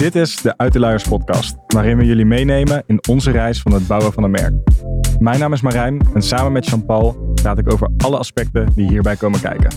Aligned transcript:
Dit 0.00 0.14
is 0.14 0.36
de 0.36 0.56
Uit 0.56 0.72
de 0.72 0.78
Luiers 0.78 1.08
podcast, 1.08 1.56
waarin 1.66 1.96
we 1.96 2.04
jullie 2.04 2.24
meenemen 2.24 2.82
in 2.86 3.08
onze 3.08 3.30
reis 3.30 3.60
van 3.60 3.72
het 3.72 3.86
bouwen 3.86 4.12
van 4.12 4.22
een 4.22 4.30
merk. 4.30 4.54
Mijn 5.18 5.38
naam 5.38 5.52
is 5.52 5.60
Marijn 5.60 6.00
en 6.14 6.22
samen 6.22 6.52
met 6.52 6.66
Jean-Paul 6.66 7.32
praat 7.34 7.58
ik 7.58 7.72
over 7.72 7.90
alle 7.96 8.18
aspecten 8.18 8.72
die 8.74 8.88
hierbij 8.88 9.16
komen 9.16 9.40
kijken. 9.40 9.70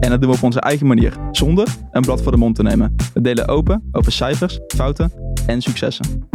En 0.00 0.10
dat 0.10 0.20
doen 0.20 0.30
we 0.30 0.36
op 0.36 0.42
onze 0.42 0.60
eigen 0.60 0.86
manier, 0.86 1.12
zonder 1.30 1.68
een 1.90 2.02
blad 2.02 2.22
voor 2.22 2.32
de 2.32 2.38
mond 2.38 2.54
te 2.54 2.62
nemen. 2.62 2.94
We 3.14 3.20
delen 3.20 3.48
open 3.48 3.88
over 3.92 4.12
cijfers, 4.12 4.60
fouten 4.66 5.12
en 5.46 5.62
successen. 5.62 6.28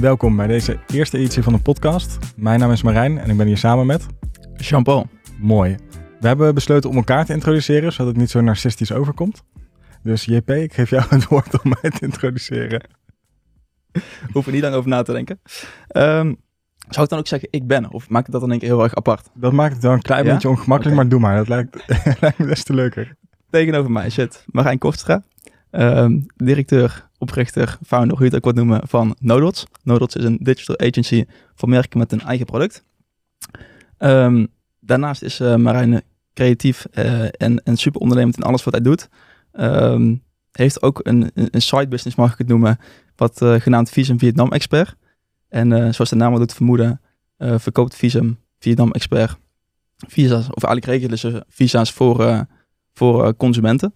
Welkom 0.00 0.36
bij 0.36 0.46
deze 0.46 0.78
eerste 0.86 1.18
editie 1.18 1.42
van 1.42 1.52
de 1.52 1.58
podcast. 1.58 2.18
Mijn 2.36 2.60
naam 2.60 2.72
is 2.72 2.82
Marijn 2.82 3.18
en 3.18 3.30
ik 3.30 3.36
ben 3.36 3.46
hier 3.46 3.58
samen 3.58 3.86
met... 3.86 4.06
Jean-Paul. 4.56 5.06
Mooi. 5.38 5.76
We 6.22 6.28
hebben 6.28 6.54
besloten 6.54 6.90
om 6.90 6.96
elkaar 6.96 7.24
te 7.24 7.32
introduceren, 7.32 7.92
zodat 7.92 8.06
het 8.06 8.16
niet 8.16 8.30
zo 8.30 8.40
narcistisch 8.40 8.92
overkomt. 8.92 9.42
Dus 10.02 10.24
JP, 10.24 10.50
ik 10.50 10.74
geef 10.74 10.90
jou 10.90 11.04
het 11.14 11.26
woord 11.28 11.62
om 11.62 11.72
mij 11.80 11.90
te 11.90 12.00
introduceren. 12.04 12.82
Hoef 14.32 14.46
er 14.46 14.52
niet 14.52 14.62
lang 14.62 14.74
over 14.74 14.90
na 14.90 15.02
te 15.02 15.12
denken. 15.12 15.40
Ehm, 15.88 16.34
zou 16.88 17.02
ik 17.04 17.08
dan 17.10 17.18
ook 17.18 17.26
zeggen 17.26 17.48
ik 17.50 17.66
ben? 17.66 17.90
Of 17.92 18.08
maak 18.08 18.26
ik 18.26 18.32
dat 18.32 18.40
dan 18.40 18.50
denk 18.50 18.62
ik 18.62 18.68
heel 18.68 18.82
erg 18.82 18.94
apart? 18.94 19.28
Dat 19.34 19.52
maakt 19.52 19.72
het 19.74 19.82
wel 19.82 19.92
een 19.92 20.02
klein 20.02 20.24
Ja? 20.24 20.32
beetje 20.32 20.48
ongemakkelijk, 20.48 20.96
maar 20.96 21.08
doe 21.08 21.20
maar. 21.20 21.36
Dat 21.36 21.48
lijkt, 21.48 21.84
lijkt 22.20 22.38
me 22.38 22.46
des 22.46 22.62
te 22.64 22.74
leuker. 22.74 23.16
Tegenover 23.50 23.90
mij 23.90 24.10
zit 24.10 24.44
Marijn 24.46 24.78
Kofstra. 24.78 25.22
ehm, 25.70 26.20
directeur, 26.36 27.08
oprichter, 27.18 27.78
founder, 27.86 28.16
hoe 28.16 28.26
je 28.26 28.34
het 28.34 28.34
ook 28.34 28.54
wilt 28.54 28.66
noemen, 28.66 28.88
van 28.88 29.16
Nodots. 29.20 29.66
Nodots 29.82 30.16
is 30.16 30.24
een 30.24 30.38
digital 30.40 30.78
agency 30.78 31.24
voor 31.54 31.68
merken 31.68 31.98
met 31.98 32.12
een 32.12 32.20
eigen 32.20 32.46
product. 32.46 32.84
Ehm, 33.98 34.46
daarnaast 34.80 35.22
is 35.22 35.40
eh, 35.40 35.56
Marijn 35.56 36.02
creatief 36.34 36.86
eh, 36.90 37.22
en, 37.22 37.62
en 37.64 37.76
super 37.76 38.00
ondernemend 38.00 38.36
in 38.36 38.42
alles 38.42 38.64
wat 38.64 38.72
hij 38.72 38.82
doet. 38.82 39.08
Ehm, 39.52 40.14
heeft 40.52 40.82
ook 40.82 41.00
een, 41.02 41.30
een 41.34 41.62
side 41.62 41.88
business, 41.88 42.16
mag 42.16 42.32
ik 42.32 42.38
het 42.38 42.48
noemen, 42.48 42.78
wat 43.16 43.42
eh, 43.42 43.54
genaamd 43.54 43.90
Visum 43.90 44.18
Vietnam 44.18 44.52
Expert. 44.52 44.96
En 45.48 45.72
eh, 45.72 45.92
zoals 45.92 46.10
de 46.10 46.16
naam 46.16 46.32
al 46.32 46.38
doet 46.38 46.54
vermoeden, 46.54 47.00
verkoopt 47.38 47.96
Visum 47.96 48.38
Vietnam 48.58 48.90
Expert 48.90 49.36
visa's, 50.08 50.48
of 50.50 50.62
eigenlijk 50.62 50.84
regelen 50.84 51.44
visa's 51.48 51.92
voor, 51.92 52.46
voor 52.94 53.36
consumenten. 53.36 53.94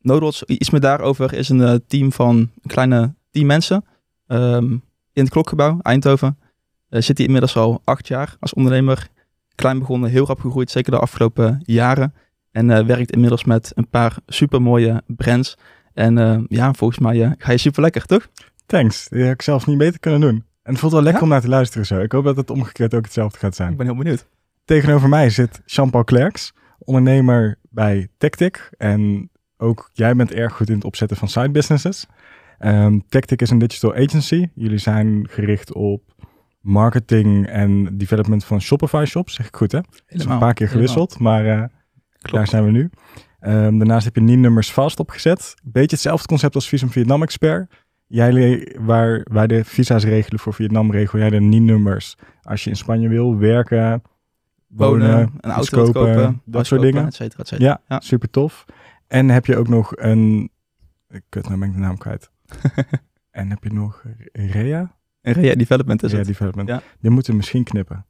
Nodots, 0.00 0.42
iets 0.44 0.70
meer 0.70 0.80
daarover, 0.80 1.32
is 1.32 1.48
een 1.48 1.84
team 1.86 2.12
van 2.12 2.36
een 2.36 2.50
kleine 2.66 3.14
tien 3.30 3.46
mensen 3.46 3.84
ehm, 4.26 4.72
in 5.12 5.22
het 5.22 5.28
klokgebouw, 5.28 5.78
Eindhoven. 5.82 6.38
Zit 6.88 7.16
hij 7.16 7.26
inmiddels 7.26 7.56
al 7.56 7.80
acht 7.84 8.08
jaar 8.08 8.36
als 8.40 8.54
ondernemer. 8.54 9.08
Klein 9.60 9.78
begonnen, 9.78 10.10
heel 10.10 10.26
rap 10.26 10.40
gegroeid, 10.40 10.70
zeker 10.70 10.92
de 10.92 10.98
afgelopen 10.98 11.60
jaren. 11.64 12.14
En 12.50 12.70
eh, 12.70 12.84
werkt 12.86 13.12
inmiddels 13.12 13.44
met 13.44 13.72
een 13.74 13.88
paar 13.88 14.16
supermooie 14.26 15.02
brands. 15.06 15.56
En 15.92 16.18
eh, 16.18 16.38
ja, 16.46 16.72
volgens 16.72 16.98
mij 16.98 17.22
eh, 17.24 17.30
ga 17.38 17.52
je 17.52 17.58
super 17.58 17.82
lekker, 17.82 18.06
toch? 18.06 18.28
Thanks. 18.66 19.08
Die 19.08 19.22
had 19.22 19.32
ik 19.32 19.42
zelfs 19.42 19.64
niet 19.64 19.78
beter 19.78 20.00
kunnen 20.00 20.20
doen. 20.20 20.44
En 20.62 20.72
het 20.72 20.78
voelt 20.78 20.92
wel 20.92 21.02
lekker 21.02 21.20
Ja? 21.20 21.26
om 21.26 21.32
naar 21.32 21.42
te 21.42 21.48
luisteren 21.48 21.86
zo. 21.86 22.00
Ik 22.00 22.12
hoop 22.12 22.24
dat 22.24 22.36
het 22.36 22.50
omgekeerd 22.50 22.94
ook 22.94 23.04
hetzelfde 23.04 23.38
gaat 23.38 23.54
zijn. 23.54 23.70
Ik 23.70 23.76
ben 23.76 23.86
heel 23.86 23.96
benieuwd. 23.96 24.26
Tegenover 24.64 25.08
mij 25.08 25.30
zit 25.30 25.60
Jean-Paul 25.64 26.04
Klerks, 26.04 26.52
ondernemer 26.78 27.58
bij 27.70 28.08
Tactic. 28.18 28.70
En 28.78 29.30
ook 29.56 29.90
jij 29.92 30.14
bent 30.16 30.32
erg 30.32 30.52
goed 30.52 30.68
in 30.68 30.74
het 30.74 30.84
opzetten 30.84 31.16
van 31.16 31.28
side 31.28 31.50
businesses. 31.50 32.06
Ehm 32.58 32.98
Tactic 33.08 33.42
is 33.42 33.50
een 33.50 33.58
digital 33.58 33.94
agency. 33.94 34.46
Jullie 34.54 34.78
zijn 34.78 35.26
gericht 35.30 35.72
op 35.74 36.02
marketing 36.60 37.46
en 37.46 37.98
development 37.98 38.44
van 38.44 38.60
Shopify 38.60 39.04
shops. 39.06 39.34
Zeg 39.34 39.46
ik 39.46 39.56
goed 39.56 39.72
hè? 39.72 39.80
Dat 39.80 40.02
is 40.06 40.24
een 40.24 40.38
paar 40.38 40.54
keer 40.54 40.68
gewisseld, 40.68 41.18
maar 41.18 41.46
eh, 41.46 41.64
daar 42.20 42.46
zijn 42.46 42.64
we 42.64 42.70
nu. 42.70 42.90
Ehm, 43.40 43.78
daarnaast 43.78 44.04
heb 44.04 44.14
je 44.14 44.20
NIN-nummers 44.20 44.72
vast 44.72 45.00
opgezet. 45.00 45.54
Beetje 45.64 45.96
hetzelfde 45.96 46.26
concept 46.26 46.54
als 46.54 46.68
Visum 46.68 46.90
Vietnam 46.90 47.22
Expert. 47.22 47.72
Jij, 48.06 48.76
waar 48.80 49.26
wij 49.30 49.46
de 49.46 49.64
visa's 49.64 50.04
regelen 50.04 50.40
voor 50.40 50.54
Vietnam, 50.54 50.90
regel 50.92 51.18
jij 51.18 51.30
de 51.30 51.40
NIN-nummers. 51.40 52.16
Als 52.42 52.64
je 52.64 52.70
in 52.70 52.76
Spanje 52.76 53.08
wil 53.08 53.38
werken, 53.38 54.02
wonen, 54.66 55.10
Wonen, 55.10 55.32
een 55.40 55.50
auto 55.50 55.82
kopen, 55.82 55.92
kopen, 55.92 56.42
dat 56.44 56.66
soort 56.66 56.80
kopen, 56.80 56.94
dingen. 56.94 57.08
Et 57.08 57.14
cetera, 57.14 57.42
et 57.42 57.48
cetera. 57.48 57.68
Ja, 57.68 57.80
Ja. 57.88 58.00
super 58.00 58.30
tof. 58.30 58.64
En 59.06 59.28
heb 59.28 59.46
je 59.46 59.56
ook 59.56 59.68
nog 59.68 59.92
een... 59.96 60.50
Kut, 61.28 61.48
nou 61.48 61.58
ben 61.58 61.68
ik 61.68 61.74
de 61.74 61.80
naam 61.80 61.98
kwijt. 61.98 62.30
en 63.30 63.50
heb 63.50 63.64
je 63.64 63.72
nog 63.72 64.04
Rea? 64.32 64.98
En 65.20 65.32
Rea 65.32 65.54
Development 65.54 66.02
is 66.02 66.10
Rea 66.10 66.18
het. 66.18 66.28
Development. 66.28 66.68
Ja. 66.68 66.82
Die 67.00 67.10
moeten 67.10 67.30
we 67.30 67.36
misschien 67.36 67.64
knippen. 67.64 68.06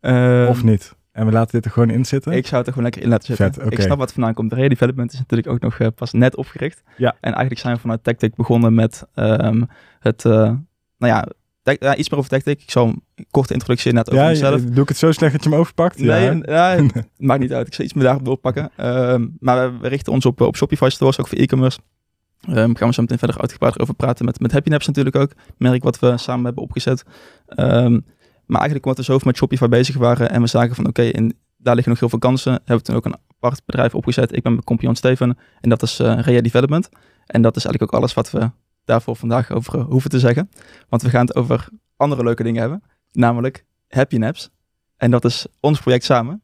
Ehm, 0.00 0.46
of 0.48 0.62
niet. 0.62 0.96
En 1.12 1.26
we 1.26 1.32
laten 1.32 1.52
dit 1.52 1.64
er 1.64 1.70
gewoon 1.70 1.90
in 1.90 2.04
zitten. 2.04 2.32
Ik 2.32 2.46
zou 2.46 2.56
het 2.56 2.66
er 2.66 2.72
gewoon 2.72 2.82
lekker 2.82 3.02
in 3.02 3.08
laten 3.08 3.36
zitten. 3.36 3.62
Vet. 3.62 3.72
Ik 3.72 3.80
snap 3.80 3.98
wat 3.98 4.12
vandaan 4.12 4.34
komt. 4.34 4.50
De 4.50 4.56
Rea 4.56 4.68
Development 4.68 5.12
is 5.12 5.18
natuurlijk 5.18 5.48
ook 5.48 5.60
nog 5.60 5.78
eh, 5.78 5.88
pas 5.94 6.12
net 6.12 6.36
opgericht. 6.36 6.82
Ja. 6.96 7.16
En 7.20 7.30
eigenlijk 7.32 7.60
zijn 7.60 7.74
we 7.74 7.80
vanuit 7.80 8.04
Tactic 8.04 8.34
begonnen 8.34 8.74
met 8.74 9.06
ehm, 9.14 9.62
het, 10.00 10.24
eh, 10.24 10.32
nou 10.98 11.12
ja, 11.12 11.26
iets 11.96 12.10
meer 12.10 12.18
over 12.18 12.30
Tactic. 12.30 12.62
Ik 12.62 12.70
zal 12.70 12.86
een 12.86 13.26
korte 13.30 13.52
introductie 13.52 13.92
net 13.92 14.10
over 14.10 14.22
ja, 14.22 14.28
mezelf. 14.28 14.64
doe 14.64 14.82
ik 14.82 14.88
het 14.88 14.98
zo 14.98 15.12
slecht 15.12 15.32
dat 15.32 15.44
je 15.44 15.50
hem 15.50 15.58
overpakt? 15.58 15.98
Nee, 15.98 16.40
ja. 16.44 16.86
maakt 17.16 17.40
niet 17.40 17.52
uit. 17.52 17.66
Ik 17.66 17.74
zal 17.74 17.84
iets 17.84 17.94
meer 17.94 18.04
daarop 18.04 18.24
doorpakken. 18.24 18.70
Ehm, 18.76 19.26
maar 19.38 19.72
we, 19.72 19.78
we 19.78 19.88
richten 19.88 20.12
ons 20.12 20.26
op, 20.26 20.40
op 20.40 20.56
Shopify 20.56 20.88
stores, 20.88 21.20
ook 21.20 21.28
voor 21.28 21.38
e-commerce. 21.38 21.78
Ehm 22.40 22.74
gaan 22.74 22.88
we 22.88 22.94
zo 22.94 23.02
meteen 23.02 23.18
verder 23.18 23.40
uitgebreider 23.40 23.82
over 23.82 23.94
praten 23.94 24.24
met, 24.24 24.40
met 24.40 24.52
Happy 24.52 24.68
Naps 24.68 24.86
natuurlijk 24.86 25.16
ook. 25.16 25.30
Merk 25.56 25.82
wat 25.82 25.98
we 25.98 26.16
samen 26.16 26.44
hebben 26.44 26.62
opgezet. 26.62 27.04
Ehm, 27.46 28.00
maar 28.46 28.60
eigenlijk 28.60 28.84
omdat 28.84 28.98
we 28.98 29.12
zoveel 29.12 29.26
met 29.26 29.36
Shopify 29.36 29.68
bezig 29.68 29.96
waren 29.96 30.30
en 30.30 30.40
we 30.40 30.46
zagen 30.46 30.74
van 30.74 30.86
oké, 30.86 31.10
daar 31.56 31.74
liggen 31.74 31.92
nog 31.92 32.00
heel 32.00 32.08
veel 32.08 32.18
kansen, 32.18 32.52
hebben 32.52 32.76
we 32.76 32.82
toen 32.82 32.96
ook 32.96 33.04
een 33.04 33.16
apart 33.36 33.62
bedrijf 33.64 33.94
opgezet. 33.94 34.36
Ik 34.36 34.42
ben 34.42 34.54
met 34.54 34.64
compagnon 34.64 34.96
Steven 34.96 35.38
en 35.60 35.68
dat 35.68 35.82
is 35.82 35.98
eh 35.98 36.18
Rea 36.20 36.40
Development. 36.40 36.88
En 37.26 37.42
dat 37.42 37.56
is 37.56 37.64
eigenlijk 37.64 37.94
ook 37.94 38.00
alles 38.00 38.14
wat 38.14 38.30
we 38.30 38.50
daarvoor 38.84 39.16
vandaag 39.16 39.50
over 39.50 39.78
eh, 39.78 39.84
hoeven 39.84 40.10
te 40.10 40.18
zeggen. 40.18 40.50
Want 40.88 41.02
we 41.02 41.10
gaan 41.10 41.26
het 41.26 41.36
over 41.36 41.68
andere 41.96 42.22
leuke 42.22 42.42
dingen 42.42 42.60
hebben, 42.60 42.82
namelijk 43.12 43.64
Happy 43.88 44.16
Naps. 44.16 44.50
En 44.96 45.10
dat 45.10 45.24
is 45.24 45.46
ons 45.60 45.80
project 45.80 46.04
samen. 46.04 46.42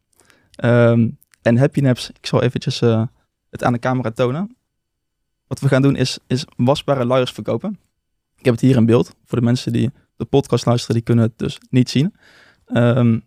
Ehm, 0.51 1.11
en 1.43 1.59
Happy 1.59 1.81
Naps, 1.81 2.11
ik 2.11 2.27
zal 2.27 2.43
eventjes 2.43 2.81
eh, 2.81 3.03
het 3.51 3.65
aan 3.65 3.73
de 3.73 3.79
camera 3.79 4.11
tonen. 4.11 4.57
Wat 5.55 5.63
we 5.63 5.69
gaan 5.69 5.83
doen 5.83 5.97
is, 5.97 6.19
is 6.27 6.47
wasbare 6.57 7.05
luiers 7.05 7.31
verkopen. 7.31 7.79
Ik 8.39 8.45
heb 8.45 8.55
het 8.55 8.63
hier 8.63 8.77
in 8.77 8.87
beeld. 8.87 9.15
Voor 9.25 9.39
de 9.39 9.45
mensen 9.45 9.73
die 9.73 9.91
de 10.17 10.25
podcast 10.25 10.67
luisteren, 10.67 10.95
die 10.95 11.05
kunnen 11.05 11.25
het 11.25 11.39
dus 11.39 11.59
niet 11.71 11.91
zien. 11.91 12.15
Ehm 12.67 13.19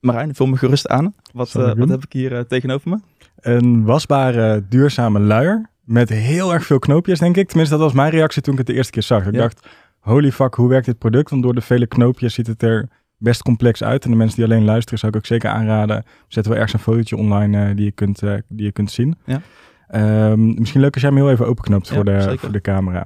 Marijn, 0.00 0.34
vul 0.34 0.46
me 0.46 0.56
gerust 0.56 0.88
aan. 0.88 1.14
Wat, 1.32 1.54
eh, 1.54 1.72
wat 1.74 1.88
heb 1.88 2.04
ik 2.04 2.12
hier 2.12 2.36
eh, 2.36 2.40
tegenover 2.40 2.88
me? 2.90 2.98
Een 3.40 3.84
wasbare, 3.84 4.64
duurzame 4.68 5.20
luier. 5.20 5.70
Met 5.84 6.08
heel 6.08 6.52
erg 6.52 6.64
veel 6.66 6.78
knoopjes, 6.78 7.18
denk 7.18 7.36
ik. 7.36 7.48
Tenminste, 7.48 7.74
dat 7.76 7.84
was 7.84 7.92
mijn 7.94 8.10
reactie 8.10 8.42
toen 8.42 8.52
ik 8.52 8.58
het 8.58 8.66
de 8.68 8.74
eerste 8.74 8.92
keer 8.92 9.02
zag. 9.02 9.26
Ik 9.26 9.32
Ja. 9.34 9.38
dacht, 9.40 9.66
holy 9.98 10.32
fuck, 10.32 10.54
hoe 10.54 10.68
werkt 10.68 10.86
dit 10.86 10.98
product? 10.98 11.30
Want 11.30 11.42
door 11.42 11.54
de 11.54 11.60
vele 11.60 11.86
knoopjes 11.86 12.34
ziet 12.34 12.46
het 12.46 12.62
er 12.62 12.88
best 13.16 13.42
complex 13.42 13.82
uit. 13.82 14.04
En 14.04 14.10
de 14.10 14.16
mensen 14.16 14.36
die 14.36 14.44
alleen 14.44 14.64
luisteren, 14.64 14.98
zou 14.98 15.12
ik 15.12 15.18
ook 15.18 15.26
zeker 15.26 15.50
aanraden. 15.50 16.04
Zetten 16.28 16.52
we 16.52 16.58
ergens 16.58 16.74
een 16.74 16.92
fotootje 16.92 17.16
online 17.16 17.68
eh, 17.68 17.76
die, 17.76 17.84
je 17.84 17.92
kunt, 17.92 18.20
die 18.48 18.64
je 18.64 18.72
kunt 18.72 18.90
zien. 18.90 19.16
Ja. 19.24 19.40
Ehm, 19.88 20.54
misschien 20.54 20.80
leuk 20.80 20.92
als 20.92 21.02
jij 21.02 21.10
hem 21.10 21.20
heel 21.20 21.30
even 21.30 21.46
openknoopt 21.46 21.88
Ja, 21.88 21.94
voor, 21.94 22.04
de, 22.04 22.20
zeker. 22.20 22.38
voor 22.38 22.52
de 22.52 22.60
camera. 22.60 23.04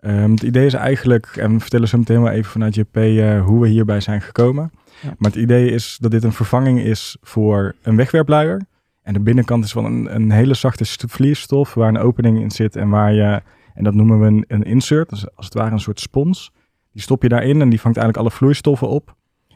Ehm, 0.00 0.30
het 0.30 0.42
idee 0.42 0.66
is 0.66 0.74
eigenlijk, 0.74 1.26
en 1.36 1.52
we 1.52 1.60
vertellen 1.60 1.88
zo 1.88 1.98
meteen 1.98 2.22
wel 2.22 2.32
even 2.32 2.50
vanuit 2.50 2.74
JP 2.74 2.96
eh, 2.96 3.44
hoe 3.44 3.60
we 3.60 3.68
hierbij 3.68 4.00
zijn 4.00 4.20
gekomen. 4.20 4.70
Ja. 5.02 5.14
Maar 5.18 5.30
het 5.30 5.40
idee 5.40 5.70
is 5.70 5.96
dat 6.00 6.10
dit 6.10 6.24
een 6.24 6.32
vervanging 6.32 6.80
is 6.80 7.16
voor 7.22 7.74
een 7.82 7.96
wegwerpluier. 7.96 8.62
En 9.02 9.12
de 9.12 9.20
binnenkant 9.20 9.64
is 9.64 9.72
van 9.72 9.84
een, 9.84 10.14
een 10.14 10.30
hele 10.30 10.54
zachte 10.54 10.84
st- 10.84 11.04
vliesstof 11.08 11.74
waar 11.74 11.88
een 11.88 11.98
opening 11.98 12.40
in 12.40 12.50
zit 12.50 12.76
en 12.76 12.88
waar 12.88 13.12
je, 13.12 13.42
en 13.74 13.84
dat 13.84 13.94
noemen 13.94 14.20
we 14.20 14.26
een, 14.26 14.44
een 14.48 14.62
insert, 14.62 15.08
dus 15.10 15.36
als 15.36 15.44
het 15.44 15.54
ware 15.54 15.70
een 15.70 15.80
soort 15.80 16.00
spons. 16.00 16.52
Die 16.92 17.02
stop 17.02 17.22
je 17.22 17.28
daarin 17.28 17.60
en 17.60 17.68
die 17.68 17.80
vangt 17.80 17.96
eigenlijk 17.96 18.26
alle 18.28 18.36
vloeistoffen 18.36 18.88
op. 18.88 19.14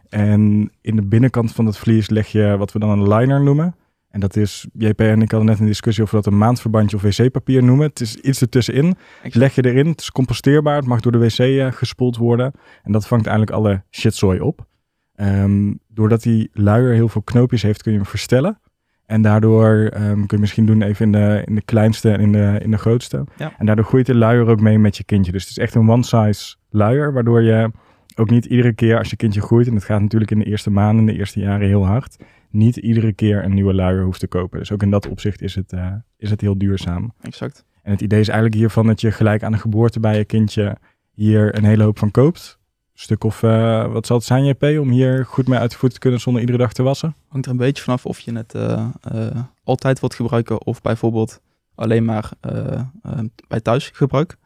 En 0.09 0.71
in 0.81 0.97
de 0.97 1.03
binnenkant 1.03 1.53
van 1.53 1.65
dat 1.65 1.79
vlies 1.79 2.09
leg 2.11 2.27
je 2.27 2.57
wat 2.59 2.73
we 2.73 2.79
dan 2.79 2.89
een 2.91 3.09
liner 3.09 3.43
noemen. 3.43 3.75
En 4.11 4.21
dat 4.21 4.37
is, 4.37 4.67
JP 4.73 5.01
en 5.01 5.23
ik 5.23 5.31
hadden 5.31 5.49
net 5.51 5.61
een 5.61 5.67
discussie 5.67 6.05
of 6.05 6.11
we 6.11 6.17
dat 6.17 6.27
een 6.27 6.39
maandverbandje 6.39 6.97
of 6.97 7.03
wc-papier 7.03 7.63
noemen. 7.63 7.87
Het 7.87 8.01
is 8.01 8.17
iets 8.17 8.41
ertussenin. 8.41 8.97
Leg 9.23 9.55
je 9.55 9.65
erin, 9.65 9.87
het 9.87 10.01
is 10.01 10.11
composteerbaar, 10.11 10.77
het 10.77 10.87
mag 10.87 11.01
door 11.01 11.13
de 11.13 11.19
wc 11.19 11.39
eh, 11.39 11.73
gespoeld 11.73 12.17
worden. 12.17 12.53
En 12.83 12.93
dat 12.93 13.07
vangt 13.07 13.27
eigenlijk 13.27 13.57
alle 13.57 13.83
shitzooi 13.91 14.41
op. 14.41 14.67
Ehm, 15.15 15.73
doordat 15.89 16.23
die 16.23 16.51
luier 16.53 16.95
heel 16.95 17.09
veel 17.09 17.23
knoopjes 17.23 17.63
heeft, 17.63 17.83
kun 17.83 17.93
je 17.93 17.99
hem 17.99 18.07
verstellen. 18.07 18.61
En 19.07 19.23
daardoor 19.23 19.75
ehm, 19.75 20.15
kun 20.15 20.37
je 20.37 20.39
misschien 20.39 20.67
doen 20.67 20.83
even 20.83 21.05
in 21.05 21.13
de, 21.13 21.43
in 21.45 21.55
de 21.55 21.63
kleinste 21.63 22.11
en 22.11 22.21
in 22.21 22.33
de, 22.33 22.59
in 22.63 22.71
de 22.71 22.79
grootste. 22.79 23.25
Ja. 23.37 23.53
En 23.59 23.67
daardoor 23.67 23.85
groeit 23.85 24.07
de 24.07 24.15
luier 24.15 24.47
ook 24.47 24.61
mee 24.61 24.79
met 24.79 24.97
je 24.97 25.05
kindje. 25.05 25.33
Dus 25.33 25.43
het 25.43 25.51
is 25.51 25.59
echt 25.59 25.75
een 25.75 25.91
one-size 25.91 26.57
luier, 26.71 27.13
waardoor 27.13 27.43
je 27.43 27.71
ook 28.15 28.31
niet 28.31 28.45
iedere 28.45 28.73
keer 28.73 28.99
als 28.99 29.11
je 29.11 29.17
kindje 29.17 29.41
groeit, 29.41 29.67
en 29.67 29.75
het 29.75 29.85
gaat 29.85 30.01
natuurlijk 30.01 30.31
in 30.31 30.39
de 30.39 30.45
eerste 30.45 30.71
maanden, 30.71 31.07
de 31.07 31.19
eerste 31.19 31.41
jaren 31.41 31.67
heel 31.67 31.87
hard, 31.87 32.17
niet 32.51 32.77
iedere 32.77 33.13
keer 33.13 33.45
een 33.45 33.55
nieuwe 33.55 33.75
luier 33.75 34.05
hoeft 34.05 34.21
te 34.21 34.27
kopen. 34.27 34.59
Dus 34.59 34.73
ook 34.73 34.83
in 34.83 34.91
dat 34.91 35.09
opzicht 35.09 35.43
is 35.43 35.55
het, 35.55 35.73
eh, 35.73 35.93
is 36.17 36.31
het 36.31 36.41
heel 36.41 36.59
duurzaam. 36.59 37.13
Exact. 37.21 37.65
En 37.83 37.93
het 37.93 38.01
idee 38.01 38.21
is 38.21 38.29
eigenlijk 38.29 38.59
hiervan 38.59 38.87
dat 38.87 39.01
je 39.01 39.11
gelijk 39.13 39.43
aan 39.43 39.53
de 39.53 39.59
geboorte 39.59 40.01
bij 40.01 40.17
je 40.17 40.25
kindje 40.25 40.77
hier 41.13 41.57
een 41.57 41.65
hele 41.65 41.83
hoop 41.83 41.99
van 41.99 42.11
koopt. 42.11 42.57
stuk 42.95 43.25
of, 43.25 43.43
eh, 43.43 43.93
wat 43.93 44.07
zal 44.07 44.17
het 44.17 44.27
zijn 44.27 44.45
JP, 44.45 44.63
om 44.63 44.89
hier 44.91 45.25
goed 45.27 45.49
mee 45.49 45.59
uit 45.59 45.71
de 45.71 45.77
voet 45.77 45.93
te 45.93 45.99
kunnen 45.99 46.21
zonder 46.21 46.41
iedere 46.41 46.59
dag 46.59 46.73
te 46.73 46.83
wassen? 46.83 47.15
Hangt 47.29 47.47
er 47.47 47.53
een 47.53 47.59
beetje 47.59 47.83
vanaf 47.83 48.07
of 48.07 48.21
je 48.21 48.33
het 48.33 48.55
eh, 48.55 48.89
altijd 49.65 50.01
wilt 50.01 50.15
gebruiken 50.15 50.67
of 50.67 50.81
bijvoorbeeld 50.81 51.41
alleen 51.75 52.05
maar 52.05 52.31
bij 53.49 53.61
thuisgebruik. 53.63 54.37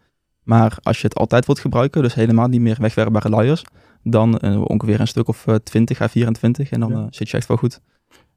Maar 0.43 0.79
als 0.83 1.01
je 1.01 1.07
het 1.07 1.17
altijd 1.17 1.47
wilt 1.47 1.59
gebruiken, 1.59 2.03
dus 2.03 2.15
helemaal 2.15 2.49
niet 2.49 2.61
meer 2.61 2.77
wegwerpbare 2.81 3.29
luiers, 3.29 3.65
dan 4.03 4.43
ongeveer 4.69 5.01
een 5.01 5.09
stuk 5.09 5.29
of 5.29 5.47
eh, 5.47 5.55
20 5.55 6.01
à 6.01 6.09
24 6.09 6.71
en 6.71 6.81
dan 6.81 6.91
Ja. 6.91 7.07
zit 7.11 7.29
je 7.29 7.37
echt 7.37 7.49
wel 7.49 7.57
goed. 7.57 7.81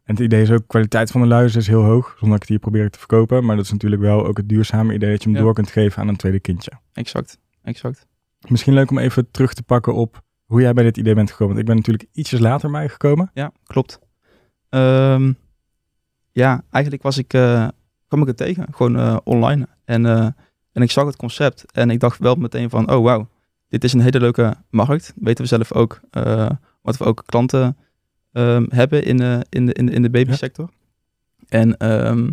En 0.05 0.15
het 0.15 0.19
idee 0.23 0.41
is 0.41 0.51
ook, 0.51 0.67
kwaliteit 0.67 1.11
van 1.11 1.21
de 1.21 1.27
luiers 1.27 1.55
is 1.55 1.67
heel 1.67 1.83
hoog, 1.83 2.05
zonder 2.07 2.27
dat 2.27 2.35
ik 2.35 2.41
het 2.41 2.49
hier 2.49 2.59
probeer 2.59 2.89
te 2.89 2.99
verkopen. 2.99 3.45
Maar 3.45 3.55
dat 3.55 3.65
is 3.65 3.71
natuurlijk 3.71 4.01
wel 4.01 4.25
ook 4.25 4.37
het 4.37 4.49
duurzame 4.49 4.93
idee 4.93 5.09
dat 5.11 5.23
je 5.23 5.29
hem 5.29 5.37
Ja. 5.37 5.43
door 5.43 5.53
kunt 5.53 5.69
geven 5.71 6.01
aan 6.01 6.07
een 6.07 6.15
tweede 6.15 6.39
kindje. 6.39 6.71
Exact, 6.93 7.37
exact. 7.63 8.07
Misschien 8.47 8.73
leuk 8.73 8.91
om 8.91 8.97
even 8.97 9.31
terug 9.31 9.53
te 9.53 9.63
pakken 9.63 9.93
op 9.93 10.21
hoe 10.45 10.61
jij 10.61 10.73
bij 10.73 10.83
dit 10.83 10.97
idee 10.97 11.13
bent 11.15 11.31
gekomen. 11.31 11.55
Want 11.55 11.59
ik 11.67 11.73
ben 11.73 11.75
natuurlijk 11.75 12.09
ietsjes 12.11 12.39
later 12.39 12.71
bij 12.71 12.89
gekomen. 12.89 13.31
Ja, 13.33 13.51
klopt. 13.63 13.99
Ehm, 14.69 15.31
ja, 16.31 16.63
eigenlijk 16.71 17.03
was 17.03 17.17
ik, 17.17 17.33
eh, 17.33 17.67
kwam 18.07 18.21
ik 18.21 18.27
het 18.27 18.37
tegen, 18.37 18.67
gewoon 18.71 18.97
eh, 18.97 19.17
online. 19.23 19.67
En, 19.85 20.05
eh, 20.05 20.25
en 20.71 20.81
ik 20.81 20.91
zag 20.91 21.05
het 21.05 21.15
concept 21.15 21.71
en 21.71 21.89
ik 21.89 21.99
dacht 21.99 22.19
wel 22.19 22.35
meteen 22.35 22.69
van, 22.69 22.91
oh 22.91 23.03
wauw, 23.03 23.27
dit 23.67 23.83
is 23.83 23.93
een 23.93 24.01
hele 24.01 24.19
leuke 24.19 24.55
markt. 24.69 25.13
Weten 25.15 25.43
we 25.43 25.49
zelf 25.49 25.73
ook, 25.73 25.99
wat 26.81 26.97
we 26.97 27.03
ook 27.03 27.23
klanten 27.25 27.77
ehm, 28.35 28.65
hebben 28.69 29.03
in, 29.03 29.19
eh, 29.19 29.39
in, 29.49 29.65
de, 29.65 29.73
in, 29.73 29.85
de, 29.85 29.91
in 29.91 30.01
de 30.01 30.09
babysector. 30.09 30.69
En 31.47 31.77
ehm, 31.77 32.23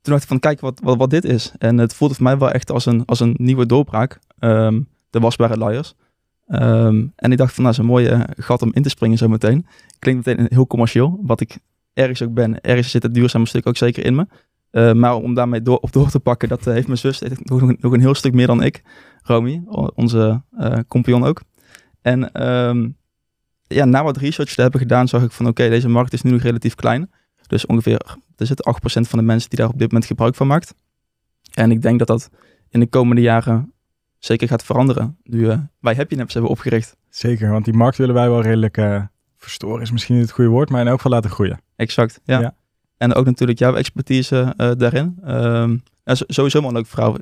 toen 0.00 0.12
dacht 0.12 0.22
ik 0.22 0.28
van, 0.28 0.38
kijk 0.38 0.60
wat, 0.60 0.80
wat, 0.82 0.96
wat 0.96 1.10
dit 1.10 1.24
is. 1.24 1.52
En 1.58 1.78
het 1.78 1.94
voelde 1.94 2.14
voor 2.14 2.22
mij 2.22 2.38
wel 2.38 2.50
echt 2.50 2.70
als 2.70 2.86
een, 2.86 3.04
als 3.04 3.20
een 3.20 3.34
nieuwe 3.38 3.66
doorbraak, 3.66 4.18
ehm, 4.38 4.80
de 5.10 5.20
wasbare 5.20 5.56
luiers. 5.56 5.94
En 6.46 7.32
ik 7.32 7.36
dacht 7.36 7.54
van, 7.54 7.64
nou, 7.64 7.76
een 7.78 7.84
mooie 7.84 8.08
eh, 8.08 8.20
gat 8.36 8.62
om 8.62 8.70
in 8.72 8.82
te 8.82 8.88
springen 8.88 9.18
zo 9.18 9.28
meteen. 9.28 9.66
Klinkt 9.98 10.26
meteen 10.26 10.46
heel 10.48 10.66
commercieel, 10.66 11.20
wat 11.22 11.40
ik 11.40 11.58
ergens 11.92 12.22
ook 12.22 12.34
ben. 12.34 12.60
Ergens 12.60 12.90
zit 12.90 13.02
het 13.02 13.14
duurzame 13.14 13.46
stuk 13.46 13.66
ook 13.66 13.76
zeker 13.76 14.04
in 14.04 14.14
me. 14.14 14.26
Maar 14.94 15.16
om 15.16 15.34
daarmee 15.34 15.62
door, 15.62 15.78
op 15.78 15.92
door 15.92 16.10
te 16.10 16.20
pakken, 16.20 16.48
dat 16.48 16.66
eh, 16.66 16.72
heeft 16.74 16.86
mijn 16.86 16.98
zus 16.98 17.20
heeft 17.20 17.44
nog, 17.44 17.78
nog 17.78 17.92
een 17.92 18.00
heel 18.00 18.14
stuk 18.14 18.34
meer 18.34 18.46
dan 18.46 18.62
ik. 18.62 18.82
Romy, 19.22 19.62
onze 19.94 20.42
eh 20.58 20.78
compagnon 20.88 21.24
ook. 21.24 21.42
En 22.02 22.32
ehm, 22.32 22.88
ja, 23.66 23.84
na 23.84 24.02
wat 24.02 24.16
research 24.16 24.54
te 24.54 24.62
hebben 24.62 24.80
gedaan, 24.80 25.08
zag 25.08 25.22
ik 25.22 25.32
van 25.32 25.46
oké, 25.46 25.68
deze 25.68 25.88
markt 25.88 26.12
is 26.12 26.22
nu 26.22 26.30
nog 26.30 26.42
relatief 26.42 26.74
klein. 26.74 27.10
Dus 27.46 27.66
ongeveer, 27.66 28.00
er 28.36 28.46
zit 28.46 28.68
8% 28.68 28.82
van 28.82 29.18
de 29.18 29.24
mensen 29.24 29.50
die 29.50 29.58
daar 29.58 29.68
op 29.68 29.78
dit 29.78 29.88
moment 29.88 30.06
gebruik 30.06 30.34
van 30.34 30.46
maakt. 30.46 30.74
En 31.54 31.70
ik 31.70 31.82
denk 31.82 31.98
dat 31.98 32.08
dat 32.08 32.30
in 32.68 32.80
de 32.80 32.86
komende 32.86 33.22
jaren 33.22 33.72
zeker 34.18 34.48
gaat 34.48 34.64
veranderen. 34.64 35.16
Nu 35.22 35.48
eh, 35.48 35.58
wij 35.80 35.94
Happy 35.94 36.14
Naps 36.14 36.32
hebben 36.32 36.50
opgericht. 36.50 36.96
Zeker, 37.08 37.50
want 37.50 37.64
die 37.64 37.74
markt 37.74 37.96
willen 37.96 38.14
wij 38.14 38.28
wel 38.28 38.42
redelijk 38.42 38.76
eh, 38.76 39.02
verstoren, 39.36 39.82
is 39.82 39.90
misschien 39.90 40.14
niet 40.14 40.24
het 40.24 40.34
goede 40.34 40.50
woord, 40.50 40.70
maar 40.70 40.80
in 40.80 40.86
elk 40.86 40.96
geval 40.96 41.12
laten 41.12 41.30
groeien. 41.30 41.60
Exact, 41.76 42.20
ja. 42.24 42.40
Ja. 42.40 42.54
En 42.96 43.14
ook 43.14 43.24
natuurlijk 43.24 43.58
jouw 43.58 43.74
expertise 43.74 44.54
eh, 44.56 44.70
daarin. 44.76 45.18
Ehm, 45.24 45.76
sowieso 46.04 46.60
wel 46.60 46.76
een 46.76 46.86
vrouw. 46.86 47.16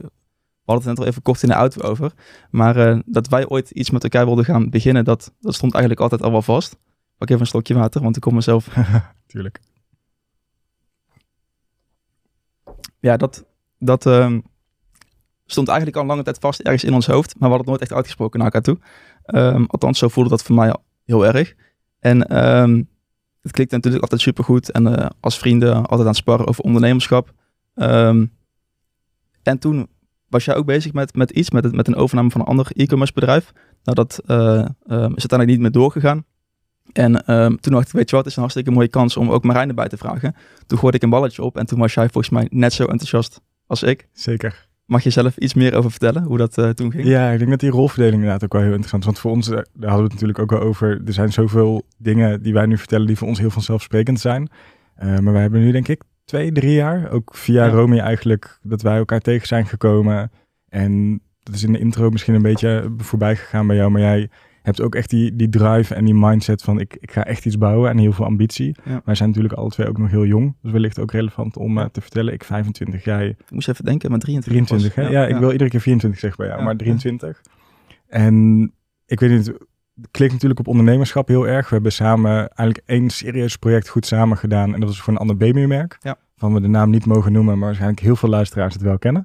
We 0.64 0.72
hadden 0.72 0.88
het 0.88 0.96
net 0.96 1.06
al 1.06 1.10
even 1.12 1.22
kort 1.22 1.42
in 1.42 1.48
de 1.48 1.54
auto 1.54 1.80
over. 1.88 2.12
Maar 2.50 2.76
eh, 2.76 2.98
dat 3.04 3.28
wij 3.28 3.48
ooit 3.48 3.70
iets 3.70 3.90
met 3.90 4.02
elkaar 4.02 4.24
wilden 4.26 4.44
gaan 4.44 4.70
beginnen, 4.70 5.04
dat, 5.04 5.32
dat 5.40 5.54
stond 5.54 5.72
eigenlijk 5.72 6.02
altijd 6.02 6.22
al 6.22 6.30
wel 6.30 6.42
vast. 6.42 6.76
Pak 7.18 7.28
even 7.28 7.40
een 7.40 7.46
slokje 7.46 7.74
water, 7.74 8.02
want 8.02 8.16
ik 8.16 8.22
kom 8.22 8.34
mezelf... 8.34 8.68
Tuurlijk. 9.26 9.60
Ja, 13.00 13.16
dat, 13.16 13.44
dat 13.78 14.06
ehm, 14.06 14.40
stond 15.46 15.68
eigenlijk 15.68 15.98
al 15.98 16.04
lange 16.04 16.22
tijd 16.22 16.38
vast 16.38 16.60
ergens 16.60 16.84
in 16.84 16.94
ons 16.94 17.06
hoofd. 17.06 17.28
Maar 17.38 17.48
we 17.48 17.54
hadden 17.54 17.58
het 17.58 17.68
nooit 17.68 17.80
echt 17.80 17.92
uitgesproken 17.92 18.38
naar 18.38 18.52
elkaar 18.52 18.74
toe. 18.74 18.78
Ehm, 19.24 19.64
althans, 19.66 19.98
zo 19.98 20.08
voelde 20.08 20.30
dat 20.30 20.42
voor 20.42 20.54
mij 20.54 20.76
heel 21.04 21.26
erg. 21.26 21.54
En 21.98 22.26
ehm, 22.26 22.82
het 23.42 23.52
klinkt 23.52 23.72
natuurlijk 23.72 24.02
altijd 24.02 24.20
supergoed. 24.20 24.70
En 24.70 24.96
eh, 24.96 25.10
als 25.20 25.38
vrienden 25.38 25.74
altijd 25.74 26.00
aan 26.00 26.06
het 26.06 26.16
sparren 26.16 26.46
over 26.46 26.64
ondernemerschap. 26.64 27.32
En 29.42 29.58
toen 29.58 29.88
was 30.32 30.44
jij 30.44 30.54
ook 30.54 30.66
bezig 30.66 30.92
met, 30.92 31.14
met 31.14 31.30
iets, 31.30 31.50
met, 31.50 31.64
het, 31.64 31.74
met 31.74 31.88
een 31.88 31.94
overname 31.94 32.30
van 32.30 32.40
een 32.40 32.46
ander 32.46 32.66
e-commerce 32.74 33.12
bedrijf. 33.12 33.52
Nou, 33.84 33.96
dat 33.96 34.20
eh, 34.26 34.58
ehm, 34.58 34.68
is 34.86 35.26
uiteindelijk 35.26 35.50
niet 35.50 35.60
meer 35.60 35.70
doorgegaan. 35.70 36.24
En 36.92 37.26
ehm, 37.26 37.56
toen 37.56 37.72
dacht 37.72 37.86
ik, 37.86 37.92
weet 37.92 38.10
je 38.10 38.16
wat, 38.16 38.24
het 38.24 38.26
is 38.26 38.34
een 38.34 38.42
hartstikke 38.42 38.70
mooie 38.70 38.88
kans 38.88 39.16
om 39.16 39.30
ook 39.30 39.44
Marijn 39.44 39.68
erbij 39.68 39.88
te 39.88 39.96
vragen. 39.96 40.34
Toen 40.66 40.78
gooide 40.78 40.96
ik 40.96 41.02
een 41.02 41.10
balletje 41.10 41.42
op 41.42 41.56
en 41.56 41.66
toen 41.66 41.78
was 41.78 41.94
jij 41.94 42.08
volgens 42.08 42.30
mij 42.30 42.46
net 42.50 42.72
zo 42.72 42.84
enthousiast 42.84 43.40
als 43.66 43.82
ik. 43.82 44.08
Zeker. 44.12 44.68
Mag 44.86 45.02
je 45.02 45.10
zelf 45.10 45.36
iets 45.36 45.54
meer 45.54 45.74
over 45.74 45.90
vertellen, 45.90 46.22
hoe 46.22 46.38
dat 46.38 46.58
eh, 46.58 46.68
toen 46.68 46.90
ging? 46.90 47.06
Ja, 47.06 47.30
ik 47.30 47.38
denk 47.38 47.50
dat 47.50 47.60
die 47.60 47.70
rolverdeling 47.70 48.14
inderdaad 48.14 48.44
ook 48.44 48.52
wel 48.52 48.62
heel 48.62 48.70
interessant 48.70 49.02
is. 49.02 49.08
Want 49.08 49.18
voor 49.18 49.30
ons, 49.30 49.48
eh, 49.48 49.54
daar 49.54 49.90
hadden 49.90 49.96
we 49.96 50.02
het 50.02 50.12
natuurlijk 50.12 50.38
ook 50.38 50.50
wel 50.50 50.60
over. 50.60 51.02
Er 51.06 51.12
zijn 51.12 51.32
zoveel 51.32 51.82
dingen 51.98 52.42
die 52.42 52.52
wij 52.52 52.66
nu 52.66 52.78
vertellen 52.78 53.06
die 53.06 53.16
voor 53.16 53.28
ons 53.28 53.38
heel 53.38 53.50
vanzelfsprekend 53.50 54.20
zijn. 54.20 54.50
Maar 54.96 55.32
wij 55.32 55.42
hebben 55.42 55.60
nu 55.60 55.72
denk 55.72 55.88
ik 55.88 56.02
twee, 56.24 56.52
drie 56.52 56.72
jaar, 56.72 57.10
ook 57.10 57.34
via 57.34 57.64
Ja. 57.64 57.70
Romy 57.70 57.98
eigenlijk, 57.98 58.58
dat 58.62 58.82
wij 58.82 58.96
elkaar 58.96 59.20
tegen 59.20 59.46
zijn 59.46 59.66
gekomen. 59.66 60.30
En 60.68 61.22
dat 61.42 61.54
is 61.54 61.62
in 61.62 61.72
de 61.72 61.78
intro 61.78 62.10
misschien 62.10 62.34
een 62.34 62.42
beetje 62.42 62.92
voorbij 62.96 63.36
gegaan 63.36 63.66
bij 63.66 63.76
jou. 63.76 63.90
Maar 63.90 64.00
jij 64.00 64.28
hebt 64.62 64.80
ook 64.80 64.94
echt 64.94 65.10
die, 65.10 65.36
die 65.36 65.48
drive 65.48 65.94
en 65.94 66.04
die 66.04 66.14
mindset 66.14 66.62
van 66.62 66.80
ik, 66.80 66.96
ik 67.00 67.12
ga 67.12 67.24
echt 67.24 67.46
iets 67.46 67.58
bouwen 67.58 67.90
en 67.90 67.98
heel 67.98 68.12
veel 68.12 68.24
ambitie. 68.24 68.76
Ja. 68.84 69.02
Wij 69.04 69.14
zijn 69.14 69.28
natuurlijk 69.28 69.54
alle 69.54 69.70
twee 69.70 69.88
ook 69.88 69.98
nog 69.98 70.10
heel 70.10 70.26
jong. 70.26 70.56
Dus 70.62 70.72
wellicht 70.72 70.98
ook 70.98 71.10
relevant 71.10 71.56
om 71.56 71.78
eh, 71.78 71.84
te 71.84 72.00
vertellen. 72.00 72.32
Ik 72.32 72.44
25, 72.44 73.04
jij 73.04 73.28
Ik 73.28 73.50
moest 73.50 73.68
even 73.68 73.84
denken, 73.84 74.10
maar 74.10 74.18
23 74.18 74.64
23, 74.64 74.94
hè? 74.94 75.02
was. 75.02 75.12
Ja, 75.12 75.34
ik 75.34 75.40
wil 75.40 75.52
iedere 75.52 75.70
keer 75.70 75.80
24 75.80 76.20
zeggen 76.20 76.38
bij 76.38 76.48
jou, 76.48 76.58
Ja, 76.58 76.64
maar 76.66 76.74
ja. 76.74 76.78
23. 76.78 77.42
En 78.06 78.62
ik 79.06 79.20
weet 79.20 79.30
niet, 79.30 79.52
klikt 80.10 80.32
natuurlijk 80.32 80.60
op 80.60 80.68
ondernemerschap 80.68 81.28
heel 81.28 81.46
erg. 81.46 81.68
We 81.68 81.74
hebben 81.74 81.92
samen 81.92 82.48
eigenlijk 82.48 82.88
één 82.88 83.10
serieus 83.10 83.56
project 83.56 83.88
goed 83.88 84.06
samen 84.06 84.36
gedaan. 84.36 84.74
En 84.74 84.80
dat 84.80 84.88
was 84.88 85.00
voor 85.00 85.12
een 85.12 85.18
ander 85.18 85.36
babymerk. 85.36 85.96
Ja. 86.00 86.16
Van 86.36 86.54
we 86.54 86.60
de 86.60 86.68
naam 86.68 86.90
niet 86.90 87.06
mogen 87.06 87.32
noemen, 87.32 87.54
maar 87.54 87.66
waarschijnlijk 87.66 88.00
heel 88.00 88.16
veel 88.16 88.28
luisteraars 88.28 88.74
het 88.74 88.82
wel 88.82 88.98
kennen. 88.98 89.24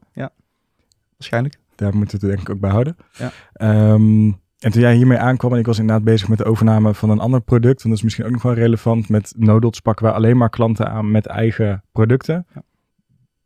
Waarschijnlijk. 1.18 1.58
Daar 1.76 1.96
moeten 1.96 2.20
we 2.20 2.26
het 2.26 2.36
denk 2.36 2.48
ik 2.48 2.56
ook 2.56 2.62
bij 2.62 2.72
houden. 2.72 2.98
Ja. 3.18 3.32
Ehm, 3.54 4.32
en 4.60 4.72
toen 4.72 4.82
jij 4.82 4.96
hiermee 4.96 5.18
aankwam 5.18 5.54
en 5.54 5.60
ik 5.60 5.66
was 5.66 5.80
inderdaad 5.80 6.04
bezig 6.04 6.28
met 6.28 6.38
de 6.38 6.46
overname 6.46 6.94
van 6.94 7.10
een 7.10 7.20
ander 7.20 7.42
product. 7.42 7.84
En 7.84 7.90
dat 7.90 7.98
is 7.98 8.04
misschien 8.04 8.26
ook 8.26 8.32
nog 8.32 8.42
wel 8.42 8.54
relevant. 8.54 9.10
Met 9.10 9.34
Nodots 9.38 9.80
pakken 9.80 10.06
we 10.06 10.12
alleen 10.12 10.38
maar 10.38 10.50
klanten 10.50 10.90
aan 10.90 11.12
met 11.12 11.26
eigen 11.26 11.84
producten. 11.92 12.46
Ja. 12.54 12.64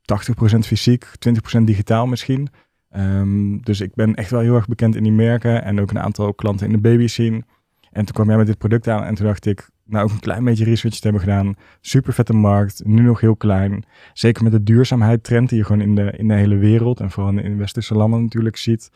80% 0.02 0.66
fysiek, 0.66 1.06
20% 1.06 1.64
digitaal 1.64 2.08
misschien. 2.08 2.50
Ehm, 2.92 3.58
dus 3.58 3.82
ik 3.82 3.94
ben 3.94 4.16
echt 4.16 4.32
wel 4.32 4.40
heel 4.40 4.56
erg 4.56 4.68
bekend 4.68 4.96
in 4.96 5.04
die 5.04 5.12
merken. 5.12 5.64
En 5.64 5.82
ook 5.82 5.90
een 5.90 6.00
aantal 6.00 6.34
klanten 6.34 6.66
in 6.66 6.72
de 6.74 6.80
baby 6.80 7.08
scene. 7.08 7.44
En 7.92 8.06
toen 8.06 8.14
kwam 8.14 8.28
jij 8.28 8.38
met 8.38 8.48
dit 8.48 8.58
product 8.58 8.88
aan 8.88 9.04
en 9.04 9.16
toen 9.16 9.26
dacht 9.26 9.46
ik, 9.46 9.70
nou 9.86 10.06
ook 10.06 10.12
een 10.12 10.20
klein 10.20 10.44
beetje 10.44 10.64
research 10.64 10.96
te 10.96 11.04
hebben 11.04 11.22
gedaan. 11.22 11.56
Super 11.82 12.14
vette 12.14 12.34
markt, 12.34 12.82
nu 12.86 13.02
nog 13.02 13.20
heel 13.22 13.36
klein. 13.36 13.84
Zeker 14.14 14.44
met 14.44 14.52
de 14.52 14.64
duurzaamheid 14.64 15.24
trend 15.24 15.50
die 15.50 15.58
je 15.58 15.64
gewoon 15.64 15.82
in 15.82 15.96
de, 15.96 16.14
in 16.18 16.28
de 16.28 16.34
hele 16.34 16.58
wereld 16.58 17.00
en 17.00 17.12
vooral 17.12 17.38
in 17.38 17.58
westerse 17.58 17.94
landen 17.94 18.22
natuurlijk 18.22 18.58
ziet. 18.58 18.92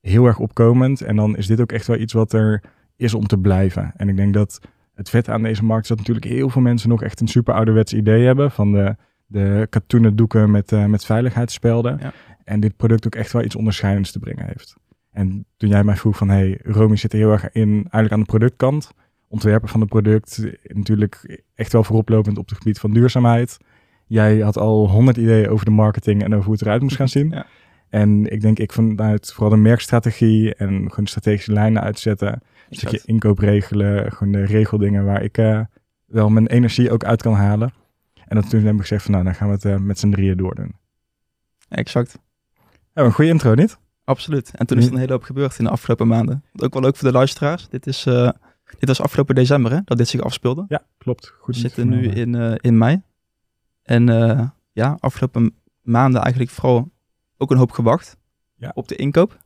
Heel 0.00 0.26
erg 0.26 0.38
opkomend. 0.38 1.00
En 1.00 1.16
dan 1.16 1.36
is 1.36 1.46
dit 1.46 1.60
ook 1.60 1.72
echt 1.72 1.86
wel 1.86 1.98
iets 1.98 2.12
wat 2.12 2.32
er 2.32 2.62
is 2.96 3.14
om 3.14 3.26
te 3.26 3.38
blijven. 3.38 3.92
En 3.96 4.08
ik 4.08 4.16
denk 4.16 4.34
dat 4.34 4.60
het 4.94 5.10
vet 5.10 5.28
aan 5.28 5.42
deze 5.42 5.64
markt 5.64 5.82
is 5.82 5.88
dat 5.88 5.98
natuurlijk 5.98 6.26
heel 6.26 6.48
veel 6.48 6.62
mensen 6.62 6.88
nog 6.88 7.02
echt 7.02 7.20
een 7.20 7.28
super 7.28 7.54
ouderwets 7.54 7.92
idee 7.92 8.24
hebben 8.24 8.50
van 8.50 8.72
de, 8.72 8.96
de 9.26 9.66
katoenen 9.70 10.16
doeken 10.16 10.50
met, 10.50 10.72
eh, 10.72 10.84
met 10.84 11.04
veiligheidsspelden. 11.04 11.98
Ja. 12.00 12.12
En 12.44 12.60
dit 12.60 12.76
product 12.76 13.06
ook 13.06 13.14
echt 13.14 13.32
wel 13.32 13.42
iets 13.42 13.56
onderscheidends 13.56 14.12
te 14.12 14.18
brengen 14.18 14.46
heeft. 14.46 14.76
En 15.10 15.46
toen 15.56 15.68
jij 15.68 15.84
mij 15.84 15.96
vroeg 15.96 16.16
van, 16.16 16.28
hey, 16.28 16.58
Romy 16.62 16.96
zit 16.96 17.12
er 17.12 17.18
heel 17.18 17.32
erg 17.32 17.52
in, 17.52 17.70
eigenlijk 17.72 18.12
aan 18.12 18.20
de 18.20 18.26
productkant. 18.26 18.90
Ontwerpen 19.28 19.68
van 19.68 19.80
het 19.80 19.88
product, 19.88 20.42
natuurlijk 20.62 21.42
echt 21.54 21.72
wel 21.72 21.84
vooroplopend 21.84 22.38
op 22.38 22.48
het 22.48 22.58
gebied 22.58 22.78
van 22.78 22.92
duurzaamheid. 22.92 23.58
Jij 24.06 24.38
had 24.38 24.56
al 24.58 24.90
honderd 24.90 25.16
ideeën 25.16 25.48
over 25.48 25.64
de 25.64 25.70
marketing 25.70 26.22
en 26.22 26.32
over 26.32 26.44
hoe 26.44 26.52
het 26.52 26.62
eruit 26.62 26.82
moest 26.82 26.96
gaan 26.96 27.08
zien. 27.08 27.30
Ja. 27.34 27.46
En 27.88 28.32
ik 28.32 28.40
denk 28.40 28.58
ik 28.58 28.72
vanuit 28.72 29.32
vooral 29.32 29.50
de 29.50 29.56
merkstrategie 29.56 30.54
en 30.54 30.88
gewoon 30.88 31.06
strategische 31.06 31.52
lijnen 31.52 31.82
uitzetten. 31.82 32.32
Een 32.32 32.76
stukje 32.76 33.00
inkoop 33.04 33.38
regelen, 33.38 34.12
gewoon 34.12 34.32
de 34.32 34.44
regeldingen 34.44 35.04
waar 35.04 35.22
ik 35.22 35.38
eh, 35.38 35.60
wel 36.06 36.28
mijn 36.28 36.46
energie 36.46 36.90
ook 36.90 37.04
uit 37.04 37.22
kan 37.22 37.34
halen. 37.34 37.72
En 38.26 38.36
dat 38.36 38.50
toen 38.50 38.58
hebben 38.58 38.76
we 38.76 38.82
gezegd 38.82 39.02
van 39.02 39.12
nou, 39.12 39.24
dan 39.24 39.34
gaan 39.34 39.48
we 39.48 39.54
het 39.54 39.64
eh, 39.64 39.76
met 39.76 39.98
z'n 39.98 40.10
drieën 40.10 40.36
doordoen. 40.36 40.74
Exact. 41.68 42.18
Ja, 42.94 43.02
een 43.02 43.12
goede 43.12 43.30
intro, 43.30 43.54
niet? 43.54 43.78
Absoluut. 44.04 44.50
En 44.54 44.66
toen 44.66 44.78
is 44.78 44.86
er 44.86 44.92
een 44.92 44.98
hele 44.98 45.12
hoop 45.12 45.22
gebeurd 45.22 45.58
in 45.58 45.64
de 45.64 45.70
afgelopen 45.70 46.06
maanden. 46.08 46.44
Ook 46.56 46.72
wel 46.72 46.82
leuk 46.82 46.96
voor 46.96 47.08
de 47.08 47.14
luisteraars. 47.14 47.68
Dit, 47.68 47.86
is, 47.86 48.06
eh, 48.06 48.30
dit 48.78 48.88
was 48.88 49.00
afgelopen 49.00 49.34
december 49.34 49.72
hè, 49.72 49.78
dat 49.84 49.98
dit 49.98 50.08
zich 50.08 50.20
afspeelde. 50.20 50.64
Ja, 50.68 50.82
klopt. 50.98 51.34
Goed 51.38 51.54
We 51.54 51.60
zitten 51.60 51.88
nu 51.88 52.08
in, 52.08 52.34
eh, 52.34 52.54
in 52.56 52.78
mei. 52.78 53.02
En 53.82 54.08
eh, 54.08 54.46
ja, 54.72 54.96
afgelopen 55.00 55.54
maanden 55.82 56.20
eigenlijk 56.20 56.52
vooral 56.52 56.90
ook 57.36 57.50
een 57.50 57.56
hoop 57.56 57.70
gewacht 57.70 58.16
Ja. 58.54 58.70
op 58.74 58.88
de 58.88 58.96
inkoop. 58.96 59.38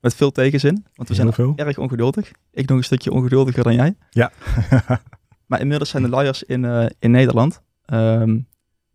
Met 0.00 0.14
veel 0.14 0.30
tegenzin, 0.32 0.74
want 0.94 1.08
we 1.08 1.14
Heel 1.14 1.22
zijn 1.24 1.32
veel. 1.32 1.52
erg 1.56 1.78
ongeduldig. 1.78 2.30
Ik 2.50 2.68
nog 2.68 2.78
een 2.78 2.84
stukje 2.84 3.12
ongeduldiger 3.12 3.62
dan 3.62 3.74
jij. 3.74 3.96
Ja. 4.10 4.30
Maar 5.46 5.60
inmiddels 5.60 5.90
zijn 5.90 6.02
de 6.02 6.08
liars 6.08 6.42
in, 6.42 6.64
in 6.98 7.10
Nederland. 7.10 7.62
Ehm, 7.84 8.38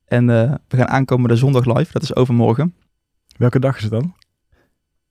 en 0.05 0.25
we 0.67 0.77
gaan 0.77 0.87
aankomende 0.87 1.35
zondag 1.35 1.65
live, 1.65 1.91
dat 1.91 2.01
is 2.03 2.15
overmorgen. 2.15 2.75
Welke 3.39 3.59
dag 3.59 3.75
is 3.77 3.81
het 3.81 3.91
dan? 3.91 4.15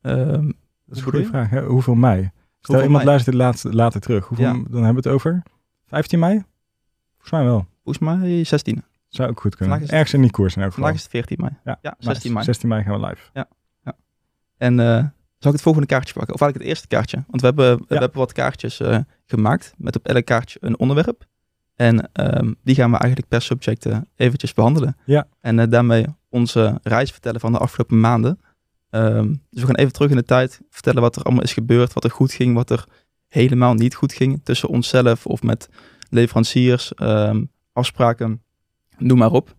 Ehm, 0.01 0.45
Dat 0.87 0.97
is 0.97 0.99
een 0.99 1.03
goede 1.03 1.25
vraag. 1.25 1.51
Hè? 1.51 1.63
Hoeveel 1.65 1.95
mei? 1.95 2.19
Stel 2.21 2.31
Hoeveel 2.61 2.83
iemand 2.85 2.93
mei? 3.05 3.07
luistert 3.07 3.37
dit 3.37 3.45
later, 3.45 3.75
later 3.75 4.01
terug. 4.01 4.27
Hoeveel, 4.27 4.47
Ja. 4.47 4.53
Dan 4.53 4.85
hebben 4.85 5.03
we 5.03 5.09
het 5.09 5.19
over 5.19 5.43
15 5.87 6.19
mei? 6.19 6.45
Volgens 7.13 7.31
mij 7.33 7.45
wel. 7.45 7.67
Volgens 7.85 8.05
mij 8.05 8.45
16. 8.45 8.85
Zou 9.09 9.29
ook 9.31 9.41
goed 9.41 9.57
kunnen. 9.57 9.81
Het- 9.81 9.91
Ergens 9.91 10.15
in 10.15 10.21
die 10.23 10.31
koers 10.31 10.57
in 10.57 10.63
elk 10.63 10.71
geval. 10.75 10.85
Vandaag 10.85 10.95
is 10.95 11.03
het 11.03 11.11
14 11.27 11.37
mei. 11.41 11.53
Ja, 11.65 11.79
Ja, 11.83 11.95
nice. 11.99 12.11
16 12.11 12.33
mei. 12.33 12.45
16 12.45 12.69
mei 12.69 12.83
gaan 12.83 13.01
we 13.01 13.07
live. 13.07 13.47
En 14.57 14.81
eh, 14.81 14.87
zal 15.39 15.51
ik 15.51 15.53
het 15.53 15.63
volgende 15.63 15.87
kaartje 15.87 16.15
pakken? 16.15 16.35
Of 16.35 16.41
eigenlijk 16.41 16.71
het 16.71 16.79
eerste 16.79 16.87
kaartje? 16.97 17.25
Want 17.29 17.41
we 17.41 17.47
hebben, 17.47 17.79
we 17.79 17.85
hebben 17.99 18.11
wat 18.19 18.33
kaartjes 18.33 18.81
eh, 18.81 18.99
gemaakt 19.25 19.73
met 19.77 19.97
op 19.97 20.07
elk 20.07 20.25
kaartje 20.25 20.59
een 20.63 20.79
onderwerp. 20.79 21.25
En 21.75 22.11
ehm, 22.13 22.53
die 22.63 22.75
gaan 22.75 22.91
we 22.91 22.97
eigenlijk 22.97 23.31
per 23.31 23.43
subject 23.43 23.87
eh, 23.87 23.99
eventjes 24.17 24.53
behandelen. 24.55 24.97
Ja. 25.05 25.27
En 25.41 25.71
daarmee 25.71 26.07
onze 26.29 26.79
reis 26.83 27.11
vertellen 27.11 27.41
van 27.41 27.53
de 27.53 27.59
afgelopen 27.59 28.01
maanden. 28.01 28.41
Ehm, 28.91 29.35
dus 29.51 29.61
we 29.61 29.67
gaan 29.67 29.75
even 29.75 29.93
terug 29.93 30.11
in 30.11 30.17
de 30.17 30.25
tijd, 30.25 30.61
vertellen 30.71 31.03
wat 31.03 31.17
er 31.17 31.23
allemaal 31.23 31.43
is 31.43 31.53
gebeurd, 31.53 31.93
wat 31.93 32.05
er 32.05 32.11
goed 32.11 32.33
ging, 32.33 32.55
wat 32.55 32.71
er 32.71 32.85
helemaal 33.29 33.75
niet 33.75 33.95
goed 33.95 34.13
ging 34.13 34.41
tussen 34.43 34.69
onszelf 34.69 35.27
of 35.27 35.43
met 35.43 35.69
leveranciers, 36.11 36.95
ehm, 36.95 37.45
afspraken, 37.73 38.43
noem 38.99 39.19
maar 39.19 39.33
op. 39.33 39.55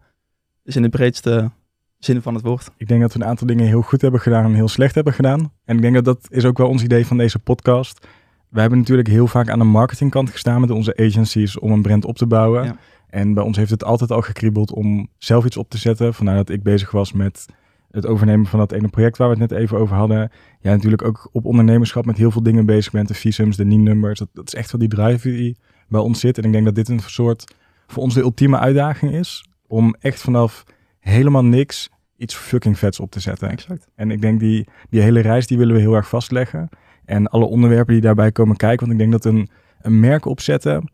Dus 0.63 0.75
in 0.75 0.81
de 0.81 0.89
breedste 0.89 1.51
zin 1.97 2.21
van 2.21 2.33
het 2.33 2.43
woord. 2.43 2.69
Ik 2.77 2.88
denk 2.88 3.01
dat 3.01 3.13
we 3.13 3.19
een 3.19 3.25
aantal 3.25 3.47
dingen 3.47 3.65
heel 3.65 3.81
goed 3.81 4.01
hebben 4.01 4.19
gedaan 4.19 4.45
en 4.45 4.53
heel 4.53 4.67
slecht 4.67 4.95
hebben 4.95 5.13
gedaan. 5.13 5.53
En 5.65 5.75
ik 5.75 5.81
denk 5.81 5.93
dat 5.93 6.05
dat 6.05 6.27
is 6.29 6.45
ook 6.45 6.57
wel 6.57 6.67
ons 6.67 6.83
idee 6.83 7.05
van 7.05 7.17
deze 7.17 7.39
podcast. 7.39 8.07
We 8.49 8.59
hebben 8.59 8.79
natuurlijk 8.79 9.07
heel 9.07 9.27
vaak 9.27 9.49
aan 9.49 9.59
de 9.59 9.65
marketingkant 9.65 10.29
gestaan 10.29 10.61
met 10.61 10.71
onze 10.71 10.97
agencies 10.97 11.59
om 11.59 11.71
een 11.71 11.81
brand 11.81 12.05
op 12.05 12.17
te 12.17 12.27
bouwen. 12.27 12.63
Ja. 12.63 12.77
En 13.09 13.33
bij 13.33 13.43
ons 13.43 13.57
heeft 13.57 13.71
het 13.71 13.83
altijd 13.83 14.11
al 14.11 14.21
gekriebeld 14.21 14.73
om 14.73 15.07
zelf 15.17 15.45
iets 15.45 15.57
op 15.57 15.69
te 15.69 15.77
zetten. 15.77 16.13
Vandaar 16.13 16.35
dat 16.35 16.49
ik 16.49 16.63
bezig 16.63 16.91
was 16.91 17.13
met 17.13 17.45
het 17.91 18.05
overnemen 18.05 18.45
van 18.45 18.59
dat 18.59 18.71
ene 18.71 18.87
project 18.87 19.17
waar 19.17 19.29
we 19.29 19.39
het 19.39 19.49
net 19.49 19.59
even 19.59 19.77
over 19.77 19.95
hadden. 19.95 20.31
Ja, 20.59 20.71
natuurlijk 20.71 21.03
ook 21.03 21.29
op 21.31 21.45
ondernemerschap 21.45 22.05
met 22.05 22.17
heel 22.17 22.31
veel 22.31 22.43
dingen 22.43 22.65
bezig 22.65 22.91
bent. 22.91 23.07
De 23.07 23.13
visums, 23.13 23.57
de 23.57 23.65
NIM-nummers. 23.65 24.19
Dat, 24.19 24.29
dat 24.33 24.47
is 24.47 24.55
echt 24.55 24.71
wel 24.71 24.81
die 24.81 24.89
drive 24.89 25.29
die 25.29 25.57
bij 25.87 26.01
ons 26.01 26.19
zit. 26.19 26.37
En 26.37 26.43
ik 26.43 26.51
denk 26.51 26.65
dat 26.65 26.75
dit 26.75 26.89
een 26.89 26.99
soort 26.99 27.55
voor 27.87 28.03
ons 28.03 28.13
de 28.13 28.21
ultieme 28.21 28.57
uitdaging 28.57 29.11
is. 29.11 29.45
Om 29.67 29.95
echt 29.99 30.21
vanaf 30.21 30.63
helemaal 30.99 31.45
niks 31.45 31.89
iets 32.17 32.35
fucking 32.35 32.77
vets 32.77 32.99
op 32.99 33.11
te 33.11 33.19
zetten. 33.19 33.49
Exact. 33.49 33.87
En 33.95 34.11
ik 34.11 34.21
denk 34.21 34.39
die, 34.39 34.67
die 34.89 35.01
hele 35.01 35.19
reis 35.19 35.47
die 35.47 35.57
willen 35.57 35.75
we 35.75 35.81
heel 35.81 35.95
erg 35.95 36.09
vastleggen. 36.09 36.69
En 37.05 37.27
alle 37.27 37.45
onderwerpen 37.45 37.93
die 37.93 38.01
daarbij 38.01 38.31
komen 38.31 38.55
kijken. 38.55 38.87
Want 38.87 38.91
ik 38.91 39.09
denk 39.09 39.23
dat 39.23 39.33
een, 39.33 39.49
een 39.81 39.99
merk 39.99 40.25
opzetten. 40.25 40.91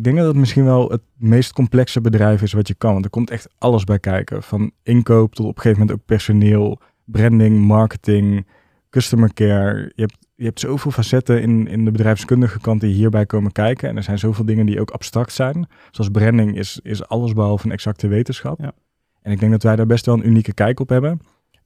Ik 0.00 0.06
denk 0.06 0.18
dat 0.18 0.26
het 0.26 0.36
misschien 0.36 0.64
wel 0.64 0.88
het 0.88 1.02
meest 1.16 1.52
complexe 1.52 2.00
bedrijf 2.00 2.42
is 2.42 2.52
wat 2.52 2.68
je 2.68 2.74
kan. 2.74 2.92
Want 2.92 3.04
er 3.04 3.10
komt 3.10 3.30
echt 3.30 3.48
alles 3.58 3.84
bij 3.84 3.98
kijken. 3.98 4.42
Van 4.42 4.70
inkoop 4.82 5.34
tot 5.34 5.46
op 5.46 5.56
een 5.56 5.62
gegeven 5.62 5.80
moment 5.80 5.98
ook 5.98 6.06
personeel, 6.06 6.80
branding, 7.04 7.58
marketing, 7.58 8.46
customer 8.90 9.32
care. 9.34 9.92
Je 9.94 10.02
hebt, 10.02 10.16
je 10.34 10.44
hebt 10.44 10.60
zoveel 10.60 10.90
facetten 10.90 11.42
in, 11.42 11.66
in 11.66 11.84
de 11.84 11.90
bedrijfskundige 11.90 12.60
kant 12.60 12.80
die 12.80 12.94
hierbij 12.94 13.26
komen 13.26 13.52
kijken. 13.52 13.88
En 13.88 13.96
er 13.96 14.02
zijn 14.02 14.18
zoveel 14.18 14.44
dingen 14.44 14.66
die 14.66 14.80
ook 14.80 14.90
abstract 14.90 15.32
zijn. 15.32 15.68
Zoals 15.90 16.10
branding 16.10 16.56
is, 16.56 16.80
is 16.82 17.06
alles 17.06 17.32
behalve 17.32 17.66
een 17.66 17.72
exacte 17.72 18.08
wetenschap. 18.08 18.60
Ja. 18.60 18.72
En 19.22 19.32
ik 19.32 19.40
denk 19.40 19.52
dat 19.52 19.62
wij 19.62 19.76
daar 19.76 19.86
best 19.86 20.06
wel 20.06 20.14
een 20.14 20.26
unieke 20.26 20.54
kijk 20.54 20.80
op 20.80 20.88
hebben. 20.88 21.20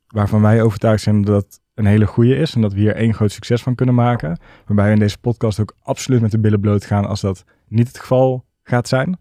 Waarvan 0.07 0.43
wij 0.43 0.63
overtuigd 0.63 1.03
zijn 1.03 1.23
dat 1.23 1.61
een 1.75 1.87
hele 1.87 2.07
goede 2.07 2.37
is. 2.37 2.55
En 2.55 2.61
dat 2.61 2.73
we 2.73 2.81
hier 2.81 2.95
één 2.95 3.15
groot 3.15 3.33
succes 3.33 3.63
van 3.63 3.75
kunnen 3.75 3.95
maken. 3.95 4.39
Waarbij 4.67 4.87
we 4.87 4.93
in 4.93 4.99
deze 4.99 5.19
podcast 5.19 5.61
ook 5.61 5.77
absoluut 5.83 6.21
met 6.21 6.31
de 6.31 6.39
billen 6.39 6.61
bloot 6.61 6.85
gaan 6.85 7.07
als 7.07 7.21
dat 7.21 7.45
niet 7.69 7.89
het 7.89 7.99
geval 7.99 8.45
gaat 8.63 8.89
zijn. 8.89 9.19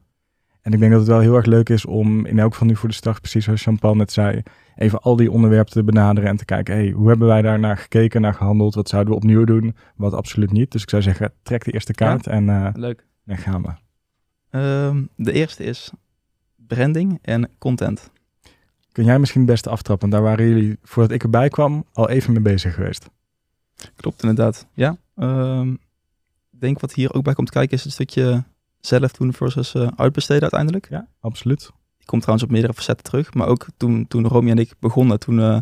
En 0.61 0.73
ik 0.73 0.79
denk 0.79 0.91
dat 0.91 0.99
het 0.99 1.09
wel 1.09 1.19
heel 1.19 1.35
erg 1.35 1.45
leuk 1.45 1.69
is 1.69 1.85
om 1.85 2.25
in 2.25 2.39
elk 2.39 2.51
geval 2.51 2.67
nu 2.67 2.75
voor 2.75 2.89
de 2.89 2.95
start, 2.95 3.19
precies 3.19 3.43
zoals 3.43 3.63
Jean-Paul 3.63 3.95
net 3.95 4.11
zei, 4.11 4.43
even 4.75 4.99
al 4.99 5.15
die 5.15 5.31
onderwerpen 5.31 5.73
te 5.73 5.83
benaderen 5.83 6.29
en 6.29 6.37
te 6.37 6.45
kijken, 6.45 6.75
hey, 6.75 6.89
hoe 6.89 7.07
hebben 7.07 7.27
wij 7.27 7.41
daar 7.41 7.59
naar 7.59 7.77
gekeken, 7.77 8.21
naar 8.21 8.33
gehandeld, 8.33 8.75
wat 8.75 8.89
zouden 8.89 9.13
we 9.13 9.19
opnieuw 9.19 9.43
doen, 9.43 9.75
wat 9.95 10.13
absoluut 10.13 10.51
niet. 10.51 10.71
Dus 10.71 10.81
ik 10.81 10.89
zou 10.89 11.01
zeggen, 11.01 11.33
trek 11.41 11.65
de 11.65 11.71
eerste 11.71 11.93
kaart 11.93 12.27
en 12.27 12.49
eh 12.49 12.69
Leuk. 12.73 13.05
dan 13.25 13.37
gaan 13.37 13.61
we. 13.61 13.69
Ehm, 14.49 15.03
de 15.15 15.31
eerste 15.31 15.63
is 15.63 15.91
branding 16.55 17.19
en 17.21 17.49
content. 17.57 18.11
Kun 18.93 19.05
jij 19.05 19.19
misschien 19.19 19.41
het 19.41 19.49
beste 19.49 19.69
aftrappen? 19.69 20.09
Daar 20.09 20.21
waren 20.21 20.47
jullie, 20.47 20.77
voordat 20.83 21.11
ik 21.11 21.23
erbij 21.23 21.49
kwam, 21.49 21.85
al 21.93 22.09
even 22.09 22.33
mee 22.33 22.41
bezig 22.41 22.73
geweest. 22.73 23.09
Klopt 23.95 24.21
inderdaad. 24.21 24.67
Ja. 24.73 24.97
ehm, 25.15 25.71
ik 26.51 26.59
denk 26.59 26.79
wat 26.79 26.93
hier 26.93 27.13
ook 27.13 27.23
bij 27.23 27.33
komt 27.33 27.49
kijken 27.49 27.77
is 27.77 27.85
een 27.85 27.91
stukje 27.91 28.43
zelf 28.79 29.11
doen 29.11 29.33
versus 29.33 29.73
eh, 29.73 29.87
uitbesteden 29.95 30.41
uiteindelijk. 30.41 30.87
Ja, 30.89 31.07
absoluut. 31.19 31.71
Die 31.97 32.05
komt 32.05 32.21
trouwens 32.21 32.47
op 32.47 32.53
meerdere 32.53 32.73
facetten 32.73 33.03
terug. 33.05 33.33
Maar 33.33 33.47
ook 33.47 33.65
toen, 33.77 34.07
toen 34.07 34.27
Romy 34.27 34.49
en 34.49 34.57
ik 34.57 34.73
begonnen, 34.79 35.19
toen, 35.19 35.39
eh, 35.39 35.57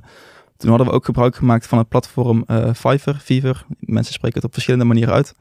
toen 0.58 0.70
hadden 0.70 0.88
we 0.88 0.94
ook 0.94 1.06
gebruik 1.06 1.36
gemaakt 1.36 1.68
van 1.68 1.78
het 1.78 1.88
platform 1.88 2.44
eh 2.48 2.74
Fiverr, 2.74 3.16
Fiverr. 3.16 3.66
Mensen 3.80 4.14
spreken 4.14 4.36
het 4.38 4.46
op 4.46 4.54
verschillende 4.54 4.86
manieren 4.86 5.14
uit. 5.14 5.36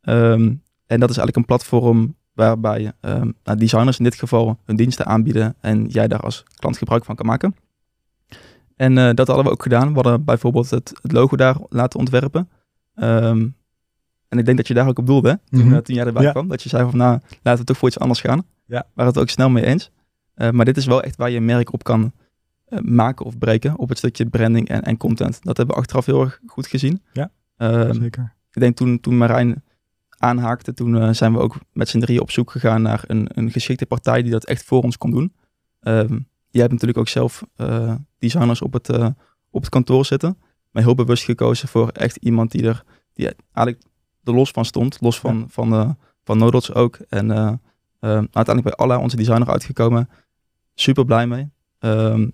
Ehm, 0.00 0.54
en 0.86 1.00
dat 1.00 1.10
is 1.10 1.16
eigenlijk 1.16 1.36
een 1.36 1.44
platform 1.44 2.16
waarbij 2.32 2.92
ehm, 3.00 3.30
nou, 3.44 3.58
designers 3.58 3.98
in 3.98 4.04
dit 4.04 4.14
geval 4.14 4.58
hun 4.64 4.76
diensten 4.76 5.06
aanbieden 5.06 5.54
en 5.60 5.86
jij 5.86 6.08
daar 6.08 6.20
als 6.20 6.44
klant 6.56 6.76
gebruik 6.78 7.04
van 7.04 7.14
kan 7.14 7.26
maken. 7.26 7.54
En 8.76 8.98
eh, 8.98 9.14
dat 9.14 9.26
hadden 9.26 9.44
we 9.46 9.50
ook 9.50 9.62
gedaan. 9.62 9.88
We 9.88 9.94
hadden 9.94 10.24
bijvoorbeeld 10.24 10.70
het, 10.70 10.92
het 11.02 11.12
logo 11.12 11.36
daar 11.36 11.56
laten 11.68 11.98
ontwerpen. 11.98 12.48
Ehm, 12.94 13.48
en 14.28 14.38
ik 14.38 14.44
denk 14.44 14.56
dat 14.56 14.66
je 14.68 14.74
daar 14.74 14.88
ook 14.88 14.98
op 14.98 15.06
doelde, 15.06 15.28
hè? 15.28 15.34
Toen, 15.58 15.66
Mhm. 15.66 15.74
eh, 15.74 15.80
toen 15.80 15.94
jij 15.94 16.04
erbij 16.06 16.22
Ja. 16.22 16.30
kwam. 16.30 16.48
Dat 16.48 16.62
je 16.62 16.68
zei 16.68 16.90
van, 16.90 16.98
nou, 16.98 17.20
laten 17.42 17.60
we 17.60 17.66
toch 17.66 17.76
voor 17.76 17.88
iets 17.88 17.98
anders 17.98 18.20
gaan. 18.20 18.44
Ja. 18.66 18.86
Waar 18.94 19.06
het 19.06 19.18
ook 19.18 19.28
snel 19.28 19.50
mee 19.50 19.64
eens. 19.64 19.90
Eh, 20.34 20.50
maar 20.50 20.64
dit 20.64 20.76
is 20.76 20.86
wel 20.86 21.02
echt 21.02 21.16
waar 21.16 21.30
je 21.30 21.36
een 21.36 21.44
merk 21.44 21.72
op 21.72 21.84
kan 21.84 22.12
maken 22.82 23.26
of 23.26 23.38
breken. 23.38 23.78
Op 23.78 23.88
het 23.88 23.98
stukje 23.98 24.26
branding 24.26 24.68
en, 24.68 24.82
en 24.82 24.96
content. 24.96 25.38
Dat 25.42 25.56
hebben 25.56 25.74
we 25.74 25.80
achteraf 25.80 26.06
heel 26.06 26.20
erg 26.20 26.40
goed 26.46 26.66
gezien. 26.66 27.02
Ja, 27.12 27.30
Ehm, 27.56 27.92
Zeker. 27.92 28.34
ik 28.52 28.60
denk 28.60 28.76
toen, 28.76 29.00
toen 29.00 29.16
Marijn 29.16 29.62
aanhaakte, 30.22 30.74
toen 30.74 30.96
eh, 30.96 31.10
zijn 31.10 31.32
we 31.32 31.38
ook 31.38 31.58
met 31.72 31.88
z'n 31.88 31.98
drieën 31.98 32.20
op 32.20 32.30
zoek 32.30 32.50
gegaan 32.50 32.82
naar 32.82 33.04
een, 33.06 33.28
een 33.34 33.50
geschikte 33.50 33.86
partij 33.86 34.22
die 34.22 34.30
dat 34.30 34.44
echt 34.44 34.64
voor 34.64 34.82
ons 34.82 34.98
kon 34.98 35.10
doen. 35.10 35.32
Ehm 35.80 36.18
jij 36.48 36.60
hebt 36.60 36.72
natuurlijk 36.72 36.98
ook 36.98 37.08
zelf 37.08 37.42
eh, 37.56 37.94
designers 38.18 38.62
op 38.62 38.72
het, 38.72 38.88
eh, 38.88 39.08
op 39.50 39.60
het 39.60 39.70
kantoor 39.70 40.04
zitten. 40.04 40.38
Maar 40.70 40.82
heel 40.82 40.94
bewust 40.94 41.24
gekozen 41.24 41.68
voor 41.68 41.88
echt 41.88 42.16
iemand 42.16 42.50
die 42.50 42.66
er 42.66 42.84
die 43.14 43.34
eigenlijk 43.52 43.86
er 44.24 44.34
los 44.34 44.50
van 44.50 44.64
stond. 44.64 45.00
Los 45.00 45.20
van, 45.20 45.46
van, 45.48 45.72
eh, 45.72 45.90
van 46.24 46.38
Nodots 46.38 46.74
ook. 46.74 46.96
En 47.08 47.30
eh, 47.30 47.52
eh, 47.98 48.10
uiteindelijk 48.10 48.62
bij 48.62 48.74
Alla, 48.74 48.98
onze 48.98 49.16
designer, 49.16 49.50
uitgekomen. 49.50 50.08
Super 50.74 51.04
blij 51.04 51.26
mee. 51.26 51.50
Ehm 51.78 52.28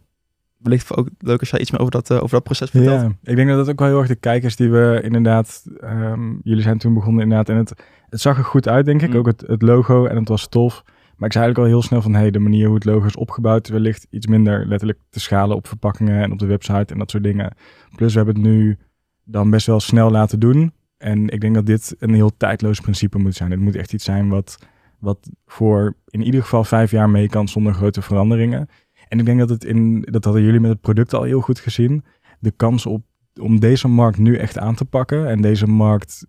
wellicht 0.59 0.97
ook 0.97 1.09
leuk 1.19 1.41
als 1.41 1.51
jij 1.51 1.61
iets 1.61 1.71
meer 1.71 1.81
over 1.81 1.93
dat, 1.93 2.11
eh, 2.11 2.17
over 2.17 2.31
dat 2.31 2.43
proces 2.43 2.71
vertelt. 2.71 3.01
Ja, 3.01 3.13
ik 3.23 3.37
denk 3.37 3.49
dat 3.49 3.57
dat 3.59 3.69
ook 3.69 3.79
wel 3.79 3.89
heel 3.89 3.99
erg 3.99 4.09
de 4.09 4.15
kijkers 4.15 4.57
die 4.57 4.71
we 4.71 5.01
inderdaad, 5.03 5.65
ehm, 5.81 6.35
jullie 6.43 6.63
zijn 6.63 6.79
toen 6.79 6.95
begonnen 6.95 7.23
inderdaad 7.23 7.49
en 7.49 7.57
het, 7.57 7.83
het 8.09 8.21
zag 8.21 8.39
er 8.39 8.45
goed 8.45 8.69
uit 8.69 8.85
denk 8.87 9.03
ik, 9.03 9.11
Mm. 9.11 9.17
ook 9.17 9.27
het, 9.27 9.41
het 9.47 9.63
logo 9.63 10.07
en 10.07 10.17
het 10.17 10.29
was 10.29 10.49
tof. 10.49 10.83
Maar 11.17 11.27
ik 11.27 11.33
zei 11.33 11.45
eigenlijk 11.45 11.59
al 11.59 11.79
heel 11.79 11.89
snel 11.89 12.03
van, 12.03 12.15
hey, 12.15 12.31
de 12.31 12.39
manier 12.39 12.67
hoe 12.67 12.75
het 12.75 12.85
logo 12.85 13.07
is 13.07 13.17
opgebouwd, 13.17 13.65
is 13.65 13.71
wellicht 13.73 14.07
iets 14.11 14.27
minder 14.27 14.67
letterlijk 14.67 14.99
te 15.11 15.21
schalen 15.21 15.57
op 15.57 15.67
verpakkingen 15.67 16.23
en 16.23 16.33
op 16.33 16.39
de 16.39 16.47
website 16.47 16.93
en 16.93 16.99
dat 16.99 17.11
soort 17.11 17.23
dingen. 17.23 17.55
Plus 17.97 18.13
we 18.13 18.17
hebben 18.19 18.35
het 18.35 18.45
nu 18.45 18.79
dan 19.25 19.51
best 19.51 19.67
wel 19.67 19.81
snel 19.81 20.11
laten 20.11 20.41
doen. 20.41 20.73
En 20.99 21.29
ik 21.29 21.41
denk 21.41 21.55
dat 21.55 21.67
dit 21.67 21.97
een 21.99 22.15
heel 22.15 22.37
tijdloos 22.37 22.81
principe 22.81 23.19
moet 23.19 23.35
zijn. 23.35 23.51
Het 23.51 23.61
moet 23.61 23.77
echt 23.77 23.93
iets 23.93 24.05
zijn 24.05 24.29
wat, 24.29 24.59
wat 24.99 25.31
voor 25.47 25.95
in 26.07 26.23
ieder 26.23 26.43
geval 26.43 26.65
vijf 26.65 26.91
jaar 26.91 27.11
mee 27.11 27.29
kan 27.29 27.49
zonder 27.49 27.75
grote 27.75 28.03
veranderingen. 28.03 28.69
En 29.09 29.19
ik 29.19 29.25
denk 29.25 29.39
dat 29.39 29.49
het 29.49 29.65
in, 29.65 30.01
dat 30.11 30.25
hadden 30.25 30.43
jullie 30.43 30.61
met 30.61 30.71
het 30.71 30.81
product 30.81 31.15
al 31.15 31.23
heel 31.23 31.41
goed 31.41 31.59
gezien. 31.59 32.05
De 32.41 32.51
kans 32.51 32.87
op, 32.87 33.05
om 33.41 33.61
deze 33.61 33.89
markt 33.89 34.19
nu 34.19 34.37
echt 34.37 34.59
aan 34.59 34.75
te 34.75 34.85
pakken 34.85 35.29
en 35.29 35.41
deze 35.41 35.67
markt 35.67 36.27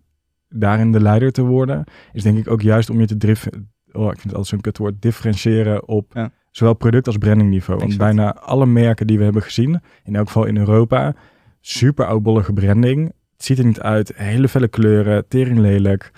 daarin 0.48 0.92
de 0.92 1.00
leider 1.00 1.32
te 1.32 1.42
worden, 1.42 1.84
is 2.12 2.22
denk 2.22 2.38
ik 2.38 2.50
ook 2.50 2.62
juist 2.62 2.90
om 2.90 3.00
je 3.00 3.06
te 3.06 3.16
drif, 3.16 3.46
oh, 3.92 4.04
ik 4.04 4.10
vind 4.10 4.22
het 4.22 4.32
altijd 4.32 4.46
zo'n 4.46 4.60
kutwoord, 4.60 5.02
differentiëren 5.02 5.88
op 5.88 6.12
Ja. 6.14 6.32
zowel 6.50 6.74
product 6.74 7.06
als 7.06 7.16
brandingniveau. 7.18 7.80
Want 7.80 7.96
bijna 7.96 8.34
alle 8.34 8.66
merken 8.66 9.06
die 9.06 9.18
we 9.18 9.24
hebben 9.24 9.42
gezien, 9.42 9.80
in 10.04 10.16
elk 10.16 10.26
geval 10.26 10.44
in 10.44 10.56
Europa, 10.56 11.14
super 11.60 12.06
oudbollige 12.06 12.52
branding. 12.52 13.06
Het 13.32 13.44
ziet 13.44 13.58
er 13.58 13.64
niet 13.64 13.80
uit, 13.80 14.12
hele 14.16 14.48
felle 14.48 14.68
kleuren, 14.68 15.28
tering 15.28 15.58
lelijk, 15.58 16.12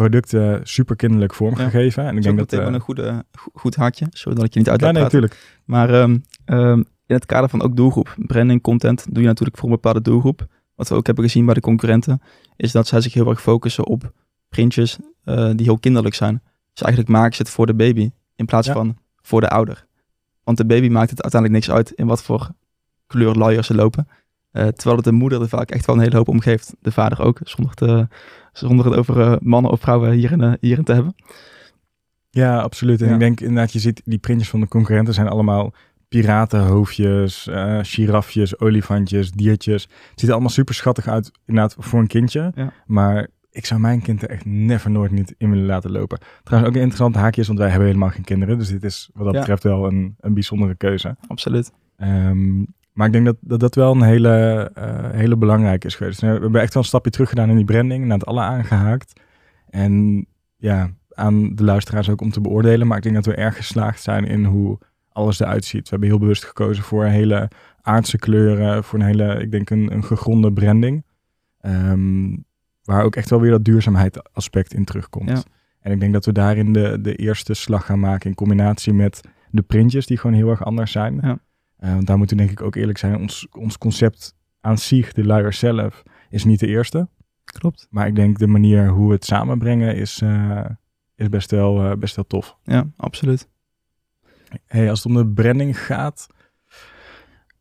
producten 0.00 0.60
super 0.62 0.96
kinderlijk 0.96 1.34
vormgegeven. 1.34 2.02
En 2.04 2.10
ik 2.10 2.16
Ik 2.16 2.22
denk 2.22 2.38
dat... 2.38 2.50
dat 2.50 2.60
eh, 2.60 2.66
een 2.66 2.80
goede, 2.80 3.24
go- 3.32 3.50
goed 3.54 3.76
haakje, 3.76 4.06
zodat 4.10 4.44
ik 4.44 4.52
je 4.52 4.58
niet 4.58 4.68
uit 4.68 4.80
ja, 4.80 4.90
nee, 4.90 5.02
natuurlijk. 5.02 5.60
Maar 5.64 5.90
ehm, 5.94 6.18
ehm, 6.44 6.78
in 7.06 7.14
het 7.14 7.26
kader 7.26 7.48
van 7.48 7.62
ook 7.62 7.76
doelgroep, 7.76 8.14
branding, 8.18 8.62
content, 8.62 9.06
doe 9.10 9.22
je 9.22 9.28
natuurlijk 9.28 9.56
voor 9.56 9.68
een 9.68 9.74
bepaalde 9.74 10.00
doelgroep. 10.00 10.46
Wat 10.74 10.88
we 10.88 10.94
ook 10.94 11.06
hebben 11.06 11.24
gezien 11.24 11.44
bij 11.44 11.54
de 11.54 11.60
concurrenten, 11.60 12.22
is 12.56 12.72
dat 12.72 12.86
zij 12.86 13.00
zich 13.00 13.14
heel 13.14 13.28
erg 13.28 13.40
focussen 13.42 13.86
op 13.86 14.12
printjes 14.48 14.98
eh, 15.24 15.50
die 15.54 15.66
heel 15.66 15.78
kinderlijk 15.78 16.14
zijn. 16.14 16.42
Dus 16.72 16.82
eigenlijk 16.82 17.12
maken 17.12 17.36
ze 17.36 17.42
het 17.42 17.50
voor 17.50 17.66
de 17.66 17.74
baby 17.74 18.10
in 18.34 18.46
plaats 18.46 18.66
Ja. 18.66 18.72
van 18.72 18.96
voor 19.22 19.40
de 19.40 19.48
ouder. 19.48 19.86
Want 20.44 20.56
de 20.58 20.66
baby 20.66 20.88
maakt 20.88 21.10
het 21.10 21.22
uiteindelijk 21.22 21.64
niks 21.64 21.76
uit 21.76 21.90
in 21.90 22.06
wat 22.06 22.22
voor 22.22 22.50
kleur 23.06 23.34
luier 23.34 23.64
ze 23.64 23.74
lopen. 23.74 24.08
Eh, 24.50 24.66
terwijl 24.66 24.96
het 24.96 25.04
de 25.04 25.12
moeder 25.12 25.40
er 25.40 25.48
vaak 25.48 25.70
echt 25.70 25.86
wel 25.86 25.96
een 25.96 26.02
hele 26.02 26.16
hoop 26.16 26.28
om 26.28 26.40
geeft. 26.40 26.74
De 26.80 26.92
vader 26.92 27.20
ook, 27.22 27.40
zonder, 27.42 27.74
te, 27.74 28.08
zonder 28.58 28.86
het 28.86 28.94
over 28.94 29.20
eh, 29.20 29.36
mannen 29.40 29.70
of 29.70 29.80
vrouwen 29.80 30.10
hierin, 30.12 30.40
eh, 30.40 30.52
hierin 30.60 30.84
te 30.84 30.92
hebben. 30.92 31.14
Ja, 32.30 32.58
absoluut. 32.60 33.00
En 33.02 33.06
Ja. 33.08 33.12
ik 33.14 33.18
denk 33.20 33.40
inderdaad, 33.40 33.72
je 33.72 33.78
ziet 33.78 34.02
die 34.04 34.18
printjes 34.18 34.48
van 34.50 34.60
de 34.60 34.68
concurrenten 34.68 35.14
zijn 35.14 35.28
allemaal 35.28 35.72
piratenhoofdjes, 36.08 37.46
eh 37.46 37.78
girafjes, 37.82 38.58
olifantjes, 38.60 39.30
diertjes. 39.32 39.82
Het 39.82 39.92
ziet 40.20 40.28
er 40.28 40.32
allemaal 40.32 40.50
super 40.50 40.74
schattig 40.74 41.06
uit, 41.08 41.30
inderdaad, 41.46 41.76
voor 41.78 42.00
een 42.00 42.06
kindje. 42.06 42.52
Ja. 42.54 42.72
Maar 42.86 43.28
ik 43.50 43.66
zou 43.66 43.80
mijn 43.80 44.02
kind 44.02 44.22
er 44.22 44.30
echt 44.30 44.44
never 44.44 44.90
nooit 44.90 45.10
niet 45.10 45.34
in 45.38 45.50
willen 45.50 45.66
laten 45.66 45.90
lopen. 45.90 46.18
Trouwens, 46.42 46.70
ook 46.70 46.76
een 46.76 46.86
interessant 46.88 47.14
haakje 47.14 47.40
is, 47.40 47.46
want 47.46 47.58
wij 47.58 47.68
hebben 47.68 47.86
helemaal 47.86 48.08
geen 48.10 48.24
kinderen. 48.24 48.58
Dus 48.58 48.68
dit 48.68 48.84
is 48.84 49.10
wat 49.14 49.24
dat 49.24 49.34
Ja. 49.34 49.40
betreft 49.40 49.62
wel 49.62 49.86
een, 49.86 50.14
een 50.20 50.34
bijzondere 50.34 50.74
keuze. 50.74 51.16
Absoluut. 51.28 51.72
Ehm, 51.96 52.62
maar 52.96 53.06
ik 53.06 53.12
denk 53.12 53.24
dat, 53.24 53.36
dat 53.40 53.60
dat 53.60 53.74
wel 53.74 53.94
een 53.94 54.02
hele, 54.02 54.70
eh, 54.74 55.10
hele 55.10 55.36
belangrijke 55.36 55.86
is 55.86 55.94
geweest. 55.94 56.20
We 56.20 56.26
hebben 56.26 56.60
echt 56.60 56.74
wel 56.74 56.82
een 56.82 56.88
stapje 56.88 57.10
terug 57.10 57.28
gedaan 57.28 57.50
in 57.50 57.56
die 57.56 57.64
branding, 57.64 58.04
naar 58.04 58.18
het 58.18 58.26
alle 58.26 58.40
aangehaakt. 58.40 59.20
En 59.70 60.26
ja, 60.56 60.90
aan 61.08 61.54
de 61.54 61.64
luisteraars 61.64 62.08
ook 62.10 62.20
om 62.20 62.30
te 62.30 62.40
beoordelen. 62.40 62.86
Maar 62.86 62.96
ik 62.96 63.02
denk 63.02 63.14
dat 63.14 63.26
we 63.26 63.34
erg 63.34 63.56
geslaagd 63.56 64.02
zijn 64.02 64.24
in 64.24 64.44
hoe 64.44 64.78
alles 65.08 65.40
eruit 65.40 65.64
ziet. 65.64 65.82
We 65.82 65.90
hebben 65.90 66.08
heel 66.08 66.18
bewust 66.18 66.44
gekozen 66.44 66.84
voor 66.84 67.04
hele 67.04 67.50
aardse 67.82 68.18
kleuren, 68.18 68.84
voor 68.84 68.98
een 68.98 69.04
hele, 69.04 69.40
ik 69.40 69.50
denk, 69.50 69.70
een, 69.70 69.92
een 69.92 70.04
gegronde 70.04 70.52
branding. 70.52 71.04
Ehm, 71.60 72.36
waar 72.82 73.04
ook 73.04 73.16
echt 73.16 73.30
wel 73.30 73.40
weer 73.40 73.50
dat 73.50 73.64
duurzaamheid 73.64 74.34
aspect 74.34 74.74
in 74.74 74.84
terugkomt. 74.84 75.28
Ja. 75.28 75.42
En 75.80 75.92
ik 75.92 76.00
denk 76.00 76.12
dat 76.12 76.24
we 76.24 76.32
daarin 76.32 76.72
de, 76.72 77.00
de 77.00 77.14
eerste 77.14 77.54
slag 77.54 77.86
gaan 77.86 78.00
maken 78.00 78.30
in 78.30 78.36
combinatie 78.36 78.92
met 78.92 79.20
de 79.50 79.62
printjes 79.62 80.06
die 80.06 80.18
gewoon 80.18 80.36
heel 80.36 80.50
erg 80.50 80.64
anders 80.64 80.92
zijn. 80.92 81.18
Ja. 81.22 81.38
Eh, 81.86 81.92
want 81.92 82.06
daar 82.06 82.18
moeten 82.18 82.36
we 82.36 82.42
denk 82.42 82.58
ik 82.58 82.64
ook 82.64 82.74
eerlijk 82.74 82.98
zijn. 82.98 83.16
Ons, 83.16 83.48
ons 83.50 83.78
concept 83.78 84.36
aan 84.60 84.78
zich, 84.78 85.12
de 85.12 85.24
luier 85.24 85.52
zelf, 85.52 86.02
is 86.30 86.44
niet 86.44 86.60
de 86.60 86.66
eerste. 86.66 87.08
Klopt. 87.44 87.86
Maar 87.90 88.06
ik 88.06 88.14
denk 88.14 88.38
de 88.38 88.46
manier 88.46 88.88
hoe 88.88 89.08
we 89.08 89.14
het 89.14 89.24
samenbrengen 89.24 89.96
is, 89.96 90.20
eh, 90.20 90.64
is 91.14 91.28
best, 91.28 91.50
wel, 91.50 91.84
eh, 91.84 91.96
best 91.96 92.16
wel 92.16 92.26
tof. 92.26 92.56
Ja, 92.64 92.90
absoluut. 92.96 93.48
Hey, 94.66 94.90
als 94.90 95.02
het 95.02 95.12
om 95.12 95.18
de 95.18 95.28
branding 95.28 95.80
gaat. 95.80 96.26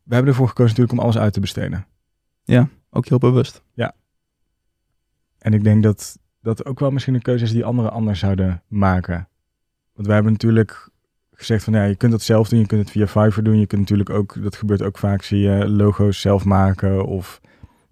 We 0.04 0.14
hebben 0.14 0.32
ervoor 0.32 0.48
gekozen 0.48 0.70
natuurlijk 0.70 1.00
om 1.00 1.04
alles 1.04 1.18
uit 1.18 1.34
te 1.34 1.40
besteden. 1.40 1.86
Ook 2.90 3.08
heel 3.08 3.18
bewust. 3.18 3.64
En 5.38 5.54
ik 5.54 5.64
denk 5.64 5.84
dat 5.84 6.20
dat 6.42 6.66
ook 6.66 6.80
wel 6.80 6.92
misschien 6.92 7.14
een 7.14 7.22
keuze 7.22 7.44
is 7.44 7.52
die 7.52 7.66
anderen 7.66 7.92
anders 7.92 8.20
zouden 8.20 8.64
maken. 8.68 9.28
Want 9.94 10.08
wij 10.08 10.16
hebben 10.16 10.34
natuurlijk 10.34 10.90
gezegd 11.38 11.64
van 11.64 11.74
ja, 11.74 11.84
je 11.84 11.96
kunt 11.96 12.12
dat 12.12 12.22
zelf 12.22 12.50
doen, 12.50 12.60
je 12.60 12.66
kunt 12.66 12.82
het 12.82 12.92
via 12.92 13.08
Fiverr 13.08 13.44
doen. 13.44 13.60
Je 13.60 13.66
kunt 13.68 13.82
natuurlijk 13.82 14.10
ook, 14.10 14.44
dat 14.44 14.56
gebeurt 14.56 14.82
ook 14.82 14.98
vaak, 14.98 15.22
zie 15.22 15.40
je 15.40 15.70
logo's 15.70 16.22
zelf 16.22 16.46
maken 16.46 17.06
of 17.06 17.42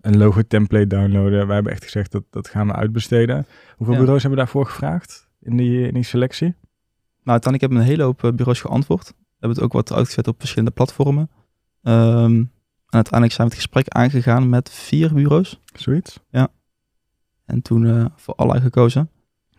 een 0.01 0.17
logo 0.17 0.41
template 0.47 0.87
downloaden. 0.87 1.45
Wij 1.45 1.55
hebben 1.55 1.71
echt 1.73 1.83
gezegd 1.83 2.11
dat 2.11 2.23
dat 2.29 2.47
gaan 2.47 2.67
we 2.67 2.73
uitbesteden. 2.73 3.45
Hoeveel 3.75 3.95
Ja. 3.95 3.99
bureaus 4.01 4.21
hebben 4.21 4.39
we 4.39 4.45
daarvoor 4.45 4.65
gevraagd 4.65 5.29
in 5.41 5.57
die, 5.57 5.87
in 5.87 5.93
die 5.93 6.03
selectie? 6.03 6.47
Nou, 6.47 7.39
uiteindelijk 7.39 7.61
hebben 7.61 7.79
een 7.79 7.97
hele 7.97 8.03
hoop 8.03 8.23
eh, 8.23 8.31
bureaus 8.31 8.61
geantwoord. 8.61 9.07
We 9.07 9.15
hebben 9.39 9.57
het 9.57 9.61
ook 9.65 9.73
wat 9.73 9.93
uitgezet 9.93 10.27
op 10.27 10.39
verschillende 10.39 10.71
platformen. 10.71 11.29
Ehm, 11.83 12.35
en 12.35 12.99
uiteindelijk 12.99 13.33
zijn 13.33 13.47
we 13.47 13.53
het 13.53 13.63
gesprek 13.63 13.87
aangegaan 13.87 14.49
met 14.49 14.69
vier 14.69 15.13
bureaus. 15.13 15.59
Zoiets. 15.73 16.19
En 17.45 17.61
toen 17.61 17.85
eh, 17.87 18.05
voor 18.15 18.35
allerlei 18.35 18.63
gekozen. 18.63 19.09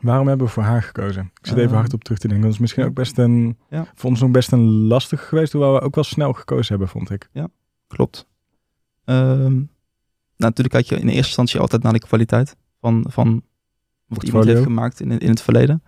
Waarom 0.05 0.29
hebben 0.29 0.47
we 0.47 0.53
voor 0.53 0.63
haar 0.63 0.83
gekozen? 0.83 1.23
Ik 1.41 1.47
zit 1.47 1.57
even 1.57 1.69
Ehm, 1.71 1.79
hard 1.79 1.93
op 1.95 2.05
terug 2.05 2.19
te 2.19 2.27
denken. 2.29 2.47
Dat 2.47 2.55
is 2.55 2.61
misschien 2.61 2.85
ook 2.85 2.95
best 2.95 3.19
een, 3.19 3.59
Ja. 3.71 3.87
voor 3.95 4.11
ons 4.11 4.21
nog 4.21 4.31
best 4.31 4.53
een 4.53 4.87
lastig 4.87 5.29
geweest, 5.29 5.53
hoewel 5.53 5.73
we 5.73 5.81
ook 5.81 5.95
wel 5.95 6.05
snel 6.05 6.33
gekozen 6.33 6.69
hebben, 6.69 6.89
vond 6.89 7.11
ik. 7.11 7.29
Klopt. 7.87 8.27
Ehm, 9.05 9.53
nou, 9.53 9.67
natuurlijk 10.37 10.75
kijk 10.75 10.87
je 10.87 10.95
in 10.95 11.07
eerste 11.07 11.17
instantie 11.27 11.61
altijd 11.61 11.83
naar 11.83 11.93
de 11.93 11.99
kwaliteit 11.99 12.57
van, 12.81 13.05
van 13.09 13.43
wat 14.07 14.23
iemand 14.23 14.45
heeft 14.45 14.63
gemaakt 14.63 15.01
in, 15.01 15.19
in 15.19 15.29
het 15.29 15.43
verleden. 15.43 15.83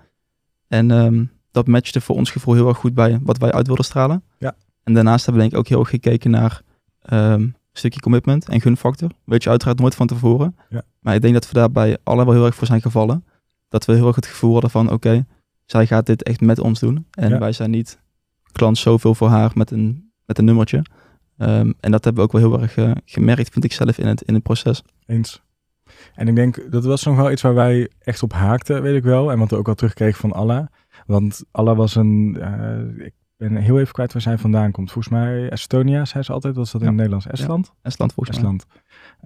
En 0.68 0.90
ehm, 0.90 1.24
dat 1.50 1.66
matchte 1.66 2.00
voor 2.00 2.16
ons 2.16 2.30
gevoel 2.30 2.54
heel 2.54 2.68
erg 2.68 2.78
goed 2.78 2.94
bij 2.94 3.18
wat 3.22 3.38
wij 3.38 3.52
uit 3.52 3.66
wilden 3.66 3.84
stralen. 3.84 4.22
Ja. 4.38 4.54
En 4.82 4.94
daarnaast 4.94 5.24
hebben 5.26 5.42
we 5.42 5.48
denk 5.48 5.52
ik 5.52 5.58
ook 5.66 5.68
heel 5.74 5.80
erg 5.80 5.88
gekeken 6.02 6.30
naar 6.30 6.62
ehm, 7.02 7.40
een 7.40 7.56
stukje 7.72 8.00
commitment 8.00 8.48
en 8.48 8.60
gunfactor. 8.60 9.10
Weet 9.24 9.42
je 9.42 9.50
uiteraard 9.50 9.78
nooit 9.78 9.94
van 9.94 10.06
tevoren. 10.06 10.56
Ja. 10.68 10.82
Maar 11.00 11.14
ik 11.14 11.20
denk 11.22 11.34
dat 11.34 11.48
we 11.48 11.54
daarbij 11.54 11.98
alle 12.02 12.24
wel 12.24 12.34
heel 12.34 12.46
erg 12.46 12.54
voor 12.54 12.66
zijn 12.66 12.80
gevallen. 12.82 13.24
Dat 13.68 13.84
we 13.84 13.92
heel 13.94 14.06
erg 14.06 14.16
het 14.16 14.26
gevoel 14.26 14.52
hadden 14.52 14.70
van 14.70 14.90
oké, 14.92 15.26
zij 15.64 15.86
gaat 15.86 16.06
dit 16.06 16.22
echt 16.22 16.40
met 16.40 16.58
ons 16.60 16.80
doen. 16.80 17.06
En 17.10 17.28
Ja. 17.30 17.38
wij 17.38 17.52
zijn 17.52 17.70
niet 17.70 17.98
klant 18.52 18.78
zoveel 18.78 19.14
voor 19.14 19.28
haar 19.28 19.50
met 19.54 19.70
een, 19.70 20.10
met 20.24 20.38
een 20.38 20.44
nummertje. 20.44 20.84
Ehm, 21.36 21.72
en 21.80 21.90
dat 21.90 22.04
hebben 22.04 22.14
we 22.14 22.28
ook 22.32 22.40
wel 22.40 22.50
heel 22.50 22.60
erg 22.62 22.76
eh, 22.76 22.90
gemerkt, 23.04 23.48
vind 23.52 23.64
ik 23.64 23.72
zelf, 23.72 23.98
in 23.98 24.06
het, 24.06 24.22
in 24.22 24.34
het 24.34 24.42
proces. 24.42 24.82
Eens. 25.06 25.42
En 26.14 26.28
ik 26.28 26.34
denk, 26.34 26.70
dat 26.70 26.84
was 26.84 27.04
nog 27.04 27.16
wel 27.16 27.30
iets 27.30 27.42
waar 27.42 27.54
wij 27.54 27.90
echt 27.98 28.22
op 28.22 28.32
haakten, 28.32 28.82
weet 28.82 28.96
ik 28.96 29.02
wel. 29.02 29.30
En 29.32 29.38
wat 29.38 29.50
we 29.50 29.56
ook 29.56 29.68
al 29.68 29.74
terugkregen 29.74 30.20
van 30.20 30.32
Alla. 30.32 30.70
Want 31.06 31.44
Alla 31.50 31.74
was 31.74 31.94
een, 31.94 32.36
eh, 32.40 33.06
ik 33.06 33.12
ben 33.36 33.56
heel 33.56 33.78
even 33.80 33.92
kwijt 33.92 34.12
waar 34.12 34.22
zij 34.22 34.38
vandaan 34.38 34.70
komt. 34.70 34.92
Volgens 34.92 35.14
mij 35.14 35.48
Estonia, 35.50 36.04
zei 36.04 36.22
ze 36.24 36.32
altijd. 36.32 36.56
Was 36.56 36.72
dat 36.72 36.80
in 36.80 36.86
Ja. 36.86 36.92
het 36.92 36.96
Nederlands? 37.02 37.26
Estland? 37.26 37.72
Estland 37.82 38.12
volgens 38.12 38.36
mij. 38.40 38.50
Estland. 38.50 38.66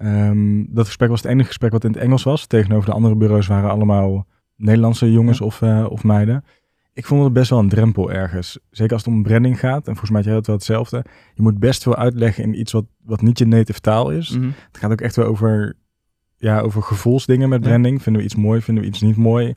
Ehm, 0.00 0.64
dat 0.68 0.86
gesprek 0.86 1.08
was 1.08 1.22
het 1.22 1.30
enige 1.30 1.46
gesprek 1.48 1.72
wat 1.72 1.84
in 1.84 1.92
het 1.92 2.00
Engels 2.02 2.22
was. 2.22 2.46
Tegenover 2.46 2.88
de 2.88 2.94
andere 2.94 3.16
bureaus 3.16 3.46
waren 3.46 3.70
allemaal 3.70 4.26
Nederlandse 4.56 5.12
jongens 5.12 5.38
Ja. 5.38 5.44
of, 5.44 5.62
eh, 5.62 5.86
of 5.88 6.04
meiden. 6.04 6.44
Ik 6.92 7.06
vond 7.06 7.24
het 7.24 7.32
best 7.32 7.50
wel 7.50 7.58
een 7.58 7.68
drempel 7.68 8.12
ergens. 8.12 8.58
Zeker 8.70 8.92
als 8.92 9.04
het 9.04 9.14
om 9.14 9.22
branding 9.22 9.58
gaat. 9.58 9.78
En 9.78 9.84
volgens 9.96 10.10
mij 10.10 10.18
had 10.18 10.28
jij 10.28 10.36
het 10.36 10.46
wel 10.46 10.56
hetzelfde. 10.56 11.04
Je 11.34 11.42
moet 11.42 11.58
best 11.58 11.82
veel 11.82 11.96
uitleggen 11.96 12.44
in 12.44 12.60
iets 12.60 12.72
wat, 12.72 12.84
wat 13.04 13.22
niet 13.22 13.38
je 13.38 13.46
native 13.46 13.80
taal 13.80 14.10
is. 14.10 14.30
Mhm. 14.30 14.44
Het 14.66 14.78
gaat 14.78 14.90
ook 14.90 15.00
echt 15.00 15.16
wel 15.16 15.26
over, 15.26 15.76
ja, 16.36 16.60
over 16.60 16.82
gevoelsdingen 16.82 17.48
met 17.48 17.62
Ja. 17.62 17.68
branding. 17.68 18.02
Vinden 18.02 18.22
we 18.22 18.28
iets 18.28 18.36
mooi, 18.36 18.60
vinden 18.62 18.82
we 18.84 18.88
iets 18.90 19.00
niet 19.00 19.16
mooi? 19.16 19.54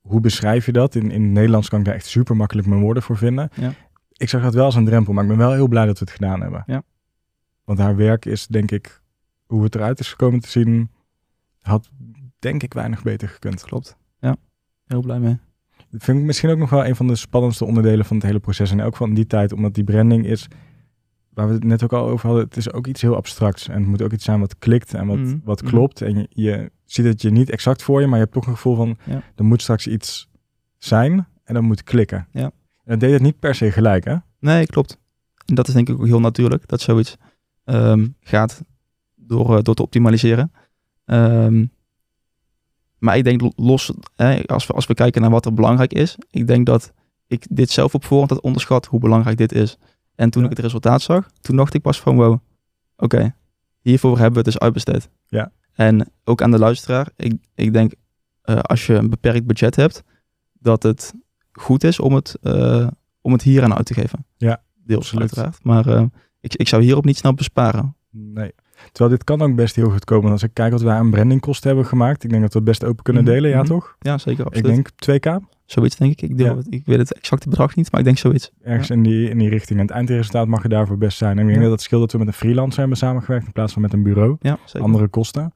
Hoe 0.00 0.20
beschrijf 0.20 0.66
je 0.66 0.72
dat? 0.72 0.94
In, 0.94 1.10
in 1.10 1.22
het 1.22 1.30
Nederlands 1.32 1.68
kan 1.68 1.78
ik 1.78 1.84
daar 1.84 1.94
echt 1.94 2.06
super 2.06 2.36
makkelijk 2.36 2.66
mijn 2.68 2.80
woorden 2.80 3.02
voor 3.02 3.16
vinden. 3.16 3.48
Ja. 3.54 3.72
Ik 4.12 4.28
zag 4.28 4.42
dat 4.42 4.54
wel 4.54 4.64
als 4.64 4.74
een 4.74 4.84
drempel, 4.84 5.12
maar 5.12 5.22
ik 5.22 5.28
ben 5.28 5.38
wel 5.38 5.52
heel 5.52 5.68
blij 5.68 5.86
dat 5.86 5.98
we 5.98 6.04
het 6.04 6.14
gedaan 6.14 6.40
hebben. 6.40 6.62
Ja. 6.66 6.82
Want 7.64 7.78
haar 7.78 7.96
werk 7.96 8.24
is, 8.24 8.46
denk 8.46 8.70
ik, 8.70 8.99
hoe 9.50 9.62
het 9.64 9.74
eruit 9.74 10.00
is 10.00 10.08
gekomen 10.08 10.40
te 10.40 10.48
zien, 10.48 10.90
had 11.60 11.90
denk 12.38 12.62
ik 12.62 12.74
weinig 12.74 13.02
beter 13.02 13.28
gekund. 13.28 13.62
Klopt. 13.64 13.96
Ja, 14.20 14.36
heel 14.86 15.00
blij 15.00 15.18
mee. 15.18 15.38
Dat 15.90 16.02
vind 16.04 16.18
ik 16.18 16.24
misschien 16.24 16.50
ook 16.50 16.58
nog 16.58 16.70
wel 16.70 16.86
een 16.86 16.96
van 16.96 17.06
de 17.06 17.16
spannendste 17.16 17.64
onderdelen 17.64 18.04
van 18.04 18.16
het 18.16 18.26
hele 18.26 18.38
proces. 18.40 18.70
En 18.70 18.82
ook 18.82 18.96
van 18.96 19.14
die 19.14 19.26
tijd, 19.26 19.52
omdat 19.52 19.74
die 19.74 19.84
branding 19.84 20.26
is, 20.26 20.48
waar 21.30 21.46
we 21.48 21.54
het 21.54 21.64
net 21.64 21.82
ook 21.84 21.92
al 21.92 22.08
over 22.08 22.26
hadden, 22.26 22.44
het 22.44 22.56
is 22.56 22.72
ook 22.72 22.86
iets 22.86 23.02
heel 23.02 23.16
abstracts. 23.16 23.68
En 23.68 23.78
het 23.78 23.86
moet 23.86 24.02
ook 24.02 24.12
iets 24.12 24.24
zijn 24.24 24.40
wat 24.40 24.58
klikt 24.58 24.94
en 24.94 25.06
wat, 25.06 25.18
Mhm. 25.18 25.38
wat 25.44 25.62
Mhm. 25.62 25.70
klopt. 25.70 26.02
En 26.02 26.14
je, 26.16 26.26
je 26.30 26.70
ziet 26.84 27.04
het 27.04 27.22
je 27.22 27.30
niet 27.30 27.50
exact 27.50 27.82
voor 27.82 28.00
je, 28.00 28.06
maar 28.06 28.16
je 28.18 28.22
hebt 28.22 28.34
toch 28.34 28.46
een 28.46 28.52
gevoel 28.54 28.74
van, 28.76 28.98
Ja. 29.04 29.22
er 29.36 29.44
moet 29.44 29.62
straks 29.62 29.86
iets 29.86 30.28
zijn 30.78 31.26
en 31.44 31.54
dan 31.54 31.64
moet 31.64 31.82
klikken. 31.82 32.28
Ja. 32.32 32.42
En 32.44 32.52
dat 32.84 33.00
deed 33.00 33.12
het 33.12 33.22
niet 33.22 33.38
per 33.38 33.54
se 33.54 33.70
gelijk, 33.72 34.04
hè? 34.04 34.16
Nee, 34.38 34.66
klopt. 34.66 34.98
En 35.46 35.54
dat 35.54 35.68
is 35.68 35.74
denk 35.74 35.88
ik 35.88 35.94
ook 36.00 36.06
heel 36.06 36.20
natuurlijk, 36.20 36.68
dat 36.68 36.80
zoiets 36.80 37.16
ehm, 37.64 38.06
gaat 38.20 38.64
door, 39.30 39.56
eh, 39.56 39.62
door 39.62 39.74
te 39.74 39.82
optimaliseren. 39.82 40.52
Ehm, 41.04 41.66
maar 42.98 43.16
ik 43.16 43.24
denk 43.24 43.52
los, 43.56 43.92
hè, 44.16 44.42
als, 44.46 44.66
we, 44.66 44.72
als 44.72 44.86
we 44.86 44.94
kijken 44.94 45.20
naar 45.20 45.30
wat 45.30 45.44
er 45.46 45.54
belangrijk 45.54 45.92
is, 45.92 46.16
ik 46.30 46.46
denk 46.46 46.66
dat 46.66 46.92
ik 47.26 47.46
dit 47.50 47.70
zelf 47.70 47.94
op 47.94 48.04
voorhand 48.04 48.30
had 48.30 48.40
onderschat 48.40 48.86
hoe 48.86 49.00
belangrijk 49.00 49.36
dit 49.36 49.52
is. 49.52 49.76
En 50.14 50.30
toen 50.30 50.42
Ja. 50.42 50.48
ik 50.50 50.56
het 50.56 50.64
resultaat 50.64 51.02
zag, 51.02 51.30
toen 51.40 51.56
dacht 51.56 51.74
ik 51.74 51.82
pas 51.82 52.00
van 52.00 52.16
wow, 52.16 52.38
oké, 52.96 53.34
hiervoor 53.80 54.12
hebben 54.14 54.32
we 54.32 54.36
het 54.38 54.44
dus 54.52 54.58
uitbesteed. 54.58 55.10
Ja. 55.26 55.52
En 55.72 56.10
ook 56.24 56.42
aan 56.42 56.50
de 56.50 56.58
luisteraar, 56.58 57.08
ik, 57.16 57.34
ik 57.54 57.72
denk 57.72 57.92
eh, 58.42 58.58
als 58.58 58.86
je 58.86 58.94
een 58.94 59.10
beperkt 59.10 59.46
budget 59.46 59.76
hebt, 59.76 60.02
dat 60.52 60.82
het 60.82 61.14
goed 61.52 61.84
is 61.84 62.00
om 62.00 62.14
het, 62.14 62.36
eh, 62.42 62.86
om 63.20 63.32
het 63.32 63.42
hier 63.42 63.62
aan 63.62 63.74
uit 63.74 63.86
te 63.86 63.94
geven. 63.94 64.26
Ja, 64.36 64.62
Deels 64.74 65.00
absoluut. 65.00 65.22
uiteraard. 65.22 65.64
Maar 65.64 66.08
ik, 66.40 66.54
ik 66.54 66.68
zou 66.68 66.82
hierop 66.82 67.04
niet 67.04 67.16
snel 67.16 67.34
besparen. 67.34 67.96
Nee. 68.10 68.52
Terwijl 68.92 69.16
dit 69.16 69.24
kan 69.24 69.42
ook 69.42 69.54
best 69.54 69.76
heel 69.76 69.90
goed 69.90 70.04
komen. 70.04 70.30
Als 70.30 70.42
ik 70.42 70.50
kijk 70.52 70.72
wat 70.72 70.82
wij 70.82 70.94
aan 70.94 71.10
brandingkosten 71.10 71.68
hebben 71.68 71.86
gemaakt, 71.86 72.24
ik 72.24 72.30
denk 72.30 72.42
dat 72.42 72.52
we 72.52 72.58
het 72.58 72.68
best 72.68 72.84
open 72.84 73.02
kunnen 73.04 73.22
Mhm, 73.22 73.32
delen, 73.32 73.50
ja 73.50 73.56
mhm. 73.58 73.66
toch? 73.66 73.96
Ja, 74.00 74.18
zeker. 74.18 74.40
Ik 74.40 74.46
Absoluut. 74.46 74.74
denk 74.74 74.90
2k, 75.40 75.44
Zoiets 75.66 75.96
denk 75.96 76.12
ik. 76.12 76.22
Ik, 76.30 76.36
deel 76.38 76.46
Ja. 76.46 76.56
het, 76.56 76.66
ik 76.70 76.86
weet 76.86 76.98
het 76.98 77.12
exacte 77.14 77.48
bedrag 77.48 77.74
niet, 77.76 77.90
maar 77.90 78.00
ik 78.00 78.06
denk 78.06 78.18
zoiets. 78.18 78.50
ergens 78.62 78.90
in, 78.90 79.02
die, 79.02 79.28
in 79.28 79.38
die 79.38 79.48
richting. 79.48 79.78
En 79.78 79.84
het 79.86 79.94
eindresultaat 79.94 80.46
mag 80.46 80.62
er 80.62 80.68
daarvoor 80.68 80.98
best 80.98 81.18
zijn. 81.18 81.30
En 81.38 81.38
ik 81.40 81.46
denk 81.46 81.56
Ja. 81.56 81.62
dat 81.62 81.72
het 81.72 81.80
scheelt 81.82 82.00
dat 82.00 82.12
we 82.12 82.18
met 82.18 82.26
een 82.26 82.32
freelancer 82.32 82.78
hebben 82.80 82.96
samengewerkt 82.96 83.46
in 83.46 83.52
plaats 83.52 83.72
van 83.72 83.82
met 83.82 83.92
een 83.92 84.02
bureau. 84.02 84.36
Ja, 84.40 84.58
zeker. 84.64 84.80
andere 84.86 85.08
kosten. 85.08 85.52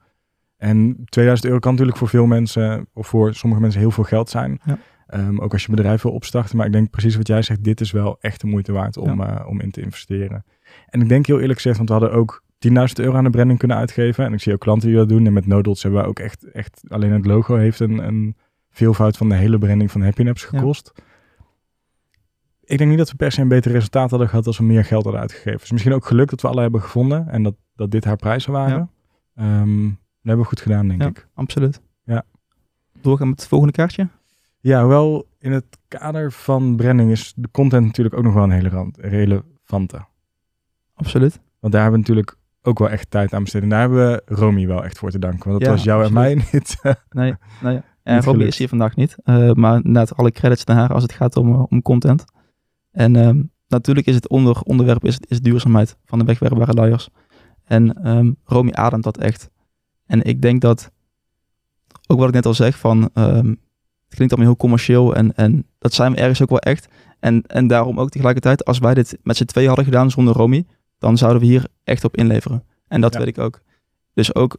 En 0.57 0.97
2000 1.05 1.47
euro 1.49 1.59
kan 1.61 1.71
natuurlijk 1.71 1.99
voor 1.99 2.09
veel 2.09 2.27
mensen, 2.27 2.87
of 2.93 3.07
voor 3.07 3.35
sommige 3.35 3.61
mensen 3.63 3.81
heel 3.81 3.91
veel 3.91 4.05
geld 4.05 4.31
zijn. 4.31 4.61
Ja. 4.65 4.79
Ehm, 5.07 5.39
ook 5.39 5.53
als 5.53 5.65
je 5.65 5.71
bedrijf 5.71 6.03
wil 6.03 6.13
opstarten. 6.13 6.57
Maar 6.57 6.67
ik 6.67 6.73
denk 6.73 6.91
precies 6.91 7.17
wat 7.17 7.27
jij 7.27 7.43
zegt, 7.43 7.65
dit 7.65 7.81
is 7.81 7.91
wel 7.91 8.17
echt 8.21 8.41
de 8.41 8.47
moeite 8.47 8.73
waard 8.73 8.97
om, 8.97 9.21
eh, 9.21 9.47
om 9.49 9.61
in 9.61 9.71
te 9.71 9.81
investeren. 9.81 10.45
En 10.89 11.01
ik 11.01 11.09
denk 11.09 11.27
heel 11.27 11.41
eerlijk 11.41 11.55
gezegd, 11.61 11.77
want 11.77 11.89
we 11.89 11.95
hadden 11.95 12.13
ook 12.13 12.43
10.000 12.69 12.73
euro 12.95 13.17
aan 13.17 13.25
de 13.25 13.31
branding 13.31 13.59
kunnen 13.59 13.77
uitgeven. 13.77 14.25
En 14.25 14.33
ik 14.33 14.41
zie 14.41 14.53
ook 14.53 14.61
klanten 14.61 14.89
die 14.89 14.97
dat 14.97 15.09
doen. 15.09 15.27
En 15.27 15.33
met 15.33 15.47
Nodots 15.47 15.83
hebben 15.83 16.01
we 16.03 16.09
ook 16.09 16.19
echt, 16.19 16.51
echt 16.51 16.81
alleen 16.89 17.13
het 17.13 17.27
logo 17.27 17.57
heeft 17.57 17.81
een, 17.81 17.99
een 18.07 18.37
veelvoud 18.71 19.17
van 19.17 19.29
de 19.29 19.35
hele 19.35 19.59
branding 19.59 19.91
van 19.91 20.03
Happy 20.03 20.23
Naps 20.23 20.45
gekost. 20.45 20.93
Ik 22.65 22.79
denk 22.79 22.91
niet 22.91 22.99
dat 22.99 23.11
we 23.11 23.17
per 23.17 23.33
se 23.33 23.41
een 23.41 23.49
beter 23.49 23.73
resultaat 23.73 24.11
hadden 24.11 24.29
gehad 24.29 24.47
als 24.47 24.59
we 24.59 24.65
meer 24.65 24.85
geld 24.85 25.03
hadden 25.03 25.21
uitgegeven. 25.21 25.59
Dus 25.61 25.71
misschien 25.71 25.93
ook 25.93 26.07
geluk 26.07 26.31
dat 26.31 26.41
we 26.41 26.49
alle 26.49 26.61
hebben 26.61 26.83
gevonden 26.83 27.29
en 27.29 27.43
dat, 27.43 27.55
dat 27.77 27.91
dit 27.91 28.05
haar 28.05 28.17
prijzen 28.17 28.53
waren. 28.53 28.91
Ehm, 29.35 29.83
dat 29.85 29.93
hebben 30.23 30.43
we 30.43 30.49
goed 30.49 30.61
gedaan, 30.61 30.89
denk 30.89 31.01
Ja. 31.03 31.09
ik. 31.09 31.29
Absoluut. 31.35 31.81
Ja. 32.05 32.23
Doorgaan 33.01 33.29
met 33.29 33.41
het 33.41 33.49
volgende 33.49 33.73
kaartje. 33.75 34.09
Ja, 34.61 34.81
hoewel 34.81 35.27
in 35.39 35.53
het 35.53 35.79
kader 35.89 36.33
van 36.33 36.77
branding 36.77 37.11
is 37.11 37.33
de 37.37 37.49
content 37.51 37.85
natuurlijk 37.87 38.17
ook 38.17 38.23
nog 38.25 38.35
wel 38.35 38.43
een 38.43 38.51
hele 38.51 38.93
relevante. 38.97 40.05
absoluut. 40.95 41.41
Want 41.61 41.73
daar 41.73 41.83
hebben 41.83 42.01
we 42.01 42.07
natuurlijk 42.09 42.37
ook 42.67 42.79
wel 42.79 42.91
echt 42.91 43.11
tijd 43.11 43.33
aan 43.33 43.43
besteed. 43.43 43.63
En 43.63 43.69
daar 43.69 43.81
hebben 43.81 44.07
we 44.11 44.23
Romy 44.27 44.67
wel 44.67 44.85
echt 44.85 44.99
voor 44.99 45.11
te 45.11 45.19
danken. 45.19 45.49
Want 45.51 45.53
dat 45.61 45.69
Ja, 45.69 45.75
was 45.75 45.85
jou 45.85 46.05
absoluut. 46.05 46.27
en 46.29 46.35
mij 46.37 46.45
niet. 46.53 46.77
Nee, 47.11 47.35
nee. 47.63 47.81
En 48.03 48.23
gelukt. 48.23 48.49
is 48.49 48.59
hier 48.59 48.69
vandaag 48.69 48.97
niet. 48.97 49.17
eh, 49.25 49.53
maar 49.53 49.81
net 49.83 50.17
alle 50.17 50.31
credits 50.31 50.65
naar 50.65 50.77
haar 50.77 50.93
als 50.93 51.03
het 51.03 51.13
gaat 51.13 51.37
om, 51.37 51.53
eh, 51.55 51.63
om 51.69 51.83
content. 51.83 52.25
En 52.91 53.17
ehm, 53.17 53.43
natuurlijk 53.69 54.07
is 54.07 54.15
het 54.15 54.29
onder, 54.29 54.61
onderwerp 54.61 55.05
is, 55.05 55.19
is 55.29 55.41
duurzaamheid 55.41 55.97
van 56.05 56.19
de 56.19 56.25
wegwerpbare 56.25 56.73
luiers. 56.73 57.09
En 57.65 58.03
ehm 58.05 58.33
Romy 58.45 58.73
ademt 58.73 59.05
dat 59.05 59.19
echt. 59.19 59.51
En 60.07 60.23
ik 60.23 60.43
denk 60.43 60.61
dat, 60.61 60.91
ook 62.07 62.19
wat 62.19 62.29
ik 62.29 62.35
net 62.35 62.47
al 62.47 62.55
zeg, 62.55 62.79
van 62.79 63.11
ehm, 63.15 63.47
het 64.05 64.15
klinkt 64.15 64.33
allemaal 64.35 64.53
heel 64.53 64.57
commercieel 64.57 65.15
en, 65.15 65.35
en 65.35 65.67
dat 65.79 65.93
zijn 65.95 66.13
we 66.13 66.19
ergens 66.19 66.43
ook 66.43 66.49
wel 66.49 66.59
echt. 66.59 66.89
En, 67.21 67.43
en 67.47 67.67
daarom 67.67 68.01
ook 68.01 68.11
tegelijkertijd, 68.11 68.65
als 68.65 68.79
wij 68.79 68.95
dit 68.95 69.19
met 69.23 69.37
z'n 69.37 69.45
twee 69.45 69.67
hadden 69.67 69.85
gedaan 69.85 70.11
zonder 70.11 70.35
Romy, 70.35 70.65
dan 71.05 71.17
zouden 71.17 71.41
we 71.41 71.47
hier 71.49 71.67
echt 71.85 72.05
op 72.05 72.17
inleveren. 72.17 72.65
En 72.89 73.01
dat 73.01 73.13
Ja. 73.13 73.19
weet 73.19 73.29
ik 73.29 73.39
ook. 73.39 73.61
Dus 74.15 74.35
ook 74.35 74.57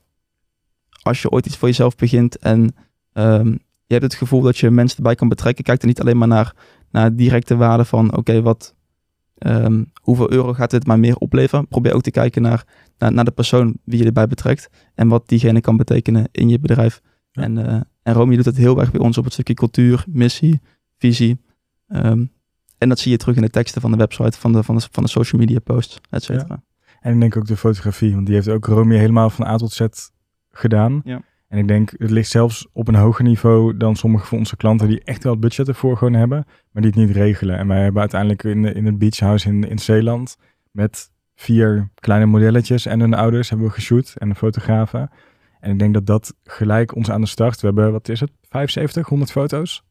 als 1.01 1.21
je 1.21 1.29
ooit 1.29 1.45
iets 1.45 1.57
voor 1.57 1.67
jezelf 1.67 1.95
begint 1.95 2.37
en 2.37 2.75
ehm, 3.13 3.47
je 3.85 3.93
hebt 3.93 4.03
het 4.03 4.13
gevoel 4.15 4.41
dat 4.41 4.57
je 4.57 4.69
mensen 4.71 4.97
erbij 4.97 5.15
kan 5.15 5.27
betrekken, 5.27 5.63
kijk 5.63 5.81
er 5.81 5.87
niet 5.87 6.01
alleen 6.01 6.17
maar 6.17 6.27
naar, 6.27 6.55
naar 6.91 7.15
directe 7.15 7.55
waarde 7.55 7.85
van 7.85 8.15
oké, 8.17 8.41
wat 8.41 8.75
ehm, 9.37 9.83
hoeveel 10.01 10.31
euro 10.31 10.53
gaat 10.53 10.71
dit 10.71 10.87
maar 10.87 10.99
meer 10.99 11.15
opleveren. 11.15 11.67
Probeer 11.67 11.93
ook 11.93 12.01
te 12.01 12.11
kijken 12.11 12.41
naar, 12.41 12.65
naar, 12.97 13.13
naar 13.13 13.25
de 13.25 13.31
persoon 13.31 13.77
wie 13.83 13.99
je 13.99 14.05
erbij 14.05 14.27
betrekt 14.27 14.69
en 14.95 15.07
wat 15.07 15.27
diegene 15.27 15.61
kan 15.61 15.77
betekenen 15.77 16.27
in 16.31 16.49
je 16.49 16.59
bedrijf. 16.59 17.01
Ja. 17.31 17.41
En, 17.43 17.57
eh 17.57 17.81
en 18.03 18.13
Romy 18.13 18.35
doet 18.35 18.45
het 18.45 18.57
heel 18.57 18.79
erg 18.79 18.91
bij 18.91 19.01
ons 19.01 19.17
op 19.17 19.23
het 19.23 19.33
stukje 19.33 19.53
cultuur, 19.53 20.03
missie, 20.07 20.61
visie. 20.97 21.41
Ehm, 21.87 22.25
en 22.77 22.89
dat 22.89 22.99
zie 22.99 23.11
je 23.11 23.17
terug 23.17 23.35
in 23.35 23.41
de 23.41 23.49
teksten 23.49 23.81
van 23.81 23.91
de 23.91 23.97
website, 23.97 24.39
van 24.39 24.51
de, 24.51 24.63
van 24.63 24.75
de, 24.75 24.87
van 24.91 25.03
de 25.03 25.09
social 25.09 25.41
media 25.41 25.59
posts, 25.59 25.99
et 26.09 26.23
cetera. 26.23 26.63
En 27.01 27.13
ik 27.13 27.19
denk 27.19 27.37
ook 27.37 27.45
de 27.45 27.57
fotografie, 27.57 28.13
want 28.13 28.25
die 28.25 28.35
heeft 28.35 28.49
ook 28.49 28.65
Romy 28.65 28.95
helemaal 28.95 29.29
van 29.29 29.45
A 29.45 29.57
tot 29.57 29.71
Z 29.71 29.85
gedaan. 30.51 31.01
Ja. 31.03 31.21
En 31.47 31.57
ik 31.57 31.67
denk, 31.67 31.93
het 31.97 32.11
ligt 32.11 32.29
zelfs 32.29 32.67
op 32.73 32.87
een 32.87 32.95
hoger 32.95 33.23
niveau 33.23 33.77
dan 33.77 33.95
sommige 33.95 34.25
van 34.25 34.37
onze 34.37 34.55
klanten 34.55 34.87
die 34.87 35.03
echt 35.03 35.23
wel 35.23 35.31
het 35.31 35.41
budget 35.41 35.67
ervoor 35.67 35.97
gewoon 35.97 36.13
hebben, 36.13 36.45
maar 36.71 36.81
die 36.81 36.91
het 36.91 36.99
niet 36.99 37.15
regelen. 37.15 37.57
En 37.57 37.67
wij 37.67 37.81
hebben 37.81 38.01
uiteindelijk 38.01 38.43
in, 38.43 38.65
in 38.75 38.85
het 38.85 38.97
beachhouse 38.97 39.47
in, 39.47 39.69
in 39.69 39.79
Zeeland 39.79 40.37
met 40.71 41.11
vier 41.35 41.89
kleine 41.95 42.25
modelletjes 42.25 42.85
en 42.85 42.99
hun 42.99 43.13
ouders 43.13 43.49
hebben 43.49 43.67
we 43.67 43.73
geshoot 43.73 44.13
en 44.17 44.29
een 44.29 44.35
fotografen. 44.35 45.09
En 45.59 45.71
ik 45.71 45.79
denk 45.79 45.93
dat 45.93 46.05
dat 46.05 46.35
gelijk 46.43 46.95
ons 46.95 47.11
aan 47.11 47.21
de 47.21 47.27
start, 47.27 47.61
we 47.61 47.65
hebben, 47.65 47.91
wat 47.91 48.09
is 48.09 48.19
het, 48.19 48.31
75, 48.49 49.07
100 49.07 49.31
foto's? 49.31 49.83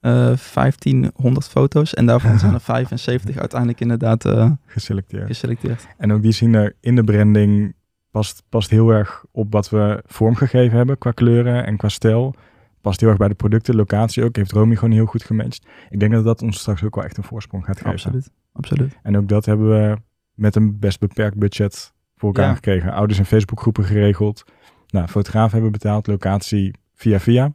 Eh 0.00 0.10
1500 0.54 1.48
foto's 1.48 1.94
en 1.94 2.06
daarvan 2.06 2.38
zijn 2.38 2.54
er 2.54 2.60
75 2.76 3.36
uiteindelijk 3.38 3.80
inderdaad 3.80 4.24
eh, 4.24 4.50
Geselecteerd. 4.66 5.26
geselecteerd. 5.26 5.86
En 5.96 6.12
ook 6.12 6.22
die 6.22 6.32
zien 6.32 6.54
er 6.54 6.76
in 6.80 6.96
de 6.96 7.04
branding 7.04 7.74
past, 8.10 8.42
past 8.48 8.70
heel 8.70 8.90
erg 8.90 9.24
op 9.32 9.52
wat 9.52 9.70
we 9.70 10.02
vormgegeven 10.06 10.76
hebben 10.76 10.98
qua 10.98 11.10
kleuren 11.10 11.66
en 11.66 11.76
qua 11.76 11.88
stijl. 11.88 12.34
Past 12.80 13.00
heel 13.00 13.08
erg 13.08 13.18
bij 13.18 13.28
de 13.28 13.34
producten, 13.34 13.76
locatie 13.76 14.24
ook. 14.24 14.36
Heeft 14.36 14.52
Romy 14.52 14.74
gewoon 14.74 14.94
heel 14.94 15.06
goed 15.06 15.22
gematcht. 15.24 15.66
Ik 15.90 16.00
denk 16.00 16.12
dat 16.12 16.24
dat 16.24 16.42
ons 16.42 16.58
straks 16.58 16.84
ook 16.84 16.94
wel 16.94 17.04
echt 17.04 17.16
een 17.16 17.24
voorsprong 17.24 17.64
gaat 17.64 17.76
geven. 17.76 17.90
Absoluut, 17.90 18.30
absoluut. 18.52 18.98
En 19.02 19.16
ook 19.16 19.28
dat 19.28 19.44
hebben 19.46 19.68
we 19.68 19.96
met 20.34 20.56
een 20.56 20.78
best 20.78 20.98
beperkt 21.00 21.36
budget 21.38 21.92
voor 22.16 22.28
elkaar 22.28 22.48
Ja. 22.48 22.54
gekregen. 22.54 22.92
Ouders 22.92 23.18
en 23.18 23.26
Facebookgroepen 23.26 23.84
geregeld. 23.84 24.44
Nou, 24.88 25.06
fotograaf 25.08 25.52
hebben 25.52 25.72
betaald, 25.72 26.06
locatie 26.06 26.74
via 26.94 27.20
via. 27.20 27.52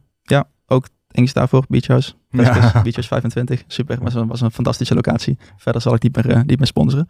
Engels 1.16 1.32
daarvoor, 1.32 1.64
Beach 1.68 1.86
House. 1.86 2.12
Ja. 2.30 2.42
Beach 2.82 2.94
House 2.94 3.08
25, 3.08 3.64
super. 3.66 3.98
Was 4.02 4.14
een, 4.14 4.26
was 4.26 4.40
een 4.40 4.50
fantastische 4.50 4.94
locatie. 4.94 5.38
Verder 5.56 5.82
zal 5.82 5.94
ik 5.94 6.02
niet 6.02 6.16
meer, 6.16 6.30
eh, 6.30 6.42
niet 6.42 6.58
meer 6.58 6.66
sponsoren. 6.66 7.08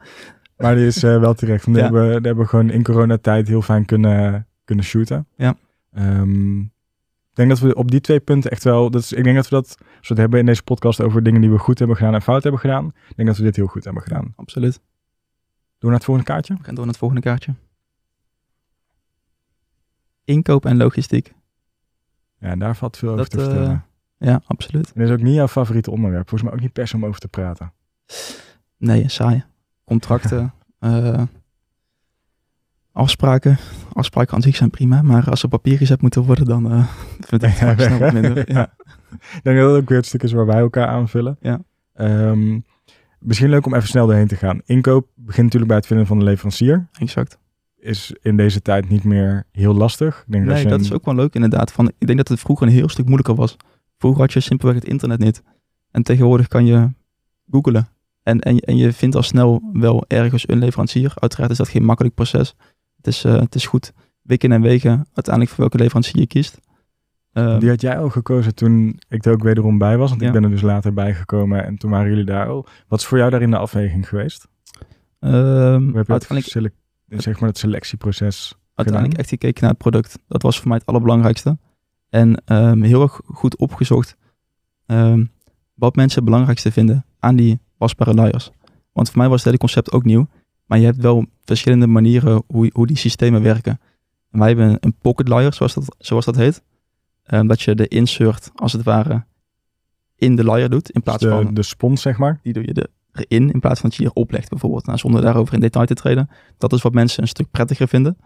Maar 0.56 0.74
die 0.74 0.86
is 0.86 1.02
eh, 1.02 1.18
wel 1.20 1.34
terecht. 1.34 1.66
Ja. 1.66 1.72
hebben, 1.72 2.02
die 2.04 2.12
hebben 2.12 2.36
we 2.36 2.46
gewoon 2.46 2.70
in 2.70 2.82
coronatijd 2.82 3.48
heel 3.48 3.62
fijn 3.62 3.84
kunnen, 3.84 4.46
kunnen 4.64 4.84
shooten. 4.84 5.26
Ja. 5.36 5.56
Ehm, 5.92 6.60
ik 6.60 7.42
denk 7.42 7.48
dat 7.48 7.58
we 7.58 7.74
op 7.74 7.90
die 7.90 8.00
twee 8.00 8.20
punten 8.20 8.50
echt 8.50 8.64
wel... 8.64 8.90
Dat 8.90 9.02
is, 9.02 9.12
ik 9.12 9.24
denk 9.24 9.36
dat 9.36 9.48
we 9.48 9.54
dat, 9.54 9.66
als 9.78 10.08
we 10.08 10.08
het 10.08 10.18
hebben 10.18 10.40
in 10.40 10.46
deze 10.46 10.62
podcast 10.62 11.00
over 11.00 11.22
dingen 11.22 11.40
die 11.40 11.50
we 11.50 11.58
goed 11.58 11.78
hebben 11.78 11.96
gedaan 11.96 12.14
en 12.14 12.22
fout 12.22 12.42
hebben 12.42 12.60
gedaan. 12.60 12.86
Ik 13.08 13.16
denk 13.16 13.28
dat 13.28 13.36
we 13.36 13.42
dit 13.44 13.56
heel 13.56 13.66
goed 13.66 13.84
hebben 13.84 14.02
gedaan. 14.02 14.32
Absoluut. 14.36 14.80
We 15.78 15.86
naar 15.86 15.94
het 15.94 16.04
volgende 16.04 16.30
kaartje? 16.30 16.54
We 16.54 16.64
gaan 16.64 16.74
door 16.74 16.84
naar 16.84 16.92
het 16.92 16.98
volgende 17.02 17.22
kaartje. 17.22 17.54
Inkoop 20.24 20.64
en 20.66 20.76
logistiek. 20.76 21.34
Ja, 22.40 22.56
daar 22.56 22.76
valt 22.76 22.96
veel 22.96 23.08
over 23.08 23.20
Dat, 23.20 23.30
te 23.30 23.40
vertellen. 23.40 23.70
eh, 23.70 23.78
Ja, 24.18 24.40
absoluut. 24.46 24.86
En 24.86 25.00
dat 25.00 25.08
is 25.10 25.14
ook 25.16 25.22
niet 25.22 25.34
jouw 25.34 25.48
favoriete 25.48 25.90
onderwerp. 25.90 26.28
Volgens 26.28 26.42
mij 26.50 26.58
ook 26.58 26.64
niet 26.64 26.72
per 26.72 26.88
se 26.88 26.96
om 26.96 27.04
over 27.06 27.20
te 27.20 27.28
praten. 27.28 27.72
Nee, 28.76 29.08
saai. 29.08 29.44
Contracten, 29.84 30.52
eh, 30.78 31.22
afspraken. 32.92 33.58
Afspraken 33.92 34.34
aan 34.34 34.42
zich 34.42 34.56
zijn 34.56 34.70
prima, 34.70 35.02
maar 35.02 35.30
als 35.30 35.42
er 35.42 35.48
papier 35.48 35.76
gezet 35.76 36.00
moeten 36.02 36.22
worden, 36.22 36.44
dan 36.44 36.70
eh 36.72 36.86
vind 37.28 37.42
ik 37.42 37.50
het 37.50 37.80
snel 37.82 37.98
wat 37.98 38.12
minder. 38.12 38.52
Ja. 38.52 38.72
Ik 39.12 39.40
denk 39.42 39.56
dat 39.58 39.68
dat 39.70 39.80
ook 39.82 39.88
weer 39.88 39.98
het 39.98 40.06
stuk 40.06 40.22
is 40.22 40.32
waar 40.32 40.46
wij 40.46 40.58
elkaar 40.58 40.86
aanvullen. 40.86 41.36
Ja. 41.40 41.60
Ehm, 41.94 42.58
misschien 43.18 43.48
leuk 43.48 43.66
om 43.66 43.74
even 43.74 43.88
snel 43.88 44.06
doorheen 44.06 44.26
te 44.26 44.36
gaan. 44.36 44.60
Inkoop 44.64 45.08
begint 45.14 45.42
natuurlijk 45.44 45.66
bij 45.66 45.76
het 45.76 45.86
vinden 45.86 46.06
van 46.06 46.18
de 46.18 46.24
leverancier. 46.24 46.88
exact. 46.98 47.38
Is 47.76 48.14
in 48.22 48.36
deze 48.36 48.62
tijd 48.62 48.88
niet 48.88 49.04
meer 49.04 49.44
heel 49.52 49.74
lastig. 49.74 50.24
Ik 50.26 50.32
denk 50.32 50.44
Nee, 50.44 50.62
dat 50.64 50.72
een- 50.72 50.80
is 50.84 50.92
ook 50.92 51.04
wel 51.04 51.14
leuk 51.14 51.34
inderdaad. 51.34 51.72
Van, 51.72 51.92
ik 51.98 52.06
denk 52.06 52.18
dat 52.18 52.28
het 52.28 52.40
vroeger 52.40 52.66
een 52.66 52.72
heel 52.72 52.88
stuk 52.88 53.04
moeilijker 53.04 53.34
was. 53.34 53.56
Vroeger 53.98 54.20
had 54.20 54.32
je 54.32 54.40
simpelweg 54.40 54.74
het 54.76 54.84
internet 54.88 55.18
niet. 55.18 55.42
En 55.90 56.02
tegenwoordig 56.02 56.48
kan 56.48 56.66
je 56.66 56.88
googlen. 57.50 57.88
En, 58.22 58.40
en, 58.40 58.58
en 58.58 58.76
je 58.76 58.92
vindt 58.92 59.16
al 59.16 59.22
snel 59.22 59.62
wel 59.72 60.04
ergens 60.08 60.48
een 60.48 60.58
leverancier. 60.58 61.12
Uiteraard 61.14 61.50
is 61.50 61.56
dat 61.56 61.68
geen 61.68 61.84
makkelijk 61.84 62.14
proces. 62.14 62.54
Het 62.96 63.06
is, 63.06 63.24
eh, 63.24 63.38
het 63.40 63.54
is 63.54 63.66
goed 63.66 63.92
wikken 64.22 64.52
en 64.52 64.60
wegen 64.62 64.90
uiteindelijk 64.90 65.48
voor 65.54 65.60
welke 65.60 65.78
leverancier 65.78 66.18
je 66.20 66.26
kiest. 66.26 66.58
Ehm, 67.32 67.58
Die 67.58 67.68
had 67.68 67.80
jij 67.80 67.98
al 67.98 68.10
gekozen 68.10 68.54
toen 68.54 69.00
ik 69.08 69.24
er 69.24 69.32
ook 69.32 69.42
wederom 69.42 69.78
bij 69.78 69.96
was. 69.96 70.08
Want 70.08 70.20
Ja. 70.20 70.26
ik 70.26 70.32
ben 70.32 70.44
er 70.44 70.50
dus 70.50 70.60
later 70.60 70.92
bijgekomen 70.92 71.64
en 71.64 71.76
toen 71.76 71.90
waren 71.90 72.08
jullie 72.08 72.24
daar 72.24 72.48
al. 72.48 72.66
Wat 72.88 72.98
is 73.00 73.06
voor 73.06 73.18
jou 73.18 73.30
daarin 73.30 73.50
de 73.50 73.56
afweging 73.58 74.08
geweest? 74.08 74.48
ehm, 75.20 75.32
Hoe 75.82 75.96
heb 75.96 76.06
je 76.06 76.12
het, 76.12 77.22
zeg 77.22 77.40
maar 77.40 77.48
het 77.48 77.58
selectieproces 77.58 78.54
uiteindelijk 78.74 78.96
gedaan? 79.04 79.18
echt 79.18 79.28
gekeken 79.28 79.60
naar 79.62 79.70
het 79.70 79.78
product. 79.78 80.18
Dat 80.28 80.42
was 80.42 80.58
voor 80.58 80.68
mij 80.68 80.76
het 80.76 80.86
allerbelangrijkste. 80.86 81.58
En 82.08 82.42
ehm, 82.44 82.82
heel 82.82 83.02
erg 83.02 83.20
goed 83.24 83.56
opgezocht 83.56 84.16
ehm, 84.86 85.24
wat 85.74 85.96
mensen 85.96 86.16
het 86.16 86.24
belangrijkste 86.24 86.72
vinden 86.72 87.04
aan 87.18 87.36
die 87.36 87.60
wasbare 87.76 88.14
luiers. 88.14 88.50
Want 88.92 89.08
voor 89.08 89.18
mij 89.18 89.28
was 89.28 89.36
het 89.36 89.44
hele 89.44 89.58
concept 89.58 89.92
ook 89.92 90.04
nieuw. 90.04 90.28
Maar 90.66 90.78
je 90.78 90.84
hebt 90.84 90.96
wel 90.96 91.26
verschillende 91.44 91.86
manieren 91.86 92.42
hoe, 92.46 92.70
hoe 92.72 92.86
die 92.86 92.96
systemen 92.96 93.42
werken. 93.42 93.80
En 94.30 94.38
wij 94.38 94.48
hebben 94.48 94.76
een, 94.80 94.94
pocket 94.94 95.28
luier, 95.28 95.52
zoals 95.52 95.74
dat, 95.74 95.96
zoals 95.98 96.24
dat 96.24 96.36
heet. 96.36 96.62
Ehm, 97.22 97.46
dat 97.46 97.62
je 97.62 97.74
de 97.74 97.88
insert, 97.88 98.50
als 98.54 98.72
het 98.72 98.82
ware, 98.82 99.24
in 100.16 100.36
de 100.36 100.44
luier 100.44 100.70
doet. 100.70 100.90
In 100.90 101.02
plaats 101.02 101.22
Dus 101.22 101.30
de, 101.30 101.42
van, 101.42 101.54
de 101.54 101.62
spons, 101.62 102.02
zeg 102.02 102.18
maar. 102.18 102.40
die 102.42 102.52
doe 102.52 102.66
je 102.66 102.88
erin, 103.12 103.52
in 103.52 103.60
plaats 103.60 103.80
van 103.80 103.88
dat 103.88 103.98
je 103.98 104.04
hier 104.04 104.14
oplegt 104.14 104.48
bijvoorbeeld. 104.48 104.86
Nou, 104.86 104.98
zonder 104.98 105.22
daarover 105.22 105.54
in 105.54 105.60
detail 105.60 105.86
te 105.86 105.94
treden. 105.94 106.30
Dat 106.58 106.72
is 106.72 106.82
wat 106.82 106.94
mensen 106.94 107.22
een 107.22 107.28
stuk 107.28 107.50
prettiger 107.50 107.88
vinden. 107.88 108.18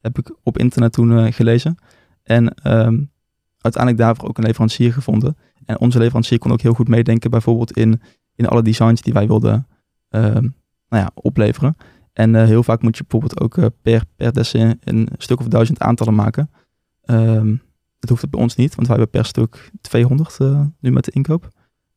Heb 0.00 0.18
ik 0.18 0.36
op 0.42 0.58
internet 0.58 0.92
toen 0.92 1.18
eh, 1.18 1.32
gelezen. 1.32 1.78
En 2.22 2.54
uiteindelijk 3.60 4.02
daarvoor 4.02 4.28
ook 4.28 4.38
een 4.38 4.44
leverancier 4.44 4.92
gevonden. 4.92 5.36
En 5.64 5.80
onze 5.80 5.98
leverancier 5.98 6.38
kon 6.38 6.52
ook 6.52 6.60
heel 6.60 6.74
goed 6.74 6.88
meedenken, 6.88 7.30
bijvoorbeeld 7.30 7.72
in, 7.72 8.00
in 8.34 8.46
alle 8.46 8.62
designs 8.62 9.02
die 9.02 9.12
wij 9.12 9.26
wilden 9.26 9.66
ehm, 10.08 10.48
nou 10.88 11.02
ja, 11.02 11.10
opleveren. 11.14 11.76
En 12.12 12.34
eh, 12.34 12.44
heel 12.44 12.62
vaak 12.62 12.82
moet 12.82 12.96
je 12.96 13.04
bijvoorbeeld 13.08 13.40
ook 13.40 13.56
eh, 13.56 13.66
per, 13.82 14.02
per 14.16 14.32
dessin 14.32 14.80
een 14.84 15.08
stuk 15.16 15.40
of 15.40 15.46
duizend 15.46 15.80
aantallen 15.80 16.14
maken. 16.14 16.50
Ehm, 17.04 17.56
dat 17.98 18.08
hoeft 18.08 18.22
het 18.22 18.30
bij 18.30 18.40
ons 18.40 18.54
niet, 18.54 18.74
want 18.74 18.86
wij 18.88 18.96
hebben 18.96 19.20
per 19.20 19.28
stuk 19.28 19.70
200 19.80 20.40
eh, 20.40 20.66
nu 20.80 20.92
met 20.92 21.04
de 21.04 21.10
inkoop. 21.10 21.48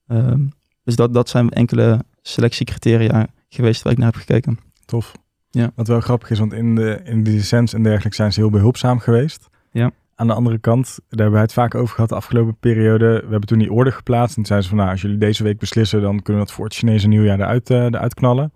Ehm, 0.08 0.48
dus 0.84 0.96
dat, 0.96 1.14
dat 1.14 1.30
zijn 1.30 1.50
enkele 1.50 2.04
selectiecriteria 2.22 3.28
geweest 3.50 3.82
waar 3.82 3.92
ik 3.92 3.98
naar 3.98 4.12
heb 4.12 4.20
gekeken. 4.20 4.60
Tof. 4.86 5.12
Ja. 5.50 5.72
Wat 5.76 5.88
wel 5.88 6.00
grappig 6.00 6.30
is, 6.30 6.40
want 6.40 6.54
in 6.54 6.76
de, 6.76 7.02
in 7.04 7.24
de 7.24 7.32
licentie 7.32 7.78
en 7.78 7.84
dergelijke 7.84 8.16
zijn 8.16 8.34
ze 8.34 8.40
heel 8.40 8.50
behulpzaam 8.50 9.00
geweest. 9.00 9.50
Ja. 9.72 9.92
Aan 10.16 10.28
de 10.28 10.34
andere 10.34 10.58
kant, 10.58 10.86
daar 10.86 11.06
hebben 11.08 11.32
wij 11.32 11.42
het 11.42 11.54
vaak 11.54 11.76
over 11.76 11.96
gehad 11.96 12.10
de 12.10 12.16
afgelopen 12.16 12.58
periode. 12.58 13.06
We 13.06 13.30
hebben 13.30 13.48
toen 13.48 13.60
die 13.60 13.72
order 13.72 13.94
geplaatst 13.94 14.30
en 14.30 14.36
toen 14.36 14.46
zeiden 14.46 14.70
ze 14.70 14.76
van, 14.76 14.84
nou, 14.84 14.92
als 14.92 15.02
jullie 15.02 15.18
deze 15.18 15.44
week 15.44 15.60
beslissen, 15.60 16.02
dan 16.02 16.22
kunnen 16.22 16.42
we 16.42 16.48
dat 16.48 16.56
voor 16.56 16.66
het 16.66 16.74
Chinese 16.74 17.08
nieuwjaar 17.08 17.40
eruit, 17.40 17.70
eh, 17.70 17.84
eruit 17.84 18.14
knallen. 18.14 18.54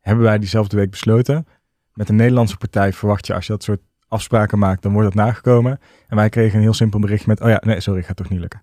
Hebben 0.00 0.24
wij 0.24 0.38
diezelfde 0.38 0.76
week 0.76 0.90
besloten. 0.90 1.46
Met 1.94 2.08
een 2.08 2.16
Nederlandse 2.16 2.56
partij 2.56 2.92
verwacht 2.92 3.26
je, 3.26 3.34
als 3.34 3.46
je 3.46 3.52
dat 3.52 3.62
soort 3.62 3.80
afspraken 4.08 4.58
maakt, 4.58 4.82
dan 4.82 4.92
wordt 4.92 5.14
dat 5.14 5.24
nagekomen. 5.24 5.78
En 6.08 6.16
wij 6.16 6.28
kregen 6.28 6.56
een 6.56 6.62
heel 6.62 6.74
simpel 6.74 7.00
bericht 7.00 7.26
met, 7.26 7.40
oh 7.40 7.48
ja, 7.48 7.62
nee, 7.64 7.80
sorry, 7.80 8.02
gaat 8.02 8.16
toch 8.16 8.28
niet 8.28 8.40
lukken. 8.40 8.62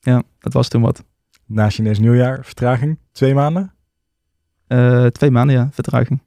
Ja, 0.00 0.22
dat 0.38 0.52
was 0.52 0.68
toen 0.68 0.82
wat. 0.82 1.04
Na 1.46 1.70
Chinees 1.70 1.98
nieuwjaar, 1.98 2.44
vertraging, 2.44 2.98
twee 3.12 3.34
maanden. 3.34 3.72
Eh, 4.66 5.06
twee 5.06 5.30
maanden, 5.30 5.56
ja, 5.56 5.68
vertraging. 5.72 6.22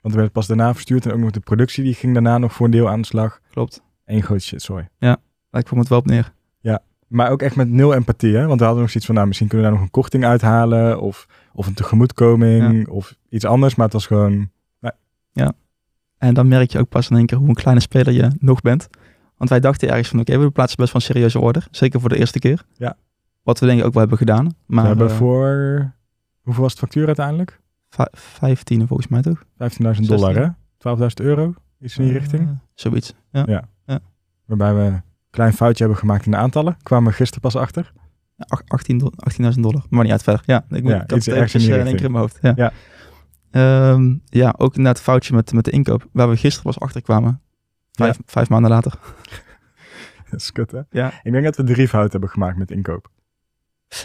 Want 0.00 0.14
er 0.14 0.20
werd 0.20 0.32
pas 0.32 0.46
daarna 0.46 0.74
verstuurd 0.74 1.06
en 1.06 1.12
ook 1.12 1.18
nog 1.18 1.30
de 1.30 1.40
productie, 1.40 1.84
die 1.84 1.94
ging 1.94 2.12
daarna 2.12 2.38
nog 2.38 2.52
voor 2.52 2.66
een 2.66 2.72
deel 2.72 2.88
aan 2.88 3.00
de 3.00 3.06
slag. 3.06 3.40
Klopt. 3.50 3.82
Eén 4.08 4.22
groot 4.22 4.42
shit, 4.42 4.62
sorry. 4.62 4.88
Lijkt 5.50 5.68
voor 5.68 5.76
me 5.76 5.82
het 5.82 5.88
wel 5.88 5.98
op 5.98 6.06
neer. 6.06 6.32
Maar 7.08 7.30
ook 7.30 7.42
echt 7.42 7.56
met 7.56 7.68
nul 7.68 7.94
empathie, 7.94 8.36
hè? 8.36 8.46
Want 8.46 8.58
we 8.58 8.64
hadden 8.64 8.82
nog 8.82 8.90
zoiets 8.90 9.06
van, 9.06 9.14
nou, 9.14 9.26
misschien 9.26 9.48
kunnen 9.48 9.66
we 9.66 9.72
daar 9.72 9.80
nog 9.80 9.88
een 9.90 10.00
korting 10.02 10.24
uithalen. 10.24 11.00
Of, 11.00 11.26
of 11.52 11.66
een 11.66 11.74
tegemoetkoming. 11.74 12.88
Of 12.88 13.14
iets 13.28 13.44
anders. 13.44 13.74
Maar 13.74 13.84
het 13.84 13.94
was 13.94 14.06
gewoon... 14.06 14.50
En 16.18 16.34
dan 16.34 16.48
merk 16.48 16.70
je 16.70 16.78
ook 16.78 16.88
pas 16.88 17.10
in 17.10 17.16
één 17.16 17.26
keer 17.26 17.38
hoe 17.38 17.48
een 17.48 17.54
kleine 17.54 17.80
speler 17.80 18.12
je 18.12 18.30
nog 18.38 18.60
bent. 18.60 18.88
Want 19.36 19.50
wij 19.50 19.60
dachten 19.60 19.88
ergens 19.88 20.08
van, 20.08 20.20
oké, 20.20 20.38
we 20.38 20.50
plaatsen 20.50 20.76
best 20.78 20.92
wel 20.92 21.02
een 21.02 21.08
serieuze 21.08 21.38
order. 21.38 21.66
Zeker 21.70 22.00
voor 22.00 22.08
de 22.08 22.16
eerste 22.18 22.38
keer. 22.38 22.64
Ja. 22.76 22.96
Wat 23.42 23.58
we 23.58 23.66
denk 23.66 23.78
ik 23.78 23.84
ook 23.84 23.92
wel 23.92 24.00
hebben 24.00 24.18
gedaan. 24.18 24.54
Maar 24.66 24.82
we 24.82 24.88
hebben 24.88 25.08
eh, 25.08 25.16
voor... 25.16 25.92
Hoeveel 26.42 26.62
was 26.62 26.72
het 26.72 26.80
factuur 26.80 27.06
uiteindelijk? 27.06 27.60
15 28.12 28.86
volgens 28.86 29.08
mij 29.08 29.22
toch? 29.22 29.42
15.000 29.42 30.00
dollar, 30.00 30.34
hè? 30.34 30.48
12.000 30.98 31.06
euro? 31.14 31.54
Iets 31.80 31.98
in 31.98 32.04
die 32.04 32.12
Eh, 32.14 32.18
richting. 32.20 32.58
zoiets. 32.74 33.14
Ja. 33.30 33.68
Waarbij 34.48 34.74
we 34.74 34.80
een 34.80 35.02
klein 35.30 35.52
foutje 35.52 35.78
hebben 35.84 35.98
gemaakt 36.00 36.24
in 36.24 36.30
de 36.30 36.36
aantallen. 36.36 36.76
Kwamen 36.82 37.10
we 37.10 37.16
gisteren 37.16 37.40
pas 37.42 37.56
achter. 37.56 37.92
Ach- 38.38 38.62
18 38.66 38.98
do- 38.98 39.10
18.000 39.16 39.60
dollar. 39.62 39.82
Maar 39.90 40.02
niet 40.02 40.12
uit 40.12 40.22
verder. 40.22 40.42
Ja, 40.46 40.64
ik 40.68 40.82
moet 40.82 40.92
Ja, 40.92 41.02
ik 41.02 41.10
had 41.10 41.18
iets 41.18 41.26
het 41.26 41.34
ergens 41.34 41.54
in 41.54 41.60
eventjes, 41.60 41.62
die 41.64 41.72
eh, 41.74 41.80
in 41.80 41.86
één 41.86 41.96
keer 41.96 42.04
in 42.04 42.10
mijn 42.12 42.22
hoofd. 42.22 42.38
Ja. 42.40 42.52
Ja. 42.56 42.72
Ehm, 43.50 44.16
ja, 44.24 44.54
ook 44.58 44.76
inderdaad 44.76 45.02
foutje 45.02 45.34
met, 45.34 45.52
met 45.52 45.64
de 45.64 45.70
inkoop. 45.70 46.08
Waar 46.12 46.28
we 46.28 46.36
gisteren 46.36 46.64
pas 46.72 46.80
achter 46.80 47.02
kwamen. 47.02 47.40
Vijf, 47.92 48.18
vijf 48.26 48.48
maanden 48.48 48.70
later. 48.70 48.92
Dat 50.30 50.40
is 50.40 50.52
kut, 50.52 50.70
hè? 50.70 50.80
Ja. 50.90 51.12
Ik 51.22 51.32
denk 51.32 51.44
dat 51.44 51.56
we 51.56 51.64
drie 51.64 51.88
fouten 51.88 52.10
hebben 52.10 52.30
gemaakt 52.30 52.56
met 52.56 52.70
inkoop. 52.70 53.10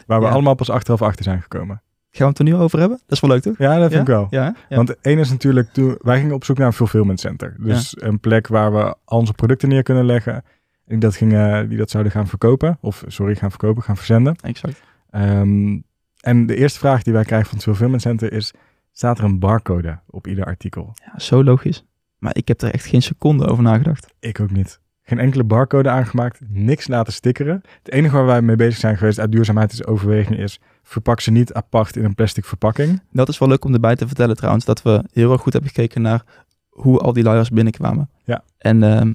Waar 0.06 0.20
we 0.20 0.26
Ja. 0.26 0.32
allemaal 0.32 0.56
pas 0.56 0.70
achteraf 0.70 1.02
achter 1.02 1.24
zijn 1.24 1.42
gekomen. 1.42 1.83
Gaan 2.16 2.26
we 2.28 2.34
het 2.34 2.38
er 2.40 2.44
nu 2.44 2.56
over 2.56 2.80
hebben? 2.80 2.98
Dat 2.98 3.12
is 3.12 3.20
wel 3.20 3.30
leuk 3.30 3.42
toch? 3.42 3.58
Ja, 3.58 3.80
dat 3.80 3.92
vind 3.92 3.94
Ja? 3.94 4.00
ik 4.00 4.08
wel. 4.08 4.28
Ja, 4.30 4.44
hè? 4.44 4.50
ja. 4.70 4.76
Want 4.76 5.00
één 5.02 5.20
is 5.20 5.30
natuurlijk, 5.30 5.70
toen, 5.72 5.98
wij 6.02 6.20
gingen 6.20 6.36
op 6.36 6.44
zoek 6.44 6.58
naar 6.58 6.68
een 6.68 6.74
fulfillment 6.74 7.20
center. 7.20 7.56
Dus 7.60 7.96
een 8.02 8.20
plek 8.20 8.48
waar 8.48 8.74
we 8.74 8.96
al 9.06 9.20
onze 9.20 9.34
producten 9.34 9.70
neer 9.70 9.84
kunnen 9.84 10.06
leggen. 10.06 10.34
En 10.34 10.44
die 10.86 10.98
dat, 10.98 11.16
gingen, 11.16 11.70
die 11.70 11.78
dat 11.78 11.90
zouden 11.90 12.12
gaan 12.12 12.28
verkopen. 12.28 12.78
Of, 12.82 13.04
sorry, 13.08 13.36
gaan 13.36 13.50
verkopen, 13.50 13.84
gaan 13.84 13.98
verzenden. 13.98 14.36
exact. 14.36 14.82
Ehm, 15.10 15.80
en 16.20 16.46
de 16.46 16.56
eerste 16.56 16.80
vraag 16.80 17.04
die 17.04 17.14
wij 17.14 17.24
krijgen 17.24 17.48
van 17.48 17.56
het 17.56 17.66
fulfillment 17.66 18.02
center 18.02 18.34
is... 18.34 18.54
Staat 18.92 19.18
er 19.18 19.24
een 19.24 19.40
barcode 19.40 20.00
op 20.08 20.28
ieder 20.28 20.46
artikel? 20.46 20.94
Ja, 21.06 21.20
zo 21.20 21.44
logisch. 21.44 21.86
Maar 22.18 22.36
ik 22.36 22.48
heb 22.48 22.62
er 22.62 22.74
echt 22.74 22.86
geen 22.86 23.02
seconde 23.02 23.46
over 23.46 23.64
nagedacht. 23.64 24.14
Ik 24.20 24.40
ook 24.40 24.52
niet. 24.52 24.80
Geen 25.02 25.20
enkele 25.20 25.44
barcode 25.44 25.90
aangemaakt, 25.90 26.40
niks 26.48 26.88
laten 26.88 27.14
stickeren. 27.14 27.62
Het 27.84 27.94
enige 27.94 28.16
waar 28.16 28.26
wij 28.26 28.42
mee 28.42 28.56
bezig 28.56 28.80
zijn 28.80 28.98
geweest 28.98 29.20
uit 29.20 29.32
duurzaamheidsoverweging 29.32 30.40
is... 30.40 30.60
verpak 30.84 31.20
ze 31.20 31.32
niet 31.32 31.54
apart 31.54 31.96
in 31.96 32.04
een 32.04 32.16
plastic 32.16 32.46
verpakking. 32.46 33.02
Dat 33.12 33.30
is 33.30 33.38
wel 33.38 33.48
leuk 33.50 33.66
om 33.66 33.74
erbij 33.74 33.96
te 33.96 34.08
vertellen 34.08 34.36
trouwens. 34.36 34.66
Dat 34.66 34.82
we 34.82 35.04
heel 35.12 35.32
erg 35.32 35.42
goed 35.42 35.54
hebben 35.54 35.72
gekeken 35.72 36.02
naar 36.02 36.24
hoe 36.70 37.00
al 37.00 37.14
die 37.14 37.24
luiers 37.24 37.50
binnenkwamen. 37.50 38.10
Ja. 38.26 38.44
En 38.58 38.84
ehm, 38.84 39.14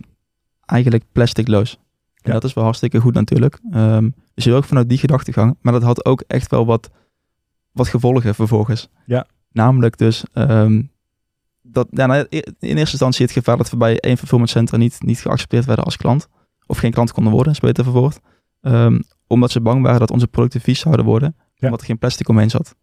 eigenlijk 0.66 1.04
plasticloos. 1.12 1.72
En 2.14 2.22
Ja. 2.22 2.32
dat 2.32 2.44
is 2.44 2.54
wel 2.54 2.64
hartstikke 2.64 3.00
goed 3.00 3.14
natuurlijk. 3.14 3.58
Ehm, 3.70 4.10
dus 4.34 4.44
heel 4.44 4.56
erg 4.56 4.66
vanuit 4.66 4.88
die 4.88 4.98
gedachtegang. 4.98 5.56
Maar 5.60 5.72
dat 5.72 5.82
had 5.82 6.04
ook 6.04 6.22
echt 6.26 6.50
wel 6.50 6.66
wat, 6.66 6.90
wat 7.72 7.88
gevolgen 7.88 8.34
vervolgens. 8.34 8.88
Ja. 9.06 9.26
Namelijk 9.52 9.98
dus 9.98 10.24
ehm, 10.32 10.82
dat 11.62 11.86
ja, 11.90 12.06
nou, 12.06 12.26
in 12.30 12.48
eerste 12.60 12.78
instantie 12.78 13.24
het 13.24 13.34
gevaar 13.34 13.56
dat 13.56 13.70
we 13.70 13.76
bij 13.76 14.00
één 14.00 14.16
fulfillment 14.16 14.50
center 14.50 14.78
niet, 14.78 15.02
niet 15.02 15.20
geaccepteerd 15.20 15.64
werden 15.64 15.84
als 15.84 15.96
klant. 15.96 16.28
Of 16.66 16.78
geen 16.78 16.90
klant 16.92 17.12
konden 17.12 17.32
worden, 17.32 17.52
is 17.52 17.60
beter 17.60 17.84
verwoord. 17.84 18.20
Omdat 19.26 19.50
ze 19.50 19.60
bang 19.60 19.82
waren 19.82 19.98
dat 20.00 20.10
onze 20.10 20.26
producten 20.26 20.60
vies 20.60 20.80
zouden 20.80 21.04
worden. 21.04 21.36
Omdat 21.60 21.80
er 21.80 21.86
geen 21.86 21.98
plastic 21.98 22.28
omheen 22.28 22.50
zat. 22.50 22.76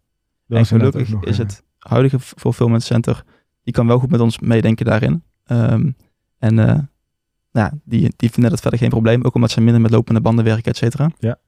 Dat 0.46 0.58
en 0.58 0.66
gelukkig 0.66 1.08
nog, 1.08 1.24
is 1.24 1.38
het 1.38 1.62
huidige 1.78 2.20
fulfillment 2.20 2.82
center, 2.82 3.24
die 3.62 3.72
kan 3.72 3.86
wel 3.86 3.98
goed 3.98 4.10
met 4.10 4.20
ons 4.20 4.38
meedenken 4.38 4.84
daarin. 4.84 5.22
Ehm, 5.44 5.90
en 6.38 6.58
eh, 6.58 6.66
nou 6.66 7.68
ja, 7.70 7.72
die, 7.84 8.12
die 8.16 8.30
vinden 8.30 8.50
dat 8.50 8.60
verder 8.60 8.78
geen 8.78 8.88
probleem, 8.88 9.22
ook 9.22 9.34
omdat 9.34 9.50
ze 9.50 9.60
minder 9.60 9.80
met 9.80 9.90
lopende 9.90 10.20
banden 10.20 10.44
werken, 10.44 10.70
et 10.70 10.76
cetera. 10.76 11.10
Ja. 11.18 11.38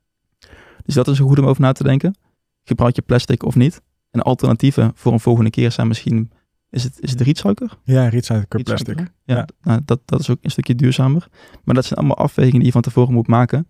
Dus 0.84 0.94
dat 0.94 1.08
is 1.08 1.18
een 1.18 1.26
goed 1.26 1.38
om 1.38 1.46
over 1.46 1.62
na 1.62 1.72
te 1.72 1.82
denken. 1.82 2.14
Gebruik 2.64 2.96
je 2.96 3.02
plastic 3.02 3.42
of 3.42 3.54
niet? 3.54 3.82
En 4.10 4.22
alternatieven 4.22 4.92
voor 4.94 5.12
een 5.12 5.20
volgende 5.20 5.50
keer 5.50 5.72
zijn 5.72 5.88
misschien, 5.88 6.30
is 6.70 6.84
het, 6.84 7.00
is 7.00 7.10
het 7.10 7.20
rietsuiker? 7.20 7.78
Ja, 7.84 8.08
rietsuiker 8.08 8.62
plastic. 8.62 8.98
Ja, 8.98 9.36
Ja. 9.36 9.48
Nou, 9.62 9.80
dat, 9.84 10.00
dat 10.04 10.20
is 10.20 10.30
ook 10.30 10.38
een 10.42 10.50
stukje 10.50 10.74
duurzamer. 10.74 11.28
Maar 11.64 11.74
dat 11.74 11.84
zijn 11.84 11.98
allemaal 11.98 12.16
afwegingen 12.16 12.56
die 12.56 12.66
je 12.66 12.72
van 12.72 12.82
tevoren 12.82 13.12
moet 13.12 13.26
maken. 13.26 13.68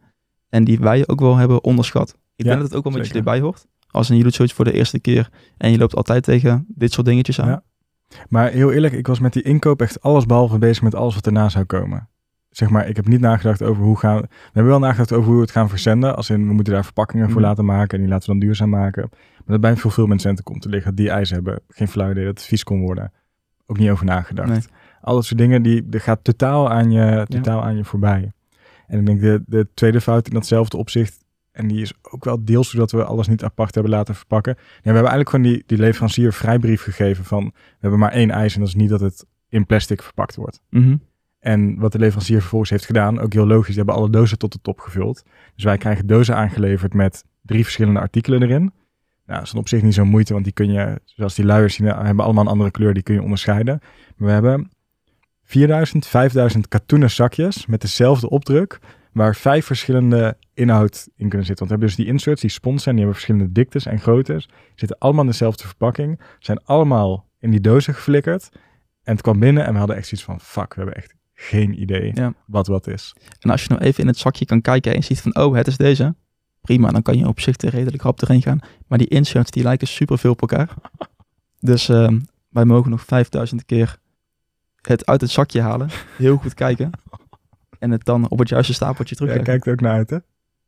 En 0.48 0.64
die 0.64 0.78
wij 0.78 1.08
ook 1.08 1.20
wel 1.20 1.36
hebben 1.36 1.64
onderschat. 1.64 2.16
Ik 2.38 2.44
Ja, 2.44 2.50
denk 2.50 2.56
dat 2.62 2.68
het 2.68 2.78
ook 2.78 2.84
wel 2.84 2.92
een 2.92 2.98
beetje 2.98 3.18
erbij 3.18 3.40
hoort. 3.40 3.66
Als 3.90 4.08
je 4.08 4.22
doet 4.22 4.34
zoiets 4.34 4.54
voor 4.54 4.64
de 4.64 4.72
eerste 4.72 4.98
keer 5.00 5.30
en 5.56 5.70
je 5.70 5.78
loopt 5.78 5.96
altijd 5.96 6.22
tegen 6.22 6.64
dit 6.68 6.92
soort 6.92 7.06
dingetjes 7.06 7.40
aan. 7.40 7.48
Ja. 7.48 7.62
Maar 8.28 8.50
heel 8.50 8.72
eerlijk, 8.72 8.94
ik 8.94 9.06
was 9.06 9.18
met 9.20 9.32
die 9.32 9.42
inkoop 9.42 9.82
echt 9.82 10.00
alles 10.02 10.26
behalve 10.26 10.58
bezig 10.58 10.82
met 10.82 10.94
alles 10.94 11.14
wat 11.14 11.26
erna 11.26 11.48
zou 11.48 11.64
komen. 11.64 12.08
Zeg 12.50 12.68
maar, 12.70 12.88
ik 12.88 12.96
heb 12.96 13.06
niet 13.08 13.20
nagedacht 13.20 13.62
over 13.62 13.82
hoe 13.82 13.98
gaan... 13.98 14.20
We 14.20 14.28
hebben 14.52 14.72
wel 14.72 14.78
nagedacht 14.80 15.12
over 15.12 15.26
hoe 15.26 15.34
we 15.34 15.40
het 15.42 15.50
gaan 15.50 15.68
verzenden. 15.68 16.16
Als 16.16 16.30
in, 16.30 16.46
we 16.46 16.52
moeten 16.52 16.72
daar 16.72 16.84
verpakkingen 16.84 17.26
voor 17.30 17.40
Mhm. 17.40 17.48
laten 17.48 17.64
maken 17.64 17.94
en 17.98 18.04
die 18.04 18.12
laten 18.12 18.26
we 18.26 18.38
dan 18.38 18.46
duurzaam 18.46 18.68
maken. 18.68 19.08
Maar 19.10 19.44
dat 19.46 19.60
bij 19.60 19.70
een 19.70 19.76
fulfillment 19.76 20.20
center 20.20 20.44
komt 20.44 20.62
te 20.62 20.68
liggen, 20.68 20.94
die 20.94 21.10
eisen 21.10 21.34
hebben. 21.34 21.60
Geen 21.68 21.88
flauw 21.88 22.10
idee 22.10 22.24
dat 22.24 22.38
het 22.38 22.46
vies 22.46 22.64
kon 22.64 22.80
worden. 22.80 23.12
Ook 23.66 23.78
niet 23.78 23.90
over 23.90 24.04
nagedacht. 24.04 24.48
Nee. 24.48 24.60
Al 25.00 25.14
dat 25.14 25.24
soort 25.24 25.38
dingen, 25.40 25.62
die, 25.62 25.88
die 25.88 26.00
gaat 26.00 26.24
totaal 26.24 26.70
aan 26.70 26.90
je, 26.90 27.26
totaal 27.28 27.62
aan 27.62 27.76
je 27.76 27.84
voorbij. 27.84 28.32
En 28.86 28.98
ik 28.98 29.06
denk 29.06 29.20
de, 29.20 29.42
de 29.46 29.68
tweede 29.74 30.00
fout 30.00 30.26
in 30.28 30.34
datzelfde 30.34 30.76
opzicht, 30.76 31.24
en 31.58 31.68
die 31.68 31.80
is 31.80 31.92
ook 32.02 32.24
wel 32.24 32.44
deels 32.44 32.70
doordat 32.70 32.90
we 32.90 33.04
alles 33.04 33.28
niet 33.28 33.44
apart 33.44 33.74
hebben 33.74 33.92
laten 33.92 34.14
verpakken. 34.14 34.54
Ja, 34.56 34.62
we 34.64 34.90
hebben 34.90 35.10
eigenlijk 35.10 35.30
gewoon 35.30 35.44
die, 35.44 35.62
die 35.66 35.78
leverancier 35.78 36.32
vrijbrief 36.32 36.82
gegeven 36.82 37.24
van, 37.24 37.44
we 37.44 37.76
hebben 37.78 37.98
maar 37.98 38.12
één 38.12 38.30
eis 38.30 38.54
en 38.54 38.60
dat 38.60 38.68
is 38.68 38.74
niet 38.74 38.88
dat 38.88 39.00
het 39.00 39.26
in 39.48 39.66
plastic 39.66 40.02
verpakt 40.02 40.36
wordt. 40.36 40.60
Mhm. 40.70 40.96
En 41.38 41.78
wat 41.78 41.92
de 41.92 41.98
leverancier 41.98 42.40
vervolgens 42.40 42.70
heeft 42.70 42.86
gedaan, 42.86 43.20
ook 43.20 43.32
heel 43.32 43.46
logisch, 43.46 43.66
die 43.66 43.76
hebben 43.76 43.94
alle 43.94 44.10
dozen 44.10 44.38
tot 44.38 44.52
de 44.52 44.58
top 44.62 44.80
gevuld. 44.80 45.24
Dus 45.54 45.64
wij 45.64 45.78
krijgen 45.78 46.06
dozen 46.06 46.36
aangeleverd 46.36 46.94
met 46.94 47.24
drie 47.42 47.62
verschillende 47.62 48.00
artikelen 48.00 48.42
erin. 48.42 48.62
Nou, 48.62 49.38
dat 49.38 49.42
is 49.42 49.50
dan 49.50 49.60
op 49.60 49.68
zich 49.68 49.82
niet 49.82 49.94
zo'n 49.94 50.08
moeite, 50.08 50.32
want 50.32 50.44
die 50.44 50.52
kun 50.52 50.72
je, 50.72 51.00
zoals 51.04 51.34
die 51.34 51.44
luiers 51.44 51.74
zien, 51.74 51.86
hebben 51.86 52.24
allemaal 52.24 52.44
een 52.44 52.50
andere 52.50 52.70
kleur, 52.70 52.94
die 52.94 53.02
kun 53.02 53.14
je 53.14 53.22
onderscheiden. 53.22 53.80
Maar 54.16 54.26
we 54.26 54.32
hebben 54.32 54.70
4000, 55.42 56.06
5000 56.06 56.68
katoenen 56.68 57.10
zakjes 57.10 57.66
met 57.66 57.80
dezelfde 57.80 58.30
opdruk, 58.30 58.78
waar 59.18 59.36
vijf 59.36 59.66
verschillende 59.66 60.36
inhoud 60.54 61.08
in 61.16 61.28
kunnen 61.28 61.46
zitten. 61.46 61.66
Want 61.66 61.70
we 61.70 61.76
hebben 61.78 61.88
dus 61.88 61.96
die 61.96 62.06
inserts, 62.06 62.40
die 62.40 62.50
spons 62.50 62.82
zijn, 62.82 62.94
die 62.96 63.04
hebben 63.04 63.22
verschillende 63.22 63.52
diktes 63.60 63.86
en 63.86 64.00
groottes. 64.00 64.48
Zitten 64.74 64.98
allemaal 64.98 65.24
in 65.24 65.30
dezelfde 65.30 65.66
verpakking, 65.66 66.20
zijn 66.38 66.60
allemaal 66.64 67.28
in 67.38 67.50
die 67.50 67.60
dozen 67.60 67.94
geflikkerd. 67.94 68.48
En 69.02 69.12
het 69.12 69.22
kwam 69.22 69.38
binnen 69.38 69.66
en 69.66 69.72
we 69.72 69.78
hadden 69.78 69.96
echt 69.96 70.06
zoiets 70.06 70.26
van, 70.26 70.40
fuck, 70.40 70.74
we 70.74 70.80
hebben 70.80 70.94
echt 70.94 71.14
geen 71.34 71.80
idee 71.80 72.10
Ja. 72.14 72.34
wat 72.46 72.66
wat 72.66 72.86
is. 72.86 73.14
En 73.40 73.50
als 73.50 73.62
je 73.62 73.68
nou 73.68 73.80
even 73.82 74.00
in 74.00 74.06
het 74.06 74.18
zakje 74.18 74.44
kan 74.44 74.60
kijken 74.60 74.94
en 74.94 75.02
ziet 75.04 75.20
van, 75.20 75.36
oh, 75.36 75.54
het 75.54 75.66
is 75.66 75.76
deze. 75.76 76.14
Prima, 76.60 76.90
dan 76.90 77.02
kan 77.02 77.18
je 77.18 77.26
op 77.28 77.40
zich 77.40 77.56
er 77.56 77.70
redelijk 77.70 78.02
rap 78.02 78.22
erheen 78.22 78.42
gaan. 78.42 78.60
Maar 78.86 78.98
die 78.98 79.08
inserts, 79.08 79.50
die 79.50 79.62
lijken 79.62 79.86
superveel 79.86 80.32
op 80.32 80.40
elkaar. 80.40 80.74
Dus 81.60 81.88
ehm, 81.88 82.20
wij 82.48 82.64
mogen 82.64 82.90
nog 82.90 83.04
5000 83.04 83.64
keer 83.64 83.98
het 84.82 85.06
uit 85.06 85.20
het 85.20 85.30
zakje 85.30 85.60
halen. 85.60 85.88
Heel 86.16 86.36
goed 86.36 86.54
kijken. 86.54 86.90
En 87.78 87.90
het 87.90 88.04
dan 88.04 88.28
op 88.28 88.38
het 88.38 88.48
juiste 88.48 88.72
stapeltje 88.72 89.14
Ja, 89.18 89.20
terugleggen. 89.20 89.44
kijkt 89.52 89.66
er 89.66 89.72
ook 89.72 89.80
naar 89.80 89.92
uit, 89.98 90.10
hè? 90.10 90.18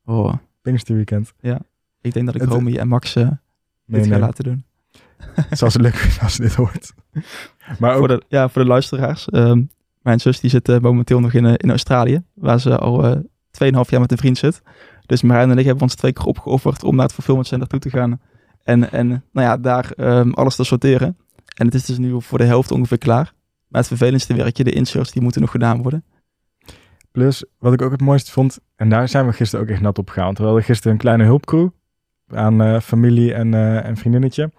Oh, 0.05 0.35
Pinksterweekend. 0.63 1.33
ik 2.01 2.13
denk 2.13 2.27
dat 2.27 2.35
ik 2.35 2.41
Het- 2.41 2.51
Romy 2.51 2.77
en 2.77 2.89
Max 2.89 3.17
eh, 3.17 3.29
Nee, 3.87 4.01
dit 4.03 4.13
ga 4.13 4.19
laten 4.19 4.45
doen. 4.45 4.65
Het 5.49 5.59
zal 5.59 5.71
ze 5.71 5.81
lukken 5.81 6.11
als 6.23 6.35
ze 6.35 6.43
dit 6.43 6.55
hoort. 6.55 6.93
Maar 7.79 7.93
ook, 7.93 7.99
Voor 7.99 8.09
de, 8.09 8.23
ja, 8.29 8.49
voor 8.49 8.63
de 8.63 8.69
luisteraars. 8.69 9.29
ehm, 9.29 9.63
mijn 10.03 10.21
zus 10.21 10.41
die 10.41 10.51
zit 10.51 10.69
eh, 10.69 10.79
momenteel 10.79 11.21
nog 11.21 11.33
in, 11.33 11.47
eh, 11.47 11.55
in 11.57 11.71
Australië. 11.71 12.23
Waar 12.35 12.61
ze 12.61 12.79
al 12.79 13.05
eh 13.05 13.17
2,5 13.51 13.91
jaar 13.91 14.01
met 14.01 14.11
een 14.13 14.19
vriend 14.19 14.39
zit. 14.39 14.63
Dus 15.07 15.23
Marijn 15.23 15.51
en 15.51 15.59
ik 15.59 15.65
hebben 15.65 15.83
ons 15.83 15.95
twee 15.95 16.13
keer 16.13 16.25
opgeofferd 16.25 16.85
om 16.85 16.95
naar 16.95 17.05
het 17.05 17.15
fulfillment 17.15 17.47
center 17.47 17.69
toe 17.69 17.79
te 17.81 17.91
gaan. 17.91 18.21
En, 18.63 18.93
en 18.93 19.09
nou 19.09 19.47
ja, 19.47 19.57
daar 19.57 19.91
ehm, 19.97 20.31
alles 20.31 20.57
te 20.57 20.65
sorteren. 20.65 21.17
En 21.55 21.67
het 21.67 21.75
is 21.75 21.85
dus 21.85 21.99
nu 21.99 22.23
voor 22.23 22.39
de 22.39 22.45
helft 22.45 22.71
ongeveer 22.71 22.99
klaar. 22.99 23.33
Maar 23.69 23.81
het 23.81 23.89
vervelendste 23.91 24.35
werkje, 24.35 24.65
de 24.65 24.73
inserts, 24.73 25.13
die 25.13 25.23
moeten 25.23 25.41
nog 25.41 25.51
gedaan 25.51 25.83
worden. 25.83 26.05
Plus, 27.13 27.45
wat 27.59 27.73
ik 27.73 27.83
ook 27.83 27.91
het 27.91 28.01
mooiste 28.01 28.33
vond, 28.33 28.59
en 28.77 28.89
daar 28.89 29.09
zijn 29.09 29.27
we 29.27 29.33
gisteren 29.33 29.65
ook 29.65 29.71
echt 29.71 29.81
nat 29.81 29.99
op 29.99 30.09
gegaan. 30.09 30.35
We 30.35 30.63
gisteren 30.63 30.93
een 30.93 30.99
kleine 30.99 31.25
hulpcrew 31.25 31.69
aan 32.29 32.63
eh, 32.63 32.81
familie 32.81 33.35
en, 33.35 33.55
eh, 33.55 33.85
en 33.85 33.97
vriendinnetje 33.97 34.51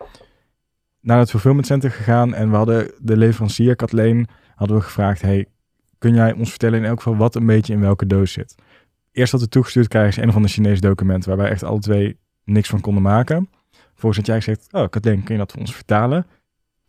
naar 1.01 1.19
het 1.19 1.29
fulfillment 1.29 1.65
center 1.65 1.91
gegaan. 1.91 2.33
En 2.33 2.49
we 2.49 2.55
hadden 2.55 2.91
de 2.99 3.17
leverancier, 3.17 3.75
Kathleen, 3.75 4.27
hadden 4.55 4.77
we 4.77 4.83
gevraagd, 4.83 5.21
hey, 5.21 5.45
kun 5.97 6.13
jij 6.13 6.33
ons 6.33 6.49
vertellen 6.49 6.79
in 6.79 6.85
elk 6.85 6.97
geval 6.97 7.17
wat 7.17 7.35
een 7.35 7.45
beetje 7.45 7.73
in 7.73 7.81
welke 7.81 8.05
doos 8.05 8.31
zit? 8.31 8.55
Eerst 9.11 9.31
wat 9.31 9.41
we 9.41 9.47
toegestuurd 9.47 9.87
krijgen 9.87 10.11
is 10.11 10.17
een 10.17 10.29
of 10.29 10.35
ander 10.35 10.51
Chinees 10.51 10.81
document, 10.81 11.25
waar 11.25 11.37
wij 11.37 11.49
echt 11.49 11.63
alle 11.63 11.79
twee 11.79 12.17
niks 12.43 12.69
van 12.69 12.81
konden 12.81 13.03
maken. 13.03 13.49
Vervolgens 13.71 14.17
had 14.17 14.25
jij 14.25 14.35
gezegd, 14.35 14.67
oh 14.71 14.89
Kathleen, 14.89 15.23
kun 15.23 15.33
je 15.33 15.39
dat 15.39 15.51
voor 15.51 15.61
ons 15.61 15.75
vertalen? 15.75 16.25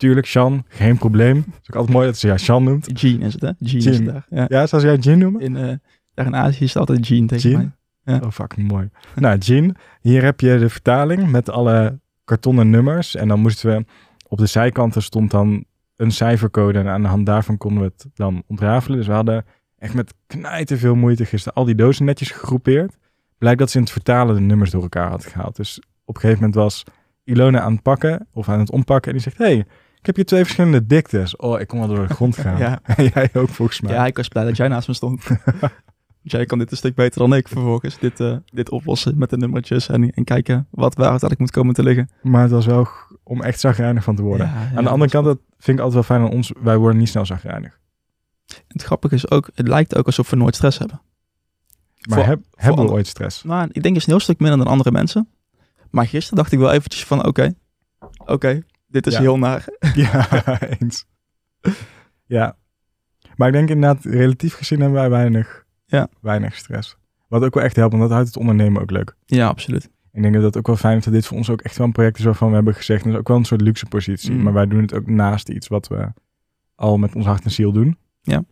Tuurlijk, 0.03 0.27
Sean, 0.27 0.65
geen 0.69 0.99
probleem. 0.99 1.37
Het 1.37 1.47
is 1.63 1.71
ook 1.71 1.77
altijd 1.77 1.95
mooi 1.95 2.07
dat 2.07 2.17
ze 2.17 2.27
jou 2.27 2.39
Sean 2.39 2.65
noemt. 2.65 3.01
Jean 3.01 3.21
is 3.21 3.33
het, 3.33 3.43
hè? 3.43 3.51
Jean, 3.59 3.77
is 3.77 3.85
Jean. 3.85 3.95
het 3.95 4.05
daar. 4.05 4.27
Ja. 4.31 4.45
Ja, 4.49 4.67
zoals 4.67 4.85
jij 4.85 4.97
Jean 4.97 5.19
noemen? 5.19 5.41
In, 5.41 5.57
eh, 5.57 5.77
daar 6.15 6.27
in 6.27 6.37
Azië 6.37 6.65
is 6.65 6.69
het 6.69 6.77
altijd 6.77 7.07
Jean 7.07 7.27
tegen 7.27 7.51
Jean? 7.51 7.75
mij. 8.05 8.15
Ja. 8.15 8.21
Oh, 8.25 8.31
fucking 8.31 8.69
mooi. 8.69 8.91
nou, 9.15 9.39
Jean, 9.39 9.77
hier 10.01 10.23
heb 10.23 10.41
je 10.41 10.59
de 10.59 10.69
vertaling 10.69 11.31
met 11.31 11.51
alle 11.51 12.01
kartonnen 12.25 12.71
nummers. 12.71 13.15
En 13.15 13.29
dan 13.29 13.41
moesten 13.41 13.77
we, 13.77 13.85
op 14.29 14.39
de 14.39 14.47
zijkanten 14.47 15.03
stond 15.03 15.31
dan 15.31 15.65
een 15.97 16.11
cijfercode. 16.11 16.79
En 16.79 16.89
aan 16.89 17.03
de 17.03 17.09
hand 17.09 17.27
daarvan 17.27 17.57
konden 17.57 17.83
we 17.83 17.93
het 17.97 18.07
dan 18.15 18.43
ontrafelen. 18.47 18.99
Dus 18.99 19.07
we 19.07 19.13
hadden 19.13 19.45
echt 19.79 19.95
met 19.95 20.15
knijten 20.27 20.79
veel 20.79 20.95
moeite 20.95 21.25
gisteren 21.25 21.59
al 21.59 21.65
die 21.65 21.75
dozen 21.75 22.05
netjes 22.05 22.31
gegroepeerd. 22.31 22.97
blijkt 23.39 23.59
dat 23.59 23.71
ze 23.71 23.77
in 23.77 23.83
het 23.83 23.93
vertalen 23.93 24.35
de 24.35 24.41
nummers 24.41 24.71
door 24.71 24.83
elkaar 24.83 25.11
had 25.11 25.27
gehaald. 25.27 25.57
Dus 25.57 25.83
op 26.05 26.15
een 26.15 26.21
gegeven 26.21 26.41
moment 26.45 26.61
was 26.63 26.85
Ilona 27.25 27.61
aan 27.61 27.73
het 27.73 27.83
pakken 27.83 28.27
of 28.33 28.49
aan 28.49 28.59
het 28.59 28.71
ompakken 28.71 29.13
en 29.13 29.19
die 29.19 29.27
zegt, 29.27 29.39
hey, 29.39 29.67
ik 30.03 30.09
heb 30.09 30.17
hier 30.17 30.25
twee 30.25 30.43
verschillende 30.43 30.87
diktes. 30.87 31.37
Oh, 31.37 31.61
ik 31.61 31.67
kon 31.69 31.79
wel 31.79 31.89
door 31.89 32.07
de 32.09 32.15
grond 32.15 32.37
gaan. 32.37 32.59
Ja. 32.67 32.81
En 32.83 33.05
jij 33.15 33.31
ook 33.33 33.49
volgens 33.49 33.81
mij. 33.81 33.93
Ja, 33.93 34.07
ik 34.07 34.17
was 34.17 34.29
blij 34.29 34.45
dat 34.45 34.57
jij 34.57 34.69
naast 34.69 34.89
me 34.89 34.95
stond. 34.95 35.25
jij 36.23 36.45
kan 36.47 36.59
dit 36.59 36.71
een 36.71 36.77
stuk 36.77 36.95
beter 36.95 37.19
dan 37.21 37.35
ik 37.35 37.49
vervolgens. 37.49 37.99
Dit, 37.99 38.21
eh, 38.21 38.37
dit 38.45 38.71
oplossen 38.71 39.19
met 39.19 39.31
de 39.31 39.37
nummertjes 39.37 39.89
en, 39.89 40.11
en 40.11 40.25
kijken 40.25 40.67
wat 40.71 40.95
waar 40.95 41.03
het 41.13 41.23
eigenlijk 41.23 41.39
moet 41.41 41.51
komen 41.51 41.75
te 41.75 41.83
liggen. 41.83 42.11
Maar 42.23 42.43
het 42.43 42.51
was 42.51 42.67
wel 42.67 42.89
om 43.23 43.43
echt 43.43 43.61
zagrijnig 43.61 44.05
van 44.05 44.17
te 44.17 44.23
worden. 44.23 44.47
Ja, 44.47 44.53
ja, 44.71 44.77
aan 44.77 44.85
de 44.85 44.91
andere 44.91 45.11
kant, 45.11 45.25
dat 45.25 45.39
vind 45.59 45.79
ik 45.79 45.85
altijd 45.85 46.07
wel 46.07 46.17
fijn 46.17 46.21
aan 46.31 46.37
ons. 46.37 46.53
Wij 46.63 46.77
worden 46.77 46.99
niet 46.99 47.09
snel 47.09 47.27
zagrijnig. 47.27 47.79
Het 48.69 48.83
grappige 48.83 49.15
is 49.15 49.31
ook, 49.31 49.51
het 49.55 49.69
lijkt 49.69 49.97
ook 49.97 50.07
alsof 50.07 50.31
we 50.31 50.37
nooit 50.37 50.55
stress 50.55 50.79
hebben. 50.79 51.01
Maar 52.09 52.19
Voor- 52.19 52.27
heb, 52.29 52.41
hebben 52.51 52.75
we 52.75 52.81
andere- 52.81 52.97
ooit 52.97 53.07
stress? 53.07 53.43
Nou, 53.43 53.69
ik 53.73 53.83
denk 53.83 53.95
eens 53.95 54.05
een 54.07 54.13
heel 54.13 54.21
stuk 54.21 54.39
minder 54.39 54.59
dan 54.59 54.67
andere 54.67 54.91
mensen. 54.91 55.29
Maar 55.91 56.07
gisteren 56.07 56.39
dacht 56.39 56.53
ik 56.53 56.59
wel 56.59 56.73
eventjes 56.73 57.05
van, 57.05 57.27
oké, 57.27 57.55
oké, 58.27 58.63
dit 58.93 59.07
is 59.07 59.13
Ja. 59.15 59.21
heel 59.21 59.39
naar. 59.39 59.65
ja, 59.95 60.61
eens. 60.61 61.07
Ja. 62.27 62.57
Maar 63.37 63.49
ik 63.49 63.55
denk 63.55 63.69
inderdaad, 63.69 64.05
relatief 64.05 64.55
gezien 64.55 64.81
hebben 64.81 64.99
wij 64.99 65.11
weinig, 65.11 65.65
Ja. 65.87 66.09
weinig 66.21 66.55
stress. 66.57 66.97
Wat 67.29 67.43
ook 67.45 67.55
wel 67.55 67.63
echt 67.65 67.77
helpt, 67.77 67.91
want 67.93 68.05
dat 68.05 68.13
houdt 68.13 68.27
het 68.29 68.37
ondernemen 68.37 68.83
ook 68.83 68.91
leuk. 68.91 69.17
Ja, 69.25 69.47
absoluut. 69.49 69.91
Ik 70.13 70.23
denk 70.23 70.35
dat 70.35 70.43
het 70.43 70.57
ook 70.57 70.67
wel 70.67 70.77
fijn 70.77 70.97
is 70.99 71.05
dat 71.05 71.13
dit 71.13 71.27
voor 71.27 71.37
ons 71.37 71.51
ook 71.51 71.61
echt 71.63 71.77
wel 71.77 71.87
een 71.87 71.93
project 71.93 72.19
is 72.19 72.25
waarvan 72.25 72.49
we 72.49 72.55
hebben 72.55 72.75
gezegd, 72.75 73.05
dat 73.05 73.13
is 73.13 73.19
ook 73.19 73.29
wel 73.29 73.37
een 73.37 73.45
soort 73.45 73.61
luxe 73.61 73.87
positie. 73.87 74.33
Mm. 74.33 74.43
Maar 74.43 74.53
wij 74.53 74.67
doen 74.67 74.81
het 74.81 74.95
ook 74.95 75.07
naast 75.07 75.49
iets 75.49 75.69
wat 75.69 75.89
we 75.89 76.13
al 76.75 76.97
met 76.99 77.15
ons 77.15 77.25
hart 77.27 77.45
en 77.45 77.51
ziel 77.51 77.73
doen. 77.73 77.99
Ja. 78.21 78.45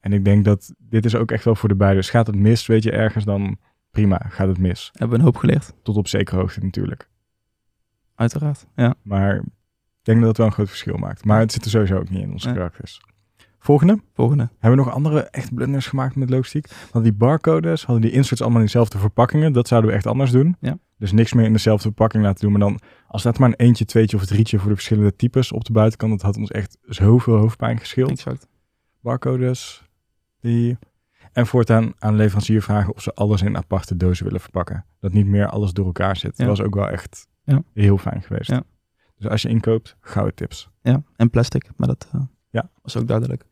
En 0.00 0.12
ik 0.12 0.24
denk 0.24 0.44
dat 0.44 0.74
dit 0.78 1.04
is 1.04 1.14
ook 1.14 1.30
echt 1.30 1.44
wel 1.44 1.54
voor 1.54 1.68
de 1.68 1.74
beide. 1.74 1.96
Dus 1.96 2.10
gaat 2.10 2.26
het 2.26 2.36
mis, 2.36 2.66
weet 2.66 2.82
je, 2.82 2.90
ergens 2.90 3.24
dan 3.24 3.58
prima, 3.90 4.26
gaat 4.28 4.48
het 4.48 4.58
mis. 4.58 4.88
Hebben 4.92 5.08
we 5.10 5.16
een 5.16 5.24
hoop 5.30 5.36
geleerd, 5.36 5.74
Tot 5.82 5.96
op 5.96 6.08
zekere 6.08 6.36
hoogte 6.40 6.60
natuurlijk. 6.60 7.08
uiteraard. 8.14 8.66
Ja. 8.74 8.94
Maar 9.02 9.42
ik 10.00 10.06
denk 10.06 10.18
dat 10.18 10.28
het 10.28 10.36
wel 10.36 10.46
een 10.46 10.52
groot 10.52 10.68
verschil 10.68 10.96
maakt. 10.96 11.24
Maar 11.24 11.38
het 11.40 11.52
zit 11.52 11.64
er 11.64 11.70
sowieso 11.70 11.96
ook 11.96 12.10
niet 12.10 12.22
in 12.22 12.32
onze 12.32 12.46
Nee. 12.46 12.56
karakters. 12.56 13.00
Volgende. 13.58 14.00
Volgende. 14.14 14.48
Hebben 14.58 14.78
we 14.78 14.84
nog 14.84 14.94
andere 14.94 15.20
echt 15.20 15.54
blunders 15.54 15.86
gemaakt 15.86 16.16
met 16.16 16.30
logistiek? 16.30 16.66
Want 16.92 17.04
die 17.04 17.12
barcodes 17.14 17.84
hadden 17.84 18.02
die 18.04 18.12
inserts 18.12 18.40
allemaal 18.42 18.58
in 18.60 18.64
dezelfde 18.66 18.98
verpakkingen. 18.98 19.52
Dat 19.52 19.68
zouden 19.68 19.90
we 19.90 19.96
echt 19.96 20.06
anders 20.06 20.30
doen. 20.30 20.56
Ja. 20.60 20.78
Dus 20.98 21.12
niks 21.12 21.32
meer 21.32 21.44
in 21.44 21.52
dezelfde 21.52 21.82
verpakking 21.82 22.24
laten 22.24 22.40
doen. 22.40 22.50
Maar 22.50 22.60
dan, 22.68 22.80
als 23.06 23.22
dat 23.22 23.38
maar 23.38 23.48
een 23.48 23.54
eentje, 23.54 23.84
tweetje 23.84 24.16
of 24.16 24.26
drietje 24.26 24.58
voor 24.58 24.68
de 24.68 24.74
verschillende 24.74 25.16
types 25.16 25.52
op 25.52 25.64
de 25.64 25.72
buitenkant. 25.72 26.10
Dat 26.12 26.22
had 26.22 26.36
ons 26.36 26.50
echt 26.50 26.76
zoveel 26.82 27.36
hoofdpijn 27.36 27.78
gescheeld. 27.78 28.10
Exact. 28.10 28.48
Barcodes. 29.00 29.82
Die. 30.40 30.78
En 31.32 31.46
voortaan 31.46 31.92
aan 31.98 32.16
leverancier 32.16 32.62
vragen 32.62 32.94
of 32.94 33.02
ze 33.02 33.14
alles 33.14 33.42
in 33.42 33.56
aparte 33.56 33.96
dozen 33.96 34.24
willen 34.24 34.40
verpakken. 34.40 34.84
Dat 35.00 35.12
niet 35.12 35.26
meer 35.26 35.46
alles 35.46 35.72
door 35.72 35.86
elkaar 35.86 36.16
zit. 36.16 36.36
Ja. 36.36 36.44
Dat 36.46 36.56
was 36.56 36.66
ook 36.66 36.74
wel 36.74 36.88
echt 36.88 37.26
Ja. 37.44 37.62
heel 37.74 37.98
fijn 37.98 38.22
geweest. 38.22 38.50
Ja. 38.50 38.62
Dus 39.20 39.30
als 39.30 39.42
je 39.42 39.48
inkoopt, 39.48 39.96
gouden 40.00 40.34
tips. 40.34 40.68
Ja, 40.82 41.02
en 41.16 41.30
plastic, 41.30 41.70
maar 41.76 41.88
dat 41.88 42.08
eh, 42.12 42.20
Ja. 42.50 42.70
was 42.82 42.96
ook 42.96 43.06
duidelijk. 43.06 43.44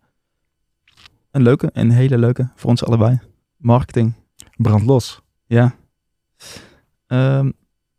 Een 1.31 1.42
leuke, 1.42 1.70
een 1.72 1.90
hele 1.90 2.18
leuke 2.18 2.50
voor 2.54 2.70
ons 2.70 2.85
allebei. 2.85 3.18
Marketing. 3.57 4.12
Brand 4.57 4.85
los. 4.85 5.20
Ja. 5.46 5.74
Ehm, 7.07 7.50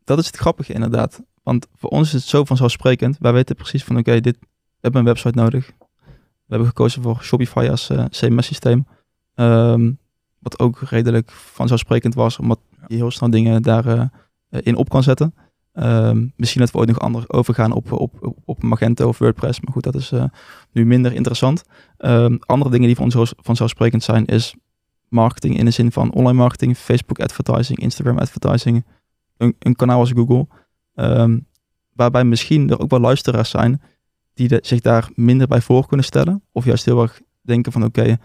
dat 0.04 0.18
is 0.18 0.26
het 0.26 0.36
grappige 0.36 0.72
inderdaad. 0.72 1.22
Want 1.42 1.66
voor 1.74 1.90
ons 1.90 2.06
is 2.06 2.12
het 2.12 2.22
zo 2.22 2.44
vanzelfsprekend. 2.44 3.16
Wij 3.18 3.32
weten 3.32 3.56
precies 3.56 3.84
van 3.84 3.96
oké, 3.98 4.20
dit 4.20 4.38
we 4.40 4.46
hebben 4.80 5.00
een 5.00 5.06
website 5.06 5.38
nodig. 5.38 5.72
We 5.78 6.56
hebben 6.56 6.68
gekozen 6.68 7.02
voor 7.02 7.22
Shopify 7.22 7.66
als 7.70 7.90
eh, 7.90 8.04
CMS-systeem. 8.04 8.86
Ehm, 9.34 9.92
wat 10.38 10.58
ook 10.58 10.78
redelijk 10.80 11.30
vanzelfsprekend 11.30 12.14
was, 12.14 12.38
omdat 12.38 12.60
je 12.86 12.94
heel 12.94 13.10
snel 13.10 13.30
dingen 13.30 13.62
daarin 13.62 14.10
in 14.48 14.76
op 14.76 14.88
kan 14.88 15.02
zetten. 15.02 15.34
Ehm, 15.72 16.26
misschien 16.36 16.60
dat 16.60 16.70
we 16.70 16.78
ooit 16.78 16.88
nog 16.88 16.98
anders 16.98 17.28
overgaan 17.28 17.72
op, 17.72 17.92
op, 17.92 18.34
op, 18.44 18.62
Magento 18.62 19.08
of 19.08 19.18
WordPress. 19.18 19.60
Maar 19.60 19.72
goed, 19.72 19.82
dat 19.82 19.94
is 19.94 20.12
eh, 20.12 20.24
nu 20.72 20.86
minder 20.86 21.12
interessant. 21.12 21.64
Ehm, 21.96 22.36
andere 22.40 22.70
dingen 22.70 22.86
die 22.86 22.96
voor 22.96 23.04
ons 23.04 23.32
vanzelfsprekend 23.36 24.02
zijn, 24.02 24.26
is 24.26 24.54
marketing 25.08 25.58
in 25.58 25.64
de 25.64 25.70
zin 25.70 25.92
van 25.92 26.12
online 26.12 26.38
marketing, 26.38 26.76
Facebook 26.76 27.20
advertising, 27.20 27.78
Instagram 27.78 28.18
advertising, 28.18 28.84
een, 29.36 29.76
kanaal 29.76 29.98
als 29.98 30.10
Google. 30.10 30.46
Ehm, 30.94 31.38
waarbij 31.92 32.24
misschien 32.24 32.70
er 32.70 32.80
ook 32.80 32.90
wel 32.90 33.00
luisteraars 33.00 33.50
zijn 33.50 33.82
die 34.34 34.58
zich 34.60 34.80
daar 34.80 35.10
minder 35.14 35.46
bij 35.46 35.60
voor 35.60 35.86
kunnen 35.86 36.06
stellen. 36.06 36.42
Of 36.52 36.64
juist 36.64 36.84
heel 36.84 37.02
erg 37.02 37.20
denken 37.42 37.72
van 37.72 37.84
oké, 37.84 38.16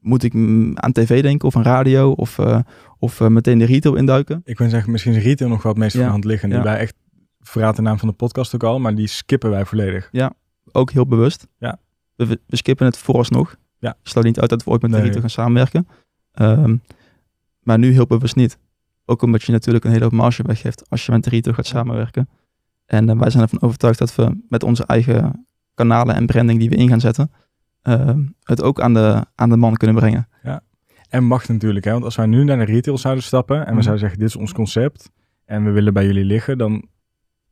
moet 0.00 0.22
ik 0.22 0.34
aan 0.74 0.92
tv 0.92 1.22
denken 1.22 1.48
of 1.48 1.56
aan 1.56 1.62
radio 1.62 2.10
of, 2.10 2.38
eh, 2.38 2.58
of 2.98 3.20
eh, 3.20 3.26
meteen 3.28 3.58
de 3.58 3.64
retail 3.64 3.94
induiken. 3.94 4.40
Ik 4.44 4.58
wil 4.58 4.68
zeggen, 4.68 4.92
misschien 4.92 5.14
is 5.14 5.22
retail 5.22 5.50
nog 5.50 5.62
wel 5.62 5.72
het 5.72 5.80
meest 5.80 5.92
Ja. 5.92 5.98
voor 5.98 6.06
de 6.06 6.12
hand 6.12 6.24
liggen. 6.24 6.50
Ja. 6.50 6.62
wij 6.62 6.78
echt, 6.78 6.94
verraad 7.40 7.76
de 7.76 7.82
naam 7.82 7.98
van 7.98 8.08
de 8.08 8.14
podcast 8.14 8.54
ook 8.54 8.62
al, 8.62 8.80
maar 8.80 8.94
die 8.94 9.06
skippen 9.06 9.50
wij 9.50 9.64
volledig. 9.64 10.08
Ook 10.72 10.90
heel 10.90 11.06
bewust. 11.06 11.46
Ja. 11.58 11.78
We, 12.14 12.40
we 12.46 12.56
skippen 12.56 12.86
het 12.86 12.98
vooralsnog. 12.98 13.56
Ja. 13.78 13.96
Sluit 14.02 14.26
niet 14.26 14.40
uit 14.40 14.50
dat 14.50 14.64
we 14.64 14.70
ooit 14.70 14.82
met 14.82 14.90
de 14.90 15.00
retail 15.00 15.20
gaan 15.20 15.30
samenwerken. 15.30 15.88
Ehm, 16.32 16.76
maar 17.62 17.78
nu 17.78 17.92
heel 17.92 18.06
bewust 18.06 18.36
niet. 18.36 18.58
Ook 19.04 19.22
omdat 19.22 19.42
je 19.42 19.52
natuurlijk 19.52 19.84
een 19.84 19.90
hele 19.90 20.04
hoop 20.04 20.12
marge 20.12 20.42
weggeeft 20.42 20.90
als 20.90 21.06
je 21.06 21.12
met 21.12 21.24
de 21.24 21.30
retail 21.30 21.54
gaat 21.54 21.66
samenwerken. 21.66 22.28
En 22.86 23.08
eh, 23.08 23.18
wij 23.18 23.30
zijn 23.30 23.42
ervan 23.42 23.60
overtuigd 23.60 23.98
dat 23.98 24.14
we 24.14 24.44
met 24.48 24.62
onze 24.62 24.84
eigen 24.86 25.46
kanalen 25.74 26.14
en 26.14 26.26
branding 26.26 26.58
die 26.58 26.68
we 26.68 26.76
in 26.76 26.88
gaan 26.88 27.00
zetten, 27.00 27.30
ehm, 27.82 28.20
het 28.42 28.62
ook 28.62 28.80
aan 28.80 28.94
de, 28.94 29.24
aan 29.34 29.48
de 29.48 29.56
man 29.56 29.76
kunnen 29.76 29.96
brengen. 29.96 30.27
En 31.08 31.24
mag 31.24 31.48
natuurlijk, 31.48 31.84
hè? 31.84 31.92
want 31.92 32.04
als 32.04 32.16
wij 32.16 32.26
nu 32.26 32.44
naar 32.44 32.58
de 32.58 32.64
retail 32.72 32.98
zouden 32.98 33.24
stappen 33.24 33.56
en 33.58 33.64
we 33.66 33.70
Mhm. 33.72 33.80
zouden 33.80 34.00
zeggen, 34.00 34.18
dit 34.18 34.28
is 34.28 34.36
ons 34.36 34.52
concept 34.52 35.10
en 35.44 35.64
we 35.64 35.70
willen 35.70 35.92
bij 35.92 36.06
jullie 36.06 36.24
liggen, 36.24 36.58
dan 36.58 36.88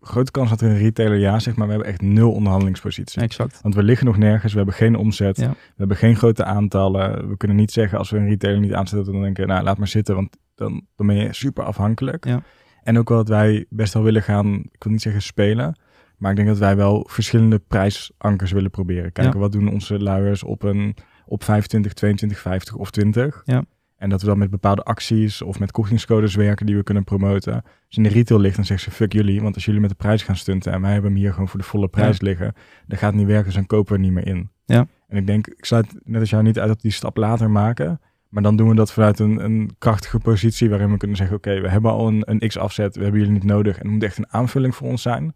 grote 0.01 0.31
kans 0.31 0.51
dat 0.51 0.61
er 0.61 0.71
een 0.71 0.79
retailer 0.79 1.19
ja 1.19 1.39
zegt, 1.39 1.57
maar 1.57 1.67
we 1.67 1.73
hebben 1.73 1.91
echt 1.91 2.01
nul 2.01 2.33
onderhandelingspositie. 2.33 3.23
Exact. 3.23 3.61
Want 3.63 3.75
we 3.75 3.83
liggen 3.83 4.07
nog 4.07 4.17
nergens, 4.19 4.53
we 4.53 4.59
hebben 4.59 4.75
geen 4.77 4.97
omzet, 4.97 5.37
Ja. 5.37 5.51
we 5.51 5.57
hebben 5.77 5.97
geen 5.97 6.17
grote 6.17 6.45
aantallen. 6.45 7.29
We 7.29 7.37
kunnen 7.37 7.57
niet 7.57 7.73
zeggen 7.73 7.99
als 7.99 8.11
we 8.11 8.19
een 8.19 8.29
retailer 8.29 8.61
niet 8.61 8.73
aanzetten, 8.73 9.13
dan 9.13 9.23
denken, 9.23 9.47
nou 9.47 9.65
laat 9.65 9.79
maar 9.79 9.89
zitten, 9.89 10.15
want 10.15 10.37
dan, 10.55 10.87
dan 10.97 11.07
ben 11.07 11.17
je 11.17 11.33
super 11.35 11.65
afhankelijk. 11.65 12.25
Ja. 12.27 12.43
En 12.83 12.99
ook 12.99 13.09
wel 13.09 13.19
dat 13.19 13.29
wij 13.29 13.67
best 13.69 13.95
wel 13.95 14.03
willen 14.03 14.23
gaan, 14.23 14.55
ik 14.55 14.83
wil 14.83 14.93
niet 14.93 15.03
zeggen 15.03 15.23
spelen, 15.23 15.79
maar 16.17 16.31
ik 16.31 16.37
denk 16.37 16.49
dat 16.49 16.59
wij 16.59 16.77
wel 16.77 17.07
verschillende 17.11 17.59
prijsankers 17.59 18.53
willen 18.53 18.71
proberen. 18.71 19.13
Kijken, 19.13 19.33
Ja. 19.35 19.39
wat 19.41 19.53
doen 19.53 19.69
onze 19.73 19.99
luiers 20.01 20.43
op 20.43 20.63
een 20.63 20.95
op 21.27 21.45
25, 21.45 21.93
22, 21.93 22.39
50 22.39 22.75
of 22.75 22.91
20. 22.91 23.43
Ja. 23.45 23.65
En 23.97 24.09
dat 24.09 24.21
we 24.21 24.27
dan 24.27 24.39
met 24.39 24.51
bepaalde 24.51 24.83
acties 24.83 25.43
of 25.43 25.59
met 25.59 25.71
kortingscodes 25.71 26.35
werken 26.35 26.67
die 26.67 26.77
we 26.77 26.83
kunnen 26.83 27.05
promoten. 27.05 27.55
Als 27.55 27.65
je 27.89 27.97
in 27.97 28.03
de 28.03 28.09
retail 28.09 28.41
ligt, 28.41 28.57
dan 28.57 28.65
zeggen 28.65 28.91
ze 28.91 28.97
fuck 28.97 29.13
jullie. 29.13 29.43
Want 29.43 29.55
als 29.55 29.65
jullie 29.65 29.81
met 29.81 29.91
de 29.91 29.97
prijs 29.97 30.23
gaan 30.23 30.37
stunten 30.37 30.73
en 30.73 30.81
wij 30.81 30.93
hebben 30.93 31.11
hem 31.11 31.21
hier 31.21 31.33
gewoon 31.33 31.49
voor 31.49 31.61
de 31.61 31.67
volle 31.67 31.89
prijs 31.89 32.21
liggen, 32.21 32.55
dan 32.87 32.99
gaat 32.99 33.11
het 33.11 33.19
niet 33.19 33.27
werken, 33.27 33.45
dus 33.45 33.55
dan 33.55 33.67
kopen 33.67 33.93
we 33.93 33.99
er 33.99 34.05
niet 34.05 34.13
meer 34.13 34.27
in. 34.27 34.51
Ja. 34.65 34.87
En 35.09 35.17
ik 35.17 35.27
denk, 35.27 35.47
ik 35.47 35.65
sluit 35.65 35.87
net 36.05 36.21
als 36.21 36.31
jou 36.31 36.43
niet 36.43 36.59
uit 36.59 36.69
dat 36.69 36.81
die 36.81 36.91
stap 36.91 37.17
later 37.17 37.51
maken. 37.51 38.01
Maar 38.37 38.45
dan 38.45 38.57
doen 38.57 38.69
we 38.69 38.75
dat 38.75 38.93
vanuit 38.93 39.19
een, 39.19 39.45
een 39.45 39.71
krachtige 39.79 40.19
positie 40.19 40.71
waarin 40.71 40.91
we 40.91 40.97
kunnen 40.97 41.17
zeggen, 41.17 41.37
oké, 41.37 41.61
we 41.61 41.69
hebben 41.69 41.91
al 41.91 42.07
een, 42.07 42.23
een 42.25 42.49
x-afzet, 42.49 42.97
we 42.97 43.03
hebben 43.03 43.21
jullie 43.21 43.35
niet 43.35 43.45
nodig. 43.45 43.79
En 43.79 43.83
het 43.83 43.93
moet 43.93 44.03
echt 44.03 44.19
een 44.19 44.33
aanvulling 44.33 44.75
voor 44.75 44.89
ons 44.89 45.03
zijn, 45.03 45.35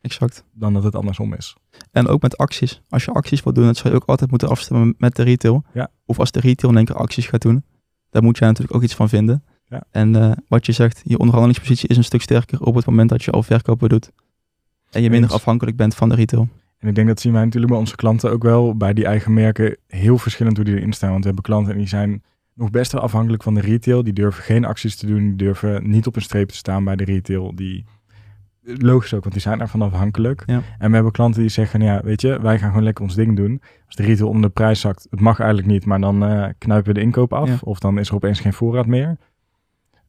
Exact. 0.00 0.44
dan 0.52 0.72
dat 0.72 0.84
het 0.84 0.94
andersom 0.94 1.34
is. 1.34 1.56
En 1.90 2.06
ook 2.06 2.22
met 2.22 2.36
acties. 2.36 2.82
Als 2.88 3.04
je 3.04 3.10
acties 3.10 3.42
wilt 3.42 3.54
doen, 3.54 3.64
dat 3.64 3.76
zou 3.76 3.94
je 3.94 4.00
ook 4.00 4.08
altijd 4.08 4.30
moeten 4.30 4.48
afstemmen 4.48 4.94
met 4.98 5.16
de 5.16 5.22
retail. 5.22 5.64
Ja. 5.72 5.90
Of 6.06 6.18
als 6.18 6.30
de 6.30 6.40
retail 6.40 6.72
in 6.72 6.78
één 6.78 6.86
keer 6.86 6.96
acties 6.96 7.26
gaat 7.26 7.42
doen, 7.42 7.64
daar 8.10 8.22
moet 8.22 8.38
jij 8.38 8.48
natuurlijk 8.48 8.76
ook 8.76 8.82
iets 8.82 8.94
van 8.94 9.08
vinden. 9.08 9.44
Ja. 9.64 9.82
En 9.90 10.16
eh, 10.16 10.30
wat 10.48 10.66
je 10.66 10.72
zegt, 10.72 11.00
je 11.04 11.18
onderhandelingspositie 11.18 11.88
is 11.88 11.96
een 11.96 12.04
stuk 12.04 12.22
sterker 12.22 12.60
op 12.60 12.74
het 12.74 12.86
moment 12.86 13.08
dat 13.08 13.22
je 13.22 13.30
al 13.30 13.42
verkopen 13.42 13.88
doet. 13.88 14.10
En 14.90 15.02
je 15.02 15.10
minder 15.10 15.32
afhankelijk 15.32 15.76
bent 15.76 15.94
van 15.94 16.08
de 16.08 16.14
retail. 16.14 16.48
En 16.78 16.88
ik 16.88 16.94
denk 16.94 17.08
dat 17.08 17.20
zien 17.20 17.32
wij 17.32 17.44
natuurlijk 17.44 17.72
bij 17.72 17.80
onze 17.80 17.96
klanten 17.96 18.30
ook 18.30 18.42
wel 18.42 18.76
bij 18.76 18.92
die 18.92 19.06
eigen 19.06 19.34
merken 19.34 19.76
heel 19.86 20.18
verschillend 20.18 20.56
hoe 20.56 20.64
die 20.64 20.76
erin 20.76 20.92
staan. 20.92 21.10
Want 21.10 21.20
we 21.20 21.26
hebben 21.26 21.44
klanten 21.44 21.72
en 21.72 21.78
die 21.78 21.88
zijn 21.88 22.22
nog 22.54 22.70
best 22.70 22.92
wel 22.92 23.00
afhankelijk 23.00 23.42
van 23.42 23.54
de 23.54 23.60
retail. 23.60 24.02
Die 24.02 24.12
durven 24.12 24.42
geen 24.42 24.64
acties 24.64 24.96
te 24.96 25.06
doen, 25.06 25.22
die 25.22 25.36
durven 25.36 25.90
niet 25.90 26.06
op 26.06 26.16
een 26.16 26.22
streep 26.22 26.48
te 26.48 26.56
staan 26.56 26.84
bij 26.84 26.96
de 26.96 27.04
retail. 27.04 27.54
Die, 27.54 27.84
logisch 28.64 29.14
ook, 29.14 29.20
want 29.20 29.32
die 29.32 29.42
zijn 29.42 29.58
daarvan 29.58 29.82
afhankelijk. 29.82 30.42
Ja. 30.46 30.62
En 30.78 30.88
we 30.88 30.94
hebben 30.94 31.12
klanten 31.12 31.40
die 31.40 31.50
zeggen, 31.50 31.80
ja, 31.80 32.00
weet 32.04 32.20
je, 32.20 32.40
wij 32.40 32.58
gaan 32.58 32.68
gewoon 32.68 32.84
lekker 32.84 33.04
ons 33.04 33.14
ding 33.14 33.36
doen. 33.36 33.62
Als 33.86 33.96
de 33.96 34.02
retail 34.02 34.28
onder 34.28 34.42
de 34.42 34.54
prijs 34.54 34.80
zakt, 34.80 35.06
het 35.10 35.20
mag 35.20 35.38
eigenlijk 35.38 35.70
niet, 35.70 35.84
maar 35.84 36.00
dan 36.00 36.24
eh, 36.24 36.48
knijpen 36.58 36.86
we 36.86 36.94
de 36.94 37.00
inkoop 37.00 37.32
af. 37.32 37.48
Ja. 37.48 37.58
Of 37.60 37.78
dan 37.78 37.98
is 37.98 38.08
er 38.08 38.14
opeens 38.14 38.40
geen 38.40 38.52
voorraad 38.52 38.86
meer. 38.86 39.16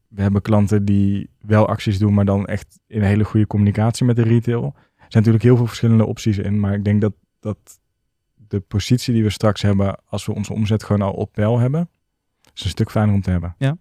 We 0.08 0.22
hebben 0.22 0.42
klanten 0.42 0.86
die 0.86 1.30
wel 1.42 1.68
acties 1.68 2.00
doen, 2.00 2.14
maar 2.14 2.26
dan 2.26 2.46
echt 2.46 2.80
in 2.88 3.02
een 3.02 3.08
hele 3.08 3.24
goede 3.24 3.48
communicatie 3.48 4.06
met 4.06 4.16
de 4.16 4.24
retail. 4.24 4.64
Er 4.66 5.12
zijn 5.12 5.24
natuurlijk 5.24 5.44
heel 5.44 5.58
veel 5.58 5.68
verschillende 5.68 6.06
opties 6.06 6.38
in, 6.38 6.60
maar 6.60 6.74
ik 6.74 6.84
denk 6.84 7.02
dat, 7.02 7.14
dat 7.40 7.58
de 8.48 8.60
positie 8.60 9.14
die 9.14 9.24
we 9.24 9.30
straks 9.30 9.62
hebben, 9.62 10.00
als 10.06 10.26
we 10.26 10.34
onze 10.34 10.54
omzet 10.54 10.84
gewoon 10.84 11.02
al 11.02 11.14
op 11.14 11.32
peil 11.32 11.60
hebben, 11.60 11.90
is 12.58 12.64
een 12.64 12.70
stuk 12.70 12.92
fijner 12.92 13.14
om 13.16 13.22
te 13.22 13.30
hebben. 13.30 13.56
En 13.60 13.78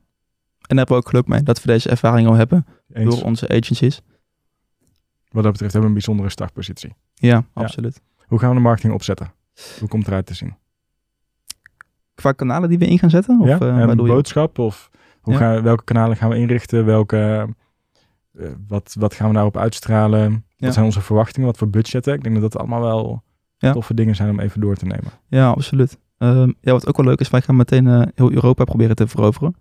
daar 0.77 0.77
hebben 0.87 0.97
we 0.97 1.03
ook 1.03 1.09
geluk 1.09 1.27
mee 1.27 1.43
dat 1.43 1.63
we 1.63 1.67
deze 1.67 1.89
ervaring 1.91 2.29
al 2.29 2.35
hebben 2.35 2.67
Eens. 2.93 3.15
door 3.15 3.25
onze 3.25 3.49
agencies. 3.49 4.01
Wat 5.29 5.43
dat 5.43 5.53
betreft 5.53 5.61
hebben 5.73 5.81
we 5.81 5.87
een 5.87 5.93
bijzondere 5.93 6.29
startpositie. 6.29 6.95
Ja, 7.15 7.45
absoluut. 7.53 8.01
Hoe 8.27 8.39
gaan 8.39 8.49
we 8.49 8.55
de 8.55 8.61
marketing 8.61 8.93
opzetten? 8.93 9.33
Hoe 9.79 9.89
komt 9.89 10.03
het 10.03 10.11
eruit 10.11 10.27
te 10.27 10.35
zien? 10.35 10.55
Qua 12.15 12.33
kanalen 12.33 12.69
die 12.69 12.79
we 12.79 12.87
in 12.87 12.99
gaan 12.99 13.11
zetten? 13.11 13.41
Of, 13.41 13.47
ja? 13.47 13.59
en 13.59 13.87
waar 13.87 13.97
doe 13.97 14.07
je? 14.07 14.13
boodschap 14.13 14.59
of 14.59 14.91
Hoe 15.21 15.33
Ja. 15.33 15.39
gaan, 15.39 15.63
welke 15.63 15.85
kanalen 15.85 16.17
gaan 16.17 16.29
we 16.29 16.37
inrichten? 16.37 16.85
Welke, 16.85 17.49
eh, 18.39 18.47
wat, 18.69 18.97
wat 18.99 19.15
gaan 19.15 19.29
we 19.29 19.35
daarop 19.35 19.57
uitstralen? 19.57 20.31
Ja. 20.31 20.41
Wat 20.57 20.73
zijn 20.73 20.85
onze 20.85 21.01
verwachtingen? 21.01 21.49
Wat 21.49 21.59
voor 21.59 21.71
budgetten? 21.71 22.15
Ik 22.15 22.23
denk 22.23 22.35
dat 22.41 22.53
dat 22.53 22.61
allemaal 22.61 22.81
wel 22.81 23.23
Ja. 23.57 23.73
toffe 23.73 23.95
dingen 23.95 24.15
zijn 24.17 24.31
om 24.31 24.41
even 24.41 24.61
door 24.61 24.75
te 24.77 24.85
nemen. 24.87 25.13
Ja, 25.29 25.49
absoluut. 25.51 25.99
Ehm, 26.19 26.53
ja, 26.61 26.73
wat 26.73 26.87
ook 26.87 26.97
wel 26.97 27.07
leuk 27.07 27.21
is, 27.21 27.31
wij 27.31 27.43
gaan 27.43 27.57
meteen 27.57 27.87
eh, 27.87 28.03
heel 28.15 28.33
Europa 28.33 28.65
proberen 28.65 28.97
te 28.97 29.07
veroveren. 29.07 29.57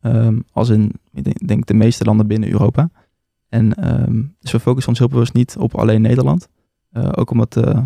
Ehm, 0.00 0.40
als 0.52 0.68
in, 0.68 0.92
ik 1.12 1.46
denk, 1.48 1.66
de 1.66 1.74
meeste 1.74 2.04
landen 2.04 2.26
binnen 2.26 2.50
Europa. 2.50 2.90
En 3.48 3.74
ehm, 3.74 4.22
dus 4.40 4.52
we 4.52 4.60
focussen 4.60 4.88
ons 4.90 4.98
heel 4.98 5.08
bewust 5.08 5.32
niet 5.32 5.56
op 5.58 5.74
alleen 5.74 6.02
Nederland. 6.02 6.48
Eh, 6.90 7.08
ook 7.14 7.30
omdat 7.30 7.56
eh, 7.56 7.82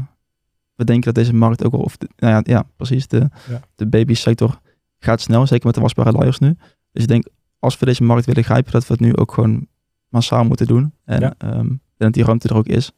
we 0.74 0.84
denken 0.84 1.04
dat 1.04 1.14
deze 1.24 1.34
markt 1.34 1.64
ook 1.64 1.72
wel, 1.72 1.80
of 1.80 1.96
de- 1.96 2.08
nou 2.16 2.32
ja, 2.34 2.40
ja, 2.44 2.64
precies, 2.76 3.08
de, 3.08 3.18
Ja. 3.48 3.60
de 3.74 3.86
babysector 3.86 4.60
gaat 4.98 5.20
snel, 5.20 5.46
zeker 5.46 5.66
met 5.66 5.74
de 5.74 5.80
wasbare 5.80 6.12
luiers 6.12 6.38
nu. 6.38 6.56
Dus 6.92 7.02
ik 7.02 7.08
denk, 7.08 7.26
als 7.58 7.78
we 7.78 7.84
deze 7.86 8.02
markt 8.02 8.26
willen 8.26 8.44
grijpen, 8.44 8.72
dat 8.72 8.86
we 8.86 8.92
het 8.92 9.02
nu 9.02 9.16
ook 9.16 9.32
gewoon 9.32 9.66
massaal 10.08 10.44
moeten 10.44 10.66
doen. 10.66 10.92
En 11.04 11.20
Ja. 11.20 11.34
en 11.38 11.80
dat 11.96 12.12
die 12.12 12.24
ruimte 12.24 12.48
er 12.48 12.56
ook 12.56 12.66
is. 12.66 12.92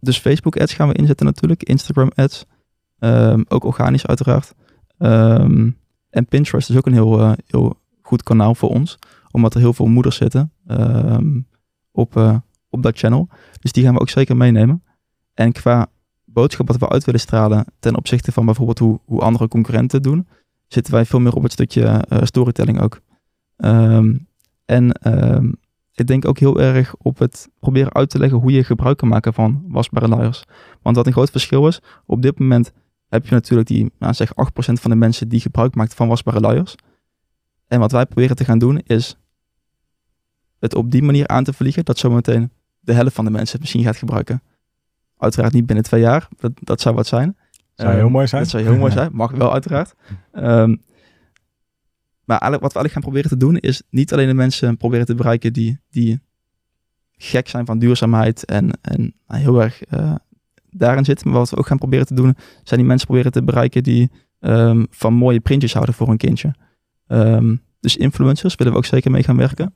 Dus 0.00 0.18
Facebook 0.18 0.56
ads 0.60 0.72
gaan 0.74 0.88
we 0.88 0.94
inzetten 0.94 1.26
natuurlijk, 1.26 1.62
Instagram 1.62 2.10
ads. 2.14 2.44
Ehm, 2.98 3.42
ook 3.48 3.64
organisch 3.64 4.06
uiteraard. 4.06 4.54
Ehm, 4.98 5.70
en 6.10 6.26
Pinterest 6.26 6.70
is 6.70 6.76
ook 6.76 6.86
een 6.86 6.92
heel, 6.92 7.20
eh, 7.20 7.32
heel 7.46 7.80
goed 8.02 8.22
kanaal 8.22 8.54
voor 8.54 8.68
ons. 8.68 8.98
Omdat 9.30 9.54
er 9.54 9.60
heel 9.60 9.72
veel 9.72 9.86
moeders 9.86 10.16
zitten 10.16 10.52
ehm, 10.66 11.40
op, 11.92 12.16
eh, 12.16 12.36
op 12.68 12.82
dat 12.82 12.98
channel. 12.98 13.28
Dus 13.60 13.72
die 13.72 13.84
gaan 13.84 13.94
we 13.94 14.00
ook 14.00 14.08
zeker 14.08 14.36
meenemen. 14.36 14.82
En 15.34 15.52
qua 15.52 15.86
boodschap 16.24 16.66
wat 16.66 16.78
we 16.78 16.88
uit 16.88 17.04
willen 17.04 17.20
stralen 17.20 17.64
ten 17.78 17.96
opzichte 17.96 18.32
van 18.32 18.44
bijvoorbeeld 18.44 18.78
hoe, 18.78 19.00
hoe 19.04 19.20
andere 19.20 19.48
concurrenten 19.48 20.02
doen, 20.02 20.26
zitten 20.66 20.92
wij 20.92 21.04
veel 21.04 21.20
meer 21.20 21.34
op 21.34 21.42
het 21.42 21.52
stukje 21.52 21.82
eh, 21.82 22.18
storytelling 22.22 22.80
ook. 22.80 23.00
En 24.64 24.92
ik 25.94 26.06
denk 26.06 26.28
ook 26.28 26.38
heel 26.38 26.60
erg 26.60 26.94
op 26.98 27.18
het 27.18 27.48
proberen 27.60 27.94
uit 27.94 28.10
te 28.10 28.18
leggen 28.18 28.38
hoe 28.38 28.52
je 28.52 28.64
gebruik 28.64 28.98
kan 28.98 29.08
maken 29.08 29.34
van 29.34 29.64
wasbare 29.68 30.08
luiers. 30.08 30.44
Want 30.82 30.96
wat 30.96 31.06
een 31.06 31.12
groot 31.12 31.30
verschil 31.30 31.66
is, 31.66 31.80
op 32.06 32.22
dit 32.22 32.38
moment 32.38 32.72
heb 33.14 33.26
je 33.26 33.34
natuurlijk 33.34 33.68
die, 33.68 33.92
nou 33.98 34.14
zeg 34.14 34.32
8% 34.32 34.32
van 34.54 34.90
de 34.90 34.96
mensen 34.96 35.28
die 35.28 35.40
gebruik 35.40 35.74
maakt 35.74 35.94
van 35.94 36.08
wasbare 36.08 36.40
luiers. 36.40 36.74
En 37.66 37.80
wat 37.80 37.92
wij 37.92 38.06
proberen 38.06 38.36
te 38.36 38.44
gaan 38.44 38.58
doen 38.58 38.78
is 38.78 39.16
het 40.58 40.74
op 40.74 40.90
die 40.90 41.02
manier 41.02 41.28
aan 41.28 41.44
te 41.44 41.52
vliegen 41.52 41.84
dat 41.84 41.98
zometeen 41.98 42.50
de 42.80 42.92
helft 42.92 43.14
van 43.14 43.24
de 43.24 43.30
mensen 43.30 43.52
het 43.52 43.60
misschien 43.60 43.84
gaat 43.84 43.96
gebruiken. 43.96 44.42
Uiteraard 45.16 45.52
niet 45.52 45.66
binnen 45.66 45.84
twee 45.84 46.00
jaar, 46.00 46.28
dat, 46.36 46.52
dat 46.60 46.80
zou 46.80 46.94
wat 46.94 47.06
zijn. 47.06 47.36
Zou 47.74 47.88
Ehm, 47.88 47.98
heel 47.98 48.08
mooi 48.08 48.26
zijn. 48.26 48.42
Dat 48.42 48.50
zou 48.50 48.62
heel 48.62 48.76
mooi 48.76 48.92
zijn, 49.00 49.10
mag 49.12 49.30
wel 49.30 49.52
uiteraard. 49.52 49.94
Ehm, 50.32 50.76
maar 52.24 52.38
eigenlijk 52.38 52.62
wat 52.62 52.72
we 52.72 52.78
eigenlijk 52.78 52.92
gaan 52.92 53.02
proberen 53.02 53.30
te 53.30 53.36
doen 53.36 53.56
is 53.56 53.82
niet 53.90 54.12
alleen 54.12 54.28
de 54.28 54.34
mensen 54.34 54.76
proberen 54.76 55.06
te 55.06 55.14
bereiken 55.14 55.52
die, 55.52 55.80
die 55.90 56.20
gek 57.16 57.48
zijn 57.48 57.66
van 57.66 57.78
duurzaamheid 57.78 58.44
en, 58.44 58.78
en 58.80 59.14
nou, 59.26 59.40
heel 59.40 59.62
erg 59.62 59.82
eh, 59.84 60.14
daarin 60.76 61.04
zitten. 61.04 61.28
Maar 61.30 61.38
wat 61.38 61.50
we 61.50 61.56
ook 61.56 61.66
gaan 61.66 61.78
proberen 61.78 62.06
te 62.06 62.14
doen 62.14 62.36
zijn 62.62 62.80
die 62.80 62.88
mensen 62.88 63.06
proberen 63.06 63.32
te 63.32 63.42
bereiken 63.44 63.82
die 63.82 64.10
ehm, 64.40 64.84
van 64.90 65.14
mooie 65.14 65.40
printjes 65.40 65.72
houden 65.72 65.94
voor 65.94 66.08
hun 66.08 66.16
kindje. 66.16 66.54
Ehm, 67.06 67.56
dus 67.80 67.96
influencers 67.96 68.54
willen 68.54 68.72
we 68.72 68.78
ook 68.78 68.84
zeker 68.84 69.10
mee 69.10 69.22
gaan 69.22 69.36
werken. 69.36 69.74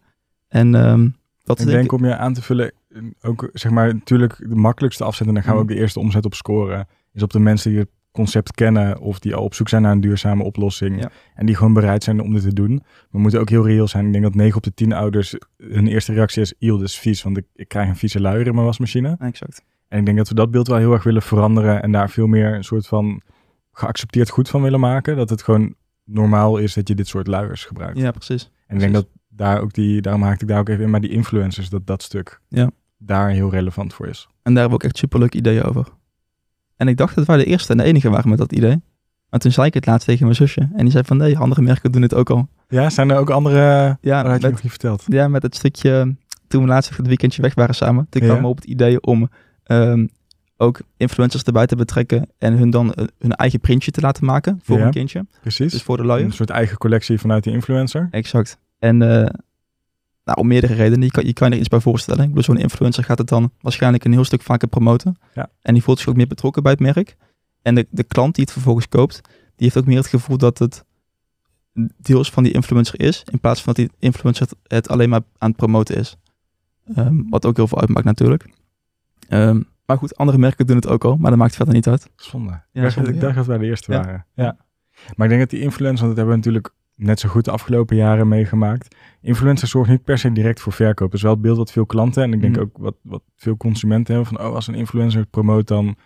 En 0.48 0.74
ehm, 0.74 1.08
wat 1.44 1.60
Ik 1.60 1.66
denk 1.66 1.92
om 1.92 2.04
je 2.04 2.16
aan 2.16 2.32
te 2.34 2.42
vullen, 2.42 2.72
ook 3.22 3.50
zeg 3.52 3.72
maar 3.72 3.94
natuurlijk 3.94 4.36
de 4.48 4.54
makkelijkste 4.54 5.04
afzetten, 5.04 5.34
dan 5.34 5.42
gaan 5.44 5.52
we 5.54 5.58
Mhm. 5.60 5.68
ook 5.70 5.74
de 5.76 5.80
eerste 5.82 6.00
omzet 6.00 6.24
op 6.24 6.34
scoren, 6.34 6.86
is 7.12 7.22
op 7.22 7.30
de 7.32 7.38
mensen 7.38 7.70
die 7.70 7.78
het 7.78 7.88
concept 8.12 8.52
kennen 8.52 9.00
of 9.00 9.18
die 9.18 9.34
al 9.34 9.44
op 9.44 9.54
zoek 9.54 9.68
zijn 9.68 9.82
naar 9.82 9.92
een 9.92 10.00
duurzame 10.00 10.42
oplossing 10.44 11.00
Ja. 11.02 11.10
en 11.34 11.46
die 11.46 11.54
gewoon 11.54 11.72
bereid 11.72 12.02
zijn 12.04 12.20
om 12.20 12.32
dit 12.32 12.42
te 12.42 12.52
doen. 12.52 12.82
We 13.10 13.18
moeten 13.18 13.40
ook 13.40 13.48
heel 13.48 13.66
reëel 13.66 13.88
zijn. 13.88 14.06
Ik 14.06 14.12
denk 14.12 14.24
dat 14.24 14.34
9 14.34 14.56
op 14.56 14.62
de 14.62 14.74
10 14.74 14.92
ouders 14.92 15.34
hun 15.56 15.86
eerste 15.86 16.12
reactie 16.12 16.42
is, 16.42 16.54
eeuw, 16.58 16.82
is 16.82 16.98
vies, 16.98 17.22
want 17.22 17.36
ik, 17.36 17.44
ik 17.54 17.68
krijg 17.68 17.88
een 17.88 17.96
vieze 17.96 18.20
luier 18.20 18.46
in 18.46 18.52
mijn 18.54 18.66
wasmachine. 18.66 19.16
exact. 19.20 19.64
En 19.88 19.98
ik 19.98 20.04
denk 20.04 20.16
dat 20.16 20.28
we 20.28 20.34
dat 20.34 20.50
beeld 20.50 20.68
wel 20.68 20.76
heel 20.78 20.92
erg 20.92 21.02
willen 21.02 21.22
veranderen 21.22 21.82
en 21.82 21.92
daar 21.92 22.10
veel 22.10 22.26
meer 22.26 22.54
een 22.54 22.64
soort 22.64 22.86
van 22.86 23.22
geaccepteerd 23.72 24.30
goed 24.30 24.48
van 24.48 24.62
willen 24.62 24.80
maken. 24.80 25.16
Dat 25.16 25.30
het 25.30 25.42
gewoon 25.42 25.74
normaal 26.04 26.56
is 26.56 26.74
dat 26.74 26.88
je 26.88 26.94
dit 26.94 27.08
soort 27.08 27.26
luiers 27.26 27.64
gebruikt. 27.64 27.98
Ja, 27.98 28.10
precies. 28.10 28.50
En 28.66 28.74
ik 28.74 28.80
denk 28.80 28.92
dat 28.94 29.06
daar 29.28 29.60
ook 29.60 29.72
die, 29.72 30.00
daarom 30.00 30.22
haakte 30.22 30.44
ik 30.44 30.50
daar 30.50 30.58
ook 30.60 30.68
even 30.68 30.84
in, 30.84 30.90
maar 30.90 31.00
die 31.00 31.10
influencers, 31.10 31.68
dat 31.68 31.86
dat 31.86 32.02
stuk 32.02 32.40
Ja. 32.48 32.70
daar 32.98 33.28
heel 33.30 33.50
relevant 33.50 33.94
voor 33.94 34.06
is. 34.06 34.28
En 34.42 34.52
daar 34.54 34.60
hebben 34.62 34.68
we 34.68 34.74
ook 34.74 34.82
echt 34.90 34.98
superleuke 34.98 35.36
ideeën 35.36 35.62
over. 35.62 35.86
En 36.76 36.88
ik 36.88 36.96
dacht 36.96 37.14
dat 37.14 37.26
wij 37.26 37.36
de 37.36 37.44
eerste 37.44 37.72
en 37.72 37.78
de 37.78 37.84
enige 37.84 38.10
waren 38.10 38.28
met 38.28 38.38
dat 38.38 38.52
idee. 38.52 38.82
Maar 39.30 39.40
toen 39.40 39.52
zei 39.52 39.66
ik 39.66 39.74
het 39.74 39.86
laatst 39.86 40.06
tegen 40.06 40.22
mijn 40.24 40.36
zusje. 40.36 40.60
En 40.60 40.82
die 40.82 40.90
zei 40.90 41.04
van 41.04 41.16
nee, 41.16 41.38
andere 41.38 41.62
merken 41.62 41.92
doen 41.92 42.02
het 42.02 42.14
ook 42.14 42.30
al. 42.30 42.48
Ja, 42.68 42.90
zijn 42.90 43.10
er 43.10 43.16
ook 43.18 43.30
andere, 43.30 43.98
Ja, 44.00 44.22
dat 44.22 44.32
had 44.32 44.42
je 44.42 44.48
nog 44.48 44.62
niet 44.62 44.70
verteld. 44.70 45.04
ja 45.06 45.28
met 45.28 45.42
het 45.42 45.54
stukje, 45.54 46.16
toen 46.46 46.62
we 46.62 46.68
laatst 46.68 46.96
het 46.96 47.06
weekendje 47.06 47.42
weg 47.42 47.54
waren 47.54 47.74
samen. 47.74 48.06
Toen 48.10 48.22
Ja. 48.22 48.28
kwam 48.28 48.42
we 48.42 48.48
op 48.48 48.56
het 48.56 48.64
idee 48.64 49.00
om 49.00 49.28
ehm, 49.68 50.06
ook 50.56 50.80
influencers 50.96 51.42
erbij 51.42 51.66
te 51.66 51.76
betrekken. 51.76 52.28
En 52.38 52.52
hun 52.58 52.70
dan 52.70 52.92
eh, 52.94 53.04
hun 53.18 53.32
eigen 53.32 53.60
printje 53.60 53.90
te 53.90 54.00
laten 54.00 54.24
maken 54.24 54.60
voor 54.62 54.76
Ja. 54.76 54.82
hun 54.82 54.92
kindje. 54.92 55.26
Precies. 55.40 55.72
Dus 55.72 55.82
voor 55.82 55.96
de 55.96 56.02
een 56.02 56.08
luier. 56.08 56.32
soort 56.32 56.50
eigen 56.50 56.78
collectie 56.78 57.18
vanuit 57.18 57.44
die 57.44 57.52
influencer. 57.52 58.08
Exact. 58.10 58.58
En 58.78 59.02
eh, 59.02 59.08
nou, 60.24 60.40
om 60.40 60.46
meerdere 60.46 60.74
redenen. 60.74 61.04
Je 61.04 61.10
kan, 61.10 61.24
je 61.26 61.32
kan 61.32 61.52
er 61.52 61.58
iets 61.58 61.68
bij 61.68 61.80
voorstellen. 61.80 62.22
Ik 62.22 62.28
bedoel, 62.28 62.42
zo'n 62.44 62.56
influencer 62.58 63.04
gaat 63.04 63.18
het 63.18 63.28
dan 63.28 63.52
waarschijnlijk 63.60 64.04
een 64.04 64.12
heel 64.12 64.24
stuk 64.24 64.42
vaker 64.42 64.68
promoten. 64.68 65.16
Ja. 65.34 65.50
En 65.62 65.74
die 65.74 65.82
voelt 65.82 65.98
zich 65.98 66.08
ook 66.08 66.16
meer 66.16 66.26
betrokken 66.26 66.62
bij 66.62 66.72
het 66.72 66.80
merk. 66.80 67.16
En 67.62 67.74
de, 67.74 67.86
de 67.90 68.04
klant 68.04 68.34
die 68.34 68.44
het 68.44 68.52
vervolgens 68.52 68.88
koopt, 68.88 69.20
die 69.24 69.32
heeft 69.56 69.76
ook 69.76 69.86
meer 69.86 69.96
het 69.96 70.06
gevoel 70.06 70.36
dat 70.38 70.58
het 70.58 70.84
deels 71.96 72.30
van 72.30 72.42
die 72.42 72.52
influencer 72.52 73.00
is. 73.00 73.22
In 73.30 73.40
plaats 73.40 73.62
van 73.62 73.72
dat 73.74 73.86
die 73.86 73.96
influencer 73.98 74.46
het, 74.48 74.56
het 74.62 74.88
alleen 74.88 75.08
maar 75.08 75.20
aan 75.38 75.48
het 75.48 75.56
promoten 75.56 75.96
is. 75.96 76.16
Ehm, 76.94 77.22
wat 77.30 77.46
ook 77.46 77.56
heel 77.56 77.68
veel 77.68 77.80
uitmaakt 77.80 78.06
natuurlijk. 78.06 78.46
Ehm, 79.28 79.62
maar 79.86 79.98
goed, 79.98 80.16
andere 80.16 80.38
merken 80.38 80.66
doen 80.66 80.76
het 80.76 80.88
ook 80.88 81.04
al. 81.04 81.16
Maar 81.16 81.30
dat 81.30 81.38
maakt 81.38 81.56
verder 81.56 81.74
niet 81.74 81.88
uit. 81.88 82.10
Zonde. 82.16 82.50
Ja, 82.50 82.60
ik 82.72 82.82
dacht, 82.82 82.92
zonde, 82.92 83.12
ik 83.12 83.20
ja. 83.20 83.32
dat 83.32 83.46
wij 83.46 83.58
de 83.58 83.66
eerste 83.66 83.92
Ja. 83.92 83.98
waren. 84.00 84.26
Ja. 84.34 84.56
Maar 85.16 85.26
ik 85.26 85.28
denk 85.28 85.40
dat 85.40 85.50
die 85.50 85.60
influencers, 85.60 86.00
want 86.00 86.16
dat 86.16 86.26
hebben 86.26 86.30
we 86.30 86.36
natuurlijk 86.50 86.74
net 86.94 87.20
zo 87.20 87.28
goed 87.28 87.44
de 87.44 87.50
afgelopen 87.50 87.96
jaren 87.96 88.28
meegemaakt. 88.28 88.96
Influencers 89.20 89.70
zorgen 89.70 89.92
niet 89.92 90.04
per 90.04 90.18
se 90.18 90.32
direct 90.32 90.60
voor 90.60 90.72
verkoop. 90.72 91.06
Dat 91.10 91.16
is 91.16 91.22
wel 91.22 91.32
het 91.32 91.40
beeld 91.40 91.56
wat 91.56 91.72
veel 91.72 91.86
klanten 91.86 92.22
en 92.22 92.32
ik 92.32 92.40
denk 92.40 92.54
Mhm. 92.54 92.64
ook 92.64 92.76
wat, 92.78 92.94
wat 93.02 93.22
veel 93.36 93.56
consumenten 93.56 94.14
hebben. 94.14 94.36
Van, 94.36 94.46
oh, 94.46 94.54
als 94.54 94.66
een 94.66 94.74
influencer 94.74 95.20
het 95.20 95.30
promoot 95.30 95.66
dan 95.68 95.86
een 95.86 95.96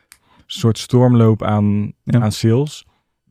soort 0.46 0.78
stormloop 0.78 1.42
aan, 1.42 1.92
Ja. 2.02 2.20
aan 2.20 2.32
sales. 2.32 2.86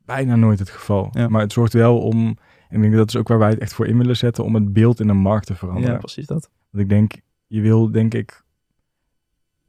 Bijna 0.05 0.35
nooit 0.35 0.59
het 0.59 0.69
geval. 0.69 1.09
Ja. 1.11 1.27
Maar 1.27 1.41
het 1.41 1.51
zorgt 1.53 1.73
wel 1.73 1.99
om, 1.99 2.37
en 2.69 2.75
ik 2.75 2.81
denk 2.81 2.93
dat 2.93 3.07
is 3.09 3.15
ook 3.17 3.27
waar 3.27 3.39
wij 3.39 3.49
het 3.49 3.59
echt 3.59 3.73
voor 3.73 3.87
in 3.87 3.97
willen 3.97 4.17
zetten, 4.17 4.43
om 4.43 4.55
het 4.55 4.73
beeld 4.73 4.99
in 4.99 5.07
de 5.07 5.13
markt 5.13 5.45
te 5.45 5.55
veranderen. 5.55 5.91
Ja, 5.91 5.97
precies 5.97 6.25
dat. 6.27 6.49
Want 6.69 6.83
ik 6.83 6.89
denk, 6.89 7.11
je 7.47 7.61
wil 7.61 7.91
denk 7.91 8.13
ik... 8.13 8.43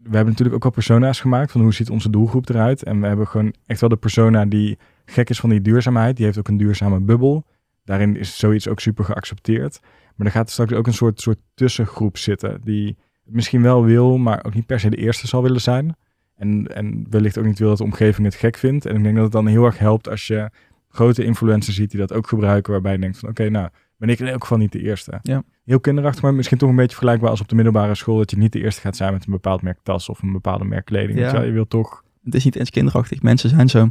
We 0.03 0.17
hebben 0.17 0.27
natuurlijk 0.27 0.55
ook 0.55 0.63
wel 0.63 0.73
persona's 0.73 1.21
gemaakt 1.21 1.53
van 1.53 1.61
hoe 1.61 1.75
ziet 1.75 1.91
onze 1.91 2.11
doelgroep 2.11 2.49
eruit. 2.49 2.83
En 2.83 3.01
we 3.01 3.07
hebben 3.07 3.27
gewoon 3.27 3.55
echt 3.67 3.81
wel 3.81 3.89
de 3.89 3.97
persona 3.97 4.45
die 4.45 4.79
gek 5.05 5.31
is 5.31 5.41
van 5.41 5.51
die 5.51 5.61
duurzaamheid. 5.61 6.17
Die 6.17 6.25
heeft 6.25 6.39
ook 6.39 6.49
een 6.49 6.57
duurzame 6.57 7.01
bubbel. 7.01 7.45
Daarin 7.85 8.17
is 8.17 8.39
zoiets 8.39 8.69
ook 8.69 8.81
super 8.81 9.05
geaccepteerd. 9.05 9.81
Maar 10.17 10.27
er 10.27 10.33
gaat 10.33 10.51
straks 10.51 10.73
ook 10.73 10.87
een 10.87 10.95
soort, 10.95 11.21
soort 11.21 11.39
tussengroep 11.55 12.19
zitten 12.19 12.61
die 12.65 12.97
misschien 13.25 13.63
wel 13.63 13.85
wil, 13.85 14.19
maar 14.19 14.45
ook 14.45 14.55
niet 14.55 14.67
per 14.67 14.81
se 14.81 14.91
de 14.91 14.97
eerste 14.97 15.27
zal 15.27 15.43
willen 15.43 15.61
zijn. 15.61 15.97
En, 16.37 16.67
en 16.75 17.07
wellicht 17.11 17.39
ook 17.39 17.45
niet 17.45 17.59
wil 17.59 17.69
dat 17.69 17.79
de 17.79 17.85
omgeving 17.85 18.27
het 18.27 18.35
gek 18.35 18.57
vindt. 18.57 18.87
En 18.87 18.97
ik 18.97 19.03
denk 19.03 19.15
dat 19.15 19.25
het 19.25 19.33
dan 19.33 19.47
heel 19.47 19.65
erg 19.65 19.79
helpt 19.79 20.09
als 20.09 20.27
je 20.27 20.51
grote 20.89 21.25
influencers 21.25 21.77
ziet 21.77 21.91
die 21.91 22.01
dat 22.01 22.13
ook 22.13 22.27
gebruiken. 22.27 22.73
Waarbij 22.73 22.93
je 22.93 22.99
denkt 22.99 23.19
van 23.19 23.29
oké, 23.29 23.49
nou 23.49 23.69
ben 23.97 24.09
ik 24.09 24.21
in 24.21 24.27
elk 24.27 24.43
geval 24.43 24.59
niet 24.59 24.73
de 24.73 24.83
eerste. 24.83 25.19
Ja. 25.23 25.43
Heel 25.65 25.81
kinderachtig, 25.81 26.23
maar 26.23 26.35
misschien 26.35 26.59
toch 26.59 26.69
een 26.69 26.77
beetje 26.77 26.97
vergelijkbaar 26.97 27.31
als 27.31 27.41
op 27.41 27.49
de 27.49 27.55
middelbare 27.55 27.95
school. 27.95 28.17
Dat 28.17 28.31
je 28.31 28.37
niet 28.37 28.53
de 28.53 28.61
eerste 28.61 28.81
gaat 28.81 28.97
zijn 28.97 29.13
met 29.13 29.27
een 29.27 29.33
bepaald 29.33 29.63
merk 29.63 29.79
tas 29.83 30.09
of 30.09 30.23
een 30.23 30.33
bepaalde 30.33 30.65
merk 30.65 30.85
kleding. 30.85 31.19
Ja. 31.19 31.27
Je 31.27 31.33
wel, 31.33 31.43
Je 31.43 31.53
wil 31.53 31.69
toch, 31.69 32.05
Het 32.25 32.35
is 32.35 32.45
niet 32.45 32.57
eens 32.57 32.71
kinderachtig. 32.71 33.23
Mensen 33.23 33.49
zijn 33.49 33.69
zo. 33.69 33.91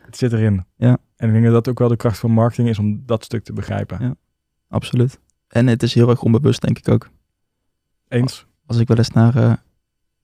het 0.00 0.16
zit 0.16 0.32
erin. 0.32 0.64
Ja. 0.76 0.98
En 1.16 1.26
ik 1.26 1.32
denk 1.32 1.44
dat 1.44 1.52
dat 1.52 1.68
ook 1.68 1.78
wel 1.78 1.88
de 1.88 1.96
kracht 1.96 2.18
van 2.18 2.30
marketing 2.30 2.68
is 2.68 2.78
om 2.78 3.02
dat 3.06 3.24
stuk 3.24 3.44
te 3.44 3.52
begrijpen. 3.52 3.98
Ja. 4.00 4.14
Absoluut. 4.68 5.20
En 5.48 5.66
het 5.66 5.82
is 5.82 5.94
heel 5.94 6.08
erg 6.10 6.22
onbewust, 6.22 6.60
denk 6.60 6.78
ik 6.78 6.88
ook. 6.88 7.08
Eens? 8.08 8.46
Als 8.66 8.78
ik 8.78 8.88
wel 8.88 8.96
eens 8.96 9.10
naar 9.10 9.36
eh 9.36 9.52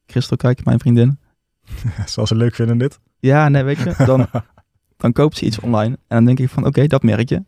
Christel 0.06 0.36
kijk, 0.36 0.64
mijn 0.64 0.78
vriendin. 0.78 1.18
Zal 2.06 2.26
ze 2.26 2.34
leuk 2.34 2.54
vinden 2.54 2.78
dit? 2.78 3.00
Ja, 3.18 3.48
nee, 3.48 3.62
weet 3.62 3.78
je, 3.78 3.94
dan, 4.06 4.26
dan 4.96 5.12
koopt 5.12 5.36
ze 5.36 5.44
iets 5.44 5.60
online. 5.60 5.98
En 6.06 6.16
dan 6.16 6.24
denk 6.24 6.38
ik 6.38 6.48
van, 6.48 6.66
oké, 6.66 6.86
dat 6.86 7.02
merk 7.02 7.28
je. 7.28 7.44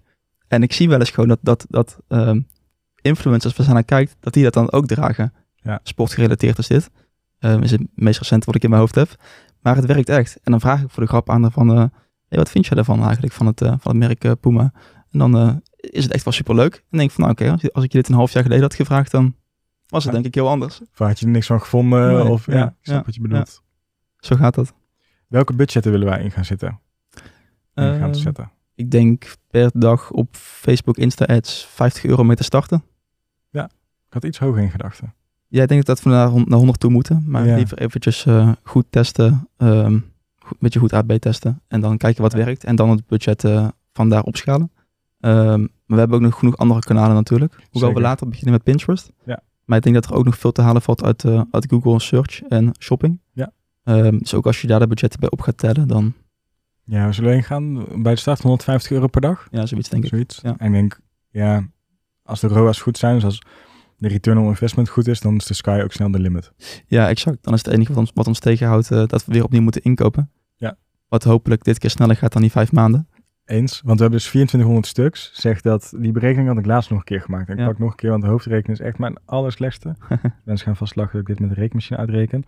En 0.48 0.62
ik 0.62 0.72
zie 0.72 0.88
wel 0.88 0.98
eens 0.98 1.10
gewoon 1.10 1.28
dat, 1.28 1.38
dat, 1.42 1.66
dat 1.68 1.98
ehm, 2.08 2.40
influencers 3.00 3.56
waar 3.56 3.66
ze 3.66 3.72
naar 3.72 3.84
kijkt, 3.84 4.16
dat 4.20 4.32
die 4.32 4.42
dat 4.44 4.52
dan 4.52 4.72
ook 4.72 4.86
dragen. 4.86 5.32
Ja. 5.54 5.80
Sportgerelateerd 5.82 6.58
is 6.58 6.66
dit. 6.66 6.90
Ehm, 7.38 7.62
is 7.62 7.70
het 7.70 7.82
meest 7.94 8.18
recente 8.18 8.46
wat 8.46 8.54
ik 8.54 8.62
in 8.62 8.68
mijn 8.70 8.80
hoofd 8.80 8.94
heb. 8.94 9.08
Maar 9.60 9.76
het 9.76 9.86
werkt 9.86 10.08
echt. 10.08 10.38
En 10.42 10.50
dan 10.50 10.60
vraag 10.60 10.82
ik 10.82 10.90
voor 10.90 11.02
de 11.02 11.08
grap 11.08 11.30
aan 11.30 11.42
haar 11.42 11.50
van, 11.50 11.70
eh, 11.70 11.76
hey, 12.28 12.38
wat 12.38 12.50
vind 12.50 12.66
jij 12.66 12.74
daarvan 12.76 13.02
eigenlijk, 13.02 13.32
van 13.32 13.46
het, 13.46 13.60
eh, 13.60 13.68
van 13.78 13.90
het 13.90 14.08
merk 14.08 14.24
eh, 14.24 14.32
Puma? 14.40 14.72
En 15.10 15.18
dan 15.18 15.62
is 15.76 16.04
het 16.04 16.12
echt 16.12 16.24
wel 16.24 16.32
superleuk. 16.32 16.74
En 16.74 16.82
dan 16.90 16.98
denk 16.98 17.10
ik 17.10 17.16
van, 17.16 17.24
nou 17.24 17.36
oké, 17.36 17.50
als, 17.50 17.60
je- 17.60 17.72
als 17.72 17.84
ik 17.84 17.92
je 17.92 17.98
dit 17.98 18.08
een 18.08 18.14
half 18.14 18.32
jaar 18.32 18.42
geleden 18.42 18.62
had 18.64 18.74
gevraagd, 18.74 19.10
dan 19.10 19.34
was 19.86 20.04
het 20.04 20.12
Ja. 20.12 20.18
denk 20.20 20.26
ik 20.26 20.34
heel 20.34 20.48
anders. 20.48 20.80
Of 20.80 20.98
had 20.98 21.18
je 21.18 21.26
er 21.26 21.32
niks 21.32 21.46
van 21.46 21.60
gevonden? 21.60 22.08
Nee, 22.14 22.24
of 22.24 22.46
ja, 22.46 22.74
ja, 22.80 23.02
wat 23.06 23.14
je 23.14 23.20
bedoelt. 23.20 23.62
Zo 24.18 24.36
gaat 24.36 24.54
dat. 24.54 24.74
Welke 25.28 25.52
budgetten 25.54 25.92
willen 25.92 26.06
wij 26.06 26.22
in 26.22 26.30
gaan 26.30 26.44
zitten? 26.44 26.80
In 27.74 27.84
gaan 27.98 28.00
Ehm, 28.00 28.12
zetten? 28.14 28.50
Ik 28.78 28.90
denk 28.90 29.34
per 29.50 29.70
dag 29.74 30.10
op 30.10 30.28
Facebook 30.36 30.96
Insta 30.96 31.24
ads 31.24 31.66
50 31.66 32.04
euro 32.04 32.24
mee 32.24 32.36
te 32.36 32.42
starten. 32.44 32.82
Ik 34.10 34.14
had 34.14 34.24
iets 34.24 34.38
hoger 34.38 34.62
in 34.62 34.70
gedachten. 34.70 35.14
Jij 35.48 35.66
denkt 35.66 35.86
dat 35.86 36.02
we 36.02 36.10
naar, 36.10 36.30
naar 36.32 36.58
100 36.58 36.80
toe 36.80 36.90
moeten, 36.90 37.24
maar 37.26 37.46
Ja. 37.46 37.56
liever 37.56 37.78
eventjes 37.78 38.26
eh, 38.26 38.52
goed 38.62 38.84
testen, 38.90 39.48
goed, 39.58 39.68
een 39.68 40.04
beetje 40.58 40.78
goed 40.78 40.92
AB 40.92 41.12
testen 41.12 41.60
en 41.68 41.80
dan 41.80 41.96
kijken 41.96 42.22
wat 42.22 42.32
Ja. 42.32 42.38
werkt 42.38 42.64
en 42.64 42.76
dan 42.76 42.90
het 42.90 43.06
budget 43.06 43.44
eh 43.44 43.68
van 43.92 44.08
daar 44.08 44.22
opschalen. 44.22 44.70
Ehm, 45.20 45.60
maar 45.60 45.68
we 45.86 45.94
hebben 45.98 46.16
ook 46.16 46.22
nog 46.22 46.38
genoeg 46.38 46.56
andere 46.56 46.80
kanalen 46.80 47.14
natuurlijk. 47.14 47.56
Hoewel 47.70 47.94
we 47.94 48.00
later 48.00 48.28
beginnen 48.28 48.52
met 48.52 48.62
Pinterest. 48.62 49.10
Ja. 49.24 49.40
Maar 49.64 49.76
ik 49.78 49.82
denk 49.82 49.94
dat 49.94 50.06
er 50.06 50.14
ook 50.14 50.24
nog 50.24 50.38
veel 50.38 50.52
te 50.52 50.62
halen 50.62 50.82
valt 50.82 51.02
uit, 51.02 51.24
eh, 51.24 51.42
uit 51.50 51.66
Google 51.70 52.00
Search 52.00 52.42
en 52.42 52.70
shopping. 52.78 53.20
Ja. 53.32 53.52
Ehm, 53.84 54.18
dus 54.18 54.34
ook 54.34 54.46
als 54.46 54.60
je 54.60 54.66
daar 54.66 54.80
de 54.80 54.86
budgetten 54.86 55.20
bij 55.20 55.30
op 55.30 55.40
gaat 55.40 55.58
tellen, 55.58 55.88
dan 55.88 56.12
Ja, 56.90 57.06
we 57.06 57.12
zullen 57.12 57.32
heen 57.32 57.42
gaan 57.42 57.84
bij 58.02 58.14
de 58.14 58.20
start 58.20 58.42
150 58.42 58.90
euro 58.90 59.06
per 59.06 59.20
dag. 59.20 59.48
ja, 59.50 59.66
zoiets 59.66 59.88
denk 59.88 60.02
ik. 60.02 60.08
Zoiets. 60.08 60.40
Ja. 60.42 60.54
En 60.58 60.66
ik 60.66 60.72
denk, 60.72 61.00
ja, 61.30 61.68
als 62.22 62.40
de 62.40 62.46
ROA's 62.48 62.80
goed 62.80 62.98
zijn, 62.98 63.14
dus 63.14 63.24
als 63.24 63.42
de 63.96 64.08
return 64.08 64.38
on 64.38 64.46
investment 64.46 64.88
goed 64.88 65.06
is, 65.08 65.20
dan 65.20 65.36
is 65.36 65.44
de 65.46 65.54
sky 65.54 65.80
ook 65.84 65.92
snel 65.92 66.10
de 66.10 66.18
limit. 66.18 66.52
Ja, 66.86 67.08
exact. 67.08 67.44
Dan 67.44 67.54
is 67.54 67.64
het 67.64 67.74
enige 67.74 67.88
wat 67.92 68.00
ons, 68.00 68.10
wat 68.14 68.26
ons 68.26 68.38
tegenhoudt 68.38 68.90
eh, 68.90 69.06
dat 69.06 69.24
we 69.24 69.32
weer 69.32 69.44
opnieuw 69.44 69.62
moeten 69.62 69.82
inkopen. 69.82 70.30
Ja. 70.56 70.76
Wat 71.08 71.24
hopelijk 71.24 71.64
dit 71.64 71.78
keer 71.78 71.90
sneller 71.90 72.16
gaat 72.16 72.32
dan 72.32 72.42
die 72.42 72.50
vijf 72.50 72.72
maanden. 72.72 73.08
Eens, 73.44 73.72
want 73.84 73.96
we 73.96 74.02
hebben 74.02 74.18
dus 74.20 74.28
2400 74.28 74.86
stuks. 74.86 75.30
Zegt 75.40 75.62
dat, 75.62 75.92
die 75.96 76.12
berekening 76.12 76.48
had 76.48 76.58
ik 76.58 76.66
laatst 76.66 76.90
nog 76.90 76.98
een 76.98 77.04
keer 77.04 77.20
gemaakt. 77.20 77.48
En 77.48 77.54
ik 77.54 77.60
Ja. 77.60 77.66
pak 77.66 77.78
nog 77.78 77.90
een 77.90 77.96
keer, 77.96 78.10
want 78.10 78.22
de 78.22 78.28
hoofdrekening 78.28 78.78
is 78.80 78.86
echt 78.86 78.98
mijn 78.98 79.16
allerslechtste. 79.24 79.96
Mensen 80.44 80.66
gaan 80.66 80.76
vast 80.76 80.96
lachen 80.96 81.12
dat 81.12 81.20
ik 81.20 81.26
dit 81.26 81.40
met 81.40 81.48
de 81.54 81.60
rekenmachine 81.60 81.98
uitreken. 81.98 82.44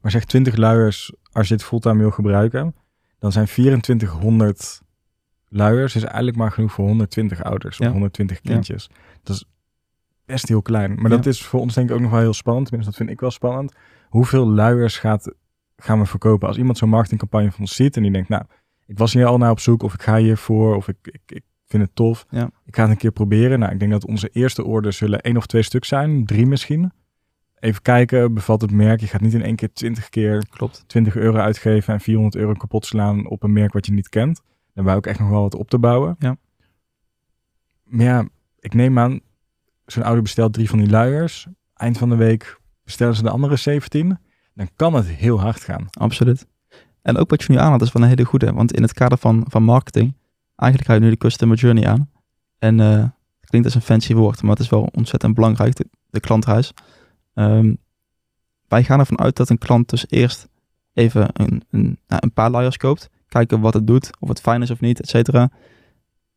Maar 0.00 0.10
zeg 0.10 0.24
20 0.24 0.56
luiers, 0.56 1.14
als 1.32 1.48
je 1.48 1.54
het 1.54 1.64
fulltime 1.64 1.98
wil 1.98 2.10
gebruiken, 2.10 2.74
dan 3.24 3.32
zijn 3.32 3.46
2400 3.46 4.82
luiers 5.48 5.94
is 5.96 6.02
eigenlijk 6.02 6.36
maar 6.36 6.50
genoeg 6.52 6.72
voor 6.72 6.86
120 6.86 7.42
ouders 7.42 7.78
of 7.78 7.86
Ja. 7.86 7.92
120 7.92 8.38
Ja. 8.42 8.52
kindjes. 8.52 8.90
Dat 9.22 9.36
is 9.36 9.44
best 10.24 10.48
heel 10.48 10.62
klein. 10.62 10.94
Maar 10.94 11.10
Ja. 11.10 11.16
dat 11.16 11.26
is 11.26 11.42
voor 11.44 11.60
ons 11.60 11.74
denk 11.74 11.88
ik 11.88 11.94
ook 11.94 12.00
nog 12.00 12.10
wel 12.10 12.20
heel 12.20 12.32
spannend. 12.34 12.66
Tenminste, 12.66 12.90
dat 12.92 13.00
vind 13.00 13.14
ik 13.14 13.20
wel 13.20 13.30
spannend. 13.30 13.74
Hoeveel 14.08 14.48
luiers 14.48 14.98
gaat, 14.98 15.34
gaan 15.76 15.98
we 15.98 16.06
verkopen? 16.06 16.48
Als 16.48 16.56
iemand 16.56 16.78
zo'n 16.78 16.88
marketingcampagne 16.88 17.50
van 17.50 17.60
ons 17.60 17.74
ziet 17.74 17.96
en 17.96 18.02
die 18.02 18.12
denkt, 18.12 18.28
nou, 18.28 18.42
ik 18.86 18.98
was 18.98 19.12
hier 19.12 19.26
al 19.26 19.38
naar 19.38 19.50
op 19.50 19.60
zoek 19.60 19.82
of 19.82 19.94
ik 19.94 20.02
ga 20.02 20.16
hiervoor 20.16 20.76
of 20.76 20.88
ik, 20.88 20.96
ik, 21.02 21.20
ik 21.26 21.42
vind 21.66 21.82
het 21.82 21.94
tof. 21.94 22.26
Ik 22.64 22.74
ga 22.76 22.82
het 22.82 22.90
een 22.90 22.96
keer 22.96 23.12
proberen. 23.12 23.58
Nou, 23.58 23.72
ik 23.72 23.78
denk 23.78 23.90
dat 23.92 24.06
onze 24.06 24.28
eerste 24.32 24.64
orders 24.64 24.96
zullen 24.96 25.20
één 25.20 25.36
of 25.36 25.46
twee 25.46 25.62
stuk 25.62 25.84
zijn, 25.84 26.24
drie 26.24 26.46
misschien. 26.46 26.92
Even 27.64 27.82
kijken, 27.82 28.34
bevalt 28.34 28.60
het 28.60 28.70
merk. 28.70 29.00
Je 29.00 29.06
gaat 29.06 29.20
niet 29.20 29.34
in 29.34 29.42
één 29.42 29.56
keer 29.56 29.72
20 29.72 30.08
keer 30.08 30.46
Klopt. 30.50 30.84
20 30.86 31.16
euro 31.16 31.38
uitgeven 31.38 31.94
en 31.94 32.00
400 32.00 32.36
euro 32.36 32.52
kapot 32.52 32.86
slaan 32.86 33.26
op 33.26 33.42
een 33.42 33.52
merk 33.52 33.72
wat 33.72 33.86
je 33.86 33.92
niet 33.92 34.08
kent. 34.08 34.36
Dan 34.36 34.44
hebben 34.64 34.84
wij 34.84 34.94
ook 34.94 35.06
echt 35.06 35.18
nog 35.18 35.28
wel 35.28 35.42
wat 35.42 35.54
op 35.54 35.70
te 35.70 35.78
bouwen. 35.78 36.16
Ja. 36.18 36.36
Maar 37.84 38.06
ja, 38.06 38.28
ik 38.58 38.74
neem 38.74 38.98
aan, 38.98 39.20
zo'n 39.86 40.02
ouder 40.02 40.22
bestelt 40.22 40.52
drie 40.52 40.68
van 40.68 40.78
die 40.78 40.90
luiers. 40.90 41.46
Eind 41.74 41.98
van 41.98 42.08
de 42.08 42.16
week 42.16 42.60
bestellen 42.84 43.14
ze 43.14 43.22
de 43.22 43.30
andere 43.30 43.56
17. 43.56 44.18
Dan 44.54 44.68
kan 44.76 44.94
het 44.94 45.06
heel 45.06 45.40
hard 45.40 45.60
gaan. 45.60 45.86
Absoluut. 45.90 46.46
En 47.02 47.16
ook 47.16 47.30
wat 47.30 47.42
je 47.42 47.52
nu 47.52 47.58
aanhaalt 47.58 47.82
is 47.82 47.92
wel 47.92 48.02
een 48.02 48.08
hele 48.08 48.24
goede. 48.24 48.52
Want 48.52 48.72
in 48.72 48.82
het 48.82 48.92
kader 48.92 49.18
van, 49.18 49.44
van 49.48 49.62
marketing, 49.62 50.16
eigenlijk 50.56 50.90
ga 50.90 50.96
je 50.96 51.04
nu 51.04 51.10
de 51.10 51.16
customer 51.16 51.56
journey 51.56 51.86
aan. 51.86 52.10
En 52.58 52.78
het 52.78 53.50
klinkt 53.50 53.66
als 53.66 53.74
een 53.74 53.80
fancy 53.80 54.14
woord, 54.14 54.42
maar 54.42 54.50
het 54.50 54.60
is 54.60 54.68
wel 54.68 54.88
ontzettend 54.92 55.34
belangrijk, 55.34 55.76
de, 55.76 55.86
de 56.10 56.20
klantreis. 56.20 56.72
Ehm, 57.34 57.74
wij 58.68 58.84
gaan 58.84 58.98
ervan 58.98 59.18
uit 59.18 59.36
dat 59.36 59.48
een 59.50 59.58
klant 59.58 59.88
dus 59.90 60.04
eerst 60.08 60.48
even 60.92 61.28
een, 61.32 61.62
een, 61.70 61.98
nou, 62.06 62.20
een 62.24 62.32
paar 62.32 62.50
luiers 62.50 62.76
koopt. 62.76 63.10
Kijken 63.28 63.60
wat 63.60 63.74
het 63.74 63.86
doet, 63.86 64.10
of 64.20 64.28
het 64.28 64.40
fijn 64.40 64.62
is 64.62 64.70
of 64.70 64.80
niet, 64.80 65.00
et 65.00 65.08
cetera. 65.08 65.50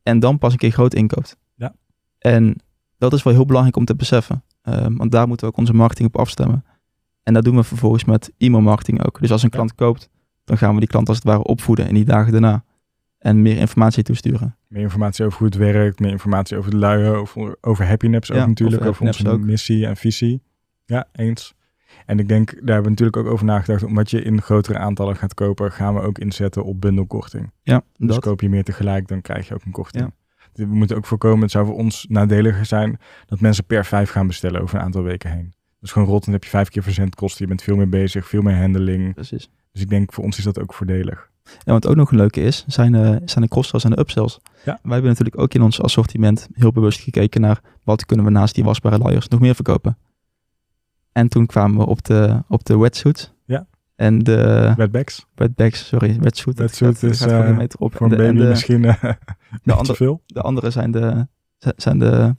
En 0.03 0.19
dan 0.19 0.37
pas 0.37 0.51
een 0.51 0.57
keer 0.57 0.71
groot 0.71 0.93
inkoopt. 0.93 1.37
Ja. 1.55 1.75
En 2.19 2.55
dat 2.97 3.13
is 3.13 3.23
wel 3.23 3.33
heel 3.33 3.45
belangrijk 3.45 3.75
om 3.77 3.85
te 3.85 3.95
beseffen. 3.95 4.43
Ehm, 4.61 4.95
want 4.95 5.11
daar 5.11 5.27
moeten 5.27 5.45
we 5.47 5.51
ook 5.53 5.59
onze 5.59 5.73
marketing 5.73 6.07
op 6.07 6.17
afstemmen. 6.17 6.65
En 7.23 7.33
dat 7.33 7.43
doen 7.43 7.55
we 7.55 7.63
vervolgens 7.63 8.05
met 8.05 8.31
e-mail 8.37 8.63
marketing 8.63 9.05
ook. 9.05 9.19
Dus 9.21 9.31
als 9.31 9.41
een 9.43 9.49
Ja. 9.51 9.55
klant 9.55 9.75
koopt, 9.75 10.09
dan 10.43 10.57
gaan 10.57 10.73
we 10.73 10.79
die 10.79 10.89
klant 10.89 11.07
als 11.07 11.17
het 11.17 11.25
ware 11.25 11.43
opvoeden 11.43 11.87
in 11.87 11.93
die 11.93 12.05
dagen 12.05 12.31
daarna. 12.31 12.63
En 13.17 13.41
meer 13.41 13.57
informatie 13.57 14.03
toesturen. 14.03 14.55
Meer 14.67 14.81
informatie 14.81 15.25
over 15.25 15.37
hoe 15.37 15.47
het 15.47 15.55
werkt, 15.55 15.99
meer 15.99 16.11
informatie 16.11 16.57
over 16.57 16.71
de 16.71 16.77
luier, 16.77 17.15
over, 17.15 17.57
over 17.61 17.87
Happy 17.87 18.07
Naps 18.07 18.31
ook 18.31 18.37
Ja, 18.37 18.45
natuurlijk, 18.45 18.85
over 18.85 19.05
onze 19.05 19.29
ook. 19.29 19.39
missie 19.41 19.85
en 19.85 19.97
visie. 19.97 20.41
Ja, 20.87 21.07
eens. 21.11 21.53
En 22.05 22.19
ik 22.19 22.27
denk, 22.27 22.49
daar 22.49 22.57
hebben 22.57 22.83
we 22.83 22.89
natuurlijk 22.89 23.17
ook 23.17 23.27
over 23.27 23.45
nagedacht, 23.45 23.83
omdat 23.83 24.09
je 24.09 24.21
in 24.21 24.41
grotere 24.41 24.77
aantallen 24.77 25.15
gaat 25.15 25.33
kopen, 25.33 25.71
gaan 25.71 25.93
we 25.93 26.01
ook 26.01 26.17
inzetten 26.17 26.63
op 26.63 26.81
bundelkorting. 26.81 27.51
Ja, 27.63 27.81
Dus 27.97 28.09
dat. 28.09 28.19
koop 28.19 28.41
je 28.41 28.49
meer 28.49 28.63
tegelijk, 28.63 29.07
dan 29.07 29.21
krijg 29.21 29.47
je 29.47 29.53
ook 29.53 29.63
een 29.65 29.71
korting. 29.71 30.03
Ja. 30.03 30.65
We 30.65 30.75
moeten 30.75 30.97
ook 30.97 31.05
voorkomen, 31.05 31.41
het 31.41 31.51
zou 31.51 31.65
voor 31.65 31.75
ons 31.75 32.05
nadeliger 32.09 32.65
zijn, 32.65 32.99
dat 33.25 33.39
mensen 33.39 33.65
per 33.65 33.85
vijf 33.85 34.09
gaan 34.09 34.27
bestellen 34.27 34.61
over 34.61 34.75
een 34.77 34.83
aantal 34.83 35.03
weken 35.03 35.31
heen. 35.31 35.53
Dus 35.79 35.91
gewoon 35.91 36.07
rot, 36.07 36.25
dan 36.25 36.33
heb 36.33 36.43
je 36.43 36.49
vijf 36.49 36.69
keer 36.69 36.83
verzendkosten, 36.83 37.41
je 37.41 37.47
bent 37.47 37.61
veel 37.61 37.75
meer 37.75 37.89
bezig, 37.89 38.27
veel 38.27 38.41
meer 38.41 38.57
handling. 38.57 39.13
Precies. 39.13 39.49
Dus 39.71 39.81
ik 39.81 39.89
denk, 39.89 40.13
voor 40.13 40.23
ons 40.23 40.37
is 40.37 40.43
dat 40.43 40.59
ook 40.59 40.73
voordelig. 40.73 41.29
En 41.63 41.73
wat 41.73 41.87
ook 41.87 41.95
nog 41.95 42.11
een 42.11 42.17
leuke 42.17 42.41
is, 42.41 42.63
zijn, 42.67 42.95
eh, 42.95 43.01
zijn 43.25 43.43
de 43.43 43.47
cross-sells 43.47 43.83
en 43.83 43.89
de 43.89 43.99
upsells. 43.99 44.39
Ja. 44.65 44.79
Wij 44.81 44.91
hebben 44.93 45.09
natuurlijk 45.09 45.39
ook 45.39 45.53
in 45.53 45.61
ons 45.61 45.81
assortiment 45.81 46.47
heel 46.53 46.71
bewust 46.71 46.99
gekeken 47.01 47.41
naar 47.41 47.61
wat 47.83 48.05
kunnen 48.05 48.25
we 48.25 48.31
naast 48.31 48.55
die 48.55 48.63
wasbare 48.63 48.97
luiers 48.97 49.27
nog 49.27 49.39
meer 49.39 49.55
verkopen. 49.55 49.97
En 51.17 51.27
toen 51.27 51.45
kwamen 51.45 51.77
we 51.77 51.85
op 51.85 52.03
de, 52.03 52.43
op 52.47 52.65
de 52.65 52.77
wetsuits. 52.77 53.33
Ja. 53.45 53.67
En 53.95 54.19
de 54.19 54.73
Wetbacks, 54.77 55.25
wetbags, 55.35 55.87
sorry, 55.87 56.17
wetsuit. 56.19 56.57
dat 56.57 56.65
Wetsuit 56.79 57.03
is, 57.03 57.19
gaat 57.21 57.43
eh, 57.43 57.57
meter 57.57 57.79
op. 57.79 57.95
voor 57.95 58.09
de, 58.09 58.15
baby 58.15 58.37
de- 58.37 58.43
misschien 58.47 58.85
eh 58.85 58.95
een 59.03 59.17
beetje 59.51 59.73
andere- 59.73 59.95
veel. 59.95 60.21
De 60.25 60.41
andere 60.41 60.69
zijn 60.69 60.91
de, 60.91 61.27
zijn 61.75 61.99
de, 61.99 62.35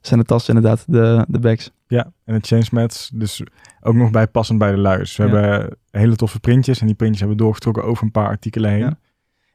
zijn 0.00 0.20
de 0.20 0.26
tassen 0.26 0.54
inderdaad, 0.54 0.84
de, 0.88 1.24
de 1.28 1.38
bags. 1.38 1.70
Ja, 1.86 2.12
en 2.24 2.34
het 2.34 2.46
change 2.46 2.66
mats, 2.70 3.10
dus 3.14 3.42
ook 3.80 3.94
nog 3.94 4.10
bij 4.10 4.26
passend 4.26 4.58
bij 4.58 4.70
de 4.70 4.76
luiers. 4.78 5.16
We 5.16 5.24
Ja. 5.26 5.30
hebben 5.36 5.76
hele 5.90 6.16
toffe 6.16 6.40
printjes 6.40 6.80
en 6.80 6.86
die 6.86 6.94
printjes 6.94 7.20
hebben 7.20 7.38
we 7.38 7.44
doorgetrokken 7.44 7.84
over 7.84 8.04
een 8.04 8.10
paar 8.10 8.28
artikelen 8.28 8.70
heen. 8.70 8.78
Ja. 8.80 8.98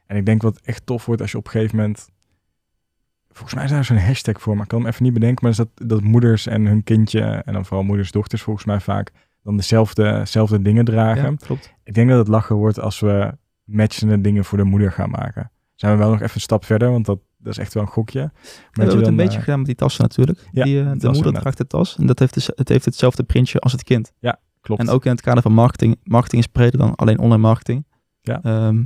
En 0.06 0.16
ik 0.16 0.26
denk 0.26 0.42
wat 0.42 0.60
echt 0.62 0.86
tof 0.86 1.06
wordt 1.06 1.20
als 1.22 1.30
je 1.30 1.38
op 1.38 1.44
een 1.44 1.50
gegeven 1.50 1.76
moment... 1.76 2.08
Volgens 3.40 3.54
mij 3.54 3.64
is 3.64 3.70
daar 3.70 3.84
zo'n 3.84 4.06
hashtag 4.06 4.40
voor, 4.40 4.54
maar 4.54 4.62
ik 4.62 4.68
kan 4.68 4.78
hem 4.78 4.88
even 4.88 5.02
niet 5.02 5.12
bedenken. 5.12 5.38
Maar 5.42 5.50
is 5.50 5.56
dat, 5.56 5.68
dat 5.74 6.02
moeders 6.02 6.46
en 6.46 6.66
hun 6.66 6.82
kindje, 6.82 7.20
en 7.20 7.52
dan 7.52 7.64
vooral 7.64 7.84
moeders, 7.84 8.10
dochters 8.10 8.42
volgens 8.42 8.66
mij 8.66 8.80
vaak, 8.80 9.12
dan 9.42 9.56
dezelfde, 9.56 10.18
dezelfde 10.18 10.62
dingen 10.62 10.84
dragen. 10.84 11.30
Ja, 11.30 11.36
klopt. 11.36 11.74
Ik 11.84 11.94
denk 11.94 12.08
dat 12.08 12.18
het 12.18 12.28
lachen 12.28 12.56
wordt 12.56 12.80
als 12.80 13.00
we 13.00 13.32
matchende 13.64 14.20
dingen 14.20 14.44
voor 14.44 14.58
de 14.58 14.64
moeder 14.64 14.92
gaan 14.92 15.10
maken. 15.10 15.50
Zijn 15.74 15.92
we 15.92 15.98
wel 15.98 16.10
nog 16.10 16.20
even 16.20 16.34
een 16.34 16.40
stap 16.40 16.64
verder, 16.64 16.90
want 16.90 17.06
dat, 17.06 17.18
dat 17.38 17.52
is 17.52 17.58
echt 17.58 17.74
wel 17.74 17.82
een 17.82 17.88
gokje. 17.88 18.20
Maar 18.20 18.30
we 18.32 18.50
dat 18.72 18.74
hebben 18.74 18.92
je 18.92 18.96
het 18.98 19.08
een 19.08 19.16
beetje 19.16 19.36
eh, 19.36 19.42
gedaan 19.42 19.58
met 19.58 19.66
die 19.66 19.76
tassen 19.76 20.02
natuurlijk. 20.02 20.48
Ja, 20.52 20.64
die, 20.64 20.80
eh, 20.80 20.92
de 20.94 21.10
moeder 21.10 21.32
draagt 21.32 21.58
de 21.58 21.66
tas 21.66 21.96
en 21.96 22.06
dat 22.06 22.18
heeft, 22.18 22.34
dus, 22.34 22.50
het 22.54 22.68
heeft 22.68 22.84
hetzelfde 22.84 23.22
printje 23.22 23.58
als 23.58 23.72
het 23.72 23.82
kind. 23.82 24.12
klopt. 24.60 24.80
En 24.80 24.88
ook 24.88 25.04
in 25.04 25.10
het 25.10 25.20
kader 25.20 25.42
van 25.42 25.52
marketing. 25.52 25.96
Marketing 26.02 26.42
is 26.42 26.48
breder 26.48 26.78
dan 26.78 26.94
alleen 26.94 27.18
online 27.18 27.42
marketing. 27.42 27.86
Ja. 28.20 28.42
Ehm, 28.42 28.82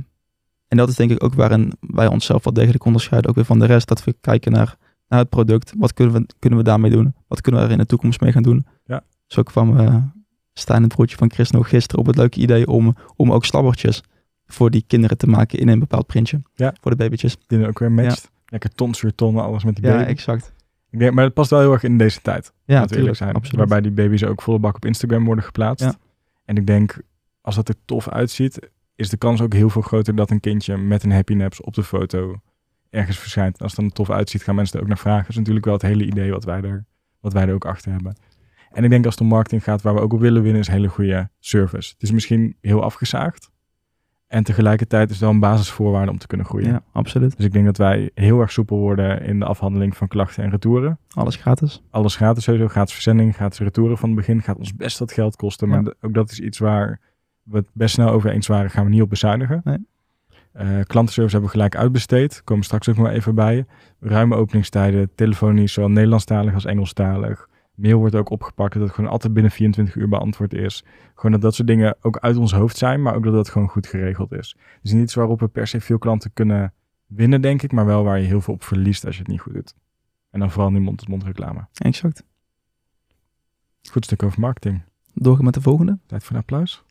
en 0.75 0.81
dat 0.81 0.89
is 0.89 0.95
denk 0.95 1.11
ik 1.11 1.23
ook 1.23 1.33
waarin 1.33 1.73
wij 1.79 2.07
onszelf 2.07 2.43
wel 2.43 2.53
degelijk 2.53 2.85
onderscheiden. 2.85 3.29
Ook 3.29 3.35
weer 3.35 3.45
van 3.45 3.59
de 3.59 3.65
rest. 3.65 3.87
Dat 3.87 4.03
we 4.03 4.15
kijken 4.21 4.51
naar, 4.51 4.77
naar 5.07 5.19
het 5.19 5.29
product. 5.29 5.73
Wat 5.77 5.93
kunnen 5.93 6.13
we, 6.13 6.25
kunnen 6.39 6.59
we 6.59 6.65
daarmee 6.65 6.91
doen? 6.91 7.15
Wat 7.27 7.41
kunnen 7.41 7.61
we 7.61 7.67
er 7.67 7.73
in 7.73 7.79
de 7.79 7.85
toekomst 7.85 8.21
mee 8.21 8.31
gaan 8.31 8.43
doen? 8.43 8.65
Ja. 8.85 9.03
Zo 9.25 9.43
kwam 9.43 9.79
uh, 9.79 9.95
Stijn, 10.53 10.83
het 10.83 10.93
broertje 10.93 11.17
van 11.17 11.31
Chris, 11.31 11.51
nog 11.51 11.69
gisteren 11.69 11.99
op 11.99 12.05
het 12.05 12.15
leuke 12.15 12.39
idee 12.39 12.67
om, 12.67 12.95
om 13.15 13.31
ook 13.31 13.45
slabbertjes 13.45 14.03
voor 14.45 14.69
die 14.69 14.83
kinderen 14.87 15.17
te 15.17 15.27
maken 15.27 15.59
in 15.59 15.67
een 15.67 15.79
bepaald 15.79 16.07
printje. 16.07 16.41
Ja. 16.55 16.73
Voor 16.81 16.91
de 16.91 16.97
babytjes. 16.97 17.37
Die 17.47 17.67
ook 17.67 17.79
weer 17.79 17.91
matcht. 17.91 18.31
Lekker 18.45 18.69
tons 18.69 19.01
weer 19.01 19.15
tonnen, 19.15 19.43
alles 19.43 19.63
met 19.63 19.75
die 19.75 19.85
Ja, 19.85 19.91
baby. 19.97 20.09
exact. 20.09 20.53
Ik 20.89 20.99
denk, 20.99 21.13
maar 21.13 21.23
het 21.23 21.33
past 21.33 21.49
wel 21.49 21.59
heel 21.59 21.71
erg 21.71 21.83
in 21.83 21.97
deze 21.97 22.21
tijd. 22.21 22.53
Ja, 22.65 22.79
natuurlijk. 22.79 23.15
zijn. 23.15 23.33
Absoluut. 23.33 23.57
Waarbij 23.57 23.81
die 23.81 23.91
baby's 23.91 24.23
ook 24.23 24.41
volle 24.41 24.59
bak 24.59 24.75
op 24.75 24.85
Instagram 24.85 25.25
worden 25.25 25.43
geplaatst. 25.43 25.85
Ja. 25.85 25.95
En 26.45 26.55
ik 26.55 26.67
denk, 26.67 27.01
als 27.41 27.55
dat 27.55 27.69
er 27.69 27.75
tof 27.85 28.09
uitziet, 28.09 28.69
is 28.95 29.09
de 29.09 29.17
kans 29.17 29.41
ook 29.41 29.53
heel 29.53 29.69
veel 29.69 29.81
groter 29.81 30.15
dat 30.15 30.29
een 30.31 30.39
kindje 30.39 30.77
met 30.77 31.03
een 31.03 31.11
happy 31.11 31.33
naps 31.33 31.61
op 31.61 31.73
de 31.73 31.83
foto 31.83 32.35
ergens 32.89 33.19
verschijnt. 33.19 33.57
En 33.57 33.61
als 33.61 33.71
het 33.71 33.79
dan 33.79 33.89
er 33.89 33.95
tof 33.95 34.09
uitziet, 34.09 34.43
gaan 34.43 34.55
mensen 34.55 34.75
er 34.75 34.81
ook 34.81 34.87
naar 34.87 34.97
vragen. 34.97 35.21
Dat 35.21 35.29
is 35.29 35.35
natuurlijk 35.37 35.65
wel 35.65 35.73
het 35.73 35.83
hele 35.83 36.05
idee 36.05 36.31
wat 36.31 36.43
wij 36.43 36.61
er, 36.61 36.85
wat 37.19 37.33
wij 37.33 37.47
er 37.47 37.53
ook 37.53 37.65
achter 37.65 37.91
hebben. 37.91 38.15
En 38.71 38.83
ik 38.83 38.89
denk 38.89 39.05
als 39.05 39.13
het 39.13 39.23
om 39.23 39.29
marketing 39.29 39.63
gaat, 39.63 39.81
waar 39.81 39.93
we 39.93 39.99
ook 39.99 40.13
op 40.13 40.19
willen 40.19 40.41
winnen, 40.41 40.61
is 40.61 40.67
een 40.67 40.73
hele 40.73 40.87
goede 40.87 41.29
service. 41.39 41.91
Het 41.93 42.01
is 42.03 42.11
misschien 42.11 42.57
heel 42.61 42.83
afgezaagd. 42.83 43.49
En 44.27 44.43
tegelijkertijd 44.43 45.05
is 45.09 45.15
het 45.15 45.23
wel 45.23 45.29
een 45.33 45.39
basisvoorwaarde 45.39 46.11
om 46.11 46.17
te 46.17 46.27
kunnen 46.27 46.45
groeien. 46.45 46.69
Ja, 46.71 46.83
absoluut. 46.91 47.35
Dus 47.37 47.45
ik 47.45 47.51
denk 47.53 47.65
dat 47.65 47.77
wij 47.77 48.11
heel 48.13 48.39
erg 48.39 48.51
soepel 48.51 48.77
worden 48.77 49.21
in 49.21 49.39
de 49.39 49.45
afhandeling 49.45 49.97
van 49.97 50.07
klachten 50.07 50.43
en 50.43 50.49
retouren. 50.49 50.99
Alles 51.09 51.35
gratis. 51.35 51.83
Alles 51.89 52.15
gratis 52.15 52.43
sowieso, 52.43 52.67
gratis 52.67 52.93
verzending, 52.93 53.35
gratis 53.35 53.59
retouren 53.59 53.97
van 53.97 54.09
het 54.09 54.17
begin. 54.17 54.41
Gaat 54.41 54.57
ons 54.57 54.75
best 54.75 54.99
wat 54.99 55.11
geld 55.11 55.35
kosten, 55.35 55.67
maar 55.69 55.83
Ja. 55.83 55.93
ook 56.01 56.13
dat 56.13 56.31
is 56.31 56.39
iets 56.39 56.57
waar 56.57 56.99
we 57.45 57.57
het 57.57 57.67
best 57.71 57.93
snel 57.93 58.09
over 58.09 58.29
eens 58.29 58.47
waren. 58.47 58.69
Gaan 58.69 58.85
we 58.85 58.91
niet 58.91 59.01
op 59.01 59.09
bezuinigen. 59.09 59.61
Nee. 59.63 59.87
Eh, 60.51 60.67
klantenservice 60.67 61.35
hebben 61.35 61.41
we 61.41 61.57
gelijk 61.57 61.75
uitbesteed. 61.75 62.43
Komen 62.43 62.63
straks 62.63 62.89
ook 62.89 62.97
nog 62.97 63.07
even 63.07 63.35
bij. 63.35 63.65
Ruime 63.99 64.35
openingstijden, 64.35 65.09
telefonisch, 65.15 65.73
zowel 65.73 65.89
Nederlandstalig 65.89 66.53
als 66.53 66.65
Engelstalig. 66.65 67.49
Mail 67.75 67.97
wordt 67.97 68.15
ook 68.15 68.29
opgepakt, 68.29 68.73
dat 68.73 68.81
het 68.81 68.91
gewoon 68.91 69.09
altijd 69.09 69.33
binnen 69.33 69.51
24 69.51 69.95
uur 69.95 70.09
beantwoord 70.09 70.53
is. 70.53 70.85
Gewoon 71.15 71.31
dat 71.31 71.41
dat 71.41 71.55
soort 71.55 71.67
dingen 71.67 71.95
ook 72.01 72.17
uit 72.17 72.37
ons 72.37 72.53
hoofd 72.53 72.77
zijn, 72.77 73.01
maar 73.01 73.15
ook 73.15 73.23
dat 73.23 73.33
dat 73.33 73.49
gewoon 73.49 73.69
goed 73.69 73.87
geregeld 73.87 74.31
is. 74.31 74.57
Dus 74.81 74.91
niet 74.91 75.03
iets 75.03 75.13
waarop 75.13 75.39
we 75.39 75.47
per 75.47 75.67
se 75.67 75.81
veel 75.81 75.97
klanten 75.97 76.33
kunnen 76.33 76.73
winnen, 77.05 77.41
denk 77.41 77.61
ik, 77.61 77.71
maar 77.71 77.85
wel 77.85 78.03
waar 78.03 78.19
je 78.19 78.27
heel 78.27 78.41
veel 78.41 78.53
op 78.53 78.63
verliest 78.63 79.05
als 79.05 79.15
je 79.15 79.21
het 79.21 79.31
niet 79.31 79.41
goed 79.41 79.53
doet. 79.53 79.75
En 80.29 80.39
dan 80.39 80.51
vooral 80.51 80.71
die 80.71 80.79
mond-tot-mond 80.79 81.23
reclame. 81.23 81.67
Exact. 81.73 82.23
Goed 83.91 84.05
stuk 84.05 84.23
over 84.23 84.39
marketing. 84.39 84.81
Doorgaan 85.13 85.45
met 85.45 85.53
de 85.53 85.61
volgende. 85.61 85.99
Tijd 86.05 86.23
voor 86.23 86.35
een 86.35 86.41
applaus. 86.41 86.84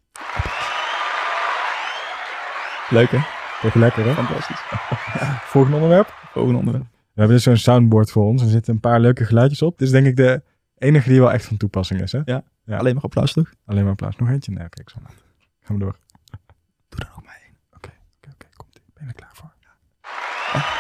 Leuk 2.89 3.11
hè? 3.11 3.19
Toch 3.61 3.75
lekker, 3.75 4.05
hè? 4.05 4.15
Fantastisch. 4.15 4.61
Volgende 5.53 5.77
onderwerp. 5.77 6.15
Volgende 6.33 6.59
onderwerp. 6.59 6.85
We 6.85 7.21
hebben 7.21 7.37
dus 7.37 7.45
zo'n 7.45 7.57
soundboard 7.57 8.11
voor 8.11 8.25
ons. 8.25 8.43
Er 8.43 8.49
zitten 8.49 8.75
een 8.75 8.81
paar 8.81 9.01
leuke 9.01 9.25
geluidjes 9.25 9.63
op. 9.63 9.79
Dit 9.79 9.87
is 9.87 9.93
denk 9.93 10.07
ik 10.07 10.17
de 10.17 10.43
enige 10.79 11.09
die 11.09 11.21
wel 11.21 11.33
echt 11.33 11.45
van 11.45 11.57
toepassing 11.57 12.01
is, 12.01 12.13
hè? 12.13 12.21
Ja. 12.25 12.43
Alleen 12.67 12.95
maar 12.95 13.03
applaus 13.03 13.33
toch? 13.33 13.51
Alleen 13.67 13.83
maar 13.83 13.93
applaus. 13.93 14.17
Nog 14.17 14.29
eentje? 14.29 14.53
Nee, 14.53 14.67
oké, 14.67 14.81
ik 14.81 14.91
zal 14.91 15.03
laten. 15.03 15.19
Gaan 15.63 15.79
we 15.79 15.85
door. 15.85 15.97
Doe 16.89 17.01
er 17.01 17.09
nog 17.15 17.25
maar 17.25 17.39
één. 17.45 17.57
Oké, 17.77 17.91
oké, 18.33 18.47
komt 18.57 18.75
ie. 18.75 18.83
Ben 18.95 19.03
je 19.05 19.09
er 19.09 19.15
klaar 19.15 19.31
voor? 19.33 19.53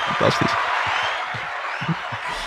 Fantastisch. 0.05 0.53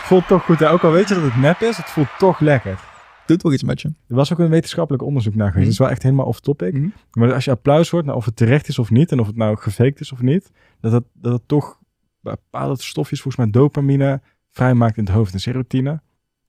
Voelt 0.08 0.28
toch 0.28 0.44
goed, 0.44 0.60
hè? 0.60 0.70
Ook 0.70 0.84
al 0.84 0.92
weet 0.92 1.08
je 1.08 1.16
dat 1.16 1.24
het 1.24 1.36
nep 1.36 1.62
is, 1.62 1.78
het 1.78 1.90
voelt 1.90 2.18
toch 2.18 2.40
lekker. 2.40 2.80
Doet 3.28 3.40
toch 3.40 3.54
iets 3.54 3.64
met 3.64 3.82
je. 3.82 3.88
Er 3.88 4.16
was 4.16 4.34
ook 4.34 4.40
een 4.40 4.50
wetenschappelijk 4.50 5.04
onderzoek 5.04 5.36
naar 5.36 5.52
geweest. 5.52 5.58
Mhm. 5.58 5.66
Het 5.66 5.74
is 5.74 5.80
wel 5.80 5.90
echt 5.90 6.04
helemaal 6.04 6.26
off-topic. 6.26 6.74
Mhm. 6.74 6.90
Maar 7.12 7.34
als 7.34 7.46
je 7.46 7.52
applaus 7.52 7.90
hoort, 7.90 8.06
nou, 8.06 8.18
of 8.18 8.26
het 8.26 8.36
terecht 8.36 8.68
is 8.68 8.80
of 8.80 8.92
niet, 8.92 9.12
en 9.12 9.20
of 9.20 9.28
het 9.28 9.36
nou 9.36 9.58
gefaked 9.58 10.00
is 10.00 10.12
of 10.12 10.22
niet, 10.22 10.52
dat 10.80 10.92
het, 10.92 11.04
dat 11.14 11.34
het 11.34 11.48
toch 11.48 11.80
bepaalde 12.20 12.82
stofjes, 12.82 13.22
volgens 13.22 13.44
mij 13.44 13.52
dopamine, 13.52 14.22
vrijmaakt 14.52 14.98
in 14.98 15.04
het 15.04 15.14
hoofd 15.14 15.34
en 15.34 15.40
serotonine. 15.40 15.90
Dat 15.90 16.02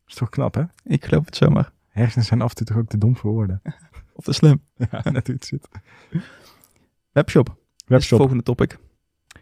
is 0.06 0.14
toch 0.14 0.28
knap, 0.28 0.54
hè? 0.54 0.62
Ik 0.84 1.04
geloof 1.04 1.24
het 1.24 1.36
zomaar. 1.36 1.72
Hersenen 1.88 2.24
zijn 2.24 2.42
af 2.42 2.48
en 2.48 2.56
toe 2.56 2.66
toch 2.66 2.76
ook 2.76 2.88
te 2.88 2.98
dom 2.98 3.16
voor 3.16 3.32
woorden. 3.32 3.62
Of 4.14 4.24
te 4.24 4.32
slim. 4.32 4.62
ja, 4.90 5.10
net 5.10 5.36
zit. 5.40 5.68
Webshop. 7.12 7.56
Webshop. 7.86 8.18
volgende 8.18 8.42
topic. 8.42 8.78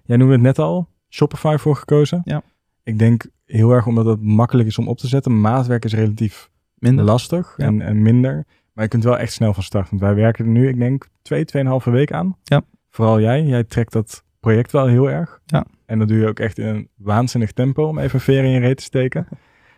Jij 0.05 0.17
noemde 0.17 0.33
het 0.33 0.43
net 0.43 0.59
al. 0.59 0.89
Shopify 1.09 1.57
voor 1.59 1.77
gekozen. 1.77 2.21
Ja. 2.25 2.43
Ik 2.83 2.99
denk 2.99 3.27
heel 3.45 3.71
erg 3.71 3.87
omdat 3.87 4.07
het 4.07 4.23
makkelijk 4.23 4.69
is 4.69 4.79
om 4.79 4.89
op 4.89 4.99
te 4.99 5.07
zetten. 5.07 5.41
Maatwerk 5.41 5.85
is 5.85 5.95
relatief 5.95 6.51
Minder. 6.79 7.05
lastig 7.05 7.55
Ja. 7.57 7.65
en, 7.65 7.81
en 7.81 8.03
minder. 8.03 8.45
Maar 8.73 8.85
je 8.85 8.91
kunt 8.91 9.05
wel 9.05 9.19
echt 9.19 9.33
snel 9.33 9.55
van 9.55 9.63
start. 9.63 9.89
Want 9.91 10.01
wij 10.03 10.15
werken 10.15 10.45
er 10.45 10.51
nu, 10.51 10.69
ik 10.69 10.79
denk, 10.79 11.09
twee, 11.23 11.45
tweeënhalve 11.45 11.91
week 11.91 12.13
aan. 12.13 12.37
Ja. 12.43 12.63
Vooral 12.91 13.21
jij. 13.21 13.43
Jij 13.43 13.65
trekt 13.65 13.93
dat 13.93 14.25
project 14.41 14.73
wel 14.73 14.87
heel 14.87 15.11
erg. 15.11 15.41
Ja. 15.47 15.67
En 15.87 15.99
dat 15.99 16.09
doe 16.09 16.19
je 16.19 16.27
ook 16.27 16.39
echt 16.39 16.59
in 16.59 16.67
een 16.67 16.89
waanzinnig 16.97 17.53
tempo 17.53 17.87
om 17.89 17.99
even 17.99 18.21
veren 18.21 18.45
in 18.45 18.51
je 18.51 18.61
reet 18.61 18.77
te 18.77 18.83
steken. 18.83 19.27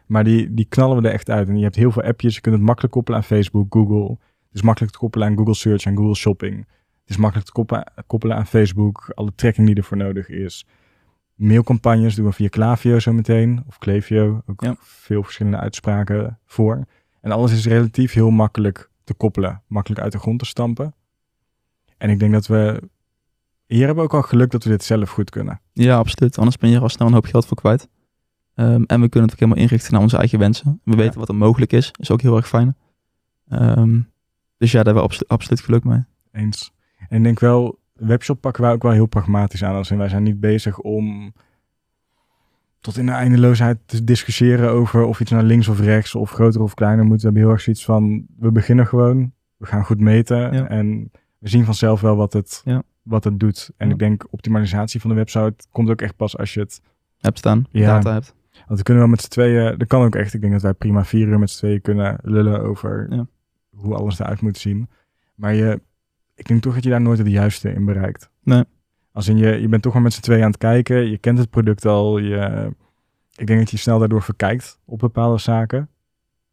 Maar 0.07 0.25
die, 0.25 0.55
die 0.55 0.67
knallen 0.69 1.03
we 1.03 1.09
er 1.09 1.15
echt 1.15 1.31
uit. 1.31 1.49
En 1.49 1.57
je 1.57 1.63
hebt 1.63 1.77
heel 1.77 1.91
veel 1.93 2.03
appjes. 2.03 2.35
Je 2.35 2.41
kunt 2.41 2.55
het 2.55 2.65
makkelijk 2.65 2.93
koppelen 2.93 3.19
aan 3.19 3.27
Facebook, 3.27 3.67
Google. 3.75 4.09
Het 4.11 4.53
is 4.53 4.63
makkelijk 4.63 4.93
te 4.93 4.99
koppelen 4.99 5.29
aan 5.29 5.37
Google 5.37 5.55
Search 5.55 5.85
en 5.85 5.97
Google 5.97 6.15
Shopping. 6.15 6.57
Het 7.01 7.11
is 7.11 7.17
makkelijk 7.17 7.47
te 7.47 7.53
koppelen, 7.53 7.93
koppelen 8.07 8.37
aan 8.37 8.47
Facebook. 8.47 9.13
Alle 9.15 9.33
tracking 9.35 9.67
die 9.67 9.77
ervoor 9.77 9.97
nodig 9.97 10.29
is. 10.29 10.67
Mailcampagnes 11.39 12.15
doen 12.15 12.25
we 12.27 12.33
via 12.33 12.49
Klaviyo 12.49 12.99
zo 12.99 13.13
meteen. 13.13 13.65
Of 13.67 13.79
Klaviyo. 13.79 14.43
Ook 14.47 14.63
Ja. 14.63 14.77
veel 14.79 15.23
verschillende 15.23 15.59
uitspraken 15.59 16.39
voor. 16.47 16.85
En 17.21 17.31
alles 17.33 17.53
is 17.53 17.67
relatief 17.67 18.13
heel 18.13 18.31
makkelijk 18.31 18.91
te 19.05 19.15
koppelen. 19.15 19.63
Makkelijk 19.67 20.01
uit 20.01 20.13
de 20.13 20.19
grond 20.19 20.39
te 20.39 20.45
stampen. 20.45 20.95
En 21.99 22.11
ik 22.11 22.19
denk 22.19 22.33
dat 22.33 22.47
we... 22.47 22.83
Hier 23.67 23.87
hebben 23.87 23.97
we 23.97 24.11
ook 24.11 24.15
al 24.23 24.29
geluk 24.29 24.51
dat 24.51 24.65
we 24.65 24.71
dit 24.71 24.85
zelf 24.85 25.11
goed 25.11 25.31
kunnen. 25.31 25.61
Ja, 25.73 25.97
absoluut. 25.97 26.39
Anders 26.39 26.57
ben 26.57 26.71
je 26.71 26.77
er 26.77 26.83
al 26.83 26.89
snel 26.89 27.07
een 27.07 27.13
hoop 27.15 27.25
geld 27.25 27.47
voor 27.47 27.57
kwijt. 27.57 27.89
Ehm, 28.55 28.83
en 28.87 29.01
we 29.01 29.09
kunnen 29.09 29.23
het 29.23 29.33
ook 29.33 29.39
helemaal 29.39 29.63
inrichten 29.63 29.93
naar 29.93 30.03
onze 30.03 30.17
eigen 30.17 30.39
wensen. 30.39 30.81
We 30.85 30.97
weten 30.97 31.19
wat 31.19 31.29
er 31.29 31.35
mogelijk 31.35 31.73
is. 31.73 31.91
is 31.99 32.11
ook 32.11 32.21
heel 32.21 32.37
erg 32.37 32.49
fijn. 32.49 32.77
Ehm, 33.49 34.01
dus 34.57 34.71
ja, 34.73 34.83
daar 34.83 34.85
hebben 34.85 34.95
we 34.95 35.01
abso- 35.09 35.25
absoluut 35.27 35.61
geluk 35.61 35.85
mee. 35.85 36.05
Eens. 36.33 36.73
En 37.09 37.17
ik 37.17 37.23
denk 37.25 37.41
wel, 37.41 37.79
webshop 37.99 38.41
pakken 38.41 38.63
wij 38.63 38.73
ook 38.73 38.83
wel 38.83 38.93
heel 38.93 39.07
pragmatisch 39.07 39.65
aan. 39.65 39.75
Als 39.75 39.91
in, 39.91 39.99
wij 39.99 40.09
zijn 40.09 40.23
niet 40.23 40.41
bezig 40.41 40.79
om 40.79 41.33
tot 42.81 42.97
in 42.97 43.07
de 43.07 43.13
eindeloosheid 43.13 43.79
te 43.87 44.05
discussiëren 44.05 44.71
over 44.71 45.05
of 45.05 45.21
iets 45.21 45.31
naar 45.31 45.43
links 45.43 45.69
of 45.69 45.81
rechts 45.81 46.15
of 46.15 46.31
groter 46.31 46.63
of 46.63 46.75
kleiner 46.75 47.05
moet. 47.05 47.17
We 47.17 47.25
hebben 47.25 47.43
heel 47.43 47.51
erg 47.51 47.61
zoiets 47.61 47.85
van, 47.85 48.27
we 48.39 48.53
beginnen 48.53 48.87
gewoon, 48.87 49.33
we 49.57 49.67
gaan 49.67 49.85
goed 49.85 50.01
meten 50.01 50.53
Ja. 50.53 50.69
en 50.69 51.11
we 51.39 51.49
zien 51.49 51.65
vanzelf 51.65 52.01
wel 52.01 52.17
wat 52.17 52.33
het, 52.33 52.63
Ja. 52.65 52.83
wat 53.03 53.25
het 53.25 53.41
doet. 53.41 53.71
En 53.77 53.87
Ja. 53.87 53.93
ik 53.93 53.99
denk, 53.99 54.27
optimalisatie 54.31 55.01
van 55.01 55.11
de 55.11 55.17
website 55.17 55.55
komt 55.71 55.91
ook 55.91 56.01
echt 56.01 56.17
pas 56.17 56.39
als 56.39 56.55
je 56.55 56.61
het 56.61 56.81
Hebt 57.19 57.39
staan, 57.39 57.67
Ja. 57.71 57.87
data 57.95 58.13
hebt. 58.13 58.35
Want 58.67 58.79
we 58.79 58.85
kunnen 58.85 59.03
wel 59.03 59.13
met 59.13 59.21
z'n 59.23 59.29
tweeën, 59.29 59.79
dat 59.79 59.89
kan 59.89 60.03
ook 60.05 60.15
echt. 60.15 60.35
Ik 60.35 60.41
denk 60.41 60.53
dat 60.53 60.63
wij 60.63 60.73
prima 60.73 61.05
vier 61.05 61.27
uur 61.29 61.39
met 61.39 61.51
z'n 61.51 61.59
tweeën 61.59 61.81
kunnen 61.81 62.19
lullen 62.23 62.61
over 62.63 63.09
hoe 63.71 63.95
alles 63.95 64.19
eruit 64.19 64.41
moet 64.41 64.59
zien. 64.59 64.89
Maar 65.35 65.55
je, 65.55 65.81
ik 66.39 66.49
denk 66.49 66.63
toch 66.63 66.75
dat 66.75 66.85
je 66.85 66.91
daar 66.91 67.01
nooit 67.01 67.19
het 67.19 67.29
juiste 67.29 67.73
in 67.73 67.85
bereikt. 67.85 68.31
Nee. 68.43 68.65
Als 69.13 69.29
in 69.29 69.37
je, 69.37 69.61
je 69.61 69.69
bent 69.69 69.83
toch 69.83 69.93
maar 69.93 70.03
met 70.03 70.13
z'n 70.13 70.21
tweeën 70.21 70.43
aan 70.43 70.51
het 70.51 70.59
kijken. 70.59 71.11
Je 71.11 71.19
kent 71.19 71.39
het 71.39 71.51
product 71.51 71.85
al. 71.85 72.19
Je, 72.19 72.71
ik 73.37 73.47
denk 73.47 73.59
dat 73.59 73.71
je 73.71 73.77
snel 73.77 73.99
daardoor 73.99 74.23
verkijkt 74.23 74.79
op 74.85 74.99
bepaalde 74.99 75.39
zaken. 75.39 75.89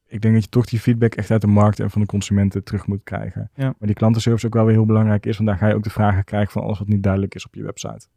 Ik 0.08 0.22
denk 0.22 0.34
dat 0.34 0.44
je 0.44 0.50
toch 0.50 0.66
die 0.66 0.80
feedback 0.80 1.16
echt 1.16 1.32
uit 1.32 1.42
de 1.42 1.48
markt 1.48 1.80
en 1.80 1.90
van 1.90 2.02
de 2.02 2.08
consumenten 2.08 2.64
terug 2.64 2.88
moet 2.88 3.04
krijgen. 3.04 3.50
Ja. 3.56 3.64
Maar 3.64 3.88
die 3.88 3.94
klantenservice 3.94 4.46
ook 4.46 4.54
wel 4.54 4.66
weer 4.66 4.74
heel 4.74 4.86
belangrijk 4.86 5.26
is. 5.26 5.38
Want 5.38 5.50
daar 5.50 5.58
ga 5.58 5.68
je 5.68 5.76
ook 5.76 5.84
de 5.84 5.90
vragen 5.90 6.24
krijgen 6.24 6.52
van 6.52 6.64
alles 6.64 6.80
wat 6.80 6.88
niet 6.88 7.04
duidelijk 7.04 7.36
is 7.36 7.46
op 7.46 7.56
je 7.56 7.64
website. 7.64 8.08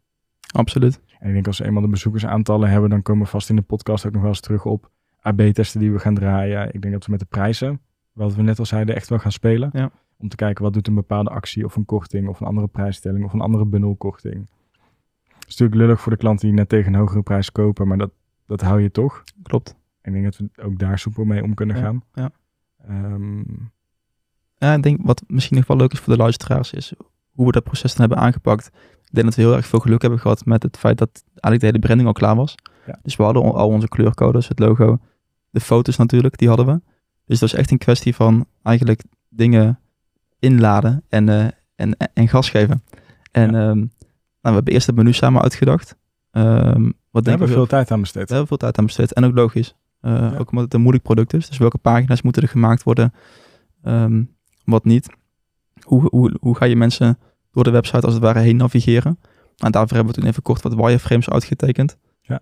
Absoluut. 0.51 1.01
En 1.19 1.27
ik 1.27 1.33
denk 1.33 1.47
als 1.47 1.57
we 1.57 1.65
eenmaal 1.65 1.81
de 1.81 1.87
bezoekersaantallen 1.87 2.69
hebben, 2.69 2.89
dan 2.89 3.01
komen 3.01 3.23
we 3.23 3.29
vast 3.29 3.49
in 3.49 3.55
de 3.55 3.61
podcast 3.61 4.05
ook 4.05 4.11
nog 4.11 4.21
wel 4.21 4.29
eens 4.29 4.39
terug 4.39 4.65
op 4.65 4.91
AB-testen 5.19 5.79
die 5.79 5.91
we 5.91 5.99
gaan 5.99 6.15
draaien. 6.15 6.73
Ik 6.73 6.81
denk 6.81 6.93
dat 6.93 7.05
we 7.05 7.11
met 7.11 7.19
de 7.19 7.25
prijzen, 7.25 7.81
wat 8.13 8.35
we 8.35 8.41
net 8.41 8.59
al 8.59 8.65
zeiden, 8.65 8.95
echt 8.95 9.09
wel 9.09 9.19
gaan 9.19 9.31
spelen. 9.31 9.69
Ja. 9.73 9.91
Om 10.21 10.29
te 10.29 10.35
kijken 10.35 10.63
wat 10.63 10.73
doet 10.73 10.87
een 10.87 10.95
bepaalde 10.95 11.29
actie 11.29 11.65
of 11.65 11.75
een 11.75 11.85
korting 11.85 12.27
of 12.27 12.39
een 12.39 12.47
andere 12.47 12.67
prijsstelling 12.67 13.25
of 13.25 13.33
een 13.33 13.41
andere 13.41 13.65
bundelkorting. 13.65 14.49
Het 15.23 15.47
is 15.47 15.57
natuurlijk 15.57 15.75
lullig 15.81 16.01
voor 16.01 16.11
de 16.11 16.17
klanten 16.17 16.47
die 16.47 16.55
net 16.57 16.69
tegen 16.69 16.93
een 16.93 16.99
hogere 16.99 17.21
prijs 17.21 17.51
kopen, 17.51 17.87
maar 17.87 17.97
dat, 17.97 18.11
dat 18.45 18.61
hou 18.61 18.81
je 18.81 18.91
toch. 18.91 19.23
Klopt. 19.43 19.75
Ik 20.01 20.11
denk 20.11 20.23
dat 20.23 20.37
we 20.37 20.63
ook 20.63 20.79
daar 20.79 20.99
soepel 20.99 21.23
mee 21.23 21.43
om 21.43 21.53
kunnen 21.53 21.75
Ja, 21.75 21.81
gaan. 21.81 22.03
ja. 22.13 22.31
Ehm, 22.87 23.39
Ja, 24.57 24.73
ik 24.73 24.83
denk 24.83 24.99
wat 25.03 25.23
misschien 25.27 25.57
nog 25.57 25.67
wel 25.67 25.77
leuk 25.77 25.91
is 25.91 25.99
voor 25.99 26.13
de 26.13 26.19
luisteraars 26.19 26.73
is 26.73 26.93
hoe 27.31 27.45
we 27.45 27.51
dat 27.51 27.63
proces 27.63 27.95
dan 27.95 28.07
hebben 28.07 28.25
aangepakt. 28.25 28.67
Ik 29.03 29.15
denk 29.15 29.25
dat 29.25 29.35
we 29.35 29.41
heel 29.41 29.55
erg 29.55 29.65
veel 29.65 29.79
geluk 29.79 30.01
hebben 30.01 30.19
gehad 30.19 30.45
met 30.45 30.63
het 30.63 30.77
feit 30.77 30.97
dat 30.97 31.23
eigenlijk 31.31 31.59
de 31.59 31.65
hele 31.65 31.79
branding 31.79 32.07
al 32.07 32.13
klaar 32.13 32.35
was. 32.35 32.55
Ja. 32.85 32.99
Dus 33.03 33.15
we 33.15 33.23
hadden 33.23 33.43
al 33.53 33.67
onze 33.67 33.87
kleurcodes, 33.87 34.47
het 34.47 34.59
logo, 34.59 34.97
de 35.49 35.59
foto's 35.59 35.97
natuurlijk, 35.97 36.37
die 36.37 36.47
hadden 36.47 36.65
we. 36.65 36.81
Dus 37.25 37.39
dat 37.39 37.49
is 37.49 37.55
echt 37.55 37.71
een 37.71 37.77
kwestie 37.77 38.15
van 38.15 38.45
eigenlijk 38.63 39.03
dingen 39.29 39.79
inladen 40.39 41.03
en, 41.09 41.29
eh, 41.29 41.47
en, 41.75 41.97
en 42.13 42.27
gas 42.27 42.49
geven. 42.49 42.83
En 43.31 43.55
ehm, 43.55 43.77
nou, 43.77 43.87
we 44.41 44.49
hebben 44.51 44.73
eerst 44.73 44.87
het 44.87 44.95
menu 44.95 45.13
samen 45.13 45.41
uitgedacht. 45.41 45.95
Ehm 46.31 46.89
wat 47.11 47.25
hebben 47.25 47.47
we 47.47 47.53
ik 47.53 47.59
veel 47.59 47.67
tijd 47.67 47.91
aan 47.91 48.01
besteed. 48.01 48.27
we 48.27 48.29
hebben 48.29 48.47
veel 48.47 48.57
tijd 48.57 48.77
aan 48.77 48.85
besteed. 48.85 49.13
En 49.13 49.23
ook 49.23 49.35
logisch. 49.35 49.75
Eh, 50.01 50.39
Ook 50.39 50.49
omdat 50.49 50.63
het 50.63 50.73
een 50.73 50.81
moeilijk 50.81 51.03
product 51.03 51.33
is. 51.33 51.47
Dus 51.47 51.57
welke 51.57 51.77
pagina's 51.77 52.21
moeten 52.21 52.41
er 52.41 52.47
gemaakt 52.47 52.83
worden? 52.83 53.13
Ehm, 53.83 54.23
wat 54.63 54.85
niet? 54.85 55.09
Hoe, 55.81 56.07
hoe, 56.09 56.37
hoe 56.39 56.55
ga 56.55 56.65
je 56.65 56.75
mensen 56.75 57.17
door 57.51 57.63
de 57.63 57.69
website 57.69 58.05
als 58.05 58.13
het 58.13 58.23
ware 58.23 58.39
heen 58.39 58.55
navigeren? 58.55 59.19
Nou, 59.57 59.71
daarvoor 59.71 59.95
hebben 59.95 60.13
we 60.13 60.19
toen 60.19 60.29
even 60.29 60.43
kort 60.43 60.61
wat 60.61 60.73
wireframes 60.73 61.29
uitgetekend. 61.29 61.97
Ja. 62.21 62.41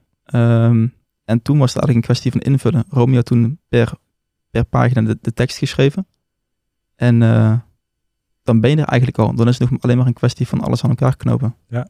En 1.25 1.41
toen 1.41 1.57
was 1.57 1.73
het 1.73 1.83
eigenlijk 1.83 1.95
een 1.95 2.01
kwestie 2.01 2.31
van 2.31 2.41
invullen. 2.41 2.85
Romeo 2.89 3.15
had 3.15 3.25
toen 3.25 3.59
per, 3.69 3.93
per 4.49 4.65
pagina 4.65 5.01
de, 5.01 5.17
de 5.21 5.33
tekst 5.33 5.57
geschreven. 5.57 6.07
En 6.95 7.21
eh, 7.21 7.57
dan 8.47 8.61
ben 8.61 8.69
je 8.69 8.75
er 8.75 8.85
eigenlijk 8.85 9.19
al. 9.19 9.33
Dan 9.35 9.47
is 9.47 9.59
het 9.59 9.69
nog 9.69 9.81
alleen 9.81 9.97
maar 9.97 10.05
een 10.05 10.13
kwestie 10.13 10.47
van 10.47 10.61
alles 10.61 10.83
aan 10.83 10.89
elkaar 10.89 11.17
knopen. 11.17 11.55
En 11.69 11.85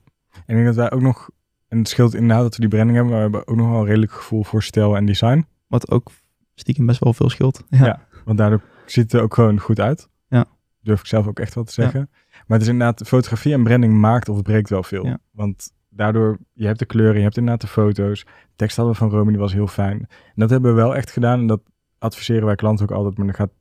ik 0.46 0.54
denk 0.56 0.66
dat 0.66 0.76
wij 0.76 0.92
ook 0.92 1.02
nog, 1.02 1.30
en 1.68 1.78
het 1.78 1.88
scheelt 1.88 2.14
inderdaad 2.14 2.42
dat 2.42 2.56
we 2.56 2.62
die 2.62 2.70
branding 2.70 2.98
hebben, 2.98 3.14
maar 3.14 3.26
we 3.26 3.32
hebben 3.32 3.54
ook 3.54 3.56
nog 3.58 3.70
wel 3.70 3.80
een 3.80 3.86
redelijk 3.86 4.12
gevoel 4.12 4.44
voor 4.44 4.64
stijl 4.64 4.96
en 4.96 5.06
design. 5.06 5.46
Wat 5.68 5.92
ook 5.92 6.12
stiekem 6.56 6.86
best 6.86 7.00
wel 7.00 7.14
veel 7.14 7.30
scheelt. 7.30 7.64
Ja. 7.70 7.86
Ja. 7.86 8.08
Want 8.26 8.38
daardoor 8.38 8.62
ziet 8.86 9.04
het 9.04 9.14
er 9.14 9.22
ook 9.22 9.34
gewoon 9.34 9.60
goed 9.60 9.80
uit. 9.80 10.10
Ja. 10.28 10.46
Durf 10.82 11.00
ik 11.00 11.06
zelf 11.06 11.28
ook 11.28 11.40
echt 11.40 11.56
wel 11.56 11.64
te 11.64 11.74
zeggen. 11.74 12.10
Maar 12.48 12.58
het 12.58 12.62
is 12.62 12.74
inderdaad, 12.74 13.08
fotografie 13.08 13.54
en 13.54 13.64
branding 13.64 13.94
maakt 13.94 14.30
of 14.30 14.42
breekt 14.42 14.70
wel 14.70 14.84
veel. 14.84 15.06
Ja. 15.06 15.18
Want 15.32 15.72
daardoor, 15.90 16.38
je 16.54 16.66
hebt 16.66 16.80
de 16.80 16.86
kleuren, 16.86 17.16
je 17.16 17.24
hebt 17.24 17.38
inderdaad 17.38 17.62
de 17.62 17.68
foto's. 17.68 18.24
De 18.24 18.56
tekst 18.56 18.76
hadden 18.76 18.94
we 18.94 19.00
van 19.00 19.10
Romy, 19.10 19.30
die 19.30 19.40
was 19.40 19.54
heel 19.54 19.68
fijn. 19.68 20.00
En 20.00 20.34
dat 20.36 20.50
hebben 20.50 20.76
we 20.76 20.82
wel 20.82 20.96
echt 20.96 21.12
gedaan. 21.12 21.40
En 21.40 21.48
dat 21.48 21.62
adviseren 21.98 22.46
wij 22.46 22.56
klanten 22.56 22.90
ook 22.90 22.96
altijd, 22.96 23.18
maar 23.18 23.28
dat 23.28 23.36
gaat 23.36 23.52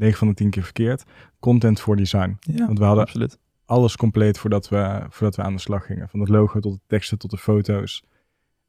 9 0.00 0.18
van 0.18 0.28
de 0.28 0.34
10 0.34 0.50
keer 0.50 0.62
verkeerd. 0.62 1.04
Content 1.38 1.80
voor 1.80 1.96
design. 1.96 2.36
Ja, 2.40 2.66
Want 2.66 2.78
we 2.78 2.84
hadden 2.84 3.04
absoluut. 3.04 3.38
alles 3.64 3.96
compleet 3.96 4.38
voordat 4.38 4.68
we, 4.68 5.00
voordat 5.08 5.36
we 5.36 5.42
aan 5.42 5.54
de 5.54 5.60
slag 5.60 5.86
gingen. 5.86 6.08
Van 6.08 6.20
het 6.20 6.28
logo 6.28 6.60
tot 6.60 6.72
de 6.72 6.80
teksten 6.86 7.18
tot 7.18 7.30
de 7.30 7.36
foto's. 7.38 8.04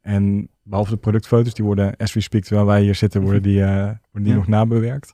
En 0.01 0.49
behalve 0.63 0.91
de 0.91 0.97
productfoto's, 0.97 1.53
die 1.53 1.65
worden 1.65 1.95
as 1.97 2.13
we 2.13 2.21
speak, 2.21 2.43
terwijl 2.43 2.67
wij 2.67 2.82
hier 2.82 2.95
zitten, 2.95 3.21
worden 3.21 3.41
die, 3.41 3.61
eh, 3.63 3.75
worden 3.86 3.97
die 4.11 4.27
Ja. 4.27 4.36
nog 4.36 4.47
nabewerkt. 4.47 5.13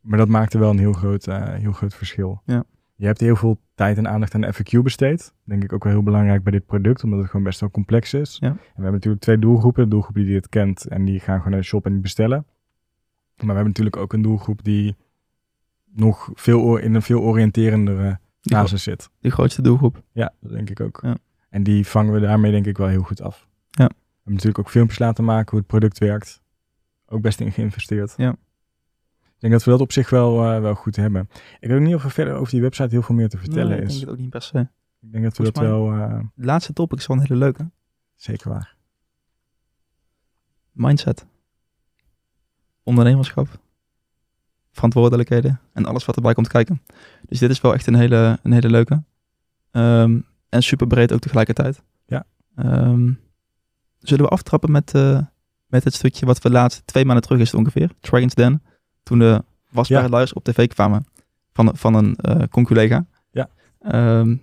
Maar 0.00 0.18
dat 0.18 0.28
maakte 0.28 0.58
wel 0.58 0.70
een 0.70 0.78
heel 0.78 0.92
groot, 0.92 1.26
eh, 1.26 1.54
heel 1.54 1.72
groot 1.72 1.94
verschil. 1.94 2.42
Ja. 2.44 2.64
Je 2.96 3.06
hebt 3.06 3.20
heel 3.20 3.36
veel 3.36 3.60
tijd 3.74 3.96
en 3.98 4.08
aandacht 4.08 4.34
aan 4.34 4.40
de 4.40 4.52
FAQ 4.54 4.82
besteed. 4.82 5.34
Denk 5.44 5.64
ik 5.64 5.72
ook 5.72 5.84
wel 5.84 5.92
heel 5.92 6.02
belangrijk 6.02 6.42
bij 6.42 6.52
dit 6.52 6.66
product, 6.66 7.04
omdat 7.04 7.18
het 7.18 7.28
gewoon 7.30 7.44
best 7.44 7.60
wel 7.60 7.70
complex 7.70 8.14
is. 8.14 8.36
Ja. 8.40 8.46
En 8.48 8.54
we 8.54 8.72
hebben 8.74 8.92
natuurlijk 8.92 9.22
twee 9.22 9.38
doelgroepen. 9.38 9.82
De 9.84 9.90
doelgroep 9.90 10.14
die 10.14 10.34
het 10.34 10.48
kent 10.48 10.86
en 10.86 11.04
die 11.04 11.20
gaan 11.20 11.36
gewoon 11.36 11.50
naar 11.50 11.60
de 11.60 11.66
shop 11.66 11.86
en 11.86 11.92
die 11.92 12.00
bestellen. 12.00 12.46
Maar 13.36 13.46
we 13.46 13.52
hebben 13.52 13.66
natuurlijk 13.66 13.96
ook 13.96 14.12
een 14.12 14.22
doelgroep 14.22 14.64
die 14.64 14.96
nog 15.98 16.30
veel, 16.34 16.76
in 16.76 16.94
een 16.94 17.02
veel 17.02 17.20
oriënterendere 17.20 18.18
fase 18.40 18.76
zit. 18.76 19.10
die 19.20 19.30
grootste 19.30 19.62
doelgroep. 19.62 20.02
Ja, 20.12 20.32
dat 20.40 20.52
denk 20.52 20.70
ik 20.70 20.80
ook. 20.80 20.98
Ja. 21.02 21.16
En 21.48 21.62
die 21.62 21.86
vangen 21.86 22.12
we 22.12 22.20
daarmee 22.20 22.50
denk 22.50 22.66
ik 22.66 22.76
wel 22.78 22.86
heel 22.88 23.02
goed 23.02 23.20
af. 23.22 23.46
Ja. 23.70 23.86
We 23.86 23.94
hebben 24.14 24.32
natuurlijk 24.32 24.58
ook 24.58 24.70
filmpjes 24.70 24.98
laten 24.98 25.24
maken 25.24 25.50
hoe 25.50 25.58
het 25.58 25.68
product 25.68 25.98
werkt. 25.98 26.42
Ook 27.06 27.20
best 27.20 27.40
in 27.40 27.52
geïnvesteerd. 27.52 28.14
Ja. 28.16 28.30
Ik 29.20 29.44
denk 29.44 29.52
dat 29.52 29.64
we 29.64 29.70
dat 29.70 29.80
op 29.80 29.92
zich 29.92 30.10
wel, 30.10 30.44
eh, 30.52 30.60
wel 30.60 30.74
goed 30.74 30.96
hebben. 30.96 31.28
Ik 31.60 31.68
weet 31.68 31.80
niet 31.80 31.94
of 31.94 32.04
er 32.04 32.10
verder 32.10 32.34
over 32.34 32.52
die 32.52 32.60
website 32.60 32.88
heel 32.90 33.02
veel 33.02 33.14
meer 33.14 33.28
te 33.28 33.38
vertellen 33.38 33.68
Nee, 33.68 33.78
ik 33.80 33.84
is. 33.86 33.90
denk 33.90 34.00
het 34.00 34.10
ook 34.10 34.18
niet 34.18 34.30
per 34.30 34.42
se. 34.42 34.68
Ik 35.00 35.12
denk 35.12 35.24
dat 35.24 35.36
we 35.36 35.44
dat 35.44 35.58
wel 35.58 35.92
eh, 35.92 36.20
De 36.34 36.44
laatste 36.44 36.72
topic 36.72 36.98
is 36.98 37.06
wel 37.06 37.16
een 37.16 37.22
hele 37.22 37.38
leuke. 37.38 37.70
zeker 38.14 38.48
waar. 38.48 38.76
Mindset. 40.72 41.26
Ondernemerschap. 42.82 43.48
Verantwoordelijkheden. 44.78 45.60
En 45.72 45.84
alles 45.86 46.04
wat 46.04 46.16
erbij 46.16 46.34
komt 46.34 46.48
kijken. 46.48 46.82
Dus 47.28 47.38
dit 47.38 47.50
is 47.50 47.60
wel 47.60 47.74
echt 47.74 47.86
een 47.86 47.94
hele, 47.94 48.38
een 48.42 48.52
hele 48.52 48.70
leuke. 48.70 49.02
Ehm, 49.70 50.20
en 50.48 50.62
super 50.62 50.86
breed 50.86 51.12
ook 51.12 51.20
tegelijkertijd. 51.20 51.82
Ja. 52.06 52.24
Ehm, 52.56 53.12
zullen 53.98 54.24
we 54.24 54.30
aftrappen 54.30 54.70
met, 54.70 54.94
eh, 54.94 55.20
met 55.66 55.84
het 55.84 55.94
stukje 55.94 56.26
wat 56.26 56.42
we 56.42 56.50
laatst 56.50 56.82
twee 56.86 57.04
maanden 57.04 57.24
terug 57.24 57.40
is 57.40 57.54
ongeveer. 57.54 57.90
Dragon's 58.00 58.34
Den. 58.34 58.62
Toen 59.02 59.18
de 59.18 59.44
wasbare 59.70 60.02
Ja. 60.02 60.08
luiers 60.08 60.32
op 60.32 60.44
tv 60.44 60.66
kwamen. 60.66 61.06
Van, 61.52 61.76
van 61.76 61.94
een 61.94 62.16
eh 62.16 62.42
conculega. 62.50 63.06
Ja. 63.30 63.48
Ehm, 63.80 64.36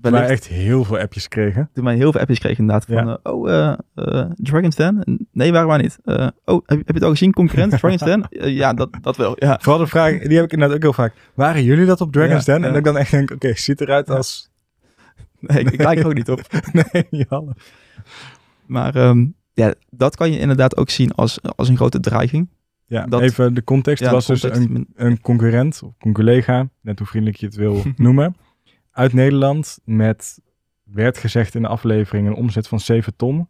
wellicht- 0.00 0.22
wij 0.22 0.32
echt 0.32 0.46
heel 0.46 0.84
veel 0.84 0.98
appjes 0.98 1.28
kregen. 1.28 1.70
toen 1.72 1.84
wij 1.84 1.94
heel 1.96 2.10
veel 2.12 2.20
appjes 2.20 2.38
kregen 2.38 2.58
inderdaad 2.58 2.84
van, 2.84 3.06
Ja. 3.06 3.18
eh, 3.22 3.32
oh, 3.32 3.50
eh 3.50 3.72
eh, 3.94 4.30
Dragon's 4.34 4.76
Den? 4.76 5.26
Nee, 5.32 5.52
waren 5.52 5.68
wij 5.68 5.78
niet. 5.78 5.98
Eh, 6.04 6.28
oh, 6.44 6.54
heb, 6.66 6.78
je- 6.78 6.84
heb 6.84 6.86
je 6.86 6.92
het 6.94 7.02
al 7.02 7.10
gezien, 7.10 7.32
concurrent, 7.32 7.70
Dragon's 7.78 8.02
Den? 8.02 8.28
Eh, 8.28 8.54
ja, 8.56 8.72
dat, 8.74 8.88
dat 9.00 9.16
wel, 9.16 9.36
ja. 9.38 9.58
Vooral 9.62 9.80
de 9.80 9.86
vraag, 9.86 10.18
die 10.18 10.36
heb 10.36 10.44
ik 10.44 10.52
inderdaad 10.52 10.76
ook 10.76 10.82
heel 10.82 10.92
vaak. 10.92 11.14
Waren 11.34 11.64
jullie 11.64 11.86
dat 11.86 12.00
op 12.00 12.12
Dragon's 12.12 12.44
Den? 12.44 12.58
ja. 12.60 12.64
En 12.66 12.68
dat 12.68 12.78
ik 12.78 12.84
dan 12.84 12.96
echt 12.96 13.10
denk, 13.10 13.30
oké, 13.30 13.54
ziet 13.54 13.80
eruit 13.80 14.10
als... 14.10 14.48
Nee, 15.40 15.58
ik, 15.60 15.70
ik 15.70 15.78
kijk 15.78 15.98
er 15.98 16.06
ook 16.06 16.14
niet 16.14 16.30
op. 16.30 16.40
nee, 16.92 17.06
niet 17.10 17.28
half. 17.28 17.48
Maar 18.66 18.94
ehm, 18.94 19.26
ja, 19.52 19.74
dat 19.90 20.16
kan 20.16 20.32
je 20.32 20.38
inderdaad 20.38 20.76
ook 20.76 20.90
zien 20.90 21.12
als, 21.14 21.38
als 21.56 21.68
een 21.68 21.76
grote 21.76 22.00
dreiging. 22.00 22.48
Ja, 22.86 23.06
Dat- 23.06 23.20
even 23.20 23.54
de 23.54 23.64
context. 23.64 24.10
Was 24.10 24.26
dus 24.26 24.40
context. 24.40 24.68
een, 24.68 24.86
een 24.94 25.20
concurrent, 25.20 25.80
of 25.84 25.92
een 25.98 26.12
collega, 26.12 26.68
net 26.80 26.98
hoe 26.98 27.06
vriendelijk 27.08 27.38
je 27.40 27.46
het 27.46 27.54
wil 27.54 27.82
noemen, 27.96 28.36
uit 29.00 29.12
Nederland 29.12 29.78
met, 29.84 30.40
werd 30.84 31.18
gezegd 31.18 31.54
in 31.54 31.62
de 31.62 31.68
aflevering, 31.68 32.26
een 32.26 32.34
omzet 32.34 32.68
van 32.68 32.80
7 32.80 33.16
ton. 33.16 33.48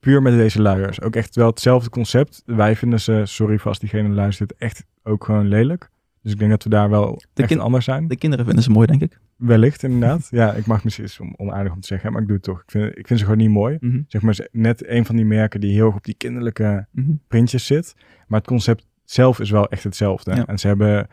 Puur 0.00 0.22
met 0.22 0.32
deze 0.32 0.62
luiers. 0.62 1.00
Ook 1.00 1.16
echt 1.16 1.34
wel 1.34 1.46
hetzelfde 1.46 1.90
concept. 1.90 2.42
Wij 2.46 2.76
vinden 2.76 3.00
ze, 3.00 3.22
sorry 3.24 3.58
voor 3.58 3.68
als 3.68 3.78
diegene 3.78 4.08
luistert, 4.08 4.54
echt 4.54 4.84
ook 5.02 5.24
gewoon 5.24 5.48
lelijk. 5.48 5.90
Dus 6.22 6.32
ik 6.32 6.38
denk 6.38 6.50
dat 6.50 6.62
we 6.62 6.68
daar 6.68 6.90
wel 6.90 7.22
echt 7.34 7.48
kin- 7.48 7.60
anders 7.60 7.84
zijn. 7.84 8.08
De 8.08 8.16
kinderen 8.16 8.44
vinden 8.44 8.64
ze 8.64 8.70
mooi, 8.70 8.86
denk 8.86 9.02
ik. 9.02 9.18
Wellicht, 9.36 9.82
inderdaad. 9.82 10.28
ja, 10.40 10.52
ik 10.52 10.66
mag 10.66 10.84
misschien 10.84 11.04
is 11.04 11.20
om, 11.20 11.34
onaardig 11.36 11.72
om 11.72 11.80
te 11.80 11.86
zeggen, 11.86 12.12
maar 12.12 12.20
ik 12.20 12.26
doe 12.26 12.36
het 12.36 12.44
toch. 12.44 12.62
Ik 12.62 12.70
vind, 12.70 12.98
ik 12.98 13.06
vind 13.06 13.18
ze 13.18 13.24
gewoon 13.24 13.40
niet 13.40 13.50
mooi. 13.50 13.76
Mhm, 13.80 14.02
Zeg 14.06 14.22
maar, 14.22 14.48
net 14.52 14.88
een 14.88 15.04
van 15.04 15.16
die 15.16 15.24
merken 15.24 15.60
die 15.60 15.72
heel 15.72 15.86
erg 15.86 15.96
op 15.96 16.04
die 16.04 16.14
kinderlijke 16.14 16.86
mhm. 16.90 17.12
printjes 17.28 17.66
zit. 17.66 17.94
Maar 18.26 18.38
het 18.38 18.48
concept 18.48 18.86
zelf 19.04 19.40
is 19.40 19.50
wel 19.50 19.68
echt 19.68 19.84
hetzelfde. 19.84 20.34
Ja. 20.34 20.46
En 20.46 20.58
ze 20.58 20.66
hebben 20.66 21.08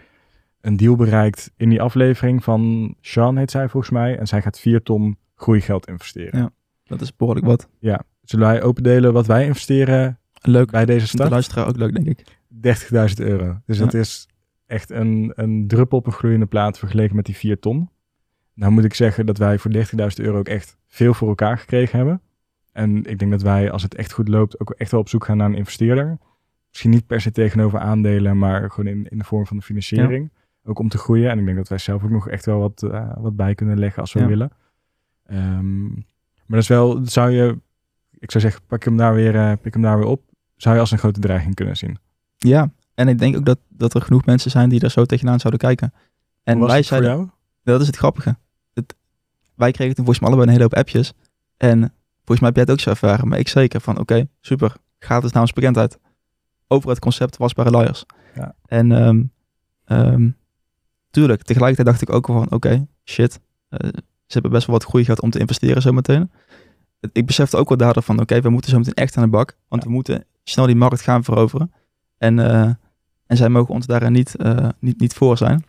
een 0.62 0.78
deal 0.78 0.96
bereikt 0.96 1.52
in 1.58 1.70
die 1.70 1.82
aflevering 1.82 2.44
van 2.44 2.96
Sean, 3.02 3.38
heet 3.38 3.52
zij 3.52 3.70
volgens 3.70 3.92
mij. 3.92 4.18
En 4.18 4.28
zij 4.28 4.42
gaat 4.42 4.60
4 4.60 4.84
ton 4.84 5.18
groeigeld 5.36 5.88
investeren. 5.88 6.40
Ja. 6.40 6.50
Dat 6.84 7.02
is 7.02 7.16
behoorlijk 7.16 7.46
wat. 7.46 7.70
Zullen 8.22 8.48
wij 8.48 8.62
opendelen 8.64 9.14
wat 9.14 9.26
wij 9.28 9.46
investeren 9.46 10.20
Leuk. 10.42 10.72
bij 10.72 10.86
deze 10.86 11.02
De 11.06 11.08
start? 11.08 11.30
luisteraar 11.30 11.68
ook 11.68 11.78
leuk, 11.78 11.94
denk 11.94 12.08
ik. 12.08 12.38
30.000 13.18 13.26
euro. 13.28 13.58
Dus 13.66 13.78
Ja. 13.78 13.84
dat 13.84 13.94
is 13.94 14.28
echt 14.66 14.90
een, 14.90 15.32
een 15.36 15.68
druppel 15.68 15.98
op 15.98 16.06
een 16.06 16.12
gloeiende 16.12 16.46
plaat 16.46 16.80
vergeleken 16.80 17.16
met 17.16 17.26
die 17.26 17.36
4 17.36 17.60
ton. 17.60 17.90
Nou 18.54 18.72
moet 18.72 18.84
ik 18.86 18.94
zeggen 18.94 19.26
dat 19.26 19.38
wij 19.38 19.58
voor 19.60 19.72
30.000 19.74 19.82
euro 20.16 20.38
ook 20.38 20.48
echt 20.48 20.78
veel 20.88 21.14
voor 21.14 21.28
elkaar 21.28 21.58
gekregen 21.58 21.98
hebben. 21.98 22.22
En 22.72 23.04
ik 23.06 23.20
denk 23.20 23.32
dat 23.32 23.42
wij, 23.42 23.72
als 23.72 23.84
het 23.84 23.96
echt 23.96 24.12
goed 24.12 24.28
loopt, 24.28 24.60
ook 24.60 24.70
echt 24.72 24.92
wel 24.92 25.00
op 25.00 25.10
zoek 25.10 25.26
gaan 25.26 25.38
naar 25.38 25.48
een 25.50 25.56
investeerder. 25.56 26.18
Misschien 26.70 26.92
niet 26.92 27.08
per 27.08 27.22
se 27.22 27.32
tegenover 27.32 27.80
aandelen, 27.80 28.38
maar 28.38 28.72
gewoon 28.72 28.94
in, 28.94 29.08
in 29.10 29.18
de 29.18 29.24
vorm 29.24 29.46
van 29.48 29.58
de 29.58 29.64
financiering. 29.64 30.32
Ook 30.64 30.80
om 30.80 30.90
te 30.90 30.98
groeien. 30.98 31.30
En 31.30 31.40
ik 31.40 31.46
denk 31.46 31.58
dat 31.58 31.68
wij 31.68 31.78
zelf 31.78 32.04
ook 32.04 32.10
nog 32.10 32.30
echt 32.30 32.46
wel 32.46 32.60
wat, 32.60 32.84
eh, 32.84 33.12
wat 33.18 33.36
bij 33.36 33.56
kunnen 33.56 33.80
leggen 33.80 34.02
als 34.02 34.14
we 34.14 34.20
Ja. 34.20 34.28
willen. 34.28 34.52
Ehm, 35.26 35.88
maar 35.90 36.04
dat 36.48 36.60
is 36.60 36.68
wel, 36.68 37.00
zou 37.04 37.30
je, 37.32 37.60
ik 38.20 38.32
zou 38.32 38.44
zeggen, 38.44 38.62
pak 38.68 38.84
hem 38.84 38.98
daar 38.98 39.14
weer, 39.14 39.36
eh, 39.36 39.54
pik 39.62 39.74
hem 39.74 39.82
daar 39.82 39.98
weer 39.98 40.08
op. 40.08 40.22
Zou 40.56 40.76
je 40.76 40.82
als 40.82 40.92
een 40.92 40.98
grote 40.98 41.20
dreiging 41.20 41.56
kunnen 41.56 41.78
zien. 41.78 41.98
Ja, 42.38 42.72
en 42.94 43.08
ik 43.08 43.20
denk 43.20 43.36
ook 43.38 43.46
dat, 43.46 43.60
dat 43.70 43.94
er 43.94 44.02
genoeg 44.02 44.26
mensen 44.26 44.52
zijn 44.52 44.70
die 44.70 44.80
er 44.82 44.92
zo 44.92 45.06
tegenaan 45.06 45.40
zouden 45.40 45.62
kijken. 45.62 45.94
En 46.44 46.54
Hoe 46.54 46.62
was 46.64 46.72
wij 46.72 46.84
zeiden, 46.84 47.10
jou? 47.10 47.30
dat 47.64 47.82
is 47.82 47.88
het 47.88 47.96
grappige. 47.96 48.36
Het, 48.74 48.96
wij 49.56 49.72
kregen 49.72 49.96
toen 49.96 50.06
volgens 50.06 50.20
mij 50.20 50.28
allebei 50.28 50.48
een 50.48 50.62
hele 50.62 50.70
hoop 50.70 50.80
appjes. 50.86 51.14
En 51.58 51.78
volgens 52.18 52.40
mij 52.40 52.48
heb 52.48 52.56
jij 52.56 52.64
het 52.64 52.72
ook 52.72 52.80
zo 52.80 52.90
ervaren, 52.90 53.28
maar 53.28 53.40
ik 53.40 53.48
zeker 53.48 53.82
van 53.82 54.00
oké, 54.00 54.28
super, 54.40 54.76
gaat 55.00 55.24
het 55.24 55.34
namens 55.34 55.54
bekendheid. 55.54 56.00
Over 56.68 56.90
het 56.90 57.00
concept 57.00 57.38
wasbare 57.38 57.70
luiers. 57.72 58.06
Ja. 58.36 58.56
En 58.66 58.92
ehm, 59.86 60.30
tuurlijk, 61.12 61.42
tegelijkertijd 61.44 61.88
dacht 61.88 62.02
ik 62.02 62.16
ook 62.16 62.28
wel 62.28 62.38
van 62.38 62.52
oké, 62.52 62.88
shit, 63.06 63.40
eh, 63.70 63.80
ze 64.26 64.38
hebben 64.38 64.52
best 64.52 64.68
wel 64.68 64.76
wat 64.76 64.86
groeigeld 64.86 65.22
om 65.22 65.30
te 65.30 65.40
investeren 65.40 65.82
zometeen. 65.82 66.32
Ik 67.12 67.26
besefte 67.26 67.58
ook 67.58 67.70
wel 67.70 67.78
daardoor 67.78 68.04
van 68.04 68.20
oké, 68.20 68.42
we 68.42 68.50
moeten 68.50 68.72
zo 68.72 68.78
meteen 68.78 68.94
echt 68.94 69.18
aan 69.18 69.24
de 69.24 69.30
bak. 69.30 69.58
Want 69.68 69.82
Ja. 69.82 69.88
we 69.88 69.94
moeten 69.94 70.26
snel 70.44 70.66
die 70.66 70.76
markt 70.76 71.02
gaan 71.02 71.24
veroveren. 71.24 71.72
En, 72.18 72.40
eh, 72.40 72.70
en 73.26 73.38
zij 73.38 73.50
mogen 73.50 73.74
ons 73.74 73.86
daar 73.86 74.12
niet, 74.12 74.36
eh, 74.36 74.70
niet, 74.80 75.00
niet 75.00 75.14
voor 75.14 75.38
zijn. 75.38 75.66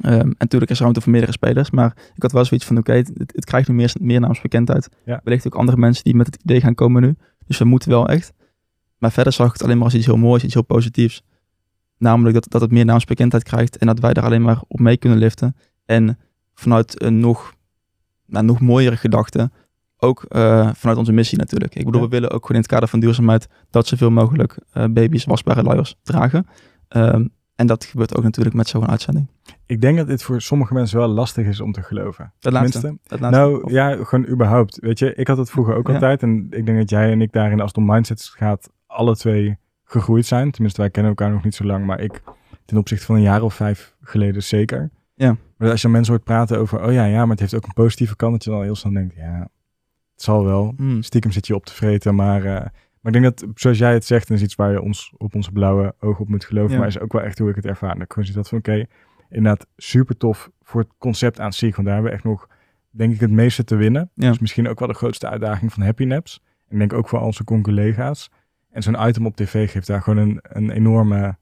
Ehm, 0.00 0.20
en 0.20 0.34
natuurlijk 0.38 0.70
is 0.70 0.76
er 0.76 0.82
ruimte 0.82 1.00
voor 1.00 1.10
meerdere 1.12 1.32
spelers. 1.32 1.70
Maar 1.70 1.96
ik 2.14 2.22
had 2.22 2.32
wel 2.32 2.44
zoiets 2.44 2.66
van, 2.66 2.78
oké, 2.78 2.92
het, 2.92 3.10
het 3.14 3.44
krijgt 3.44 3.68
nu 3.68 3.74
meer, 3.74 3.92
meer 4.00 4.20
naamsbekendheid. 4.20 4.88
Ja. 5.04 5.20
Wellicht 5.24 5.46
ook 5.46 5.54
andere 5.54 5.78
mensen 5.78 6.04
die 6.04 6.14
met 6.14 6.26
het 6.26 6.42
idee 6.42 6.60
gaan 6.60 6.74
komen 6.74 7.02
nu. 7.02 7.16
Dus 7.46 7.58
we 7.58 7.64
moeten 7.64 7.90
wel 7.90 8.08
echt. 8.08 8.32
Maar 8.98 9.12
verder 9.12 9.32
zag 9.32 9.46
ik 9.46 9.52
het 9.52 9.62
alleen 9.62 9.76
maar 9.76 9.84
als 9.84 9.94
iets 9.94 10.06
heel 10.06 10.16
moois, 10.16 10.44
iets 10.44 10.54
heel 10.54 10.62
positiefs. 10.62 11.22
Namelijk 12.00 12.34
dat, 12.34 12.46
dat 12.50 12.60
het 12.60 12.70
meer 12.70 12.84
naamsbekendheid 12.84 13.42
krijgt 13.42 13.76
en 13.76 13.86
dat 13.86 13.98
wij 13.98 14.12
daar 14.12 14.24
alleen 14.24 14.42
maar 14.42 14.60
op 14.68 14.80
mee 14.80 14.96
kunnen 14.96 15.18
liften. 15.18 15.56
En 15.86 16.18
vanuit 16.54 17.02
een 17.02 17.20
nog, 17.20 17.54
nou, 18.26 18.44
nog 18.44 18.60
mooiere 18.60 18.96
gedachte, 18.96 19.50
ook 19.98 20.24
eh, 20.28 20.70
vanuit 20.74 20.98
onze 20.98 21.12
missie 21.12 21.38
natuurlijk. 21.38 21.74
Ik 21.74 21.84
bedoel, 21.84 22.00
Ja. 22.00 22.06
we 22.06 22.12
willen 22.12 22.30
ook 22.30 22.40
gewoon 22.40 22.56
in 22.56 22.62
het 22.62 22.70
kader 22.72 22.88
van 22.88 23.00
duurzaamheid 23.00 23.48
dat 23.70 23.86
zoveel 23.86 24.10
mogelijk 24.10 24.58
eh, 24.72 24.84
baby's 24.90 25.24
wasbare 25.24 25.62
luiers 25.62 25.96
dragen. 26.02 26.46
Ehm, 26.88 27.26
en 27.54 27.66
dat 27.66 27.84
gebeurt 27.84 28.16
ook 28.16 28.22
natuurlijk 28.22 28.56
met 28.56 28.68
zo'n 28.68 28.88
uitzending. 28.88 29.26
Ik 29.66 29.80
denk 29.80 29.96
dat 29.98 30.06
dit 30.06 30.22
voor 30.22 30.40
sommige 30.40 30.74
mensen 30.74 30.98
wel 30.98 31.08
lastig 31.08 31.46
is 31.46 31.60
om 31.60 31.72
te 31.72 31.82
geloven. 31.82 32.32
Dat 32.38 32.52
laatste. 32.52 32.80
Tenminste, 32.80 33.08
Dat 33.08 33.20
laatste. 33.20 33.40
nou 33.40 33.62
Of- 33.62 33.70
ja, 33.70 34.04
gewoon 34.04 34.26
überhaupt. 34.26 34.78
Weet 34.80 34.98
je, 34.98 35.14
ik 35.14 35.26
had 35.28 35.36
het 35.36 35.50
vroeger 35.50 35.74
ook 35.74 35.86
Ja. 35.88 35.94
altijd. 35.94 36.22
En 36.22 36.46
ik 36.50 36.66
denk 36.66 36.78
dat 36.78 36.90
jij 36.90 37.10
en 37.12 37.20
ik 37.20 37.32
daarin, 37.32 37.60
als 37.60 37.68
het 37.68 37.76
om 37.78 37.86
mindsets 37.86 38.28
gaat, 38.28 38.70
alle 38.86 39.16
twee 39.16 39.58
gegroeid 39.90 40.26
zijn. 40.26 40.50
Tenminste, 40.50 40.80
wij 40.80 40.90
kennen 40.90 41.10
elkaar 41.12 41.30
nog 41.30 41.44
niet 41.44 41.54
zo 41.54 41.64
lang, 41.64 41.86
maar 41.86 42.00
ik 42.00 42.22
ten 42.64 42.76
opzichte 42.76 43.04
van 43.06 43.14
een 43.14 43.22
jaar 43.22 43.42
of 43.42 43.54
vijf 43.54 43.94
geleden 44.00 44.42
zeker. 44.42 44.90
Ja. 45.14 45.36
Maar 45.56 45.70
als 45.70 45.82
je 45.82 45.88
mensen 45.88 46.12
hoort 46.12 46.24
praten 46.24 46.58
over, 46.58 46.82
oh 46.84 46.92
ja, 46.92 47.04
ja, 47.04 47.20
maar 47.20 47.30
het 47.30 47.40
heeft 47.40 47.54
ook 47.54 47.66
een 47.66 47.72
positieve 47.72 48.16
kant, 48.16 48.32
dat 48.32 48.44
je 48.44 48.50
dan 48.50 48.62
heel 48.62 48.74
snel 48.74 48.92
denkt, 48.92 49.14
ja, 49.16 49.48
het 50.12 50.22
zal 50.22 50.44
wel. 50.44 50.72
Hmm. 50.76 51.02
Stiekem 51.02 51.30
zit 51.30 51.46
je 51.46 51.54
op 51.54 51.64
te 51.66 51.74
vreten, 51.74 52.14
maar, 52.14 52.44
eh, 52.44 52.52
maar 53.00 53.12
ik 53.14 53.22
denk 53.22 53.24
dat, 53.24 53.44
zoals 53.54 53.78
jij 53.78 53.92
het 53.92 54.04
zegt, 54.04 54.30
is 54.30 54.42
iets 54.42 54.54
waar 54.54 54.70
je 54.72 54.82
ons 54.82 55.12
op 55.16 55.34
onze 55.34 55.52
blauwe 55.52 55.94
ogen 56.00 56.20
op 56.20 56.28
moet 56.28 56.44
geloven, 56.44 56.72
Ja. 56.72 56.78
maar 56.78 56.88
is 56.88 57.00
ook 57.00 57.12
wel 57.12 57.22
echt 57.22 57.38
hoe 57.38 57.48
ik 57.50 57.56
het 57.56 57.66
ervaar. 57.66 57.94
Dat 57.94 58.02
ik 58.02 58.12
gewoon 58.12 58.28
zoiets 58.28 58.50
had 58.50 58.62
van, 58.62 58.74
oké, 58.74 58.86
inderdaad 59.30 59.66
super 59.76 60.16
tof 60.16 60.50
voor 60.62 60.80
het 60.80 60.90
concept 60.98 61.40
aan 61.40 61.52
zich, 61.52 61.74
want 61.76 61.86
daar 61.86 61.94
hebben 61.94 62.12
we 62.12 62.18
echt 62.18 62.26
nog, 62.28 62.48
denk 62.90 63.14
ik, 63.14 63.20
het 63.20 63.30
meeste 63.30 63.64
te 63.64 63.76
winnen. 63.76 64.10
Ja. 64.14 64.28
Dus 64.28 64.38
misschien 64.38 64.68
ook 64.68 64.78
wel 64.78 64.88
de 64.88 64.94
grootste 64.94 65.28
uitdaging 65.28 65.72
van 65.72 65.82
Happy 65.82 66.04
Naps. 66.04 66.42
En 66.68 66.78
denk 66.78 66.92
ook 66.92 67.08
voor 67.08 67.20
onze 67.20 67.44
collega's. 67.44 68.30
En 68.70 68.82
zo'n 68.82 69.06
item 69.08 69.26
op 69.26 69.36
tv 69.36 69.70
geeft 69.70 69.86
daar 69.86 70.02
gewoon 70.02 70.28
een, 70.28 70.38
een 70.42 70.70
enorme 70.70 71.36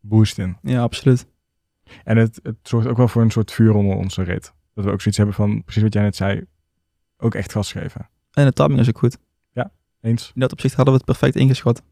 boost 0.00 0.38
in. 0.38 0.56
Ja, 0.62 0.82
absoluut. 0.82 1.26
En 2.04 2.16
het, 2.16 2.40
het 2.42 2.56
zorgt 2.62 2.88
ook 2.88 2.96
wel 2.96 3.08
voor 3.08 3.22
een 3.22 3.30
soort 3.30 3.52
vuur 3.52 3.74
onder 3.74 3.96
onze 3.96 4.22
rit. 4.22 4.52
Dat 4.74 4.84
we 4.84 4.90
ook 4.90 5.00
zoiets 5.00 5.16
hebben 5.16 5.36
van, 5.36 5.62
precies 5.64 5.82
wat 5.82 5.92
jij 5.92 6.02
net 6.02 6.16
zei, 6.16 6.46
ook 7.16 7.34
echt 7.34 7.52
gas 7.52 7.72
geven. 7.72 8.08
En 8.32 8.44
de 8.44 8.52
timing 8.52 8.80
is 8.80 8.88
ook 8.88 8.98
goed. 8.98 9.18
Eens. 10.02 10.30
In 10.34 10.40
dat 10.40 10.52
opzicht 10.52 10.74
hadden 10.74 10.94
we 10.94 11.00
het 11.04 11.18
perfect 11.18 11.36
ingeschat. 11.36 11.82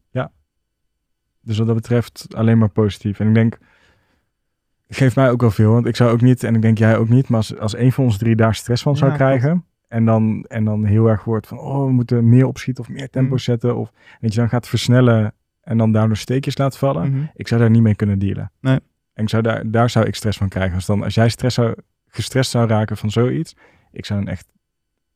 Dus 1.41 1.57
wat 1.57 1.67
dat 1.67 1.75
betreft 1.75 2.35
alleen 2.35 2.57
maar 2.57 2.69
positief. 2.69 3.19
En 3.19 3.27
ik 3.27 3.33
denk, 3.33 3.57
het 4.87 4.97
geeft 4.97 5.15
mij 5.15 5.31
ook 5.31 5.41
wel 5.41 5.51
veel. 5.51 5.71
Want 5.71 5.85
ik 5.85 5.95
zou 5.95 6.11
ook 6.11 6.21
niet, 6.21 6.43
en 6.43 6.55
ik 6.55 6.61
denk 6.61 6.77
jij 6.77 6.97
ook 6.97 7.09
niet, 7.09 7.27
maar 7.29 7.37
als, 7.37 7.57
als 7.57 7.77
een 7.77 7.91
van 7.91 8.03
ons 8.03 8.17
drie 8.17 8.35
daar 8.35 8.55
stress 8.55 8.83
van 8.83 8.97
zou 8.97 9.11
Ja, 9.11 9.17
krijgen. 9.17 9.65
En 9.91 10.05
dan, 10.05 10.45
en 10.47 10.63
dan 10.65 10.83
heel 10.85 11.07
erg 11.07 11.23
wordt 11.23 11.47
van, 11.47 11.57
oh, 11.59 11.85
we 11.85 11.91
moeten 11.91 12.29
meer 12.29 12.45
opschieten 12.45 12.83
of 12.83 12.89
meer 12.89 13.09
tempo 13.09 13.33
Mhm. 13.33 13.39
zetten. 13.43 13.75
Of 13.77 13.91
dat 14.19 14.33
je 14.33 14.39
dan 14.39 14.49
gaat 14.49 14.67
versnellen 14.67 15.33
en 15.61 15.77
dan 15.77 15.91
daardoor 15.91 16.17
steekjes 16.17 16.57
laat 16.57 16.77
vallen. 16.77 17.11
Mhm. 17.11 17.25
Ik 17.33 17.47
zou 17.47 17.61
daar 17.61 17.69
niet 17.69 17.81
mee 17.81 17.95
kunnen 17.95 18.19
dealen. 18.19 18.51
Nee. 18.61 18.79
En 19.13 19.23
ik 19.23 19.29
zou 19.29 19.43
daar, 19.43 19.71
daar 19.71 19.89
zou 19.89 20.05
ik 20.05 20.15
stress 20.15 20.37
van 20.37 20.49
krijgen. 20.49 20.75
Als, 20.75 20.85
dan, 20.85 21.03
als 21.03 21.13
jij 21.13 21.29
stress 21.29 21.55
zou, 21.55 21.75
gestrest 22.07 22.51
zou 22.51 22.67
raken 22.67 22.97
van 22.97 23.09
zoiets, 23.11 23.55
ik 23.91 24.05
zou 24.05 24.19
dan 24.19 24.29
echt 24.29 24.51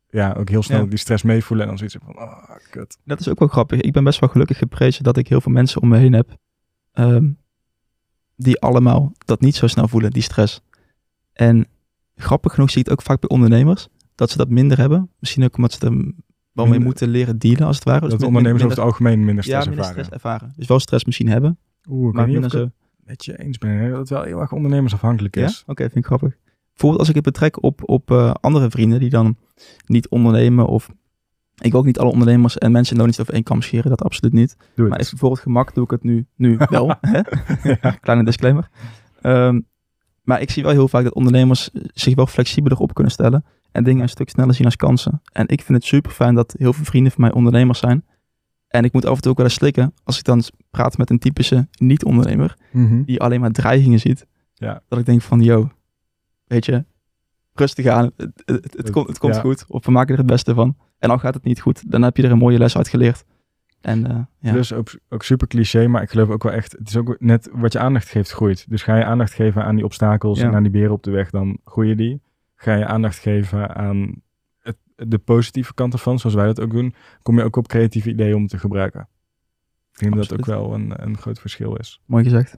ja, 0.09 0.34
ook 0.38 0.49
heel 0.49 0.63
snel 0.63 0.82
Ja. 0.82 0.86
die 0.89 0.97
stress 0.97 1.23
meevoelen 1.23 1.65
en 1.69 1.76
dan 1.76 1.88
zoiets 1.89 1.97
van, 2.05 2.17
oh, 2.23 2.49
kut. 2.69 2.97
Dat 3.03 3.19
is 3.19 3.30
ook 3.30 3.39
wel 3.39 3.47
grappig. 3.47 3.82
Ik 3.82 3.93
ben 3.93 4.03
best 4.03 4.19
wel 4.19 4.30
gelukkig 4.30 4.57
geprezen 4.57 5.03
dat 5.03 5.17
ik 5.17 5.28
heel 5.28 5.41
veel 5.41 5.51
mensen 5.51 5.82
om 5.82 5.88
me 5.88 5.97
heen 5.97 6.13
heb. 6.13 6.38
ehm, 6.93 7.30
die 8.36 8.59
allemaal 8.61 9.11
dat 9.26 9.41
niet 9.41 9.55
zo 9.55 9.67
snel 9.67 9.88
voelen, 9.88 10.11
die 10.11 10.21
stress. 10.23 10.61
En 11.34 11.67
grappig 12.15 12.53
genoeg 12.53 12.69
zie 12.69 12.80
ik 12.82 12.86
het 12.89 12.93
ook 12.99 13.05
vaak 13.05 13.19
bij 13.19 13.30
ondernemers. 13.30 13.88
Dat 14.16 14.30
ze 14.30 14.38
dat 14.38 14.49
minder 14.49 14.78
hebben. 14.78 15.09
Misschien 15.20 15.43
ook 15.43 15.55
omdat 15.55 15.72
ze 15.74 15.80
er 15.86 15.91
wel 15.91 16.03
mee 16.53 16.66
Minder- 16.66 16.82
moeten 16.82 17.07
leren 17.07 17.38
dealen, 17.38 17.61
als 17.68 17.76
het 17.76 17.86
ware. 17.86 17.99
Dus 17.99 18.09
dat 18.09 18.24
ondernemers 18.24 18.61
minder- 18.61 18.78
over 18.80 18.84
het 18.84 18.93
algemeen 19.03 19.26
minder 19.26 19.36
ja, 19.36 19.41
stress 19.61 19.68
minder 19.68 19.86
ervaren. 19.86 20.03
stress 20.05 20.24
ervaren. 20.24 20.53
Dus 20.57 20.68
wel 20.68 20.80
stress 20.80 21.05
misschien 21.05 21.28
hebben, 21.30 21.57
Oeh, 21.89 22.13
maar 22.13 22.28
minder 22.28 22.49
zo. 22.49 22.59
het 22.59 22.72
met 23.03 23.26
je 23.26 23.39
eens 23.39 23.57
ben. 23.57 23.72
hè, 23.72 23.89
Dat 23.89 23.99
het 23.99 24.09
wel 24.09 24.24
heel 24.24 24.39
erg 24.39 24.51
ondernemersafhankelijk 24.51 25.36
Ja? 25.36 25.45
is. 25.45 25.63
Oké, 25.68 25.84
vind 25.84 25.95
ik 25.95 26.05
grappig. 26.05 26.36
Bijvoorbeeld 26.70 26.99
als 26.99 27.09
ik 27.09 27.16
het 27.16 27.24
betrek 27.24 27.63
op, 27.63 27.89
op 27.89 28.11
eh, 28.11 28.32
andere 28.41 28.70
vrienden 28.70 28.99
die 28.99 29.09
dan 29.09 29.38
niet 29.86 30.07
ondernemen 30.09 30.68
of... 30.68 30.89
Ik 31.61 31.72
wil 31.72 31.80
ook 31.80 31.86
niet 31.86 31.99
alle 31.99 32.11
ondernemers 32.11 32.57
en 32.57 32.72
mensen 32.72 32.97
in 32.99 33.05
niet 33.05 33.20
over 33.20 33.34
één 33.34 33.43
kam 33.43 33.61
scheren, 33.61 33.89
dat 33.89 34.01
absoluut 34.03 34.34
niet. 34.34 34.55
Doe 34.76 34.88
Maar 34.88 34.97
het. 34.97 35.05
is 35.05 35.09
bijvoorbeeld 35.09 35.41
gemak, 35.41 35.74
doe 35.74 35.84
ik 35.84 35.89
het 35.91 36.03
nu, 36.03 36.26
nu 36.36 36.57
wel. 36.70 36.95
hè? 37.01 37.22
Kleine 38.01 38.26
disclaimer. 38.26 38.70
Ehm, 39.22 39.59
maar 40.24 40.41
ik 40.41 40.49
zie 40.51 40.63
wel 40.63 40.72
heel 40.72 40.88
vaak 40.88 41.03
dat 41.03 41.13
ondernemers 41.13 41.70
zich 41.93 42.16
wel 42.16 42.28
flexibeler 42.28 42.78
op 42.78 42.93
kunnen 42.93 43.11
stellen 43.13 43.45
en 43.76 43.84
dingen 43.84 44.01
een 44.01 44.09
stuk 44.09 44.30
sneller 44.30 44.53
zien 44.53 44.65
als 44.65 44.76
kansen. 44.76 45.21
En 45.32 45.47
ik 45.47 45.61
vind 45.61 45.78
het 45.78 45.88
super 45.88 46.11
fijn 46.11 46.36
dat 46.36 46.55
heel 46.57 46.73
veel 46.73 46.86
vrienden 46.86 47.11
van 47.11 47.21
mij 47.21 47.32
ondernemers 47.34 47.80
zijn. 47.80 48.05
En 48.67 48.84
ik 48.84 48.93
moet 48.93 49.05
af 49.05 49.15
en 49.15 49.21
toe 49.21 49.32
ook 49.32 49.38
wel 49.38 49.45
eens 49.45 49.55
slikken 49.55 49.93
als 50.03 50.17
ik 50.17 50.23
dan 50.23 50.43
praat 50.69 50.97
met 50.97 51.09
een 51.09 51.19
typische 51.19 51.67
niet-ondernemer 51.80 52.57
Mhm. 52.71 53.03
die 53.03 53.21
alleen 53.21 53.39
maar 53.39 53.51
dreigingen 53.51 53.99
ziet. 53.99 54.26
Ja. 54.53 54.82
Dat 54.88 54.99
ik 54.99 55.05
denk 55.05 55.21
van, 55.21 55.41
yo, 55.41 55.69
weet 56.45 56.65
je, 56.65 56.86
rustig 57.53 57.86
aan. 57.88 58.11
Het, 58.17 58.32
het, 58.45 58.63
het, 58.63 58.73
Het- 58.78 58.89
komt, 58.89 59.07
het 59.07 59.17
komt 59.17 59.36
ja. 59.36 59.41
goed. 59.41 59.65
Of 59.67 59.86
we 59.86 59.91
maken 59.91 60.11
er 60.13 60.17
het 60.17 60.28
beste 60.28 60.53
van. 60.53 60.78
En 60.99 61.09
al 61.09 61.17
gaat 61.17 61.34
het 61.34 61.43
niet 61.43 61.61
goed, 61.61 61.91
dan 61.91 62.01
heb 62.01 62.17
je 62.17 62.23
er 62.23 62.32
een 62.32 62.38
mooie 62.38 62.57
les 62.57 62.78
uit 62.78 62.88
geleerd. 62.88 63.23
En 63.82 64.09
eh, 64.11 64.17
ja, 64.39 64.51
Dus 64.51 64.73
ook, 64.73 64.99
ook 65.09 65.23
super 65.23 65.47
cliché, 65.47 65.88
maar 65.88 66.01
ik 66.01 66.09
geloof 66.09 66.30
ook 66.30 66.43
wel 66.43 66.51
echt, 66.51 66.71
het 66.71 66.88
is 66.89 66.97
ook 66.97 67.15
net 67.19 67.49
wat 67.53 67.73
je 67.73 67.80
aandacht 67.80 68.09
geeft 68.09 68.32
groeit. 68.32 68.69
Dus 68.69 68.84
ga 68.84 68.97
je 68.97 69.03
aandacht 69.05 69.34
geven 69.34 69.63
aan 69.63 69.76
die 69.76 69.86
obstakels 69.86 70.39
Ja. 70.39 70.45
en 70.47 70.55
aan 70.55 70.63
die 70.63 70.71
beren 70.71 70.91
op 70.91 71.03
de 71.03 71.11
weg, 71.11 71.30
dan 71.30 71.57
groeien 71.65 71.97
die. 71.97 72.21
Ga 72.56 72.74
je 72.76 72.86
aandacht 72.86 73.18
geven 73.20 73.76
aan 73.76 74.22
het, 74.60 74.78
de 74.95 75.18
positieve 75.18 75.74
kant 75.74 75.93
ervan, 75.93 76.20
zoals 76.20 76.36
wij 76.36 76.45
dat 76.45 76.60
ook 76.62 76.72
doen, 76.72 76.95
kom 77.22 77.38
je 77.38 77.43
ook 77.43 77.56
op 77.56 77.68
creatieve 77.68 78.10
ideeën 78.10 78.36
om 78.36 78.47
te 78.47 78.58
gebruiken. 78.58 79.08
Ik 79.93 79.99
denk 79.99 80.16
dat 80.16 80.28
dat 80.30 80.34
ook 80.34 80.39
Absoluut. 80.47 80.62
wel 80.62 80.74
een, 80.74 81.03
een 81.08 81.18
groot 81.18 81.39
verschil 81.39 81.76
is. 81.76 82.01
mooi 82.06 82.24
gezegd. 82.24 82.58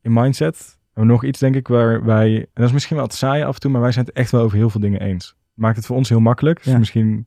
In 0.00 0.12
mindset 0.12 0.78
hebben 0.84 1.04
we 1.04 1.10
nog 1.10 1.24
iets, 1.24 1.38
denk 1.38 1.54
ik, 1.54 1.68
waar 1.68 2.04
wij, 2.04 2.36
en 2.38 2.46
dat 2.54 2.66
is 2.66 2.72
misschien 2.72 2.96
wel 2.96 3.04
het 3.04 3.14
saai 3.14 3.42
af 3.42 3.54
en 3.54 3.60
toe, 3.60 3.70
maar 3.70 3.80
wij 3.80 3.92
zijn 3.92 4.04
het 4.04 4.14
echt 4.14 4.30
wel 4.30 4.40
over 4.42 4.56
heel 4.56 4.70
veel 4.70 4.80
dingen 4.80 5.00
eens. 5.00 5.36
Maakt 5.54 5.76
het 5.76 5.86
voor 5.86 5.96
ons 5.96 6.08
heel 6.08 6.20
makkelijk. 6.20 6.62
Dus 6.62 6.72
Ja. 6.72 6.78
misschien 6.78 7.26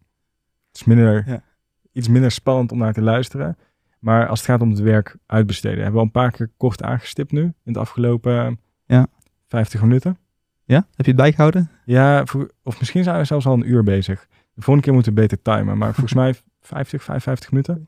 is 0.71 0.83
minder, 0.83 1.23
Ja. 1.27 1.43
iets 1.91 2.07
minder 2.07 2.31
spannend 2.31 2.71
om 2.71 2.77
naar 2.77 2.93
te 2.93 3.01
luisteren. 3.01 3.57
Maar 3.99 4.27
als 4.27 4.39
het 4.39 4.49
gaat 4.49 4.61
om 4.61 4.69
het 4.69 4.79
werk 4.79 5.17
uitbesteden, 5.25 5.75
hebben 5.77 5.93
we 5.93 5.99
al 5.99 6.05
een 6.05 6.11
paar 6.11 6.31
keer 6.31 6.51
kort 6.57 6.83
aangestipt 6.83 7.31
nu, 7.31 7.41
in 7.41 7.53
het 7.63 7.77
afgelopen 7.77 8.59
Ja. 8.85 9.07
50 9.47 9.81
minuten. 9.81 10.17
Ja, 10.65 10.75
heb 10.95 11.05
je 11.05 11.11
het 11.11 11.15
bijgehouden? 11.21 11.69
Ja, 11.85 12.25
voor- 12.25 12.51
of 12.63 12.79
misschien 12.79 13.03
zijn 13.03 13.17
we 13.17 13.23
zelfs 13.23 13.45
al 13.45 13.53
een 13.53 13.69
uur 13.69 13.83
bezig. 13.83 14.27
De 14.53 14.61
volgende 14.61 14.81
keer 14.81 14.93
moeten 14.93 15.13
we 15.13 15.21
beter 15.21 15.41
timen, 15.41 15.77
maar 15.77 15.93
volgens 15.93 16.13
mij 16.13 16.33
50, 16.61 17.03
55 17.03 17.51
minuten. 17.51 17.87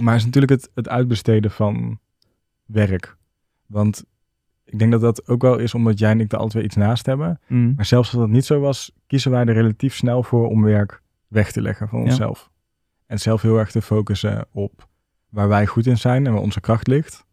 Maar 0.00 0.12
het 0.12 0.20
is 0.20 0.24
natuurlijk 0.26 0.52
het, 0.52 0.70
het 0.74 0.88
uitbesteden 0.88 1.50
van 1.50 1.98
werk. 2.66 3.16
Want 3.66 4.04
ik 4.64 4.78
denk 4.78 4.92
dat 4.92 5.00
dat 5.00 5.28
ook 5.28 5.42
wel 5.42 5.58
is 5.58 5.74
omdat 5.74 5.98
jij 5.98 6.10
en 6.10 6.20
ik 6.20 6.32
er 6.32 6.38
altijd 6.38 6.54
weer 6.54 6.64
iets 6.64 6.76
naast 6.76 7.06
hebben. 7.06 7.40
Mm. 7.48 7.72
Maar 7.76 7.84
zelfs 7.84 8.10
als 8.12 8.20
dat 8.20 8.28
niet 8.30 8.44
zo 8.44 8.60
was, 8.60 8.92
kiezen 9.06 9.30
wij 9.30 9.44
er 9.44 9.52
relatief 9.54 9.94
snel 9.94 10.22
voor 10.22 10.48
om 10.48 10.62
werk 10.62 11.02
weg 11.28 11.52
te 11.52 11.60
leggen 11.62 11.88
van 11.88 11.98
Ja. 11.98 12.04
onszelf. 12.04 12.50
En 13.06 13.18
zelf 13.20 13.42
heel 13.42 13.58
erg 13.58 13.70
te 13.70 13.82
focussen 13.82 14.46
op 14.52 14.88
waar 15.28 15.48
wij 15.48 15.66
goed 15.66 15.86
in 15.86 15.98
zijn 15.98 16.26
en 16.26 16.32
waar 16.32 16.42
onze 16.42 16.60
kracht 16.60 16.86
ligt. 16.86 17.24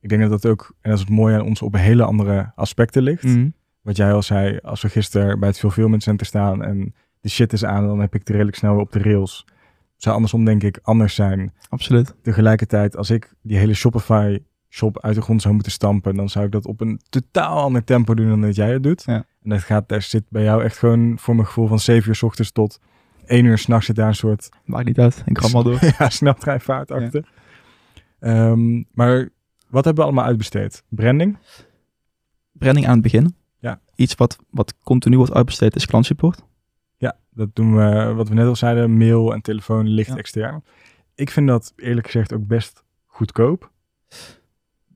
Ik 0.00 0.08
denk 0.08 0.20
dat 0.20 0.30
dat 0.30 0.46
ook, 0.46 0.74
en 0.80 0.90
dat 0.90 0.98
is 0.98 1.04
het 1.04 1.14
mooie 1.14 1.34
aan 1.34 1.44
ons, 1.46 1.62
op 1.62 1.74
hele 1.74 2.04
andere 2.04 2.52
aspecten 2.54 3.02
ligt. 3.02 3.22
Mm. 3.24 3.54
Wat 3.82 3.96
jij 3.96 4.12
al 4.12 4.22
zei, 4.22 4.58
als 4.62 4.82
we 4.82 4.88
gisteren 4.88 5.38
bij 5.38 5.48
het 5.48 5.58
fulfillment 5.58 6.02
center 6.02 6.26
staan 6.26 6.64
en 6.64 6.94
de 7.20 7.28
shit 7.28 7.52
is 7.52 7.64
aan, 7.64 7.86
dan 7.86 8.00
heb 8.00 8.14
ik 8.14 8.20
het 8.20 8.28
redelijk 8.28 8.56
snel 8.56 8.72
weer 8.72 8.80
op 8.80 8.92
de 8.92 9.02
rails. 9.02 9.46
Zou 9.96 10.14
andersom 10.14 10.44
denk 10.44 10.62
ik 10.62 10.78
anders 10.82 11.14
zijn. 11.14 11.52
Absoluut. 11.68 12.14
Tegelijkertijd, 12.22 12.96
als 12.96 13.10
ik 13.10 13.34
die 13.42 13.58
hele 13.58 13.74
Shopify 13.74 14.38
shop 14.68 15.00
uit 15.00 15.14
de 15.14 15.22
grond 15.22 15.42
zou 15.42 15.54
moeten 15.54 15.72
stampen, 15.72 16.16
dan 16.16 16.28
zou 16.28 16.44
ik 16.44 16.52
dat 16.52 16.66
op 16.66 16.80
een 16.80 17.00
totaal 17.08 17.58
ander 17.58 17.84
tempo 17.84 18.14
doen 18.14 18.28
dan 18.28 18.40
dat 18.40 18.56
jij 18.56 18.72
het 18.72 18.82
doet. 18.82 19.02
Ja. 19.06 19.14
En 19.42 19.50
dat 19.50 19.60
gaat, 19.60 19.88
daar 19.88 20.02
zit 20.02 20.24
bij 20.28 20.42
jou 20.42 20.64
echt 20.64 20.78
gewoon 20.78 21.18
voor 21.18 21.34
mijn 21.34 21.46
gevoel 21.46 21.66
van 21.66 21.78
7 21.78 22.08
uur 22.08 22.14
s 22.14 22.22
ochtends 22.22 22.52
tot 22.52 22.80
1 23.26 23.44
uur 23.44 23.58
s'nachts 23.58 23.86
zit 23.86 23.96
daar 23.96 24.08
een 24.08 24.14
soort 24.14 24.48
Maakt 24.64 24.86
niet 24.86 24.98
uit. 24.98 25.22
Ik 25.26 25.38
ga 25.38 25.48
maar 25.48 25.62
door. 25.62 25.78
ja, 25.98 26.08
sneltreinvaart 26.08 26.90
achter. 26.90 27.28
Ehm, 28.18 28.82
maar 28.92 29.28
wat 29.68 29.84
hebben 29.84 30.02
we 30.04 30.10
allemaal 30.10 30.24
uitbesteed? 30.24 30.82
Branding? 30.88 31.38
Branding 32.52 32.86
aan 32.86 32.92
het 32.92 33.02
begin. 33.02 33.36
Ja. 33.62 33.80
Iets 33.94 34.14
wat, 34.14 34.38
wat 34.50 34.74
continu 34.82 35.16
wordt 35.16 35.32
uitbesteed 35.32 35.76
is 35.76 35.86
klantsupport. 35.86 36.42
Ja, 36.96 37.16
dat 37.30 37.54
doen 37.54 37.76
we, 37.76 38.12
wat 38.14 38.28
we 38.28 38.34
net 38.34 38.46
al 38.46 38.56
zeiden, 38.56 38.96
mail 38.96 39.32
en 39.32 39.40
telefoon 39.40 39.86
licht 39.88 40.08
Ja. 40.10 40.16
extern. 40.16 40.64
Ik 41.14 41.30
vind 41.30 41.48
dat 41.48 41.72
eerlijk 41.76 42.06
gezegd 42.06 42.32
ook 42.34 42.46
best 42.46 42.84
goedkoop. 43.06 43.70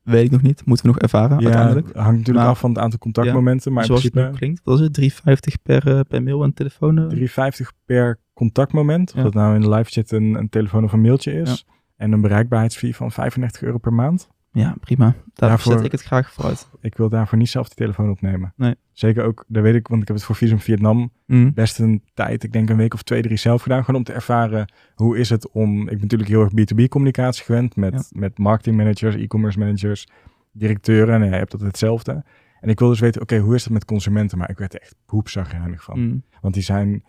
Weet 0.02 0.24
ik 0.24 0.30
nog 0.30 0.42
niet. 0.42 0.64
Moeten 0.66 0.86
we 0.86 0.92
nog 0.92 1.00
ervaren 1.00 1.38
Ja, 1.38 1.44
uiteindelijk. 1.44 1.86
hangt 1.94 2.10
natuurlijk 2.10 2.38
Maar- 2.38 2.46
af 2.54 2.58
van 2.58 2.70
het 2.70 2.78
aantal 2.78 2.98
contactmomenten, 2.98 3.72
maar 3.72 3.80
in 3.80 3.86
Zoals 3.86 4.02
het 4.02 4.14
nu 4.14 4.20
principe 4.20 4.44
klinkt. 4.44 4.60
Wat 4.64 4.78
is 4.78 4.84
het? 4.84 4.92
3,50 4.94 5.62
per, 5.62 5.96
eh, 5.96 6.00
per 6.08 6.22
mail 6.22 6.42
en 6.42 6.54
telefoon? 6.54 6.98
eh? 6.98 7.06
3,50 7.06 7.72
per 7.84 8.18
contactmoment. 8.34 9.14
Of 9.14 9.22
dat 9.22 9.34
nou 9.34 9.54
in 9.54 9.60
de 9.60 9.68
live 9.70 9.90
chat 9.90 10.10
een, 10.10 10.34
een 10.34 10.48
telefoon 10.48 10.84
of 10.84 10.92
een 10.92 11.00
mailtje 11.00 11.32
is. 11.32 11.66
En 11.96 12.12
een 12.12 12.20
bereikbaarheidsfee 12.20 12.96
van 12.96 13.12
35 13.12 13.62
euro 13.62 13.78
per 13.78 13.92
maand. 13.92 14.28
Ja, 14.58 14.74
prima. 14.80 15.04
Daar 15.04 15.48
Daarvoor- 15.48 15.72
zet 15.72 15.84
ik 15.84 15.92
het 15.92 16.02
graag 16.02 16.32
vooruit. 16.32 16.68
Ik 16.80 16.96
wil 16.96 17.08
daarvoor 17.08 17.38
niet 17.38 17.48
zelf 17.48 17.68
de 17.68 17.74
telefoon 17.74 18.10
opnemen. 18.10 18.52
Nee. 18.56 18.74
Zeker 18.92 19.24
ook, 19.24 19.44
dat 19.48 19.62
weet 19.62 19.74
ik, 19.74 19.88
want 19.88 20.00
ik 20.02 20.06
heb 20.08 20.16
het 20.16 20.26
voor 20.26 20.34
Visum 20.34 20.58
Vietnam 20.60 21.10
Mm. 21.26 21.52
best 21.54 21.78
een 21.78 22.02
tijd, 22.14 22.42
ik 22.42 22.52
denk 22.52 22.68
een 22.70 22.76
week 22.76 22.94
of 22.94 23.02
twee, 23.02 23.22
drie 23.22 23.36
zelf 23.36 23.62
gedaan. 23.62 23.84
Gewoon 23.84 24.00
om 24.00 24.06
te 24.06 24.12
ervaren 24.12 24.72
hoe 24.94 25.18
is 25.18 25.30
het 25.30 25.50
om, 25.50 25.80
ik 25.80 25.86
ben 25.86 26.00
natuurlijk 26.00 26.30
heel 26.30 26.40
erg 26.42 26.52
B2B 26.52 26.88
communicatie 26.88 27.44
gewend 27.44 27.76
met, 27.76 27.92
Ja. 27.94 28.02
met 28.20 28.38
marketing 28.38 28.76
managers, 28.76 29.14
e-commerce 29.14 29.58
managers, 29.58 30.06
directeuren. 30.52 31.22
En 31.22 31.28
je 31.28 31.34
hebt 31.36 31.50
dat 31.50 31.60
hetzelfde. 31.60 32.24
En 32.60 32.68
ik 32.68 32.78
wil 32.78 32.88
dus 32.88 33.00
weten, 33.00 33.22
oké, 33.22 33.38
hoe 33.38 33.54
is 33.54 33.64
het 33.64 33.72
met 33.72 33.84
consumenten? 33.84 34.38
Maar 34.38 34.50
ik 34.50 34.58
werd 34.58 34.74
er 34.74 34.80
echt 34.80 34.94
poepzagrijnig 35.06 35.82
van. 35.82 36.00
Mm. 36.00 36.22
Want 36.40 36.54
die 36.54 36.62
zijn, 36.62 37.04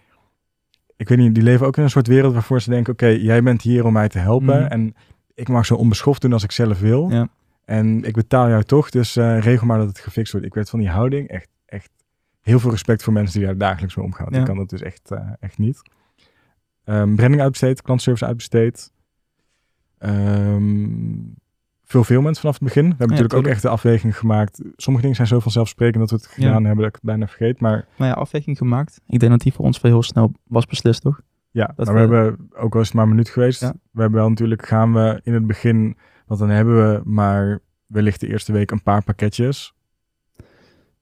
ik 0.95 1.09
weet 1.09 1.17
niet, 1.17 1.33
die 1.33 1.43
leven 1.43 1.65
ook 1.67 1.77
in 1.77 1.83
een 1.83 1.89
soort 1.89 2.07
wereld 2.07 2.33
waarvoor 2.33 2.61
ze 2.61 2.69
denken, 2.69 2.93
oké, 2.93 3.07
jij 3.07 3.43
bent 3.43 3.61
hier 3.61 3.85
om 3.85 3.93
mij 3.93 4.07
te 4.07 4.19
helpen. 4.19 4.61
Mhm. 4.61 4.71
En 4.71 4.95
ik 5.33 5.47
mag 5.47 5.65
zo 5.65 5.75
onbeschoft 5.75 6.21
doen 6.21 6.33
als 6.33 6.43
ik 6.43 6.51
zelf 6.51 6.79
wil. 6.79 7.09
Ja. 7.09 7.27
En 7.67 8.03
ik 8.03 8.13
betaal 8.13 8.49
jou 8.49 8.63
toch, 8.63 8.89
dus 8.89 9.15
eh, 9.15 9.39
regel 9.39 9.67
maar 9.67 9.77
dat 9.77 9.87
het 9.87 9.99
gefixt 9.99 10.31
wordt. 10.31 10.47
Ik 10.47 10.53
werd 10.53 10.69
van 10.69 10.79
die 10.79 10.89
houding 10.89 11.27
echt, 11.27 11.49
echt 11.65 11.89
heel 12.41 12.59
veel 12.59 12.71
respect 12.71 13.03
voor 13.03 13.13
mensen 13.13 13.37
die 13.39 13.47
daar 13.47 13.57
dagelijks 13.57 13.95
mee 13.95 14.05
omgaan. 14.05 14.27
Ja. 14.31 14.39
Ik 14.39 14.45
kan 14.45 14.57
dat 14.57 14.69
dus 14.69 14.81
echt, 14.81 15.11
eh, 15.11 15.29
echt 15.39 15.57
niet. 15.57 15.81
Ehm 16.83 17.15
branding 17.15 17.41
uitbesteed, 17.41 17.81
klantservice 17.81 18.25
uitbesteed. 18.25 18.91
Ehm 19.97 20.89
fulfillment 21.83 22.39
vanaf 22.39 22.55
het 22.55 22.63
begin. 22.63 22.83
We 22.83 22.89
hebben 22.89 23.07
natuurlijk 23.07 23.33
ook 23.45 23.51
echt 23.51 23.61
de 23.61 23.69
afweging 23.69 24.17
gemaakt. 24.17 24.61
Sommige 24.75 25.01
dingen 25.01 25.15
zijn 25.15 25.27
zo 25.27 25.39
vanzelfsprekend 25.39 25.99
dat 25.99 26.09
we 26.09 26.15
het 26.15 26.25
gedaan 26.33 26.63
hebben 26.63 26.77
dat 26.77 26.87
ik 26.87 26.93
het 26.95 27.03
bijna 27.03 27.27
vergeet. 27.27 27.59
Maar 27.59 27.87
Maar 27.97 28.07
ja, 28.07 28.13
afweging 28.13 28.57
gemaakt. 28.57 29.01
Ik 29.07 29.19
denk 29.19 29.31
dat 29.31 29.41
die 29.41 29.53
voor 29.53 29.65
ons 29.65 29.81
wel 29.81 29.91
heel 29.91 30.03
snel 30.03 30.31
was 30.47 30.65
beslist, 30.65 31.01
toch? 31.01 31.21
Ja, 31.51 31.73
Dat 31.75 31.85
maar 31.85 31.95
we 31.95 32.07
we- 32.07 32.15
hebben, 32.15 32.49
ook 32.55 32.75
al 32.75 32.81
het 32.81 32.93
maar 32.93 33.03
een 33.03 33.09
minuut 33.09 33.29
geweest, 33.29 33.61
we 33.91 34.01
hebben 34.01 34.19
wel 34.19 34.29
natuurlijk, 34.29 34.65
gaan 34.67 34.93
we 34.93 35.19
in 35.23 35.33
het 35.33 35.47
begin, 35.47 35.97
want 36.27 36.39
dan 36.39 36.49
hebben 36.49 36.75
we 36.93 37.01
maar 37.03 37.59
wellicht 37.85 38.19
de 38.19 38.27
eerste 38.27 38.51
week 38.51 38.71
een 38.71 38.83
paar 38.83 39.03
pakketjes. 39.03 39.73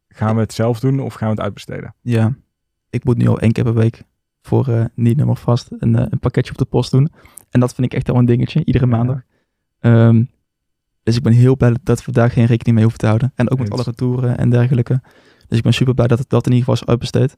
Gaan 0.07 0.35
we 0.35 0.41
het 0.41 0.53
zelf 0.53 0.79
doen 0.79 0.99
of 0.99 1.13
gaan 1.13 1.27
we 1.27 1.33
het 1.33 1.43
uitbesteden? 1.43 1.95
Ja. 2.01 2.35
Ik 2.89 3.03
moet 3.03 3.17
nu 3.17 3.27
al 3.27 3.39
één 3.39 3.51
keer 3.51 3.63
per 3.63 3.73
week 3.73 4.03
voor 4.41 4.67
eh 4.67 4.85
niet 4.95 5.17
nummer 5.17 5.35
vast 5.35 5.67
een, 5.77 5.95
eh, 5.95 6.05
een 6.09 6.19
pakketje 6.19 6.51
op 6.51 6.57
de 6.57 6.65
post 6.65 6.91
doen. 6.91 7.11
En 7.49 7.59
dat 7.59 7.73
vind 7.73 7.87
ik 7.87 7.93
echt 7.93 8.07
wel 8.07 8.15
een 8.17 8.25
dingetje, 8.25 8.65
iedere 8.65 8.85
Ja. 8.85 8.91
maandag. 8.95 9.21
Ehm, 9.79 10.23
dus 11.03 11.15
ik 11.15 11.23
ben 11.23 11.33
heel 11.33 11.55
blij 11.57 11.75
dat 11.83 12.05
we 12.05 12.11
daar 12.11 12.31
geen 12.31 12.45
rekening 12.45 12.75
mee 12.75 12.83
hoeven 12.83 12.99
te 12.99 13.05
houden. 13.05 13.31
En 13.35 13.49
ook 13.51 13.59
met 13.59 13.71
alle 13.71 13.83
retouren 13.83 14.37
en 14.37 14.49
dergelijke. 14.49 15.01
Dus 15.47 15.57
ik 15.57 15.63
ben 15.63 15.73
super 15.73 15.93
blij 15.93 16.07
dat 16.07 16.19
het 16.19 16.29
dat 16.29 16.45
in 16.45 16.51
ieder 16.53 16.67
geval 16.69 16.83
is 16.83 16.89
uitbesteed. 16.89 17.37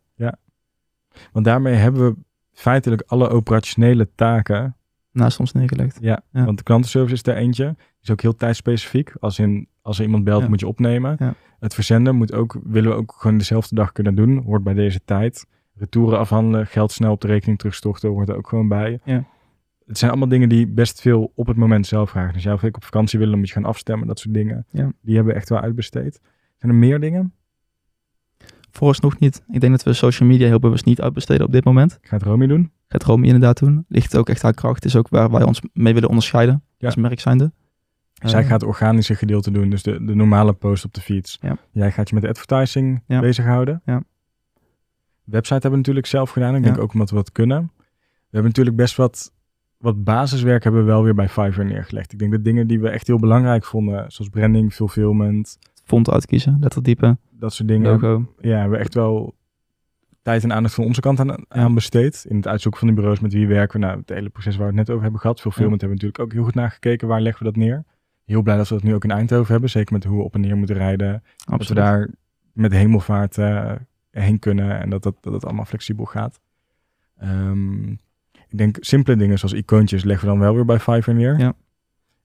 Want 1.32 1.46
daarmee 1.46 1.76
hebben 1.76 2.06
we 2.06 2.16
feitelijk 2.54 3.02
alle 3.06 3.30
operationele 3.30 4.10
taken. 4.16 4.77
Naast 5.18 5.40
ons 5.40 5.52
neergelegd. 5.52 5.98
Ja, 6.02 6.22
Ja. 6.32 6.46
want 6.46 6.58
de 6.58 6.64
klantenservice 6.64 7.14
is 7.14 7.24
er 7.34 7.36
eentje. 7.36 7.76
Is 8.02 8.12
ook 8.12 8.22
heel 8.22 8.36
tijdspecifiek. 8.36 9.14
Als, 9.20 9.40
in, 9.40 9.68
als 9.82 9.98
er 9.98 10.06
iemand 10.06 10.24
belt, 10.24 10.42
Ja. 10.42 10.48
moet 10.50 10.60
je 10.60 10.68
opnemen. 10.68 11.16
Ja. 11.20 11.34
Het 11.60 11.74
verzenden 11.74 12.16
moet 12.16 12.34
ook, 12.34 12.60
willen 12.64 12.90
we 12.92 12.96
ook 12.98 13.14
gewoon 13.18 13.38
dezelfde 13.38 13.76
dag 13.76 13.92
kunnen 13.92 14.16
doen. 14.16 14.38
Hoort 14.44 14.64
bij 14.64 14.74
deze 14.74 15.00
tijd. 15.06 15.46
Retouren 15.76 16.20
afhandelen, 16.20 16.68
geld 16.68 16.92
snel 16.92 17.12
op 17.12 17.22
de 17.22 17.28
rekening 17.28 17.58
terugstorten, 17.58 18.10
hoort 18.10 18.30
er 18.30 18.36
ook 18.38 18.48
gewoon 18.48 18.68
bij. 18.68 19.00
Ja. 19.04 19.24
Het 19.86 19.98
zijn 19.98 20.12
allemaal 20.12 20.30
dingen 20.30 20.50
die 20.50 20.68
best 20.68 21.02
veel 21.02 21.32
op 21.36 21.48
het 21.48 21.58
moment 21.58 21.88
zelf 21.88 22.10
vragen. 22.10 22.34
Dus 22.34 22.44
jij 22.44 22.54
of 22.54 22.64
ik 22.64 22.76
op 22.76 22.84
vakantie 22.84 23.18
willen, 23.18 23.34
dan 23.34 23.40
moet 23.42 23.50
je 23.50 23.56
gaan 23.56 23.66
afstemmen, 23.70 24.08
dat 24.08 24.20
soort 24.20 24.34
dingen. 24.34 24.66
Ja. 24.72 24.92
Die 25.02 25.16
hebben 25.16 25.34
we 25.34 25.40
echt 25.40 25.50
wel 25.50 25.60
uitbesteed. 25.60 26.22
Zijn 26.58 26.72
er 26.72 26.78
meer 26.78 27.00
dingen? 27.00 27.34
Vooralsnog 28.72 29.20
niet. 29.20 29.44
Ik 29.52 29.60
denk 29.60 29.72
dat 29.72 29.84
we 29.84 29.94
social 29.94 30.30
media 30.30 30.48
heel 30.48 30.60
bewust 30.60 30.86
niet 30.86 31.02
uitbesteden 31.02 31.46
op 31.46 31.52
dit 31.52 31.64
moment. 31.66 31.98
Gaat 32.02 32.22
Romy 32.24 32.48
doen? 32.48 32.72
Gaat 32.88 33.04
Romy 33.04 33.26
inderdaad 33.26 33.60
doen. 33.60 33.86
Ligt 33.88 34.18
ook 34.18 34.30
echt 34.30 34.42
haar 34.42 34.54
kracht. 34.54 34.86
Is 34.86 34.96
ook 34.96 35.08
waar 35.10 35.32
wij 35.32 35.44
ons 35.44 35.62
mee 35.74 35.94
willen 35.94 36.10
onderscheiden. 36.10 36.64
Ja. 36.78 36.86
Als 36.86 36.96
merk 36.96 37.20
zijnde. 37.20 37.52
Zij 38.14 38.42
Eh, 38.42 38.48
gaat 38.48 38.62
het 38.62 38.70
organische 38.70 39.16
gedeelte 39.16 39.52
doen, 39.52 39.70
dus 39.70 39.84
de, 39.84 40.06
de 40.06 40.16
normale 40.16 40.54
post 40.54 40.86
op 40.86 40.94
de 40.94 41.02
fiets. 41.02 41.38
Ja. 41.42 41.58
Jij 41.72 41.92
gaat 41.92 42.08
je 42.10 42.14
met 42.16 42.24
de 42.24 42.30
advertising 42.30 43.04
Ja. 43.08 43.20
bezighouden. 43.20 43.82
Ja. 43.86 44.04
website 45.24 45.54
hebben 45.54 45.72
we 45.72 45.78
natuurlijk 45.78 46.06
zelf 46.06 46.30
gedaan. 46.30 46.56
Ik 46.56 46.64
denk 46.64 46.78
ook 46.80 46.94
omdat 46.94 47.10
we 47.10 47.16
wat 47.16 47.32
kunnen. 47.32 47.72
We 47.78 48.34
hebben 48.34 48.50
natuurlijk 48.52 48.76
best 48.76 48.96
wat, 48.96 49.32
wat 49.78 50.04
basiswerk 50.04 50.64
hebben 50.64 50.82
we 50.82 50.88
wel 50.88 51.04
weer 51.04 51.16
bij 51.16 51.30
Fiverr 51.30 51.66
neergelegd. 51.66 52.14
Ik 52.14 52.20
denk 52.20 52.32
dat 52.32 52.44
dingen 52.44 52.68
die 52.68 52.80
we 52.80 52.90
echt 52.90 53.08
heel 53.08 53.20
belangrijk 53.20 53.64
vonden, 53.66 54.12
zoals 54.12 54.30
branding, 54.32 54.74
fulfillment, 54.74 55.58
Font 55.84 56.10
uitkiezen, 56.10 56.58
lettertype, 56.60 57.18
dat 57.32 57.54
soort 57.54 57.68
dingen. 57.68 57.92
logo. 57.92 58.34
Ja, 58.40 58.58
hebben 58.60 58.72
we 58.78 58.84
echt 58.84 58.94
wel 58.94 59.36
tijd 60.28 60.44
en 60.44 60.54
aandacht 60.54 60.74
van 60.74 60.84
onze 60.84 61.02
kant 61.02 61.20
aan, 61.20 61.46
aan 61.48 61.74
besteed. 61.74 62.26
In 62.28 62.36
het 62.36 62.48
uitzoeken 62.48 62.80
van 62.80 62.88
die 62.90 62.98
bureaus 62.98 63.20
met 63.20 63.34
wie 63.34 63.48
werken 63.48 63.80
we. 63.80 63.86
Nou, 63.86 64.00
het 64.00 64.10
hele 64.10 64.30
proces 64.30 64.56
waar 64.56 64.68
we 64.68 64.78
het 64.78 64.80
net 64.80 64.90
over 64.90 65.04
hebben 65.04 65.22
gehad. 65.22 65.42
Fulfillment 65.42 65.82
hebben 65.82 66.00
we 66.00 66.04
natuurlijk 66.04 66.24
ook 66.24 66.38
heel 66.38 66.50
goed 66.52 66.62
nagekeken. 66.62 67.08
Waar 67.08 67.22
leggen 67.22 67.46
we 67.46 67.52
dat 67.52 67.62
neer? 67.64 67.84
Heel 68.26 68.42
blij 68.42 68.58
dat 68.58 68.68
we 68.68 68.74
dat 68.74 68.84
nu 68.84 68.94
ook 68.94 69.04
in 69.04 69.12
Eindhoven 69.12 69.52
hebben. 69.52 69.70
Zeker 69.70 69.94
met 69.94 70.04
hoe 70.04 70.18
we 70.18 70.24
op 70.24 70.34
en 70.34 70.42
neer 70.42 70.58
moeten 70.58 70.76
rijden. 70.76 71.12
Dat 71.12 71.46
we 71.46 71.52
Absoluut. 71.52 71.84
daar 71.84 72.10
met 72.54 72.72
hemelvaart 72.72 73.38
eh, 73.38 73.72
heen 74.12 74.40
kunnen. 74.40 74.80
En 74.80 74.90
dat, 74.90 75.04
dat, 75.04 75.16
dat 75.22 75.34
het 75.34 75.46
allemaal 75.46 75.66
flexibel 75.66 76.06
gaat. 76.06 76.40
Ehm, 77.18 77.92
ik 78.48 78.58
denk 78.58 78.78
simpele 78.80 79.18
dingen 79.18 79.40
zoals 79.40 79.54
icoontjes 79.54 80.04
leggen 80.04 80.26
we 80.26 80.34
dan 80.34 80.42
wel 80.42 80.56
weer 80.56 80.66
bij 80.66 80.80
Fiverr 80.80 81.16
neer. 81.16 81.40
Ja. 81.40 81.54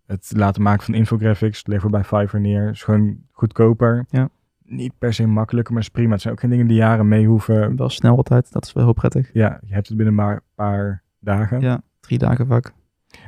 Het 0.06 0.32
laten 0.36 0.62
maken 0.62 0.84
van 0.84 0.94
infographics 0.94 1.66
leggen 1.66 1.90
we 1.90 1.96
bij 1.96 2.04
Fiverr 2.04 2.40
neer. 2.40 2.68
Is 2.70 2.82
gewoon 2.82 3.18
goedkoper. 3.30 4.06
Ja. 4.10 4.28
Niet 4.72 4.98
per 4.98 5.14
se 5.14 5.26
makkelijker, 5.26 5.72
maar 5.72 5.82
is 5.82 5.88
prima. 5.88 6.12
Het 6.12 6.20
zijn 6.20 6.34
ook 6.34 6.40
geen 6.40 6.50
dingen 6.50 6.66
die 6.66 6.76
jaren 6.76 7.08
mee 7.08 7.26
hoeven. 7.26 7.76
Wel 7.76 7.88
snel 7.88 8.16
altijd, 8.16 8.52
dat 8.52 8.64
is 8.66 8.72
wel 8.72 8.84
heel 8.84 8.92
prettig. 8.92 9.30
Ja, 9.32 9.60
je 9.66 9.74
hebt 9.74 9.88
het 9.88 9.96
binnen 9.96 10.14
maar 10.14 10.32
een 10.34 10.40
paar 10.54 11.02
dagen. 11.20 11.60
Ja, 11.60 11.82
drie 12.00 12.18
dagen 12.18 12.46
vaak. 12.46 12.72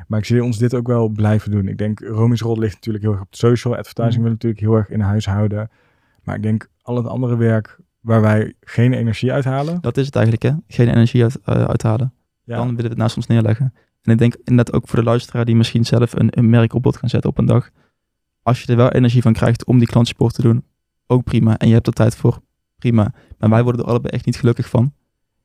Maar 0.07 0.19
ik 0.19 0.25
zie 0.25 0.45
ons 0.45 0.59
dit 0.59 0.75
ook 0.75 0.87
wel 0.87 1.09
blijven 1.09 1.51
doen. 1.51 1.69
Ik 1.69 1.79
denk, 1.79 2.01
Romi's 2.01 2.41
rol 2.41 2.59
ligt 2.59 2.75
natuurlijk 2.75 3.05
heel 3.05 3.13
erg 3.13 3.23
op 3.23 3.31
de 3.31 3.37
social. 3.37 3.77
Advertising 3.77 4.15
Mhm. 4.15 4.23
wil 4.23 4.33
natuurlijk 4.33 4.61
heel 4.61 4.75
erg 4.75 4.89
in 4.91 5.01
huis 5.01 5.27
houden. 5.27 5.71
Maar 6.23 6.37
ik 6.37 6.43
denk, 6.43 6.69
al 6.83 6.97
het 6.97 7.07
andere 7.07 7.37
werk 7.37 7.79
waar 8.01 8.21
wij 8.21 8.55
geen 8.61 8.93
energie 8.93 9.33
uithalen. 9.33 9.81
Dat 9.81 9.97
is 9.97 10.07
het 10.07 10.15
eigenlijk, 10.17 10.45
hè? 10.45 10.53
Geen 10.77 10.89
energie 10.89 11.23
uit, 11.23 11.41
eh, 11.45 11.65
uithalen. 11.65 12.13
Ja, 12.45 12.57
Dan 12.57 12.67
willen 12.67 12.83
we 12.83 12.89
het 12.89 12.97
naast 12.99 13.17
ons 13.17 13.27
neerleggen. 13.27 13.75
En 14.03 14.13
ik 14.13 14.19
denk 14.19 14.35
inderdaad 14.45 14.75
ook 14.75 14.89
voor 14.89 14.99
de 14.99 15.05
luisteraar 15.05 15.45
die 15.45 15.57
misschien 15.57 15.85
zelf 15.85 16.13
een, 16.13 16.39
een 16.39 16.51
merk 16.51 16.75
op 16.75 16.83
bod 16.83 16.97
gaan 16.97 17.09
zetten 17.09 17.31
op 17.31 17.39
een 17.39 17.47
dag. 17.47 17.71
Als 18.43 18.63
je 18.63 18.71
er 18.73 18.77
wel 18.79 18.91
energie 18.91 19.23
van 19.23 19.33
krijgt 19.33 19.65
om 19.65 19.79
die 19.79 19.87
klantsupport 19.89 20.35
te 20.35 20.43
doen, 20.43 20.65
ook 21.07 21.25
prima. 21.25 21.59
En 21.59 21.69
je 21.69 21.75
hebt 21.75 21.87
er 21.87 21.93
tijd 21.93 22.17
voor, 22.17 22.41
prima. 22.79 23.13
Maar 23.39 23.51
wij 23.51 23.63
worden 23.63 23.83
er 23.83 23.89
allebei 23.89 24.15
echt 24.15 24.27
niet 24.27 24.37
gelukkig 24.37 24.69
van. 24.69 24.93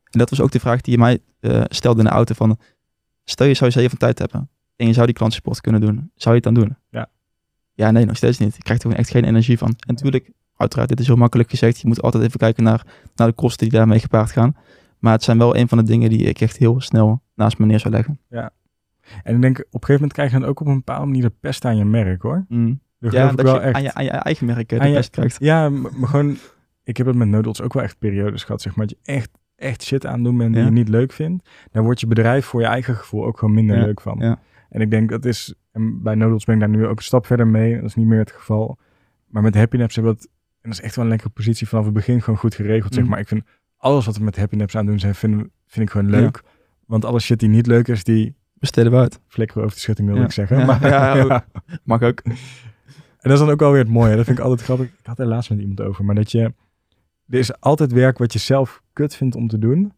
En 0.03 0.19
dat 0.19 0.29
was 0.29 0.41
ook 0.41 0.51
de 0.51 0.59
vraag 0.59 0.81
die 0.81 0.93
je 0.93 0.99
mij 0.99 1.19
eh, 1.39 1.61
stelde 1.67 1.99
in 1.99 2.05
de 2.05 2.11
auto 2.11 2.33
van, 2.33 2.57
stel 3.23 3.47
je 3.47 3.53
zou 3.53 3.71
je 3.73 3.79
even 3.81 3.97
tijd 3.97 4.19
hebben 4.19 4.49
en 4.75 4.87
je 4.87 4.93
zou 4.93 5.05
die 5.05 5.15
klantsupport 5.15 5.61
kunnen 5.61 5.81
doen. 5.81 6.11
Zou 6.15 6.35
je 6.35 6.41
het 6.41 6.53
dan 6.55 6.63
doen? 6.63 6.77
Ja. 6.89 7.09
Ja, 7.73 7.91
nee, 7.91 8.05
nog 8.05 8.17
steeds 8.17 8.37
niet. 8.37 8.55
Je 8.55 8.61
krijgt 8.61 8.83
er 8.83 8.89
gewoon 8.89 9.03
echt 9.03 9.13
geen 9.13 9.23
energie 9.23 9.57
van. 9.57 9.67
En 9.67 9.93
natuurlijk, 9.93 10.31
uiteraard, 10.55 10.89
dit 10.89 10.99
is 10.99 11.07
heel 11.07 11.15
makkelijk 11.15 11.49
gezegd. 11.49 11.79
Je 11.79 11.87
moet 11.87 12.01
altijd 12.01 12.23
even 12.23 12.39
kijken 12.39 12.63
naar, 12.63 12.85
naar 13.15 13.27
de 13.27 13.33
kosten 13.33 13.69
die 13.69 13.77
daarmee 13.77 13.99
gepaard 13.99 14.31
gaan. 14.31 14.55
Maar 14.99 15.13
het 15.13 15.23
zijn 15.23 15.37
wel 15.37 15.55
een 15.55 15.67
van 15.67 15.77
de 15.77 15.83
dingen 15.83 16.09
die 16.09 16.21
ik 16.23 16.41
echt 16.41 16.57
heel 16.57 16.81
snel 16.81 17.21
naast 17.35 17.57
me 17.57 17.65
neer 17.65 17.79
zou 17.79 17.93
leggen. 17.93 18.19
en 19.23 19.35
ik 19.35 19.41
denk, 19.41 19.57
op 19.57 19.65
een 19.65 19.69
gegeven 19.71 19.93
moment 19.93 20.13
krijg 20.13 20.31
je 20.31 20.39
dan 20.39 20.49
ook 20.49 20.59
op 20.59 20.67
een 20.67 20.75
bepaalde 20.75 21.05
manier 21.05 21.21
de 21.21 21.33
pest 21.39 21.65
aan 21.65 21.77
je 21.77 21.85
merk 21.85 22.21
hoor. 22.21 22.45
Dat 22.99 23.11
Ja, 23.11 23.31
dat 23.31 23.47
je 23.49 23.59
echt. 23.59 23.75
aan 23.75 23.81
je, 23.81 23.93
aan 23.93 24.03
je 24.03 24.09
eigen 24.09 24.45
merk 24.45 24.71
eh, 24.71 24.79
de 24.79 24.87
je- 24.87 25.09
krijgt. 25.09 25.37
Ja, 25.39 25.69
maar 25.69 25.91
gewoon, 26.07 26.37
ik 26.83 26.97
heb 26.97 27.07
het 27.07 27.15
met 27.15 27.27
Noodles 27.27 27.61
ook 27.61 27.73
wel 27.73 27.83
echt 27.83 27.99
periodes 27.99 28.43
gehad, 28.43 28.61
zeg 28.61 28.75
maar. 28.75 28.87
Dat 28.87 28.97
je 29.03 29.11
echt, 29.13 29.29
echt 29.55 29.83
shit 29.83 30.05
aan 30.05 30.23
doen 30.23 30.37
bent 30.37 30.49
die 30.53 30.59
Ja. 30.61 30.67
je 30.67 30.73
niet 30.73 30.89
leuk 30.89 31.11
vindt. 31.11 31.49
Dan 31.71 31.83
wordt 31.83 31.99
je 31.99 32.07
bedrijf 32.07 32.45
voor 32.45 32.61
je 32.61 32.67
eigen 32.67 32.95
gevoel 32.95 33.25
ook 33.25 33.37
gewoon 33.39 33.53
minder 33.53 33.77
Ja, 33.77 33.83
leuk 33.85 34.01
van. 34.01 34.17
ja. 34.19 34.39
En 34.69 34.81
ik 34.81 34.91
denk 34.91 35.09
dat 35.09 35.25
is, 35.25 35.53
en 35.71 36.01
bij 36.03 36.15
Noodles 36.15 36.43
ben 36.45 36.55
ik 36.55 36.61
daar 36.61 36.69
nu 36.69 36.85
ook 36.87 36.97
een 36.97 37.03
stap 37.03 37.25
verder 37.25 37.47
mee. 37.47 37.75
Dat 37.75 37.83
is 37.83 37.95
niet 37.95 38.05
meer 38.07 38.19
het 38.19 38.31
geval. 38.31 38.77
Maar 39.27 39.43
met 39.43 39.55
Happy 39.55 39.77
Naps 39.77 39.95
hebben 39.95 40.13
we 40.13 40.19
dat, 40.19 40.29
en 40.61 40.69
dat 40.69 40.79
is 40.79 40.81
echt 40.85 40.95
wel 40.95 41.03
een 41.03 41.09
lekkere 41.09 41.29
positie 41.33 41.67
vanaf 41.67 41.85
het 41.85 41.93
begin 41.93 42.21
gewoon 42.21 42.39
goed 42.39 42.55
geregeld, 42.55 42.93
zeg 42.93 43.03
Mm. 43.03 43.09
maar. 43.09 43.19
Ik 43.19 43.27
vind 43.27 43.43
alles 43.77 44.05
wat 44.05 44.17
we 44.17 44.23
met 44.23 44.35
Happy 44.37 44.55
Naps 44.55 44.75
aan 44.77 44.85
doen 44.85 44.99
zijn, 44.99 45.15
vind, 45.15 45.35
vind 45.67 45.85
ik 45.85 45.89
gewoon 45.91 46.09
leuk. 46.09 46.41
Want 46.85 47.05
alle 47.05 47.19
shit 47.19 47.39
die 47.39 47.49
niet 47.49 47.67
leuk 47.67 47.87
is, 47.87 48.03
die 48.03 48.35
Besteden 48.53 48.91
we 48.91 48.97
uit. 48.97 49.19
flikkeren 49.27 49.63
over 49.63 49.75
de 49.75 49.81
schutting, 49.81 50.07
wil 50.07 50.17
Ja. 50.17 50.23
ik 50.23 50.31
zeggen. 50.31 50.57
Ja, 50.57 50.65
Maar, 50.65 50.87
ja, 50.87 51.21
ook. 51.23 51.41
Mag 51.83 52.01
ook. 52.01 52.21
En 53.19 53.29
dat 53.29 53.31
is 53.31 53.39
dan 53.39 53.49
ook 53.49 53.59
wel 53.59 53.71
weer 53.71 53.81
het 53.81 53.89
mooie. 53.89 54.15
Dat 54.15 54.25
vind 54.25 54.37
ik 54.37 54.43
altijd 54.43 54.61
grappig. 54.61 54.87
Ik 54.87 55.05
had 55.05 55.19
er 55.19 55.25
laatst 55.25 55.49
met 55.49 55.59
iemand 55.59 55.81
over. 55.81 56.05
Maar 56.05 56.15
dat 56.15 56.31
je... 56.31 56.53
Er 57.29 57.39
is 57.39 57.59
altijd 57.59 57.91
werk 57.91 58.17
wat 58.17 58.33
je 58.33 58.39
zelf 58.39 58.83
kut 58.93 59.15
vindt 59.15 59.35
om 59.35 59.47
te 59.47 59.57
doen. 59.57 59.93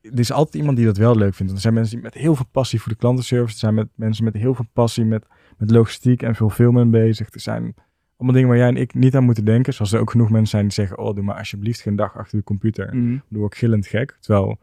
Er 0.00 0.18
is 0.18 0.32
altijd 0.32 0.54
iemand 0.54 0.76
die 0.76 0.86
dat 0.86 0.96
wel 0.96 1.16
leuk 1.16 1.34
vindt. 1.34 1.52
Er 1.52 1.58
zijn 1.58 1.74
mensen 1.74 1.94
die 1.94 2.04
met 2.04 2.14
heel 2.14 2.34
veel 2.34 2.46
passie 2.50 2.80
voor 2.80 2.92
de 2.92 2.98
klantenservice. 2.98 3.52
Er 3.52 3.58
zijn 3.58 3.74
met 3.74 3.88
mensen 3.94 4.24
met 4.24 4.34
heel 4.34 4.54
veel 4.54 4.66
passie 4.72 5.04
met, 5.04 5.26
met 5.56 5.70
logistiek 5.70 6.22
en 6.22 6.34
fulfillment 6.34 6.90
bezig. 6.90 7.32
Er 7.32 7.40
zijn 7.40 7.74
allemaal 8.16 8.34
dingen 8.34 8.48
waar 8.48 8.58
jij 8.58 8.68
en 8.68 8.76
ik 8.76 8.94
niet 8.94 9.14
aan 9.16 9.24
moeten 9.24 9.44
denken. 9.44 9.74
Zoals 9.74 9.92
er 9.92 10.00
ook 10.00 10.10
genoeg 10.10 10.30
mensen 10.30 10.48
zijn 10.48 10.62
die 10.62 10.72
zeggen... 10.72 10.98
Oh, 10.98 11.14
doe 11.14 11.24
maar 11.24 11.36
alsjeblieft 11.36 11.80
geen 11.80 11.96
dag 11.96 12.16
achter 12.16 12.38
de 12.38 12.44
computer. 12.44 12.96
Mhm. 12.96 13.18
Doe 13.28 13.46
ik 13.46 13.54
gillend 13.54 13.86
gek. 13.86 14.16
Terwijl, 14.20 14.58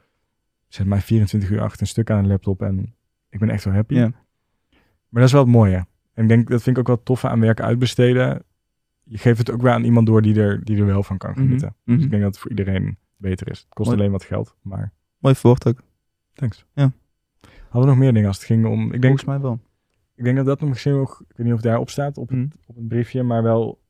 zet 0.68 0.86
mij 0.86 1.02
24 1.02 1.50
uur 1.50 1.62
achter 1.62 1.82
een 1.82 1.88
stuk 1.88 2.10
aan 2.10 2.18
een 2.18 2.28
laptop 2.28 2.62
en 2.62 2.96
ik 3.30 3.40
ben 3.40 3.50
echt 3.50 3.64
wel 3.64 3.74
happy. 3.74 3.94
Maar 3.94 5.22
dat 5.22 5.24
is 5.24 5.32
wel 5.32 5.42
het 5.42 5.52
mooie. 5.52 5.86
En 6.14 6.24
ik 6.24 6.30
denk, 6.30 6.50
dat 6.50 6.62
vind 6.64 6.78
ik 6.78 6.82
ook 6.82 6.88
wel 6.96 7.04
tof 7.04 7.26
aan 7.26 7.40
werk 7.40 7.62
uitbesteden. 7.62 8.44
Je 9.04 9.18
geeft 9.18 9.38
het 9.38 9.52
ook 9.52 9.62
weer 9.62 9.72
aan 9.72 9.84
iemand 9.84 10.08
door 10.08 10.22
die 10.22 10.40
er, 10.42 10.64
die 10.64 10.78
er 10.78 10.86
wel 10.86 11.04
van 11.04 11.18
kan 11.18 11.30
Mhm. 11.32 11.40
genieten. 11.40 11.76
Dus 11.86 11.96
Mhm. 11.96 12.04
ik 12.04 12.10
denk 12.10 12.22
dat 12.22 12.32
het 12.32 12.40
voor 12.42 12.50
iedereen 12.50 12.98
beter 13.18 13.50
is. 13.50 13.60
Het 13.60 13.74
kost 13.74 13.88
Mooi. 13.90 14.00
alleen 14.02 14.12
wat 14.12 14.24
geld, 14.24 14.56
maar 14.62 14.92
Mooi 15.18 15.36
verwoord 15.36 15.68
ook. 15.68 15.82
thanks. 16.34 16.66
Ja. 16.74 16.92
Hadden 17.70 17.82
we 17.82 17.88
nog 17.88 17.98
meer 17.98 18.14
dingen 18.14 18.28
als 18.28 18.38
het 18.38 18.46
ging 18.46 18.66
om... 18.66 18.84
Ik 18.86 18.90
denk, 18.92 19.04
Volgens 19.04 19.26
mij 19.26 19.40
wel. 19.40 19.60
ik 20.16 20.24
denk 20.24 20.36
dat 20.38 20.46
dat 20.46 20.60
nog 20.60 20.70
misschien 20.70 20.94
nog... 20.94 21.22
Ik 21.22 21.28
weet 21.38 21.46
niet 21.46 21.56
of 21.56 21.62
het 21.62 21.68
daarop 21.68 21.90
staat 21.90 22.18
op, 22.18 22.32
Mhm. 22.32 22.42
het, 22.42 22.56
op 22.66 22.76
het 22.76 22.88
briefje, 22.88 23.24
maar 23.24 23.44
wel 23.44 23.82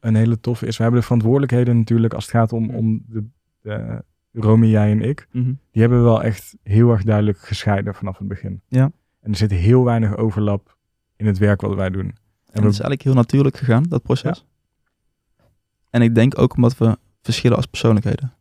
een 0.00 0.14
hele 0.14 0.40
toffe 0.40 0.66
is. 0.66 0.76
We 0.76 0.82
hebben 0.82 1.00
de 1.00 1.06
verantwoordelijkheden 1.06 1.76
natuurlijk 1.76 2.14
als 2.14 2.24
het 2.24 2.34
gaat 2.34 2.52
om, 2.52 2.64
Mhm. 2.64 2.74
om 2.76 3.02
de, 3.08 3.24
de 3.60 4.02
Romy, 4.32 4.66
jij 4.66 4.90
en 4.90 5.00
ik. 5.00 5.28
Mhm. 5.32 5.52
Die 5.70 5.80
hebben 5.82 5.98
we 5.98 6.04
wel 6.04 6.22
echt 6.22 6.56
heel 6.62 6.90
erg 6.90 7.02
duidelijk 7.04 7.38
gescheiden 7.38 7.94
vanaf 7.94 8.18
het 8.18 8.28
begin. 8.28 8.60
Ja. 8.68 8.92
En 9.20 9.30
er 9.30 9.36
zit 9.36 9.50
heel 9.50 9.84
weinig 9.84 10.16
overlap 10.16 10.76
in 11.22 11.28
het 11.28 11.38
werk 11.38 11.60
wat 11.60 11.74
wij 11.74 11.90
doen. 11.90 12.04
En 12.04 12.12
we- 12.60 12.66
het 12.66 12.72
is 12.72 12.80
eigenlijk 12.80 13.02
heel 13.02 13.14
natuurlijk 13.14 13.56
gegaan, 13.56 13.82
dat 13.82 14.02
proces. 14.02 14.44
En 15.90 16.02
ik 16.02 16.14
denk 16.14 16.38
ook 16.38 16.54
omdat 16.56 16.78
we 16.78 16.98
verschillen 17.22 17.56
als 17.56 17.66
persoonlijkheden. 17.66 18.32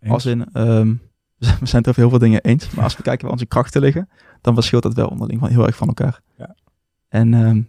Eens? 0.00 0.12
Als 0.12 0.26
in, 0.26 0.52
ehm, 0.52 0.88
we 1.60 1.66
zijn 1.66 1.82
het 1.82 1.88
over 1.88 2.00
heel 2.00 2.10
veel 2.10 2.18
dingen 2.18 2.42
eens. 2.42 2.70
Maar 2.70 2.84
als 2.84 2.96
we 2.96 3.02
kijken 3.02 3.22
waar 3.22 3.32
onze 3.32 3.46
krachten 3.46 3.80
liggen, 3.80 4.08
dan 4.40 4.54
verschilt 4.54 4.82
dat 4.82 4.94
wel 4.94 5.06
onderling 5.08 5.40
van 5.40 5.48
heel 5.48 5.66
erg 5.66 5.76
van 5.76 5.88
elkaar. 5.88 6.20
Ja. 6.38 6.54
En 7.08 7.34
ehm, 7.34 7.62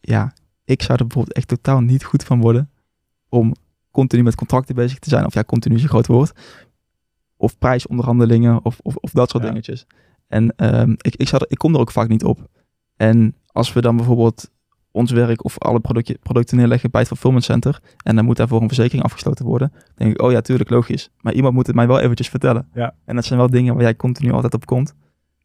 ja, 0.00 0.32
ik 0.64 0.82
zou 0.82 0.98
er 0.98 1.06
bijvoorbeeld 1.06 1.36
echt 1.36 1.48
totaal 1.48 1.80
niet 1.80 2.04
goed 2.04 2.24
van 2.24 2.40
worden 2.40 2.70
om 3.28 3.54
continu 3.90 4.22
met 4.22 4.34
contracten 4.34 4.74
bezig 4.74 4.98
te 4.98 5.08
zijn. 5.08 5.26
Of 5.26 5.34
ja, 5.34 5.44
continu 5.44 5.74
is 5.74 5.82
een 5.82 5.88
groot 5.88 6.06
woord. 6.06 6.32
Of 7.36 7.58
prijsonderhandelingen 7.58 8.64
of, 8.64 8.78
of, 8.82 8.96
of 8.96 9.10
dat 9.10 9.30
soort 9.30 9.42
Ja. 9.42 9.48
dingetjes. 9.48 9.86
En 10.26 10.56
ehm, 10.56 10.90
ik, 10.96 11.16
ik, 11.16 11.28
zou 11.28 11.42
er, 11.42 11.50
ik 11.50 11.58
kom 11.58 11.74
er 11.74 11.80
ook 11.80 11.90
vaak 11.90 12.08
niet 12.08 12.24
op. 12.24 12.48
En 12.96 13.34
als 13.58 13.72
we 13.72 13.80
dan 13.80 13.96
bijvoorbeeld 13.96 14.50
ons 14.90 15.10
werk 15.10 15.44
of 15.44 15.58
alle 15.58 15.80
producten 16.22 16.56
neerleggen 16.56 16.90
bij 16.90 17.00
het 17.00 17.08
fulfillment 17.08 17.44
center 17.44 17.80
en 18.04 18.16
dan 18.16 18.24
moet 18.24 18.36
daarvoor 18.36 18.60
een 18.62 18.66
verzekering 18.66 19.04
afgesloten 19.04 19.44
worden, 19.44 19.72
denk 19.94 20.10
ik, 20.12 20.22
oh 20.22 20.30
ja, 20.32 20.40
tuurlijk, 20.40 20.70
logisch. 20.70 21.10
Maar 21.20 21.32
iemand 21.32 21.54
moet 21.54 21.66
het 21.66 21.76
mij 21.76 21.86
wel 21.86 22.00
eventjes 22.00 22.28
vertellen. 22.28 22.68
Ja. 22.74 22.94
En 23.04 23.14
dat 23.14 23.24
zijn 23.24 23.38
wel 23.38 23.50
dingen 23.50 23.74
waar 23.74 23.82
jij 23.82 23.96
continu 23.96 24.32
altijd 24.32 24.54
op 24.54 24.66
komt. 24.66 24.94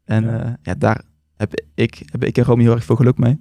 En 0.06 0.24
Ja. 0.24 0.32
ja, 0.38 0.58
ja 0.62 0.76
daar 0.76 1.02
heb 1.36 1.54
ik, 1.76 2.04
heb 2.06 2.24
ik 2.24 2.38
en 2.38 2.44
Romy 2.44 2.64
heel 2.64 2.72
erg 2.76 2.84
veel 2.84 2.96
geluk 2.96 3.18
mee. 3.18 3.40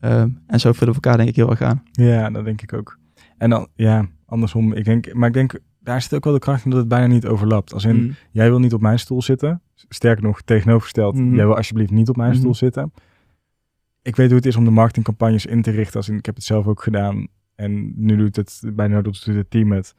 Ehm, 0.00 0.28
en 0.46 0.60
zo 0.60 0.72
vullen 0.72 0.94
we 0.94 1.00
elkaar 1.02 1.16
denk 1.16 1.28
ik 1.28 1.36
heel 1.36 1.50
erg 1.50 1.62
aan. 1.62 1.82
Ja, 1.92 2.30
dat 2.30 2.44
denk 2.44 2.62
ik 2.62 2.72
ook. 2.72 2.98
En 3.38 3.50
dan, 3.50 3.68
ja, 3.74 4.06
andersom. 4.26 4.72
Ik 4.72 4.84
denk, 4.84 5.14
maar 5.14 5.28
ik 5.28 5.34
denk, 5.34 5.58
daar 5.80 6.02
zit 6.02 6.14
ook 6.14 6.24
wel 6.24 6.32
de 6.32 6.38
kracht 6.38 6.64
in 6.64 6.70
dat 6.70 6.78
het 6.78 6.88
bijna 6.88 7.06
niet 7.06 7.26
overlapt. 7.26 7.72
Als 7.74 7.84
in, 7.84 7.96
Mm. 8.02 8.14
jij 8.30 8.48
wil 8.48 8.58
niet 8.58 8.74
op 8.74 8.80
mijn 8.80 8.98
stoel 8.98 9.22
zitten. 9.22 9.62
Sterker 9.88 10.22
nog, 10.24 10.42
tegenovergesteld, 10.42 11.14
Mhm. 11.14 11.34
jij 11.34 11.46
wil 11.46 11.56
alsjeblieft 11.56 11.90
niet 11.90 12.08
op 12.08 12.16
mijn 12.16 12.30
Mhm. 12.30 12.38
stoel 12.38 12.54
zitten. 12.54 12.92
Ik 14.02 14.16
weet 14.16 14.26
hoe 14.28 14.36
het 14.36 14.46
is 14.46 14.56
om 14.56 14.64
de 14.64 14.70
marketingcampagnes 14.70 15.46
in 15.46 15.62
te 15.62 15.70
richten. 15.70 15.96
Als 15.96 16.08
in, 16.08 16.16
ik 16.16 16.26
heb 16.26 16.34
het 16.34 16.44
zelf 16.44 16.66
ook 16.66 16.82
gedaan. 16.82 17.26
En 17.54 17.92
nu 18.04 18.16
doet 18.16 18.36
het, 18.36 18.62
bij 18.74 18.88
Noodles 18.88 19.20
doet 19.24 19.34
het 19.34 19.50
team 19.50 19.72
het. 19.72 19.94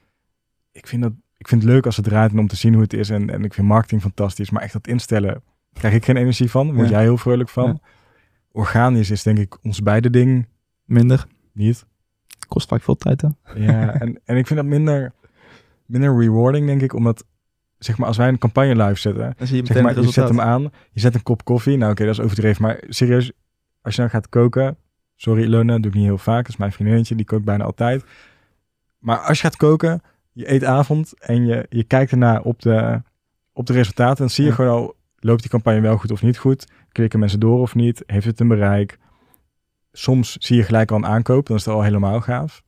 Ik 0.72 0.88
vind, 0.88 1.02
dat, 1.02 1.14
ik 1.38 1.48
vind 1.48 1.62
het 1.64 1.72
leuk 1.72 1.86
als 1.86 1.96
het 1.96 2.06
draait 2.06 2.32
en 2.32 2.40
om 2.40 2.48
te 2.48 2.56
zien 2.56 2.74
hoe 2.74 2.82
het 2.82 2.94
is. 2.94 3.10
En, 3.10 3.30
en 3.30 3.44
ik 3.44 3.54
vind 3.54 3.68
marketing 3.68 4.02
fantastisch. 4.02 4.50
Maar 4.50 4.62
echt 4.62 4.74
dat 4.74 4.88
instellen, 4.88 5.44
krijg 5.74 5.94
ik 5.94 6.06
geen 6.06 6.18
energie 6.18 6.50
van. 6.50 6.74
Word 6.74 6.86
Ja. 6.88 6.94
jij 6.94 7.02
heel 7.04 7.18
vrolijk 7.18 7.50
van. 7.50 7.68
Ja. 7.68 7.80
Organisch 8.52 9.10
is 9.12 9.24
denk 9.24 9.38
ik 9.38 9.58
ons 9.64 9.82
beide 9.82 10.10
ding 10.10 10.48
Minder. 10.86 11.26
niet. 11.54 11.86
Kost 12.48 12.68
vaak 12.68 12.82
veel 12.82 12.96
tijd, 12.96 13.22
hè? 13.22 13.28
Ja, 13.56 13.94
en, 13.94 14.20
en 14.26 14.38
ik 14.38 14.48
vind 14.48 14.60
dat 14.60 14.68
minder, 14.68 15.14
minder 15.86 16.20
rewarding, 16.20 16.66
denk 16.68 16.82
ik, 16.82 16.94
omdat, 16.94 17.26
zeg 17.78 17.98
maar, 17.98 18.08
als 18.08 18.18
wij 18.18 18.28
een 18.28 18.38
campagne 18.38 18.84
live 18.84 19.00
zetten, 19.00 19.34
Dan 19.38 19.48
zie 19.48 19.58
je 19.62 19.66
zeg 19.66 19.84
maar, 19.84 20.00
je 20.02 20.12
zet 20.12 20.28
hem 20.28 20.42
aan, 20.42 20.62
je 20.92 21.00
zet 21.00 21.16
een 21.16 21.24
kop 21.24 21.44
koffie, 21.46 21.78
nou 21.78 21.92
oké, 21.92 22.06
dat 22.06 22.14
is 22.14 22.20
overdreven, 22.20 22.62
maar 22.62 22.84
serieus, 22.88 23.32
als 23.82 23.96
je 23.96 24.02
dan 24.02 24.10
gaat 24.10 24.30
koken, 24.30 24.78
sorry 25.16 25.44
Ilona, 25.44 25.78
doe 25.78 25.88
ik 25.92 25.94
niet 25.98 26.04
heel 26.06 26.18
vaak, 26.18 26.42
dat 26.42 26.52
is 26.52 26.58
mijn 26.58 26.72
vriendinnetje, 26.72 27.16
die 27.16 27.26
kookt 27.26 27.46
bijna 27.46 27.64
altijd, 27.64 28.04
maar 29.00 29.18
als 29.18 29.38
je 29.38 29.44
gaat 29.44 29.56
koken, 29.56 30.02
je 30.32 30.52
eet 30.52 30.64
avond 30.64 31.20
en 31.20 31.46
je, 31.46 31.66
je 31.70 31.84
kijkt 31.84 32.12
erna 32.12 32.40
op 32.40 32.62
de, 32.62 33.02
op 33.54 33.66
de 33.66 33.74
resultaten, 33.74 34.18
dan 34.18 34.30
zie 34.30 34.44
je 34.44 34.50
Ja. 34.50 34.56
gewoon 34.56 34.72
al, 34.72 34.96
loopt 35.20 35.42
die 35.42 35.50
campagne 35.52 35.82
wel 35.82 35.98
goed 35.98 36.12
of 36.12 36.22
niet 36.22 36.38
goed, 36.38 36.68
klikken 36.92 37.20
mensen 37.20 37.40
door 37.40 37.60
of 37.60 37.76
niet, 37.76 38.04
heeft 38.06 38.26
het 38.26 38.40
een 38.40 38.48
bereik, 38.48 39.00
soms 39.92 40.36
zie 40.38 40.56
je 40.58 40.64
gelijk 40.64 40.92
al 40.92 40.98
een 40.98 41.06
aankoop, 41.06 41.46
dan 41.48 41.58
is 41.58 41.66
het 41.66 41.74
al 41.74 41.82
helemaal 41.84 42.22
gaaf. 42.22 42.64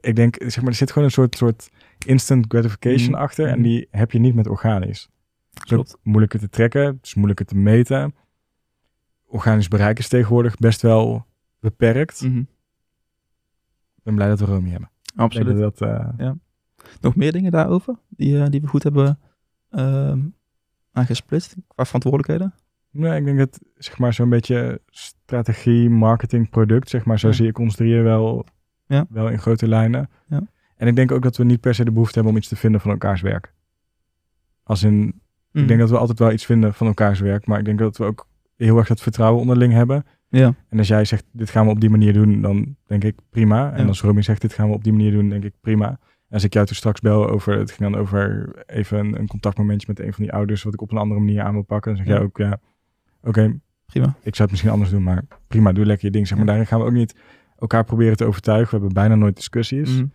ik 0.00 0.16
denk, 0.16 0.34
zeg 0.38 0.56
maar, 0.56 0.70
er 0.70 0.74
zit 0.76 0.88
gewoon 0.92 1.04
een 1.04 1.14
soort, 1.14 1.36
soort 1.36 1.70
instant 2.06 2.44
gratification 2.48 3.10
Mhm. 3.10 3.20
achter. 3.20 3.46
En 3.46 3.52
Mhm. 3.54 3.62
die 3.62 3.88
heb 3.90 4.10
je 4.12 4.18
niet 4.18 4.34
met 4.34 4.46
organisch. 4.48 5.08
Klopt. 5.66 5.96
moeilijker 6.02 6.38
te 6.40 6.48
trekken, 6.48 6.84
het 6.84 6.98
is 7.06 7.14
moeilijker 7.14 7.46
te 7.46 7.56
meten. 7.56 8.14
Organisch 9.30 9.68
bereik 9.68 9.98
is 9.98 10.08
tegenwoordig 10.08 10.56
best 10.56 10.82
wel 10.82 11.26
beperkt. 11.60 12.20
Mhm. 12.22 12.38
Ik 13.96 14.02
ben 14.02 14.14
blij 14.14 14.28
dat 14.28 14.38
we 14.40 14.44
Romy 14.44 14.70
hebben. 14.70 14.90
Absoluut. 15.16 15.58
dat 15.58 15.80
eh, 15.80 16.30
Nog 17.00 17.16
meer 17.16 17.32
dingen 17.32 17.50
daarover 17.50 17.94
die, 18.08 18.40
eh, 18.42 18.48
die 18.48 18.60
we 18.60 18.66
goed 18.66 18.82
hebben 18.82 19.18
ehm 19.70 20.18
aangesplitst 20.92 21.56
qua 21.66 21.84
verantwoordelijkheden? 21.84 22.54
Nee, 22.90 23.18
ik 23.18 23.24
denk 23.24 23.38
dat 23.38 23.60
zeg 23.76 23.98
maar 23.98 24.12
zo'n 24.14 24.28
beetje 24.28 24.80
strategie, 24.86 25.90
marketing, 25.90 26.50
product, 26.50 26.88
zeg 26.88 27.04
maar, 27.04 27.18
zo 27.18 27.28
Ja. 27.28 27.34
zie 27.34 27.46
ik 27.48 27.58
ons 27.58 27.76
drieën 27.76 28.02
wel, 28.02 28.44
Ja. 28.86 29.06
wel 29.10 29.28
in 29.28 29.38
grote 29.38 29.68
lijnen. 29.68 30.10
Ja. 30.26 30.42
En 30.76 30.86
ik 30.88 30.96
denk 30.96 31.12
ook 31.12 31.22
dat 31.22 31.36
we 31.36 31.44
niet 31.44 31.60
per 31.60 31.74
se 31.74 31.84
de 31.84 31.92
behoefte 31.92 32.14
hebben 32.14 32.32
om 32.32 32.38
iets 32.38 32.48
te 32.48 32.56
vinden 32.56 32.80
van 32.80 32.90
elkaars 32.90 33.20
werk. 33.20 33.54
Als 34.62 34.82
in, 34.82 34.96
Mhm. 34.98 35.62
ik 35.62 35.68
denk 35.68 35.80
dat 35.80 35.90
we 35.90 35.98
altijd 35.98 36.18
wel 36.18 36.32
iets 36.32 36.44
vinden 36.46 36.74
van 36.74 36.86
elkaars 36.86 37.20
werk, 37.20 37.46
maar 37.46 37.58
ik 37.58 37.64
denk 37.64 37.78
dat 37.78 37.96
we 37.96 38.04
ook 38.04 38.28
heel 38.66 38.76
erg 38.78 38.88
dat 38.88 39.00
vertrouwen 39.00 39.40
onderling 39.40 39.72
hebben. 39.72 40.04
Ja, 40.28 40.54
En 40.68 40.78
als 40.78 40.88
jij 40.88 41.04
zegt, 41.04 41.24
dit 41.32 41.50
gaan 41.50 41.64
we 41.64 41.70
op 41.70 41.80
die 41.80 41.90
manier 41.90 42.12
doen, 42.12 42.40
dan 42.40 42.76
denk 42.86 43.04
ik 43.04 43.18
prima. 43.30 43.72
En 43.72 43.82
Ja. 43.82 43.86
als 43.88 44.00
Romy 44.02 44.22
zegt, 44.22 44.40
dit 44.40 44.52
gaan 44.52 44.68
we 44.68 44.74
op 44.74 44.84
die 44.84 44.92
manier 44.92 45.12
doen, 45.12 45.28
denk 45.28 45.44
ik 45.44 45.54
prima. 45.60 45.88
En 45.88 46.36
als 46.36 46.44
ik 46.44 46.52
jou 46.52 46.66
toen 46.66 46.76
straks 46.76 47.00
bel 47.00 47.28
over, 47.28 47.58
het 47.58 47.70
ging 47.70 47.90
dan 47.90 48.00
over 48.00 48.52
even 48.66 48.98
een, 48.98 49.18
een 49.18 49.26
contactmomentje 49.26 49.86
met 49.88 50.00
een 50.00 50.12
van 50.12 50.22
die 50.24 50.32
ouders, 50.32 50.62
wat 50.62 50.74
ik 50.74 50.80
op 50.80 50.90
een 50.92 50.98
andere 50.98 51.20
manier 51.20 51.42
aan 51.42 51.52
wil 51.52 51.62
pakken. 51.62 51.94
Dan 51.94 52.04
zeg 52.04 52.12
Ja. 52.12 52.18
jij 52.20 52.28
ook, 52.28 52.38
ja, 52.38 52.60
oké, 53.22 53.58
prima. 53.86 54.06
ik 54.06 54.14
zou 54.34 54.42
het 54.42 54.50
misschien 54.50 54.70
anders 54.70 54.90
doen, 54.90 55.02
maar 55.02 55.22
prima, 55.46 55.72
doe 55.72 55.84
lekker 55.86 56.06
je 56.06 56.12
ding. 56.12 56.26
Zeg 56.28 56.36
maar, 56.36 56.46
daarin 56.46 56.66
gaan 56.66 56.78
we 56.80 56.84
ook 56.86 56.92
niet 56.92 57.14
elkaar 57.58 57.84
proberen 57.84 58.16
te 58.16 58.24
overtuigen. 58.24 58.70
We 58.74 58.76
hebben 58.84 58.92
bijna 59.02 59.14
nooit 59.14 59.36
discussies. 59.36 59.96
Mhm. 59.96 60.06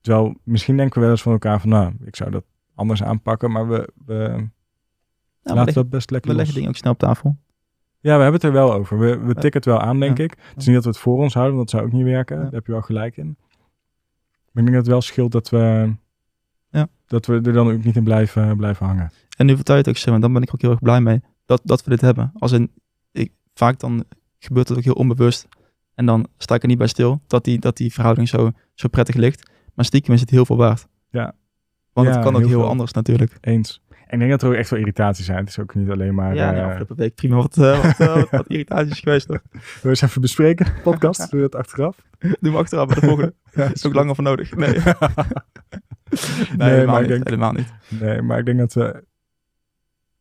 Terwijl, 0.00 0.34
misschien 0.42 0.76
denken 0.76 0.94
we 0.94 1.00
wel 1.00 1.10
eens 1.10 1.22
van 1.22 1.32
elkaar 1.32 1.60
van, 1.60 1.68
nou, 1.70 1.92
ik 2.04 2.16
zou 2.16 2.30
dat 2.30 2.44
anders 2.74 3.02
aanpakken, 3.02 3.50
maar 3.52 3.68
we, 3.68 3.88
we 4.06 4.48
Nou, 5.42 5.56
laten 5.58 5.74
dat 5.74 5.90
best 5.90 6.10
lekker 6.10 6.30
we 6.30 6.36
los. 6.36 6.44
leggen 6.44 6.54
dingen 6.54 6.68
ook 6.68 6.76
snel 6.76 6.92
op 6.92 6.98
tafel. 6.98 7.36
Ja, 8.04 8.16
we 8.16 8.22
hebben 8.22 8.32
het 8.32 8.42
er 8.42 8.52
wel 8.52 8.72
over. 8.72 8.98
We, 8.98 9.18
we 9.18 9.34
tikken 9.34 9.52
het 9.60 9.64
wel 9.64 9.80
aan, 9.80 10.00
denk 10.00 10.18
ik. 10.18 10.30
Het 10.30 10.56
is 10.60 10.66
niet 10.66 10.74
dat 10.74 10.84
we 10.84 10.90
het 10.90 10.98
voor 10.98 11.18
ons 11.18 11.34
houden, 11.34 11.56
want 11.56 11.70
dat 11.70 11.80
zou 11.80 11.90
ook 11.92 11.96
niet 11.98 12.06
werken. 12.06 12.36
Daar 12.42 12.52
heb 12.52 12.66
je 12.66 12.72
wel 12.72 12.80
gelijk 12.82 13.16
in. 13.16 13.36
Maar 14.52 14.62
ik 14.62 14.64
denk 14.64 14.66
dat 14.66 14.76
het 14.76 14.86
wel 14.86 15.00
scheelt 15.00 15.32
dat 15.32 15.48
we, 15.48 15.94
Ja. 16.70 16.88
dat 17.06 17.26
we 17.26 17.34
er 17.34 17.52
dan 17.52 17.70
ook 17.70 17.84
niet 17.84 17.96
in 17.96 18.04
blijven, 18.04 18.56
blijven 18.56 18.86
hangen. 18.86 19.10
En 19.36 19.46
nu 19.46 19.54
vertel 19.54 19.74
je 19.74 19.80
het 19.80 19.90
ook 19.90 19.96
zo, 19.96 20.14
en 20.14 20.20
dan 20.20 20.32
ben 20.32 20.42
ik 20.42 20.50
ook 20.54 20.60
heel 20.60 20.70
erg 20.70 20.80
blij 20.80 21.00
mee 21.00 21.22
dat, 21.44 21.60
dat 21.64 21.84
we 21.84 21.90
dit 21.90 22.00
hebben. 22.00 22.32
Als 22.38 22.52
in, 22.52 22.70
ik, 23.12 23.32
vaak 23.54 23.78
dan 23.78 24.04
gebeurt 24.38 24.68
het 24.68 24.78
ook 24.78 24.84
heel 24.84 24.94
onbewust. 24.94 25.48
En 25.94 26.06
dan 26.06 26.26
sta 26.38 26.54
ik 26.54 26.62
er 26.62 26.68
niet 26.68 26.78
bij 26.78 26.86
stil 26.86 27.20
dat 27.26 27.44
die, 27.44 27.58
dat 27.58 27.76
die 27.76 27.92
verhouding 27.92 28.28
zo, 28.28 28.50
zo 28.74 28.88
prettig 28.88 29.14
ligt. 29.14 29.50
Maar 29.74 29.84
stiekem 29.84 30.14
is 30.14 30.20
het 30.20 30.30
heel 30.30 30.44
veel 30.46 30.56
waard. 30.56 30.86
Ja. 31.10 31.34
Want 31.92 32.06
Ja, 32.08 32.12
het 32.14 32.22
kan 32.24 32.36
ook 32.36 32.46
heel 32.46 32.68
anders 32.68 32.92
natuurlijk. 32.92 33.36
Eens. 33.40 33.82
En 34.06 34.12
ik 34.12 34.18
denk 34.18 34.30
dat 34.30 34.42
er 34.42 34.48
ook 34.48 34.54
echt 34.54 34.70
wel 34.70 34.78
irritaties 34.78 35.26
zijn. 35.26 35.38
Het 35.38 35.48
is 35.48 35.58
ook 35.58 35.74
niet 35.74 35.90
alleen 35.90 36.14
maar... 36.14 36.34
ja, 36.34 36.50
eh, 36.50 36.56
de 36.56 36.62
afgelopen 36.64 36.96
week 36.96 37.14
prima 37.14 37.36
wat, 37.36 37.56
eh, 37.58 37.82
wat, 37.82 38.00
eh, 38.00 38.14
wat, 38.14 38.30
wat 38.30 38.48
irritaties 38.48 39.00
geweest. 39.00 39.26
Wil 39.28 39.40
je 39.82 39.88
eens 39.88 40.02
even 40.02 40.20
bespreken, 40.20 40.66
podcast? 40.82 41.30
Doe 41.30 41.40
je 41.40 41.48
dat 41.48 41.60
achteraf? 41.60 41.96
Doen 42.18 42.52
we 42.52 42.58
achteraf 42.58 42.86
bij 42.86 42.94
de 43.00 43.06
volgende. 43.06 43.34
Ja, 43.54 43.72
is 43.72 43.86
ook 43.86 43.94
langer 43.94 44.14
voor 44.14 44.24
nodig. 44.24 44.56
Nee, 44.56 44.68
nee, 44.70 44.82
Nee, 46.56 46.70
helemaal, 46.70 47.00
niet, 47.00 47.08
denk- 47.08 47.24
helemaal 47.24 47.52
niet. 47.52 47.72
Nee, 47.88 48.22
maar 48.22 48.38
ik 48.38 48.44
denk 48.44 48.58
dat 48.58 48.72
we... 48.72 49.04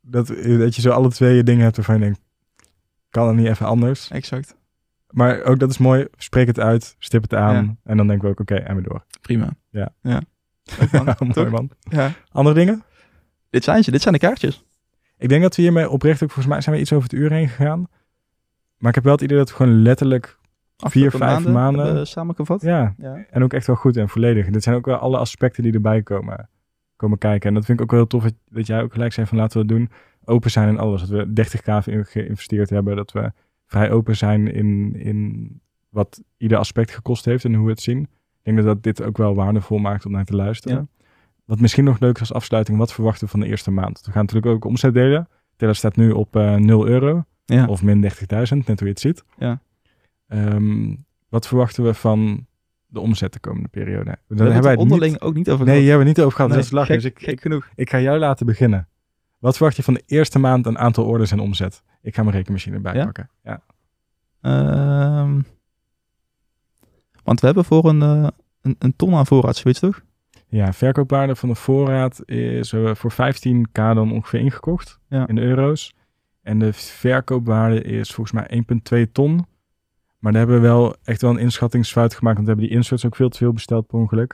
Dat, 0.02 0.28
dat 0.58 0.76
je 0.76 0.82
zo 0.82 0.90
alle 0.90 1.10
twee 1.10 1.36
je 1.36 1.44
dingen 1.44 1.64
hebt 1.64 1.76
waarvan 1.76 1.96
je 1.96 2.02
denkt... 2.02 2.20
Kan 3.10 3.28
het 3.28 3.36
niet 3.36 3.48
even 3.48 3.66
anders? 3.66 4.10
Exact. 4.10 4.56
Maar 5.10 5.44
ook 5.44 5.60
dat 5.60 5.70
is 5.70 5.78
mooi. 5.78 6.08
Spreek 6.18 6.48
het 6.48 6.60
uit, 6.60 6.96
stip 7.00 7.22
het 7.22 7.34
aan. 7.34 7.66
Ja. 7.66 7.76
En 7.84 7.98
dan 7.98 8.08
denken 8.08 8.26
we 8.26 8.32
ook, 8.32 8.40
oké, 8.40 8.56
en 8.56 8.76
we 8.76 8.82
door. 8.82 9.06
Prima. 9.22 9.50
Ja. 9.70 9.90
ja. 10.02 10.22
Leuk, 10.80 10.92
man. 10.92 11.16
mooi 11.20 11.32
Toch? 11.32 11.50
man. 11.50 11.70
Ja. 11.80 12.12
Andere 12.32 12.56
dingen? 12.56 12.84
Dit 13.54 13.64
zijn 13.64 13.84
ze, 13.84 13.92
dit 13.92 14.02
zijn 14.02 14.14
de 14.14 14.20
kaartjes. 14.20 14.64
Ik 15.18 15.30
denk 15.30 15.42
dat 15.42 15.56
we 15.56 15.62
hiermee 15.62 15.90
oprecht 15.90 16.24
ook, 16.24 16.32
volgens 16.32 16.48
mij 16.54 16.62
zijn 16.62 16.76
we 16.76 16.82
iets 16.82 16.94
over 16.94 17.10
het 17.10 17.20
uur 17.20 17.32
heen 17.32 17.48
gegaan. 17.50 17.88
Maar 18.78 18.90
ik 18.90 18.96
heb 18.96 19.04
wel 19.04 19.14
het 19.14 19.22
idee 19.22 19.38
dat 19.38 19.50
we 19.50 19.56
gewoon 19.56 19.82
letterlijk, 19.82 20.38
Afgelopen 20.78 21.20
vijf 21.20 21.48
maanden. 21.48 21.96
we 21.96 22.06
samengevat. 22.06 22.62
ja, 22.62 22.94
Ja. 22.98 23.26
en 23.30 23.44
ook 23.44 23.54
echt 23.54 23.68
wel 23.68 23.76
goed 23.76 23.98
en 23.98 24.10
volledig. 24.10 24.50
Dit 24.50 24.64
zijn 24.64 24.76
ook 24.76 24.86
wel 24.86 24.96
alle 24.98 25.18
aspecten 25.18 25.64
die 25.64 25.74
erbij 25.74 26.02
komen, 26.04 26.50
komen 26.96 27.18
kijken. 27.18 27.48
En 27.50 27.54
dat 27.56 27.66
vind 27.66 27.78
ik 27.78 27.84
ook 27.84 27.92
wel 27.92 28.00
heel 28.00 28.10
tof 28.10 28.24
dat, 28.24 28.34
dat 28.50 28.68
jij 28.68 28.82
ook 28.82 28.94
gelijk 28.94 29.14
zei 29.14 29.28
van 29.28 29.38
laten 29.38 29.54
we 29.54 29.60
het 29.74 29.78
doen. 29.78 29.90
Open 30.26 30.52
zijn 30.52 30.68
in 30.70 30.78
alles. 30.80 31.02
Dat 31.02 31.10
we 31.10 31.46
30k 31.46 31.86
in 31.94 32.06
geïnvesteerd 32.06 32.70
hebben. 32.70 32.96
Dat 32.96 33.12
we 33.12 33.32
vrij 33.66 33.92
open 33.92 34.16
zijn 34.16 34.54
in, 34.54 34.96
in 34.96 35.50
wat 35.90 36.22
ieder 36.38 36.58
aspect 36.58 36.92
gekost 36.92 37.26
heeft 37.26 37.46
en 37.46 37.54
hoe 37.54 37.66
we 37.66 37.72
het 37.72 37.82
zien. 37.82 38.02
Ik 38.02 38.10
denk 38.44 38.58
dat, 38.58 38.66
dat 38.66 38.84
dit 38.84 39.04
ook 39.04 39.18
wel 39.18 39.36
waardevol 39.36 39.78
maakt 39.78 40.06
om 40.06 40.12
naar 40.12 40.26
te 40.26 40.36
luisteren. 40.36 40.90
Wat 41.46 41.60
misschien 41.60 41.84
nog 41.84 42.00
leuk 42.00 42.14
is 42.14 42.20
als 42.20 42.34
afsluiting, 42.34 42.78
wat 42.78 42.94
verwachten 42.94 43.26
we 43.26 43.32
van 43.32 43.40
de 43.40 43.46
eerste 43.48 43.72
maand? 43.72 44.02
We 44.06 44.12
gaan 44.12 44.26
natuurlijk 44.26 44.54
ook 44.56 44.66
omzet 44.66 44.94
delen. 44.94 45.28
Teller 45.56 45.76
staat 45.76 45.96
nu 45.96 46.12
op 46.12 46.36
eh 46.36 46.56
0 46.56 46.88
euro 46.88 47.24
Ja. 47.46 47.66
of 47.66 47.84
min 47.84 48.02
30.000, 48.02 48.10
net 48.68 48.68
hoe 48.68 48.76
je 48.78 48.86
het 48.94 49.00
ziet. 49.00 49.24
Ja. 49.38 49.62
Ehm, 50.28 50.96
wat 51.30 51.48
verwachten 51.48 51.84
we 51.84 51.94
van 51.94 52.46
de 52.88 53.00
omzet 53.00 53.34
de 53.34 53.40
komende 53.40 53.68
periode? 53.68 54.04
Daar 54.06 54.18
we 54.28 54.44
hebben 54.44 54.62
wij 54.62 54.72
er 54.74 54.78
onderling 54.78 55.22
ook 55.22 55.34
niet 55.34 55.50
over 55.50 55.66
Nee, 55.66 55.80
hier 55.80 55.90
hebben 55.90 56.04
we 56.06 56.08
het 56.10 56.18
niet 56.18 56.26
over 56.26 56.36
gehad. 56.38 56.50
Nee, 56.52 56.60
dat 56.60 56.68
is 56.68 56.74
lachen. 56.74 56.94
gek, 56.94 57.02
Dus 57.04 57.12
ik, 57.12 57.20
gek 57.30 57.42
genoeg. 57.42 57.70
ik 57.76 57.90
ga 57.90 58.00
jou 58.00 58.20
laten 58.20 58.46
beginnen. 58.46 58.88
Wat 59.40 59.56
verwacht 59.56 59.76
je 59.76 59.84
van 59.84 59.94
de 59.94 60.04
eerste 60.06 60.40
maand 60.40 60.66
een 60.66 60.78
aantal 60.78 61.06
orders 61.06 61.32
en 61.32 61.40
omzet? 61.40 61.84
Ik 62.02 62.16
ga 62.16 62.24
mijn 62.24 62.36
rekenmachine 62.36 62.76
erbij 62.76 62.94
Ja? 62.96 63.04
pakken. 63.04 63.30
Ja. 63.44 63.62
Ehm, 64.42 65.42
want 67.24 67.40
we 67.40 67.46
hebben 67.46 67.66
voor 67.66 67.86
een, 67.90 68.02
eh, 68.02 68.28
een, 68.62 68.76
een 68.80 68.96
ton 68.96 69.16
aan 69.16 69.26
voorraad, 69.28 69.56
zoiets 69.56 69.80
toch? 69.80 70.02
Ja, 70.56 70.74
verkoopwaarde 70.74 71.36
van 71.36 71.50
de 71.50 71.56
voorraad 71.56 72.22
is 72.30 72.72
we 72.72 72.78
hebben 72.78 72.98
voor 72.98 73.12
15k 73.14 73.72
dan 73.72 74.12
ongeveer 74.12 74.40
ingekocht 74.40 75.00
Ja. 75.08 75.28
in 75.28 75.36
de 75.36 75.42
euro's. 75.42 75.96
En 76.42 76.60
de 76.60 76.74
verkoopwaarde 76.74 77.82
is 77.84 78.14
volgens 78.14 78.36
mij 78.36 78.64
1,2 79.06 79.12
ton. 79.12 79.46
Maar 80.20 80.32
daar 80.32 80.42
hebben 80.42 80.62
we 80.62 80.68
wel 80.68 80.96
echt 81.04 81.22
wel 81.22 81.32
een 81.32 81.38
inschattingsfout 81.38 82.14
gemaakt. 82.16 82.36
Want 82.36 82.48
we 82.48 82.54
hebben 82.54 82.70
die 82.70 82.78
inserts 82.78 83.06
ook 83.06 83.16
veel 83.16 83.30
te 83.30 83.38
veel 83.38 83.54
besteld 83.54 83.88
per 83.88 84.00
ongeluk. 84.00 84.34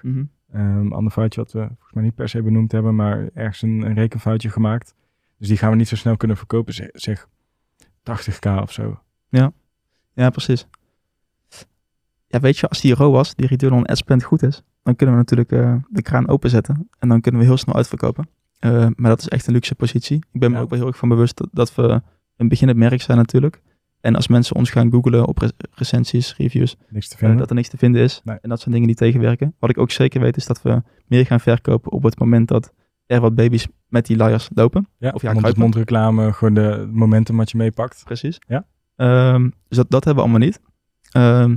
Een 0.52 0.92
ander 0.92 1.12
foutje 1.12 1.40
wat 1.42 1.52
we 1.52 1.60
volgens 1.60 1.94
mij 1.94 2.04
niet 2.04 2.16
per 2.16 2.30
se 2.30 2.42
benoemd 2.42 2.72
hebben, 2.72 2.96
maar 2.96 3.30
ergens 3.34 3.62
een, 3.62 3.82
een 3.82 3.94
rekenfoutje 3.94 4.50
gemaakt. 4.50 4.96
Dus 5.38 5.48
die 5.48 5.58
gaan 5.58 5.70
we 5.72 5.76
niet 5.76 5.88
zo 5.88 5.96
snel 5.96 6.18
kunnen 6.18 6.38
verkopen. 6.38 6.74
Zeg, 6.74 6.88
zeg 6.94 7.28
80k 8.04 8.62
of 8.62 8.72
zo. 8.72 9.00
Ja, 10.14 10.30
precies. 10.30 10.68
Ja, 12.32 12.40
weet 12.40 12.58
je, 12.58 12.68
als 12.68 12.82
die 12.82 12.94
ROAS, 12.94 13.36
die 13.36 13.48
return 13.48 13.74
on 13.74 13.84
spend 13.96 14.24
goed 14.24 14.44
is, 14.44 14.64
dan 14.84 14.96
kunnen 14.96 15.16
we 15.16 15.22
natuurlijk 15.22 15.52
eh, 15.52 15.76
de 15.90 16.02
kraan 16.02 16.28
openzetten 16.28 16.90
en 17.00 17.10
dan 17.10 17.22
kunnen 17.22 17.42
we 17.42 17.48
heel 17.48 17.58
snel 17.58 17.76
uitverkopen. 17.76 18.30
Eh, 18.60 18.88
maar 18.96 19.10
dat 19.10 19.20
is 19.20 19.28
echt 19.28 19.48
een 19.48 19.54
luxe 19.54 19.76
positie. 19.76 20.18
Ik 20.32 20.40
ben 20.40 20.52
me 20.52 20.60
ook 20.60 20.70
wel 20.70 20.80
heel 20.80 20.88
erg 20.88 20.98
van 20.98 21.10
bewust 21.10 21.38
dat, 21.38 21.50
dat 21.52 21.76
we 21.76 21.84
in 21.84 22.02
het 22.36 22.50
begin 22.50 22.68
het 22.68 22.78
merk 22.78 23.02
zijn 23.02 23.18
natuurlijk. 23.18 23.62
En 24.02 24.16
als 24.16 24.28
mensen 24.28 24.56
ons 24.56 24.70
gaan 24.70 24.92
googlen 24.92 25.26
op 25.28 25.38
re- 25.38 25.52
recensies, 25.72 26.36
reviews, 26.38 26.76
Niks 26.90 27.08
te 27.08 27.26
eh, 27.28 27.38
dat 27.38 27.50
er 27.50 27.56
niks 27.56 27.68
te 27.70 27.78
vinden 27.78 28.02
is. 28.02 28.22
Nee. 28.24 28.38
En 28.42 28.50
dat 28.50 28.60
zijn 28.60 28.72
dingen 28.72 28.88
die 28.88 28.96
tegenwerken. 28.98 29.56
Wat 29.60 29.70
ik 29.70 29.78
ook 29.78 29.92
zeker 29.92 30.22
weet 30.22 30.38
is 30.38 30.46
dat 30.46 30.62
we 30.62 30.82
meer 31.08 31.26
gaan 31.26 31.40
verkopen 31.40 31.92
op 31.92 32.04
het 32.04 32.20
moment 32.20 32.48
dat 32.48 32.74
er 33.06 33.22
wat 33.22 33.36
baby's 33.36 33.68
met 33.88 34.06
die 34.06 34.18
liars 34.18 34.50
lopen. 34.54 34.88
ja, 34.98 35.12
of 35.12 35.22
ja, 35.22 35.28
mond 35.28 35.40
kruipen. 35.40 35.62
mond 35.64 35.76
reclame, 35.76 36.34
gewoon 36.34 36.54
de 36.54 36.90
momentum 36.92 37.38
wat 37.38 37.52
je 37.52 37.58
meepakt. 37.58 38.02
Precies. 38.06 38.38
Ja. 38.48 38.66
Ehm, 38.96 39.50
dus 39.68 39.78
dat, 39.78 39.90
dat 39.90 40.04
hebben 40.06 40.24
we 40.24 40.30
allemaal 40.30 40.48
niet. 40.48 40.60
Ehm, 41.12 41.56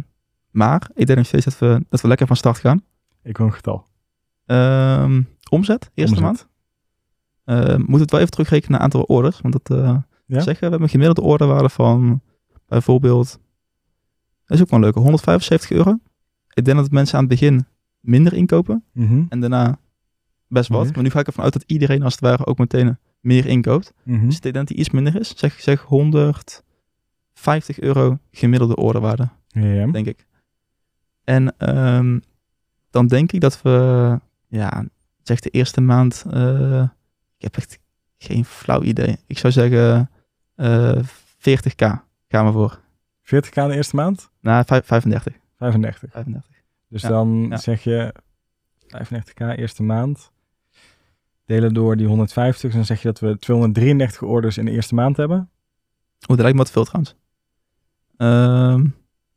maar 0.53 0.91
ik 0.95 1.07
denk 1.07 1.19
nog 1.19 1.27
steeds 1.27 1.45
dat 1.45 1.59
we, 1.59 1.85
dat 1.89 2.01
we 2.01 2.09
lekker 2.09 2.27
van 2.27 2.37
start 2.37 2.59
gaan. 2.59 2.83
Ik 3.23 3.37
wil 3.37 3.47
een 3.47 3.53
getal. 3.53 3.87
Ehm, 4.47 5.23
omzet, 5.51 5.91
eerste 5.95 6.16
Omzet. 6.16 6.47
maand. 7.45 7.66
Ehm 7.69 7.83
moet 7.87 8.01
het 8.01 8.11
wel 8.11 8.20
even 8.20 8.33
terugrekenen 8.33 8.73
naar 8.73 8.81
aantal 8.81 9.03
orders. 9.03 9.41
Want 9.41 9.53
dat 9.65 9.79
eh, 9.79 9.97
Ja? 10.27 10.41
zeggen, 10.41 10.55
we 10.55 10.61
hebben 10.61 10.83
een 10.83 10.89
gemiddelde 10.89 11.23
orderwaarde 11.23 11.69
van 11.69 12.20
bijvoorbeeld, 12.66 13.39
dat 14.47 14.57
is 14.57 14.62
ook 14.62 14.69
wel 14.70 14.79
een 14.79 14.85
leuke, 14.85 14.99
175 15.01 15.70
euro. 15.70 15.99
Ik 16.55 16.65
denk 16.65 16.77
dat 16.77 16.91
mensen 16.91 17.15
aan 17.19 17.24
het 17.24 17.31
begin 17.39 17.66
minder 18.01 18.33
inkopen 18.33 18.85
Mhm. 18.93 19.24
en 19.29 19.41
daarna 19.41 19.79
best 20.49 20.69
wat. 20.69 20.85
Meer. 20.85 20.93
Maar 20.95 21.03
nu 21.03 21.11
ga 21.11 21.20
ik 21.20 21.27
ervan 21.27 21.45
uit 21.45 21.53
dat 21.53 21.65
iedereen 21.66 22.03
als 22.03 22.12
het 22.12 22.23
ware 22.23 22.47
ook 22.47 22.59
meteen 22.59 22.99
meer 23.20 23.47
inkoopt. 23.47 23.93
Mhm. 24.05 24.24
Dus 24.27 24.37
ik 24.37 24.43
denk 24.43 24.55
dat 24.55 24.66
die 24.66 24.77
iets 24.77 24.91
minder 24.91 25.20
is. 25.20 25.37
Zeg, 25.37 25.61
zeg 25.61 25.83
150 25.83 27.81
euro 27.81 28.19
gemiddelde 28.31 28.77
orderwaarde 28.77 29.29
Ja. 29.49 29.87
denk 29.87 30.07
ik. 30.07 30.27
En 31.24 31.55
ehm, 31.59 32.19
dan 32.90 33.07
denk 33.07 33.32
ik 33.32 33.40
dat 33.40 33.62
we, 33.62 34.19
ja, 34.49 34.85
zeg 35.23 35.40
de 35.40 35.51
eerste 35.51 35.81
maand, 35.81 36.24
eh, 36.31 36.82
ik 37.36 37.43
heb 37.43 37.57
echt 37.57 37.78
geen 38.19 38.44
flauw 38.44 38.82
idee. 38.82 39.19
Ik 39.27 39.39
zou 39.39 39.53
zeggen 39.53 40.11
eh 40.55 40.99
40k 41.39 42.05
gaan 42.28 42.47
we 42.47 42.53
voor. 42.53 42.81
40k 43.23 43.53
de 43.55 43.74
eerste 43.74 43.97
maand? 43.97 44.31
Nou, 44.40 44.65
vijf- 44.66 44.86
35. 44.86 45.35
35. 45.57 46.11
35. 46.11 46.51
Dus 46.89 47.03
Ja, 47.03 47.09
dan 47.09 47.47
ja. 47.51 47.57
zeg 47.57 47.82
je 47.85 48.15
35k 48.86 49.57
eerste 49.57 49.82
maand. 49.82 50.31
Delen 51.44 51.74
door 51.74 51.97
die 51.97 52.07
150. 52.07 52.73
Dan 52.73 52.85
zeg 52.85 53.03
je 53.03 53.09
dat 53.09 53.20
we 53.20 53.39
233 53.39 54.23
orders 54.23 54.59
in 54.59 54.65
de 54.65 54.70
eerste 54.70 54.94
maand 54.94 55.16
hebben. 55.16 55.36
Oeh, 55.39 55.49
dat 56.28 56.39
lijkt 56.39 56.53
me 56.53 56.62
wat 56.62 56.70
veel 56.70 56.85
trouwens. 56.85 57.15
Ehm, 58.16 58.86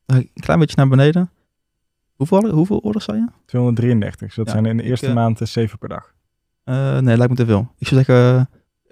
een 0.06 0.30
klein 0.34 0.60
beetje 0.60 0.76
naar 0.76 0.88
beneden. 0.88 1.30
Hoeveel, 2.16 2.50
hoeveel 2.50 2.78
orders 2.78 3.06
zei 3.06 3.18
je? 3.18 3.28
233. 3.46 4.28
Dus 4.28 4.36
dat 4.36 4.46
Ja, 4.46 4.52
zijn 4.52 4.66
in 4.66 4.78
de 4.78 4.84
eerste 4.84 5.08
eh, 5.08 5.14
maand 5.14 5.42
eh, 5.42 5.48
7 5.48 5.78
per 5.78 5.90
dag. 5.90 6.14
Eh, 6.64 7.00
nee, 7.00 7.18
lijkt 7.18 7.32
me 7.32 7.38
te 7.38 7.46
veel. 7.46 7.72
Ik 7.78 7.88
zou 7.88 8.04
zeggen, 8.04 8.38
eh, 8.38 8.46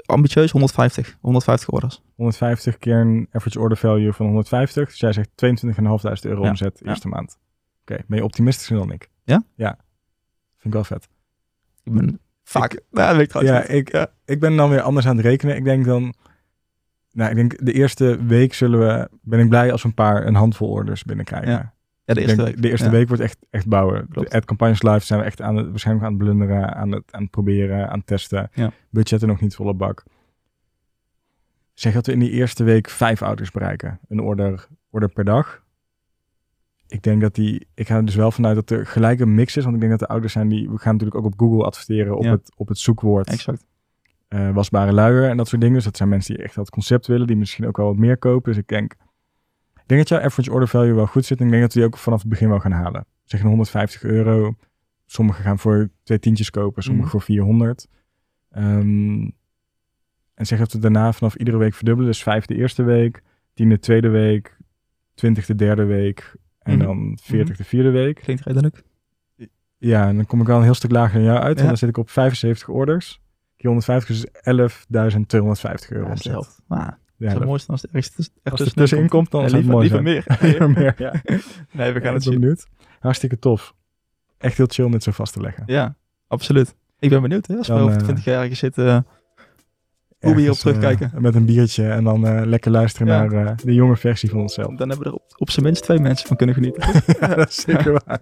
ambitieus 0.05 0.51
150. 0.51 1.17
150 1.21 1.69
orders. 1.69 2.01
150 2.15 2.77
keer 2.77 2.97
een 2.97 3.27
average 3.31 3.59
order 3.59 3.77
value 3.77 4.13
van 4.13 4.25
150. 4.25 4.89
Dus 4.89 4.99
jij 4.99 5.13
zegt 5.13 5.29
22.500 5.35 6.25
euro 6.25 6.43
Ja, 6.43 6.49
omzet 6.49 6.79
ja. 6.83 6.89
eerste 6.89 7.07
maand. 7.07 7.37
Oké, 7.81 8.03
ben 8.07 8.17
je 8.17 8.23
optimistischer 8.23 8.77
dan 8.77 8.91
ik? 8.91 9.09
Ja? 9.23 9.43
Ja. 9.55 9.77
Vind 10.57 10.65
ik 10.65 10.73
wel 10.73 10.83
vet. 10.83 11.07
Ik 11.83 11.93
ben 11.93 12.19
vaak... 12.43 12.81
nou, 12.91 13.19
ik 13.19 13.41
Ja, 13.41 13.59
niet. 13.59 13.69
ik, 13.69 14.07
ik 14.25 14.39
ben 14.39 14.55
dan 14.55 14.69
weer 14.69 14.81
anders 14.81 15.07
aan 15.07 15.17
het 15.17 15.25
rekenen. 15.25 15.55
Ik 15.55 15.63
denk 15.63 15.85
dan... 15.85 16.13
Nou, 17.11 17.29
ik 17.29 17.35
denk 17.35 17.65
de 17.65 17.73
eerste 17.73 18.23
week 18.25 18.53
zullen 18.53 18.79
we... 18.79 19.09
Ben 19.21 19.39
ik 19.39 19.49
blij 19.49 19.71
als 19.71 19.81
we 19.81 19.87
een 19.87 19.93
paar, 19.93 20.25
een 20.27 20.35
handvol 20.35 20.69
orders 20.69 21.03
binnenkrijgen. 21.03 21.73
Ja, 22.05 22.13
de 22.13 22.21
eerste 22.21 22.35
denk, 22.35 22.47
week. 22.47 22.61
De 22.61 22.69
eerste 22.69 22.85
Ja. 22.85 22.91
week 22.91 23.07
wordt 23.07 23.23
echt, 23.23 23.37
echt 23.49 23.67
bouwen. 23.67 24.07
Klopt. 24.09 24.31
De 24.31 24.37
ad 24.37 24.45
campagnes 24.45 24.81
live 24.81 24.99
zijn 25.05 25.19
we 25.19 25.25
echt 25.25 25.41
aan 25.41 25.55
het, 25.55 25.69
waarschijnlijk 25.69 26.05
aan 26.07 26.13
het 26.13 26.23
blunderen, 26.23 26.75
aan 26.75 26.91
het, 26.91 27.03
aan 27.11 27.21
het 27.21 27.31
proberen, 27.31 27.89
aan 27.89 27.97
het 27.97 28.07
testen. 28.07 28.49
Ja. 28.53 28.71
Budgetten 28.89 29.27
nog 29.27 29.41
niet 29.41 29.55
volle 29.55 29.73
bak. 29.73 30.03
Zeg 31.73 31.93
dat 31.93 32.05
we 32.05 32.11
in 32.11 32.19
die 32.19 32.29
eerste 32.31 32.63
week 32.63 32.89
vijf 32.89 33.21
ouders 33.21 33.51
bereiken. 33.51 33.99
Een 34.07 34.19
order, 34.19 34.67
order 34.89 35.09
per 35.09 35.23
dag. 35.25 35.61
Ik 36.87 37.03
denk 37.03 37.21
dat 37.21 37.35
die, 37.35 37.67
ik 37.73 37.87
ga 37.87 37.95
er 37.95 38.05
dus 38.05 38.15
wel 38.15 38.31
vanuit 38.31 38.55
dat 38.55 38.69
er 38.69 38.85
gelijk 38.85 39.19
een 39.19 39.35
mix 39.35 39.57
is. 39.57 39.63
Want 39.63 39.75
ik 39.75 39.79
denk 39.81 39.91
dat 39.91 40.01
de 40.01 40.07
ouders 40.13 40.33
zijn 40.33 40.47
die, 40.49 40.69
we 40.69 40.77
gaan 40.77 40.91
natuurlijk 40.93 41.19
ook 41.19 41.25
op 41.25 41.39
Google 41.39 41.63
adverteren 41.65 42.17
op, 42.17 42.23
Ja. 42.23 42.31
het, 42.31 42.53
op 42.55 42.67
het 42.67 42.77
zoekwoord 42.77 43.27
Exact. 43.29 43.65
eh, 44.27 44.49
wasbare 44.53 44.91
luier 44.93 45.29
en 45.29 45.37
dat 45.37 45.47
soort 45.47 45.61
dingen. 45.61 45.75
Dus 45.75 45.85
dat 45.85 45.97
zijn 45.97 46.09
mensen 46.09 46.35
die 46.35 46.43
echt 46.43 46.55
dat 46.55 46.69
concept 46.69 47.07
willen, 47.07 47.27
die 47.27 47.35
misschien 47.35 47.67
ook 47.67 47.77
wel 47.77 47.85
wat 47.85 47.97
meer 47.97 48.17
kopen. 48.17 48.51
Dus 48.51 48.61
ik 48.61 48.67
denk, 48.67 48.95
ik 49.83 49.89
denk 49.89 49.99
dat 49.99 50.09
jouw 50.09 50.19
average 50.27 50.51
order 50.51 50.67
value 50.67 50.93
wel 50.93 51.07
goed 51.07 51.25
zit. 51.25 51.39
En 51.39 51.45
ik 51.45 51.51
denk 51.51 51.63
dat 51.63 51.73
we 51.73 51.79
die 51.79 51.87
ook 51.87 51.97
vanaf 51.97 52.19
het 52.19 52.29
begin 52.29 52.49
wel 52.49 52.59
gaan 52.59 52.71
halen. 52.71 53.05
Zeg 53.23 53.39
een 53.41 53.47
150 53.47 54.03
euro. 54.03 54.55
Sommigen 55.05 55.43
gaan 55.43 55.59
voor 55.59 55.89
twee 56.03 56.19
tientjes 56.19 56.49
kopen, 56.49 56.83
sommigen 56.83 57.07
Mhm. 57.09 57.17
voor 57.17 57.25
400. 57.25 57.87
Ehm, 58.51 59.29
en 60.33 60.45
zeg 60.45 60.59
dat 60.59 60.71
we 60.73 60.79
daarna 60.79 61.13
vanaf 61.13 61.35
iedere 61.35 61.57
week 61.57 61.73
verdubbelen. 61.73 62.09
Dus 62.11 62.23
vijf 62.23 62.45
de 62.45 62.55
eerste 62.55 62.83
week, 62.83 63.21
tien 63.53 63.69
de 63.69 63.79
tweede 63.79 64.09
week, 64.09 64.57
20 65.13 65.45
de 65.45 65.55
derde 65.55 65.83
week 65.83 66.35
en 66.59 66.75
Mhm. 66.77 66.85
dan 66.85 67.17
40 67.21 67.57
de 67.57 67.63
vierde 67.63 67.89
week. 67.89 68.15
Klinkt 68.15 68.43
redelijk. 68.43 68.83
Ja, 69.77 70.07
en 70.07 70.15
dan 70.15 70.25
kom 70.25 70.41
ik 70.41 70.47
wel 70.47 70.57
een 70.57 70.63
heel 70.63 70.73
stuk 70.73 70.91
lager 70.91 71.13
dan 71.13 71.23
jou 71.23 71.37
uit. 71.37 71.47
Ja. 71.47 71.55
Want 71.55 71.67
dan 71.67 71.77
zit 71.77 71.89
ik 71.89 71.97
op 71.97 72.09
75 72.09 72.67
orders. 72.69 73.21
Keer 73.55 73.65
150 73.69 74.15
is 74.15 74.25
11.250 74.41 75.91
euro. 75.91 76.03
Ja, 76.03 76.09
dat 76.09 76.17
is 76.17 76.23
de 76.23 76.37
omzet. 76.37 76.61
helft. 76.67 77.01
Ja, 77.23 77.27
is 77.27 77.33
dat- 77.33 77.41
het 77.41 77.49
mooiste 77.49 77.71
als 77.71 77.81
het 77.81 77.91
ergens 77.91 78.15
tuss- 78.15 78.29
als 78.43 78.59
er 78.61 78.73
tussenin 78.73 79.07
komt, 79.09 79.31
dan 79.31 79.41
Ja, 79.41 79.47
zou 79.47 79.61
het 79.61 79.71
liever, 79.71 79.91
mooi 80.01 80.03
liever 80.13 80.25
meer. 80.37 80.37
Liever 80.49 80.69
meer, 80.69 80.93
ja. 81.05 81.11
Nee, 81.71 81.91
we 81.91 81.99
gaan 81.99 82.09
Ja, 82.09 82.13
het 82.13 82.23
zien. 82.23 82.39
benieuwd. 82.39 82.67
Hartstikke 82.99 83.39
tof. 83.39 83.73
Echt 84.37 84.57
heel 84.57 84.65
chill 84.69 84.85
om 84.85 84.91
dit 84.91 85.03
zo 85.03 85.11
vast 85.11 85.33
te 85.33 85.41
leggen. 85.41 85.63
Ja, 85.65 85.95
absoluut. 86.27 86.75
Ik 86.99 87.09
ben 87.09 87.21
benieuwd 87.21 87.47
hè, 87.47 87.55
als 87.57 87.67
we 87.67 87.73
over 87.73 87.95
eh, 87.97 88.03
20 88.03 88.25
jaar 88.25 88.41
ergens 88.41 88.59
zitten. 88.59 89.05
Hoe 90.19 90.33
we 90.33 90.39
hierop 90.39 90.55
eh, 90.57 90.61
terugkijken. 90.63 91.11
met 91.21 91.35
een 91.35 91.45
biertje 91.45 91.87
en 91.89 92.03
dan 92.03 92.27
eh, 92.27 92.45
lekker 92.45 92.71
luisteren 92.71 93.07
Ja. 93.07 93.23
naar 93.23 93.45
eh, 93.45 93.53
de 93.63 93.73
jonge 93.73 93.95
versie 93.97 94.29
van 94.29 94.39
onszelf. 94.39 94.67
Dan 94.75 94.89
hebben 94.89 94.97
we 94.99 95.05
er 95.05 95.13
op, 95.13 95.23
op 95.37 95.49
zijn 95.49 95.65
minst 95.65 95.83
twee 95.83 95.99
mensen 95.99 96.27
van 96.27 96.37
kunnen 96.37 96.55
genieten. 96.55 96.83
ja, 97.19 97.27
dat 97.35 97.49
is 97.49 97.61
zeker 97.61 97.91
waar. 98.05 98.19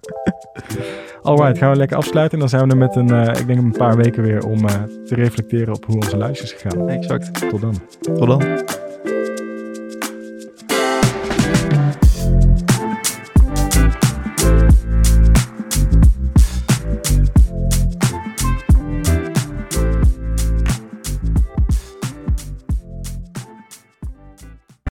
Alright, 1.22 1.58
gaan 1.58 1.72
we 1.72 1.78
lekker 1.78 1.98
afsluiten. 1.98 2.34
En 2.34 2.40
dan 2.40 2.50
zijn 2.50 2.64
we 2.64 2.70
er 2.72 2.78
met 2.78 2.96
een, 2.96 3.10
eh, 3.12 3.40
ik 3.42 3.48
denk 3.48 3.60
een 3.60 3.72
paar 3.72 3.98
weken 3.98 4.24
weer 4.24 4.46
om 4.46 4.68
eh, 4.68 4.84
te 4.84 5.16
reflecteren 5.16 5.74
op 5.74 5.86
hoe 5.86 5.96
onze 5.96 6.18
lijst 6.18 6.44
is 6.44 6.54
gegaan. 6.54 6.90
exact. 6.90 7.50
Tot 7.50 7.62
dan. 7.62 7.76
Tot 8.02 8.28
dan. 8.28 8.40